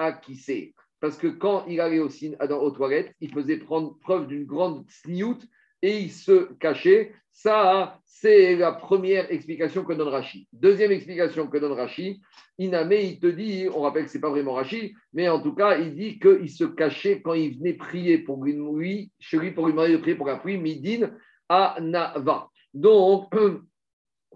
parce 1.00 1.16
que 1.16 1.28
quand 1.28 1.64
il 1.66 1.80
allait 1.80 1.98
aux 1.98 2.70
toilettes, 2.70 3.14
il 3.20 3.32
faisait 3.32 3.56
prendre 3.56 3.98
preuve 4.00 4.26
d'une 4.26 4.44
grande 4.44 4.84
sniout 4.88 5.38
et 5.82 5.98
il 5.98 6.10
se 6.10 6.52
cachait. 6.60 7.12
Ça, 7.32 7.98
c'est 8.04 8.56
la 8.56 8.72
première 8.72 9.32
explication 9.32 9.84
que 9.84 9.94
donne 9.94 10.08
Rachi. 10.08 10.46
Deuxième 10.52 10.92
explication 10.92 11.46
que 11.46 11.56
donne 11.56 11.72
Rachi, 11.72 12.20
Iname, 12.58 12.92
il 12.92 13.18
te 13.18 13.28
dit, 13.28 13.66
on 13.74 13.80
rappelle 13.80 14.04
que 14.04 14.10
ce 14.10 14.18
n'est 14.18 14.20
pas 14.20 14.28
vraiment 14.28 14.52
Rachi, 14.52 14.94
mais 15.14 15.28
en 15.28 15.40
tout 15.40 15.54
cas, 15.54 15.78
il 15.78 15.94
dit 15.94 16.18
qu'il 16.18 16.50
se 16.50 16.64
cachait 16.64 17.22
quand 17.22 17.32
il 17.32 17.56
venait 17.56 17.74
prier 17.74 18.18
pour 18.18 18.44
lui, 18.44 19.10
chez 19.18 19.38
lui 19.38 19.52
pour 19.52 19.66
lui 19.66 19.72
demander 19.72 19.92
de 19.92 19.98
prier 19.98 20.16
pour 20.16 20.26
la 20.26 20.36
pluie, 20.36 20.58
Midin 20.58 21.12
à. 21.48 21.76
Donc, 22.74 23.34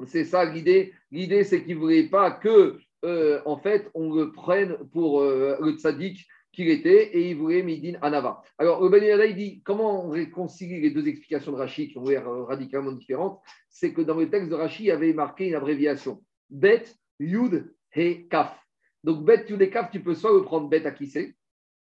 c'est 0.07 0.25
ça 0.25 0.45
l'idée. 0.45 0.93
L'idée, 1.11 1.45
c'est 1.45 1.63
qu'il 1.65 1.77
ne 1.77 1.81
voulait 1.81 2.09
pas 2.09 2.31
que, 2.31 2.79
euh, 3.05 3.41
en 3.45 3.57
fait, 3.57 3.91
on 3.95 4.13
le 4.13 4.33
prenne 4.33 4.77
pour 4.93 5.21
euh, 5.21 5.57
le 5.61 5.73
tzaddik 5.73 6.27
qu'il 6.53 6.69
était 6.69 7.17
et 7.17 7.31
il 7.31 7.37
voulait 7.37 7.63
Midin 7.63 7.99
Anava. 8.01 8.43
Alors, 8.59 8.83
le 8.83 8.89
Ben 8.89 9.03
il 9.29 9.37
dit 9.37 9.63
comment 9.65 10.07
on 10.07 10.11
réconcilie 10.11 10.81
les 10.81 10.91
deux 10.91 11.07
explications 11.09 11.53
de 11.53 11.57
Rachid 11.57 11.91
qui 11.91 11.99
ont 11.99 12.05
l'air 12.05 12.29
euh, 12.29 12.45
radicalement 12.45 12.93
différentes? 12.93 13.41
C'est 13.69 13.93
que 13.93 14.03
dans 14.03 14.17
le 14.17 14.31
texte 14.31 14.51
de 14.51 14.55
Rachid, 14.55 14.87
il 14.87 14.89
y 14.89 14.93
avait 14.93 15.13
marqué 15.13 15.49
une 15.49 15.55
abréviation 15.55 16.23
Bet, 16.51 16.85
Yud 17.19 17.73
et 17.95 18.27
Kaf. 18.29 18.57
Donc, 19.03 19.25
Bet, 19.25 19.47
Yud 19.49 19.63
et 19.63 19.71
Kaf, 19.71 19.91
tu 19.91 20.01
peux 20.01 20.15
soit 20.15 20.33
le 20.33 20.43
prendre 20.43 20.69
Bet 20.69 20.87
à 20.87 20.93
Kissé, 20.93 21.35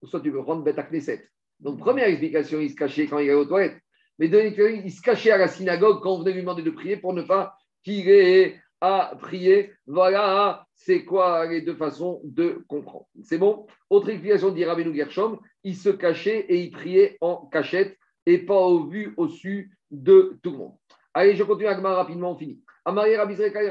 soit 0.04 0.22
tu 0.22 0.32
peux 0.32 0.44
prendre 0.44 0.64
Bet 0.64 0.80
à. 0.80 0.88
Donc, 1.60 1.80
première 1.80 2.08
explication, 2.08 2.60
il 2.60 2.70
se 2.70 2.76
cachait 2.76 3.08
quand 3.08 3.20
il 3.20 3.30
allait 3.30 3.40
aux 3.40 3.46
toilettes. 3.46 3.80
Mais 4.20 4.28
deuxième 4.28 4.82
il 4.86 4.92
se 4.92 5.02
cachait 5.02 5.32
à 5.32 5.38
la 5.38 5.48
synagogue 5.48 6.02
quand 6.02 6.16
on 6.16 6.20
venait 6.20 6.34
lui 6.34 6.42
demander 6.42 6.62
de 6.62 6.72
prier 6.72 6.98
pour 6.98 7.14
ne 7.14 7.22
pas 7.22 7.56
tirer 7.84 8.60
à 8.82 9.16
prier. 9.20 9.74
Voilà, 9.88 10.66
c'est 10.74 11.04
quoi 11.04 11.46
les 11.46 11.62
deux 11.62 11.76
façons 11.76 12.22
de 12.24 12.64
comprendre. 12.68 13.08
C'est 13.24 13.38
bon? 13.38 13.68
Autre 13.90 14.10
explication 14.10 14.52
dit 14.52 14.66
Rabbeinu 14.66 14.96
Gershom, 14.96 15.40
il 15.64 15.76
se 15.76 15.90
cachait 15.90 16.46
et 16.48 16.62
il 16.62 16.72
priait 16.72 17.18
en 17.22 17.48
cachette 17.48 17.98
et 18.26 18.40
pas 18.40 18.60
au 18.60 18.86
vu, 18.86 19.14
au 19.18 19.28
su 19.28 19.78
de 19.92 20.38
tout 20.44 20.52
le 20.52 20.58
monde. 20.58 20.74
Allez, 21.14 21.36
je 21.36 21.44
continue 21.44 21.68
avec 21.68 21.84
rapidement, 21.84 22.32
on 22.32 22.38
finit. 22.38 22.62
Ravzrika, 22.86 23.64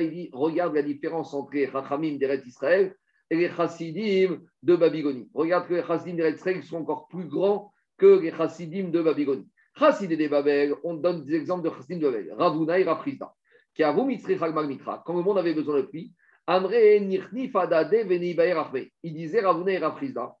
il 0.00 0.10
dit 0.10 0.30
regarde 0.32 0.74
la 0.74 0.82
différence 0.82 1.34
entre 1.34 1.54
les 1.54 1.70
Chachamim 1.70 2.16
d'Eretz 2.16 2.46
Israël 2.46 2.94
et 3.30 3.36
les 3.36 3.50
Chassidim 3.50 4.40
de 4.62 4.76
Babylonie. 4.76 5.28
Regarde 5.34 5.68
que 5.68 5.74
les 5.74 5.82
Chassidim 5.82 6.16
d'Eretz 6.16 6.36
Israël 6.36 6.62
sont 6.62 6.78
encore 6.78 7.08
plus 7.08 7.26
grands 7.26 7.72
que 7.96 8.18
les 8.18 8.32
Chassidim 8.32 8.88
de 8.88 9.02
Babylonie. 9.02 9.48
Chassidé 9.78 10.16
de 10.16 10.28
Babel, 10.28 10.74
on 10.84 10.94
donne 10.94 11.24
des 11.24 11.34
exemples 11.34 11.68
de 11.68 11.74
Chassidé 11.74 11.96
de 11.96 12.08
Babel. 12.08 12.34
Ravuna 12.36 12.78
et 12.78 12.84
Rafrizda. 12.84 13.32
Qui 13.74 13.82
a 13.82 13.92
Mitzri 13.92 14.38
Mitra, 14.66 15.02
quand 15.04 15.14
le 15.14 15.22
monde 15.22 15.38
avait 15.38 15.52
besoin 15.52 15.76
de 15.76 15.82
pluie, 15.82 16.14
Amre 16.46 17.00
Nirni 17.00 17.48
Fadade 17.48 17.92
Achme. 17.94 18.86
Il 19.02 19.14
disait 19.14 19.40
Ravuna 19.40 19.72
et 19.72 19.78
Rafrizda, 19.78 20.34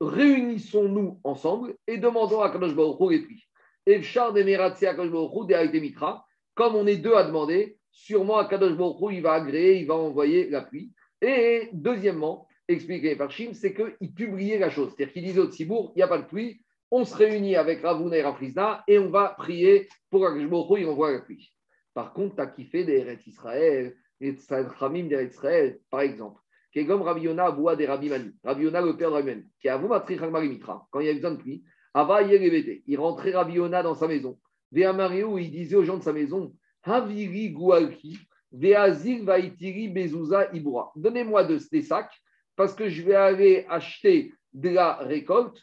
réunissons-nous 0.00 1.20
ensemble 1.24 1.74
et 1.86 1.96
demandons 1.96 2.40
à 2.40 2.50
Kadosh 2.50 2.74
Baruch 2.74 3.10
les 3.10 3.20
pluies. 3.20 3.44
Et 3.86 4.02
Char 4.02 4.32
de 4.32 4.42
Meratse 4.42 4.80
Kadosh 4.80 5.10
de 5.10 5.78
Mitra, 5.80 6.26
comme 6.54 6.74
on 6.74 6.86
est 6.86 6.96
deux 6.96 7.14
à 7.14 7.24
demander, 7.24 7.78
sûrement 7.90 8.36
à 8.36 8.44
Kadosh 8.44 8.76
Baruch 8.76 9.12
il 9.12 9.22
va 9.22 9.32
agréer, 9.34 9.80
il 9.80 9.86
va 9.86 9.94
envoyer 9.94 10.50
la 10.50 10.62
pluie. 10.62 10.92
Et 11.22 11.70
deuxièmement, 11.72 12.46
expliqué 12.68 13.16
par 13.16 13.30
Chim, 13.30 13.50
c'est 13.54 13.74
qu'il 13.74 14.12
publiait 14.12 14.58
la 14.58 14.70
chose. 14.70 14.92
C'est-à-dire 14.94 15.12
qu'il 15.12 15.24
disait 15.24 15.40
au 15.40 15.50
Tzibour, 15.50 15.92
il 15.94 15.98
n'y 15.98 16.02
a 16.02 16.08
pas 16.08 16.18
de 16.18 16.26
pluie, 16.26 16.60
on 16.94 17.06
se 17.06 17.16
réunit 17.16 17.56
avec 17.56 17.80
Ravuna 17.82 18.18
et 18.18 18.92
et 18.92 18.98
on 18.98 19.08
va 19.08 19.34
prier 19.38 19.88
pour 20.10 20.20
que 20.26 20.78
il 20.78 20.86
envoie 20.86 21.12
la 21.12 21.20
pluie. 21.20 21.50
Par 21.94 22.12
contre, 22.12 22.36
tu 22.36 22.40
as 22.42 22.46
kiffé 22.46 22.84
des 22.84 22.98
Eretz 22.98 23.26
Israël, 23.26 23.96
des 24.20 24.36
Khamim 24.78 25.08
des 25.08 25.24
Israël, 25.24 25.80
par 25.90 26.02
exemple. 26.02 26.38
Rabbi 26.76 27.22
Yonah 27.22 27.46
Aboua 27.46 27.76
des 27.76 27.86
Rabbi 27.86 28.10
Mani. 28.10 28.32
Le 28.44 28.92
père 28.92 29.10
de 29.10 29.14
Rabbi 29.14 29.26
Mani, 29.26 29.44
qui 29.58 29.68
a 29.70 29.78
Matri 29.78 30.18
Mitra, 30.48 30.86
quand 30.90 31.00
il 31.00 31.06
y 31.06 31.10
a 31.10 31.14
besoin 31.14 31.32
de 31.32 31.36
pluie, 31.36 31.64
Ava 31.94 32.22
Il 32.22 32.98
rentrait 32.98 33.32
Rabbi 33.32 33.54
Yonah 33.54 33.82
dans 33.82 33.94
sa 33.94 34.06
maison. 34.06 34.38
Véa 34.70 34.94
il 35.14 35.50
disait 35.50 35.76
aux 35.76 35.84
gens 35.84 35.96
de 35.96 36.02
sa 36.02 36.12
maison 36.12 36.54
Haviri 36.82 37.52
Goualki, 37.52 38.18
Veazil 38.52 39.24
Vaitiri 39.24 39.88
Bezouza 39.88 40.52
Ibura. 40.52 40.92
Donnez-moi 40.96 41.44
des 41.44 41.82
sacs 41.82 42.20
parce 42.54 42.74
que 42.74 42.88
je 42.88 43.02
vais 43.02 43.14
aller 43.14 43.64
acheter 43.68 44.32
de 44.52 44.68
la 44.68 44.96
récolte 44.96 45.62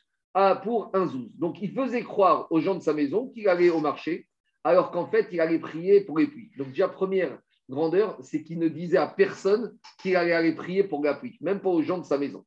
pour 0.64 0.92
un 0.94 1.08
zouz. 1.08 1.30
Donc 1.38 1.62
il 1.62 1.72
faisait 1.74 2.04
croire 2.04 2.48
aux 2.52 2.60
gens 2.60 2.76
de 2.76 2.82
sa 2.82 2.94
maison 2.94 3.28
qu'il 3.30 3.48
allait 3.48 3.70
au 3.70 3.80
marché, 3.80 4.28
alors 4.64 4.92
qu'en 4.92 5.08
fait 5.08 5.28
il 5.32 5.42
allait 5.42 5.60
prier 5.60 6.02
pour 6.02 6.18
les 6.18 6.28
pluies. 6.28 6.52
Donc 6.58 6.70
déjà 6.70 6.88
première 6.88 7.38
grandeur, 7.70 8.18
c'est 8.22 8.44
qu'il 8.44 8.60
ne 8.60 8.68
disait 8.68 8.98
à 8.98 9.08
personne 9.08 9.78
qu'il 10.02 10.16
allait 10.16 10.34
aller 10.34 10.54
prier 10.54 10.84
pour 10.84 11.04
la 11.04 11.14
pluie, 11.14 11.38
même 11.42 11.60
pas 11.60 11.70
aux 11.70 11.82
gens 11.82 12.00
de 12.00 12.06
sa 12.06 12.18
maison. 12.18 12.46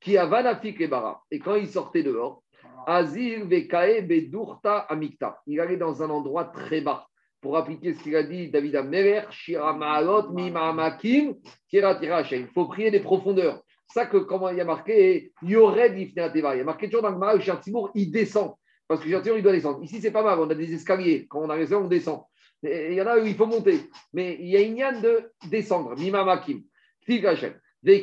Qui 0.00 0.18
a 0.18 0.26
Vanafik 0.26 0.80
et 0.80 0.88
Bara. 0.88 1.22
Et 1.30 1.38
quand 1.38 1.54
il 1.54 1.68
sortait 1.68 2.02
dehors, 2.02 2.42
Azir 2.86 3.46
Vekae 3.46 4.02
Bedurta 4.02 4.78
Amikta. 4.78 5.40
Il 5.46 5.60
allait 5.60 5.76
dans 5.76 6.02
un 6.02 6.10
endroit 6.10 6.46
très 6.46 6.80
bas 6.80 7.06
pour 7.40 7.56
appliquer 7.56 7.94
ce 7.94 8.02
qu'il 8.02 8.16
a 8.16 8.22
dit 8.22 8.50
David 8.50 8.76
Ameler, 8.76 9.22
Shira 9.30 9.72
Maalot, 9.74 10.32
Mimamakim, 10.32 11.34
Il 11.72 12.48
faut 12.54 12.66
prier 12.66 12.90
des 12.90 13.00
profondeurs 13.00 13.62
ça 13.92 14.06
que, 14.06 14.16
comment 14.18 14.48
il 14.48 14.56
y 14.56 14.60
a 14.60 14.64
marqué, 14.64 15.32
Yored. 15.42 15.98
Il 15.98 16.12
y 16.14 16.20
a 16.20 16.64
marqué 16.64 16.86
toujours 16.86 17.02
dans 17.02 17.10
le 17.10 17.18
Maral, 17.18 17.40
Timour, 17.60 17.90
il 17.94 18.10
descend. 18.10 18.54
Parce 18.88 19.00
que 19.00 19.06
Timour, 19.06 19.38
il 19.38 19.42
doit 19.42 19.52
descendre. 19.52 19.82
Ici, 19.82 20.00
c'est 20.00 20.10
pas 20.10 20.22
mal, 20.22 20.38
on 20.38 20.48
a 20.50 20.54
des 20.54 20.72
escaliers. 20.72 21.26
Quand 21.28 21.40
on 21.40 21.50
arrive 21.50 21.70
là, 21.70 21.78
on 21.78 21.88
descend. 21.88 22.22
il 22.62 22.94
y 22.94 23.02
en 23.02 23.06
a 23.06 23.18
où 23.18 23.26
il 23.26 23.34
faut 23.34 23.46
monter. 23.46 23.80
Mais 24.12 24.36
il 24.40 24.48
y 24.48 24.56
a 24.56 24.60
une 24.60 24.76
yann 24.76 25.00
de 25.00 25.30
descendre. 25.50 25.96
Mima 25.96 26.24
Makim. 26.24 26.62
Et 27.08 27.96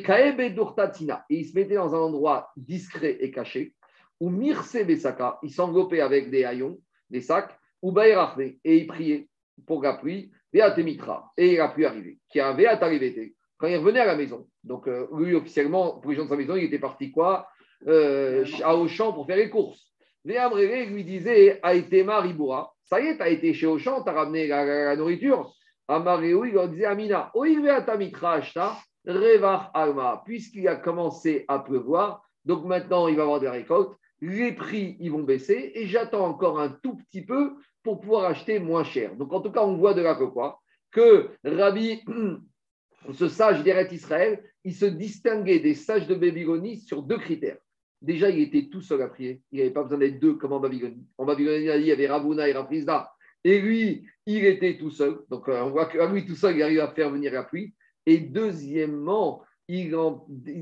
il 1.30 1.46
se 1.46 1.54
mettait 1.54 1.74
dans 1.74 1.94
un 1.94 1.98
endroit 1.98 2.50
discret 2.56 3.16
et 3.20 3.30
caché. 3.30 3.74
Ou 4.20 4.28
Mirse 4.28 4.76
Besaka, 4.84 5.38
il 5.42 5.50
s'enveloppait 5.50 6.02
avec 6.02 6.30
des 6.30 6.44
haillons, 6.44 6.78
des 7.08 7.22
sacs. 7.22 7.58
Ou 7.82 7.98
et 7.98 8.58
il 8.64 8.86
priait 8.86 9.28
pour 9.66 9.82
la 9.82 9.94
pluie. 9.94 10.30
Et 10.52 10.58
il 10.58 11.60
a 11.60 11.68
pu 11.68 11.86
arriver. 11.86 12.18
Qui 12.28 12.40
avait 12.40 12.66
arrivé 12.66 13.34
quand 13.60 13.66
il 13.66 13.76
revenait 13.76 14.00
à 14.00 14.06
la 14.06 14.16
maison. 14.16 14.46
Donc, 14.64 14.88
euh, 14.88 15.06
lui, 15.16 15.34
officiellement, 15.34 16.00
pour 16.00 16.10
les 16.10 16.16
gens 16.16 16.24
de 16.24 16.30
sa 16.30 16.36
maison, 16.36 16.56
il 16.56 16.64
était 16.64 16.78
parti 16.78 17.12
quoi 17.12 17.46
euh, 17.86 18.44
À 18.64 18.74
Auchan 18.74 19.12
pour 19.12 19.26
faire 19.26 19.36
les 19.36 19.50
courses. 19.50 19.92
Léa 20.24 20.50
lui 20.50 21.04
disait 21.04 21.60
Aïtema 21.62 22.20
Riboura, 22.20 22.74
ça 22.84 23.00
y 23.00 23.06
est, 23.06 23.16
tu 23.16 23.22
as 23.22 23.28
été 23.28 23.54
chez 23.54 23.66
Auchan, 23.66 24.02
tu 24.02 24.08
as 24.08 24.12
ramené 24.12 24.46
la, 24.46 24.96
nourriture. 24.96 25.52
Amaréou, 25.88 26.44
il 26.44 26.54
leur 26.54 26.68
disait 26.68 26.86
Amina, 26.86 27.30
Revar 29.06 29.70
Alma, 29.74 30.22
puisqu'il 30.24 30.68
a 30.68 30.76
commencé 30.76 31.44
à 31.48 31.58
pleuvoir, 31.58 32.22
donc 32.44 32.64
maintenant 32.64 33.08
il 33.08 33.16
va 33.16 33.22
avoir 33.22 33.40
des 33.40 33.48
récoltes, 33.48 33.96
les 34.20 34.52
prix 34.52 34.96
ils 35.00 35.10
vont 35.10 35.22
baisser 35.22 35.72
et 35.74 35.86
j'attends 35.86 36.26
encore 36.26 36.60
un 36.60 36.68
tout 36.82 36.96
petit 36.96 37.24
peu 37.24 37.54
pour 37.82 38.00
pouvoir 38.00 38.24
acheter 38.24 38.58
moins 38.58 38.84
cher. 38.84 39.16
Donc 39.16 39.32
en 39.32 39.40
tout 39.40 39.50
cas, 39.50 39.62
on 39.62 39.76
voit 39.76 39.94
de 39.94 40.02
là 40.02 40.14
que 40.14 40.24
quoi 40.24 40.60
Que 40.90 41.30
Rabbi 41.44 42.02
ce 43.12 43.28
sage 43.28 43.62
d'Eret 43.62 43.88
Israël, 43.92 44.42
il 44.64 44.74
se 44.74 44.86
distinguait 44.86 45.60
des 45.60 45.74
sages 45.74 46.06
de 46.06 46.14
Babylonie 46.14 46.78
sur 46.78 47.02
deux 47.02 47.18
critères. 47.18 47.58
Déjà, 48.02 48.30
il 48.30 48.40
était 48.40 48.68
tout 48.70 48.80
seul 48.80 49.02
à 49.02 49.08
prier. 49.08 49.42
Il 49.52 49.58
n'avait 49.58 49.72
pas 49.72 49.82
besoin 49.82 49.98
d'être 49.98 50.20
deux 50.20 50.34
comme 50.34 50.52
en 50.52 50.60
Babylonie. 50.60 51.06
En 51.18 51.24
Babylonie, 51.24 51.66
il 51.66 51.86
y 51.86 51.92
avait 51.92 52.06
Ravuna 52.06 52.48
et 52.48 52.52
Rafrizda. 52.52 53.12
Et 53.44 53.60
lui, 53.60 54.06
il 54.26 54.44
était 54.44 54.78
tout 54.78 54.90
seul. 54.90 55.18
Donc, 55.28 55.48
euh, 55.48 55.62
on 55.62 55.70
voit 55.70 55.86
qu'à 55.86 56.10
lui, 56.10 56.26
tout 56.26 56.34
seul, 56.34 56.56
il 56.56 56.62
arrive 56.62 56.80
à 56.80 56.88
faire 56.88 57.10
venir 57.10 57.32
la 57.32 57.42
pluie. 57.42 57.74
Et 58.06 58.18
deuxièmement, 58.18 59.42
il 59.68 59.94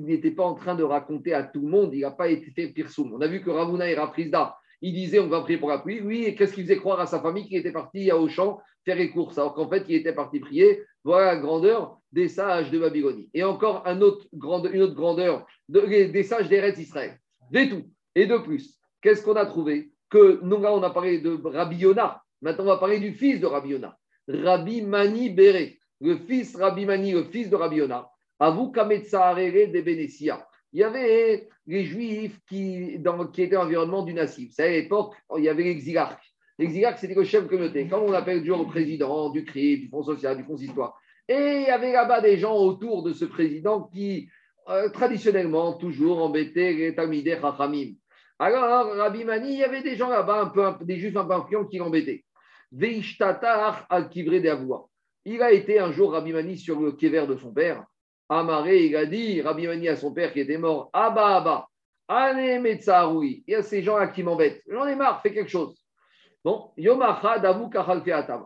n'était 0.04 0.32
pas 0.32 0.44
en 0.44 0.54
train 0.54 0.74
de 0.74 0.82
raconter 0.82 1.32
à 1.32 1.42
tout 1.44 1.60
le 1.60 1.68
monde. 1.68 1.94
Il 1.94 2.00
n'a 2.00 2.10
pas 2.10 2.28
été 2.28 2.50
fait 2.50 2.68
pirsoum. 2.68 3.12
On 3.14 3.20
a 3.20 3.28
vu 3.28 3.40
que 3.40 3.50
Ravuna 3.50 3.88
et 3.88 3.94
Rafrizda, 3.94 4.56
il 4.80 4.92
disait 4.92 5.18
on 5.18 5.28
va 5.28 5.40
prier 5.40 5.58
pour 5.58 5.70
la 5.70 5.78
pluie. 5.78 6.00
Oui, 6.00 6.24
et 6.24 6.34
qu'est-ce 6.34 6.54
qu'il 6.54 6.64
faisait 6.64 6.76
croire 6.76 7.00
à 7.00 7.06
sa 7.06 7.20
famille 7.20 7.46
qui 7.46 7.56
était 7.56 7.72
parti 7.72 8.10
à 8.10 8.18
Auchan 8.18 8.60
faire 8.84 8.96
les 8.96 9.10
courses, 9.10 9.36
alors 9.36 9.54
qu'en 9.54 9.68
fait, 9.68 9.84
il 9.88 9.96
était 9.96 10.14
parti 10.14 10.40
prier. 10.40 10.82
Voilà 11.08 11.36
la 11.36 11.40
grandeur 11.40 11.98
des 12.12 12.28
sages 12.28 12.70
de 12.70 12.78
Babylonie. 12.78 13.30
Et 13.32 13.42
encore 13.42 13.82
une 13.86 14.02
autre 14.02 14.26
grandeur 14.34 15.46
des 15.66 16.22
sages 16.22 16.50
d'Eretz 16.50 16.78
Israël. 16.78 17.18
Des 17.50 17.70
tout. 17.70 17.84
Et 18.14 18.26
de 18.26 18.36
plus, 18.36 18.78
qu'est-ce 19.00 19.22
qu'on 19.22 19.36
a 19.36 19.46
trouvé 19.46 19.90
Que 20.10 20.38
nous, 20.42 20.60
là, 20.60 20.70
on 20.74 20.82
a 20.82 20.90
parlé 20.90 21.20
de 21.20 21.40
Rabbi 21.42 21.76
Yonah. 21.76 22.22
Maintenant, 22.42 22.64
on 22.64 22.66
va 22.66 22.76
parler 22.76 23.00
du 23.00 23.14
fils 23.14 23.40
de 23.40 23.46
Rabbi 23.46 23.70
Yonah. 23.70 23.96
Rabbi 24.28 24.82
Mani 24.82 25.30
Béré, 25.30 25.78
le 26.02 26.18
fils 26.18 26.54
Rabbi 26.54 26.84
Mani, 26.84 27.12
le 27.12 27.24
fils 27.24 27.48
de 27.48 27.56
Rabbi 27.56 27.76
Yonah. 27.76 28.06
Avou 28.38 28.70
Kametsaharere 28.70 29.72
de 29.72 29.80
Benessia 29.80 30.46
il 30.72 30.80
y 30.80 30.84
avait 30.84 31.48
les 31.66 31.84
Juifs 31.84 32.38
qui, 32.46 32.98
dans, 32.98 33.30
étaient 33.32 33.56
environnement 33.56 34.02
du 34.02 34.12
Nassif. 34.12 34.52
C'est 34.52 34.64
à 34.64 34.70
l'époque, 34.70 35.14
il 35.36 35.44
y 35.44 35.48
avait 35.48 35.64
l'exilarque. 35.64 36.27
L'exilarque, 36.58 36.98
c'était 36.98 37.14
le 37.14 37.24
chef 37.24 37.44
de 37.44 37.48
communauté. 37.48 37.86
Comme 37.86 38.02
on 38.02 38.12
appelle 38.12 38.40
toujours 38.40 38.58
le 38.58 38.66
président 38.66 39.30
du 39.30 39.44
CRI, 39.44 39.78
du 39.78 39.88
Fonds 39.88 40.02
social, 40.02 40.36
du 40.36 40.44
consistoire. 40.44 40.98
Et 41.28 41.60
il 41.60 41.62
y 41.62 41.70
avait 41.70 41.92
là-bas 41.92 42.20
des 42.20 42.36
gens 42.38 42.56
autour 42.56 43.02
de 43.02 43.12
ce 43.12 43.24
président 43.24 43.82
qui, 43.82 44.28
euh, 44.68 44.88
traditionnellement, 44.88 45.74
toujours 45.74 46.22
embêtaient 46.22 46.72
les 46.72 46.94
Talmideh 46.94 47.38
Chachamim. 47.40 47.94
Alors, 48.40 48.94
Rabbi 48.96 49.24
Mani, 49.24 49.52
il 49.52 49.58
y 49.58 49.64
avait 49.64 49.82
des 49.82 49.96
gens 49.96 50.08
là-bas, 50.08 50.42
un 50.42 50.46
peu, 50.46 50.84
des 50.84 50.98
juifs 50.98 51.16
un 51.16 51.24
peu 51.24 51.34
influents 51.34 51.66
qui 51.66 51.78
l'embêtaient. 51.78 52.24
Il 55.24 55.42
a 55.42 55.52
été 55.52 55.78
un 55.78 55.92
jour 55.92 56.12
Rabbi 56.12 56.32
Mani 56.32 56.58
sur 56.58 56.80
le 56.80 56.92
kéver 56.92 57.26
de 57.26 57.36
son 57.36 57.52
père. 57.52 57.84
Amaré, 58.28 58.86
il 58.86 58.96
a 58.96 59.06
dit, 59.06 59.40
Rabbi 59.42 59.66
Mani 59.66 59.88
à 59.88 59.96
son 59.96 60.12
père 60.12 60.32
qui 60.32 60.40
était 60.40 60.58
mort, 60.58 60.90
Abba, 60.92 61.36
Abba, 61.36 61.68
Allez, 62.08 62.60
Il 62.62 63.42
y 63.46 63.54
a 63.54 63.62
ces 63.62 63.82
gens-là 63.82 64.08
qui 64.08 64.22
m'embêtent. 64.22 64.62
J'en 64.66 64.86
ai 64.86 64.96
marre, 64.96 65.20
fais 65.20 65.32
quelque 65.32 65.50
chose. 65.50 65.77
Bon, 66.48 66.70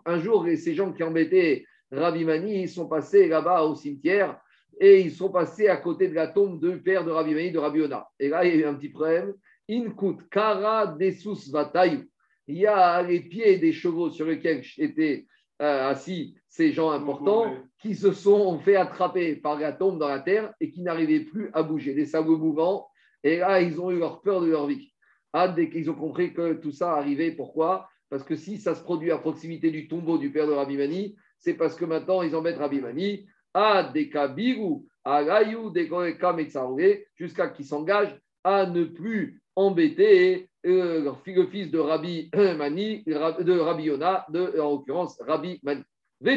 Un 0.07 0.19
jour, 0.19 0.45
ces 0.57 0.75
gens 0.75 0.93
qui 0.93 1.05
embêtaient 1.05 1.65
Rabbi 1.93 2.25
Mani, 2.25 2.63
ils 2.63 2.69
sont 2.69 2.89
passés 2.89 3.29
là-bas 3.29 3.63
au 3.63 3.77
cimetière 3.77 4.41
et 4.81 5.03
ils 5.03 5.13
sont 5.13 5.31
passés 5.31 5.69
à 5.69 5.77
côté 5.77 6.09
de 6.09 6.15
la 6.15 6.27
tombe 6.27 6.59
de 6.59 6.73
père 6.73 7.05
de 7.05 7.13
Rabbi 7.13 7.33
Mani, 7.33 7.53
de 7.53 7.61
Rabbi 7.61 7.83
Ona. 7.83 8.09
Et 8.19 8.29
là, 8.29 8.45
il 8.45 8.57
y 8.57 8.59
a 8.59 8.61
eu 8.63 8.65
un 8.65 8.75
petit 8.75 8.89
problème. 8.89 9.33
Inkut 9.71 10.17
kara 10.33 10.89
desus 10.89 11.49
vatayu. 11.53 12.11
Il 12.49 12.59
y 12.59 12.67
a 12.67 13.01
les 13.03 13.21
pieds 13.21 13.59
des 13.59 13.73
chevaux 13.73 14.11
sur 14.11 14.27
lesquels 14.27 14.65
étaient 14.79 15.29
euh, 15.61 15.91
assis 15.91 16.35
ces 16.49 16.73
gens 16.73 16.91
importants 16.91 17.55
qui 17.79 17.95
se 17.95 18.11
sont 18.11 18.59
fait 18.59 18.75
attraper 18.75 19.37
par 19.37 19.61
la 19.61 19.73
tombe 19.73 20.01
dans 20.01 20.09
la 20.09 20.19
terre 20.19 20.53
et 20.61 20.73
qui 20.73 20.83
n'arrivaient 20.83 21.21
plus 21.21 21.51
à 21.53 21.63
bouger, 21.63 21.95
des 21.95 22.07
sabots 22.07 22.37
mouvants. 22.37 22.89
Et 23.23 23.37
là, 23.37 23.61
ils 23.61 23.81
ont 23.81 23.93
eu 23.93 24.01
leur 24.01 24.23
peur 24.23 24.41
de 24.41 24.51
leur 24.51 24.67
vie. 24.67 24.93
Ah, 25.33 25.47
dès 25.47 25.71
qu'ils 25.71 25.89
ont 25.89 25.95
compris 25.95 26.35
que 26.35 26.55
tout 26.55 26.73
ça 26.73 26.95
arrivait, 26.95 27.31
pourquoi? 27.31 27.89
Parce 28.13 28.25
que 28.25 28.37
si 28.37 28.59
ça 28.59 28.75
se 28.75 28.83
produit 28.83 29.11
à 29.11 29.17
proximité 29.17 29.71
du 29.71 29.89
tombeau 29.89 30.19
du 30.19 30.31
père 30.31 30.47
de 30.47 30.53
Rabbi 30.53 30.77
Mani, 30.77 31.17
c'est 31.39 31.55
parce 31.55 31.75
que 31.75 31.87
maintenant 31.87 32.21
ils 32.21 32.37
embêtent 32.37 32.59
Rabbi 32.59 32.79
Mani. 32.79 33.27
Ah, 33.55 33.91
des 33.91 34.11
kabiru, 34.11 34.83
à 35.03 35.25
des 35.73 37.07
jusqu'à 37.17 37.49
qu'ils 37.49 37.65
s'engagent 37.65 38.15
à 38.45 38.67
ne 38.67 38.85
plus 38.85 39.41
embêter 39.57 40.51
euh, 40.67 41.11
le 41.25 41.47
fils 41.47 41.71
de 41.71 41.79
Rabbi 41.79 42.29
Mani, 42.35 43.03
de 43.07 43.59
Rabbi 43.59 43.85
Yona, 43.85 44.27
de, 44.29 44.61
en 44.61 44.73
l'occurrence 44.73 45.19
Rabbi 45.23 45.59
Mani. 45.63 45.83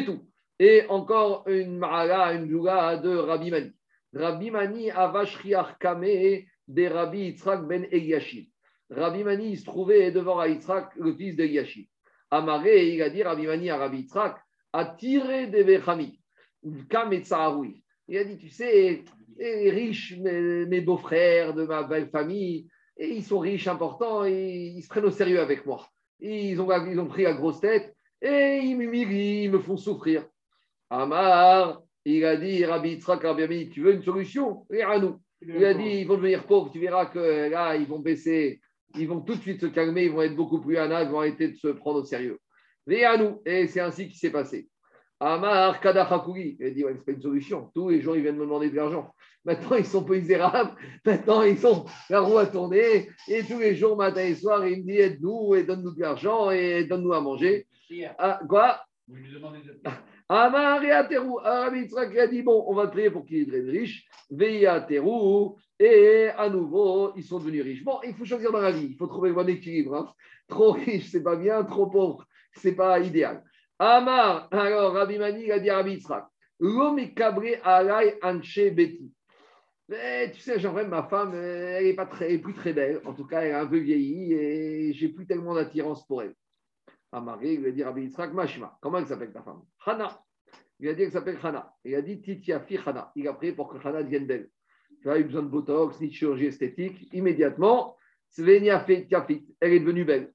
tout. 0.06 0.26
Et 0.58 0.86
encore 0.88 1.44
une 1.46 1.76
ma'ala, 1.76 2.32
une 2.32 2.48
juga 2.48 2.96
de 2.96 3.14
Rabbi 3.14 3.50
Mani. 3.50 3.72
Rabbi 4.14 4.50
Mani 4.50 4.90
avashriach 4.90 5.76
kame 5.78 6.46
de 6.68 6.86
Rabbi 6.88 7.18
Yitzhak 7.18 7.68
ben 7.68 7.86
Eliashib. 7.90 8.46
Rabbi 8.90 9.24
Mani 9.24 9.50
il 9.50 9.58
se 9.58 9.64
trouvait 9.64 10.10
devant 10.12 10.44
Yitzhak, 10.44 10.94
le 10.96 11.14
fils 11.14 11.36
de 11.36 11.44
Eliashib. 11.44 11.86
Amaré, 12.30 12.94
il 12.94 13.02
a 13.02 13.10
dit 13.10 13.22
Rabbi 13.22 13.46
Mani 13.46 13.70
à 13.70 13.76
Rabbi 13.76 13.98
Yitzhak, 13.98 14.36
tiré 14.98 15.46
des 15.46 15.64
Bechami, 15.64 16.20
Kam 16.88 17.12
et 17.12 17.22
Il 18.08 18.18
a 18.18 18.24
dit, 18.24 18.36
tu 18.36 18.48
sais, 18.48 19.04
les 19.38 19.70
riches, 19.70 20.16
mes, 20.18 20.66
mes 20.66 20.80
beaux-frères 20.80 21.54
de 21.54 21.64
ma 21.64 21.82
belle 21.82 22.08
famille, 22.08 22.68
et 22.96 23.08
ils 23.08 23.22
sont 23.22 23.38
riches, 23.38 23.68
importants, 23.68 24.24
et 24.24 24.72
ils 24.74 24.82
se 24.82 24.88
prennent 24.88 25.04
au 25.04 25.10
sérieux 25.10 25.40
avec 25.40 25.66
moi. 25.66 25.86
Ils 26.20 26.60
ont, 26.60 26.68
ils 26.86 26.98
ont 26.98 27.06
pris 27.06 27.24
la 27.24 27.34
grosse 27.34 27.60
tête 27.60 27.94
et 28.22 28.60
ils 28.62 28.76
m'humilient, 28.76 29.44
ils 29.44 29.50
me 29.50 29.58
font 29.58 29.76
souffrir. 29.76 30.26
Amar, 30.88 31.82
il 32.04 32.24
a 32.24 32.36
dit, 32.36 32.64
Rabbi 32.64 32.90
Yitzhak, 32.90 33.22
Rabbi 33.22 33.68
tu 33.70 33.82
veux 33.82 33.94
une 33.94 34.02
solution? 34.02 34.66
Et 34.70 34.82
à 34.82 34.98
nous. 34.98 35.20
Il 35.42 35.64
a 35.64 35.74
dit, 35.74 36.00
ils 36.00 36.06
vont 36.06 36.16
devenir 36.16 36.46
pauvres, 36.46 36.70
tu 36.72 36.80
verras 36.80 37.06
que 37.06 37.50
là, 37.50 37.76
ils 37.76 37.86
vont 37.86 37.98
baisser, 37.98 38.60
ils 38.94 39.08
vont 39.08 39.20
tout 39.20 39.34
de 39.34 39.40
suite 39.40 39.60
se 39.60 39.66
calmer, 39.66 40.04
ils 40.04 40.12
vont 40.12 40.22
être 40.22 40.36
beaucoup 40.36 40.60
plus 40.60 40.76
anaves, 40.78 41.08
ils 41.08 41.12
vont 41.12 41.18
arrêter 41.18 41.48
de 41.48 41.56
se 41.56 41.68
prendre 41.68 42.00
au 42.00 42.04
sérieux. 42.04 42.38
À 42.88 43.16
nous. 43.16 43.42
Et 43.44 43.66
c'est 43.66 43.80
ainsi 43.80 44.06
qu'il 44.06 44.16
s'est 44.16 44.30
passé. 44.30 44.68
Amar 45.18 45.80
Kadachakouri. 45.80 46.56
Il 46.60 46.74
dit, 46.74 46.84
ouais, 46.84 46.94
c'est 46.94 47.04
pas 47.04 47.12
une 47.12 47.22
solution. 47.22 47.70
Tous 47.74 47.88
les 47.88 48.00
jours, 48.00 48.16
ils 48.16 48.22
viennent 48.22 48.36
me 48.36 48.44
demander 48.44 48.70
de 48.70 48.76
l'argent. 48.76 49.10
Maintenant, 49.44 49.76
ils 49.76 49.86
sont 49.86 50.04
peu 50.04 50.16
misérables. 50.16 50.76
Maintenant, 51.04 51.42
ils 51.42 51.58
sont 51.58 51.84
la 52.10 52.20
roue 52.20 52.38
à 52.38 52.46
tourner. 52.46 53.08
Et 53.28 53.42
tous 53.42 53.58
les 53.58 53.74
jours, 53.74 53.96
matin 53.96 54.20
et 54.20 54.34
soir, 54.34 54.64
il 54.66 54.84
me 54.84 54.84
dit, 54.84 54.98
aide-nous 54.98 55.54
et 55.56 55.64
donne-nous 55.64 55.94
de 55.94 56.00
l'argent 56.00 56.50
et 56.50 56.84
donne-nous 56.84 57.12
à 57.12 57.20
manger. 57.20 57.66
Ah, 58.18 58.40
quoi? 58.48 58.80
Vous 59.08 59.16
lui 59.16 59.32
demandez 59.32 59.60
de 59.60 59.80
Amar 60.28 60.82
et 60.82 60.90
Aterou. 60.90 61.38
Arabi 61.38 61.82
Yitzhak 61.82 62.16
a 62.18 62.26
dit, 62.26 62.42
bon, 62.42 62.64
on 62.66 62.74
va 62.74 62.88
prier 62.88 63.10
pour 63.10 63.24
qu'il 63.24 63.46
devienne 63.46 63.70
riche. 63.70 64.04
Veilla 64.30 64.80
Terou. 64.80 65.56
Et 65.78 66.28
à 66.36 66.48
nouveau, 66.48 67.12
ils 67.16 67.22
sont 67.22 67.38
devenus 67.38 67.62
riches. 67.62 67.84
Bon, 67.84 67.98
il 68.02 68.14
faut 68.14 68.24
choisir 68.24 68.50
dans 68.50 68.60
la 68.60 68.70
vie. 68.70 68.88
Il 68.90 68.96
faut 68.96 69.06
trouver 69.06 69.28
le 69.28 69.34
bon 69.34 69.48
équilibre. 69.48 69.94
Hein. 69.96 70.12
Trop 70.48 70.72
riche, 70.72 71.10
c'est 71.10 71.22
pas 71.22 71.36
bien. 71.36 71.64
Trop 71.64 71.86
pauvre, 71.86 72.26
c'est 72.52 72.74
pas 72.74 72.98
idéal. 73.00 73.44
Amar, 73.78 74.48
alors 74.52 74.94
Rabbi 74.94 75.18
Mani 75.18 75.50
a 75.52 75.58
dit 75.58 75.68
à 75.68 75.76
Rabbi 75.76 75.96
Yitzhak, 75.96 76.24
cabré 77.14 77.60
alay 77.62 78.18
anche 78.22 78.70
beti. 78.72 79.12
Mais 79.88 80.32
tu 80.32 80.40
sais, 80.40 80.58
j'en 80.58 80.72
ma 80.72 81.02
femme, 81.04 81.34
elle 81.34 81.94
n'est 81.94 82.06
très, 82.06 82.38
plus 82.38 82.54
très 82.54 82.72
belle. 82.72 83.02
En 83.04 83.12
tout 83.12 83.26
cas, 83.26 83.42
elle 83.42 83.50
est 83.50 83.54
un 83.54 83.66
peu 83.66 83.76
vieillie 83.76 84.32
et 84.32 84.94
j'ai 84.94 85.08
plus 85.10 85.26
tellement 85.26 85.54
d'attirance 85.54 86.06
pour 86.06 86.22
elle. 86.22 86.34
Amar, 87.12 87.42
il 87.44 87.66
a 87.66 87.70
dit 87.70 87.84
Rabbi 87.84 88.04
Yitzhak, 88.04 88.32
Mashma, 88.32 88.78
comment 88.80 88.98
elle 88.98 89.06
s'appelle 89.06 89.32
ta 89.32 89.42
femme? 89.42 89.62
Hana. 89.84 90.22
Il 90.80 90.88
a 90.88 90.94
dit 90.94 91.02
qu'elle 91.02 91.12
s'appelle 91.12 91.38
Hana. 91.42 91.74
Il 91.84 91.94
a 91.94 92.02
dit 92.02 92.20
Titiafi 92.20 92.78
Hana. 92.84 93.12
Il 93.14 93.28
a 93.28 93.34
prié 93.34 93.52
pour 93.52 93.68
que 93.68 93.86
Hana 93.86 94.02
devienne 94.02 94.26
belle. 94.26 94.50
Tu 95.02 95.10
as 95.10 95.18
eu 95.18 95.24
besoin 95.24 95.42
de 95.42 95.48
botox, 95.48 96.00
ni 96.00 96.08
de 96.08 96.12
chirurgie 96.12 96.46
esthétique. 96.46 97.08
Immédiatement, 97.12 97.96
Svenia 98.30 98.80
Tiafit. 98.80 99.46
Elle 99.60 99.72
est 99.72 99.80
devenue 99.80 100.04
belle. 100.04 100.32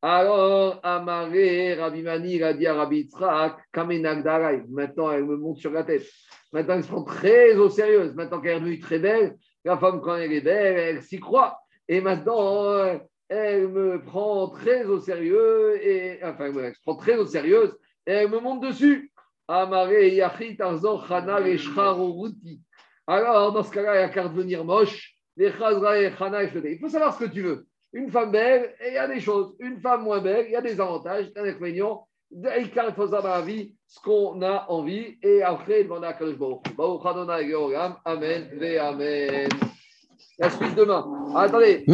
Alors, 0.00 0.80
Amaré, 0.82 1.74
Rabbi 1.74 2.02
Mani, 2.02 2.34
il 2.34 2.44
a 2.44 2.54
dit 2.54 2.66
à 2.66 2.74
Rabbi 2.74 3.08
Maintenant, 3.14 5.12
elle 5.12 5.24
me 5.24 5.36
monte 5.36 5.58
sur 5.58 5.70
la 5.70 5.84
tête. 5.84 6.04
Maintenant, 6.52 6.74
elle 6.74 6.82
se 6.82 6.88
prend 6.88 7.04
très 7.04 7.54
au 7.54 7.68
sérieux. 7.68 8.12
Maintenant 8.14 8.40
qu'elle 8.40 8.56
est 8.56 8.60
devenue 8.60 8.80
très 8.80 8.98
belle, 8.98 9.36
la 9.64 9.78
femme, 9.78 10.00
quand 10.00 10.16
elle 10.16 10.32
est 10.32 10.40
belle, 10.40 10.76
elle 10.76 11.02
s'y 11.02 11.20
croit. 11.20 11.58
Et 11.88 12.00
maintenant, 12.00 12.98
elle 13.28 13.68
me 13.68 14.02
prend 14.02 14.48
très 14.48 14.84
au 14.84 14.98
sérieux. 14.98 15.78
Et, 15.80 16.18
enfin, 16.24 16.52
elle 16.52 16.74
se 16.74 16.80
prend 16.82 16.96
très 16.96 17.16
au 17.16 17.26
sérieux 17.26 17.78
et 18.06 18.12
elle 18.12 18.30
me 18.30 18.40
monte 18.40 18.62
dessus. 18.62 19.12
Amaré, 19.48 20.14
Yachit, 20.14 20.56
Arzor, 20.60 21.06
Chana, 21.06 21.38
Alors, 23.06 23.52
dans 23.52 23.62
ce 23.62 23.70
cas-là, 23.72 23.94
elle 23.94 24.04
a 24.04 24.08
qu'à 24.08 24.28
devenir 24.28 24.64
moche. 24.64 25.14
Il 25.36 25.52
faut 25.52 26.88
savoir 26.88 27.14
ce 27.14 27.24
que 27.24 27.30
tu 27.30 27.42
veux. 27.42 27.66
Une 27.92 28.10
femme 28.10 28.30
belle, 28.30 28.74
il 28.86 28.94
y 28.94 28.98
a 28.98 29.08
des 29.08 29.20
choses. 29.20 29.54
Une 29.60 29.80
femme 29.80 30.02
moins 30.02 30.20
belle, 30.20 30.46
il 30.46 30.52
y 30.52 30.56
a 30.56 30.60
des 30.60 30.80
avantages, 30.80 31.32
des 31.32 31.40
inconvénients. 31.40 32.06
Il 32.30 32.70
faut 32.96 33.06
dans 33.08 33.22
la 33.22 33.42
vie 33.42 33.74
ce 33.86 34.00
qu'on 34.00 34.40
a 34.42 34.66
envie. 34.68 35.18
Et 35.22 35.42
après, 35.42 35.84
demander 35.84 36.06
à 36.06 36.12
Kadosh 36.14 36.36
Baruch. 36.38 36.62
Amen. 38.04 38.48
Amen. 38.80 39.48
La 40.38 40.50
suite 40.50 40.74
demain. 40.74 41.32
Attendez. 41.34 41.84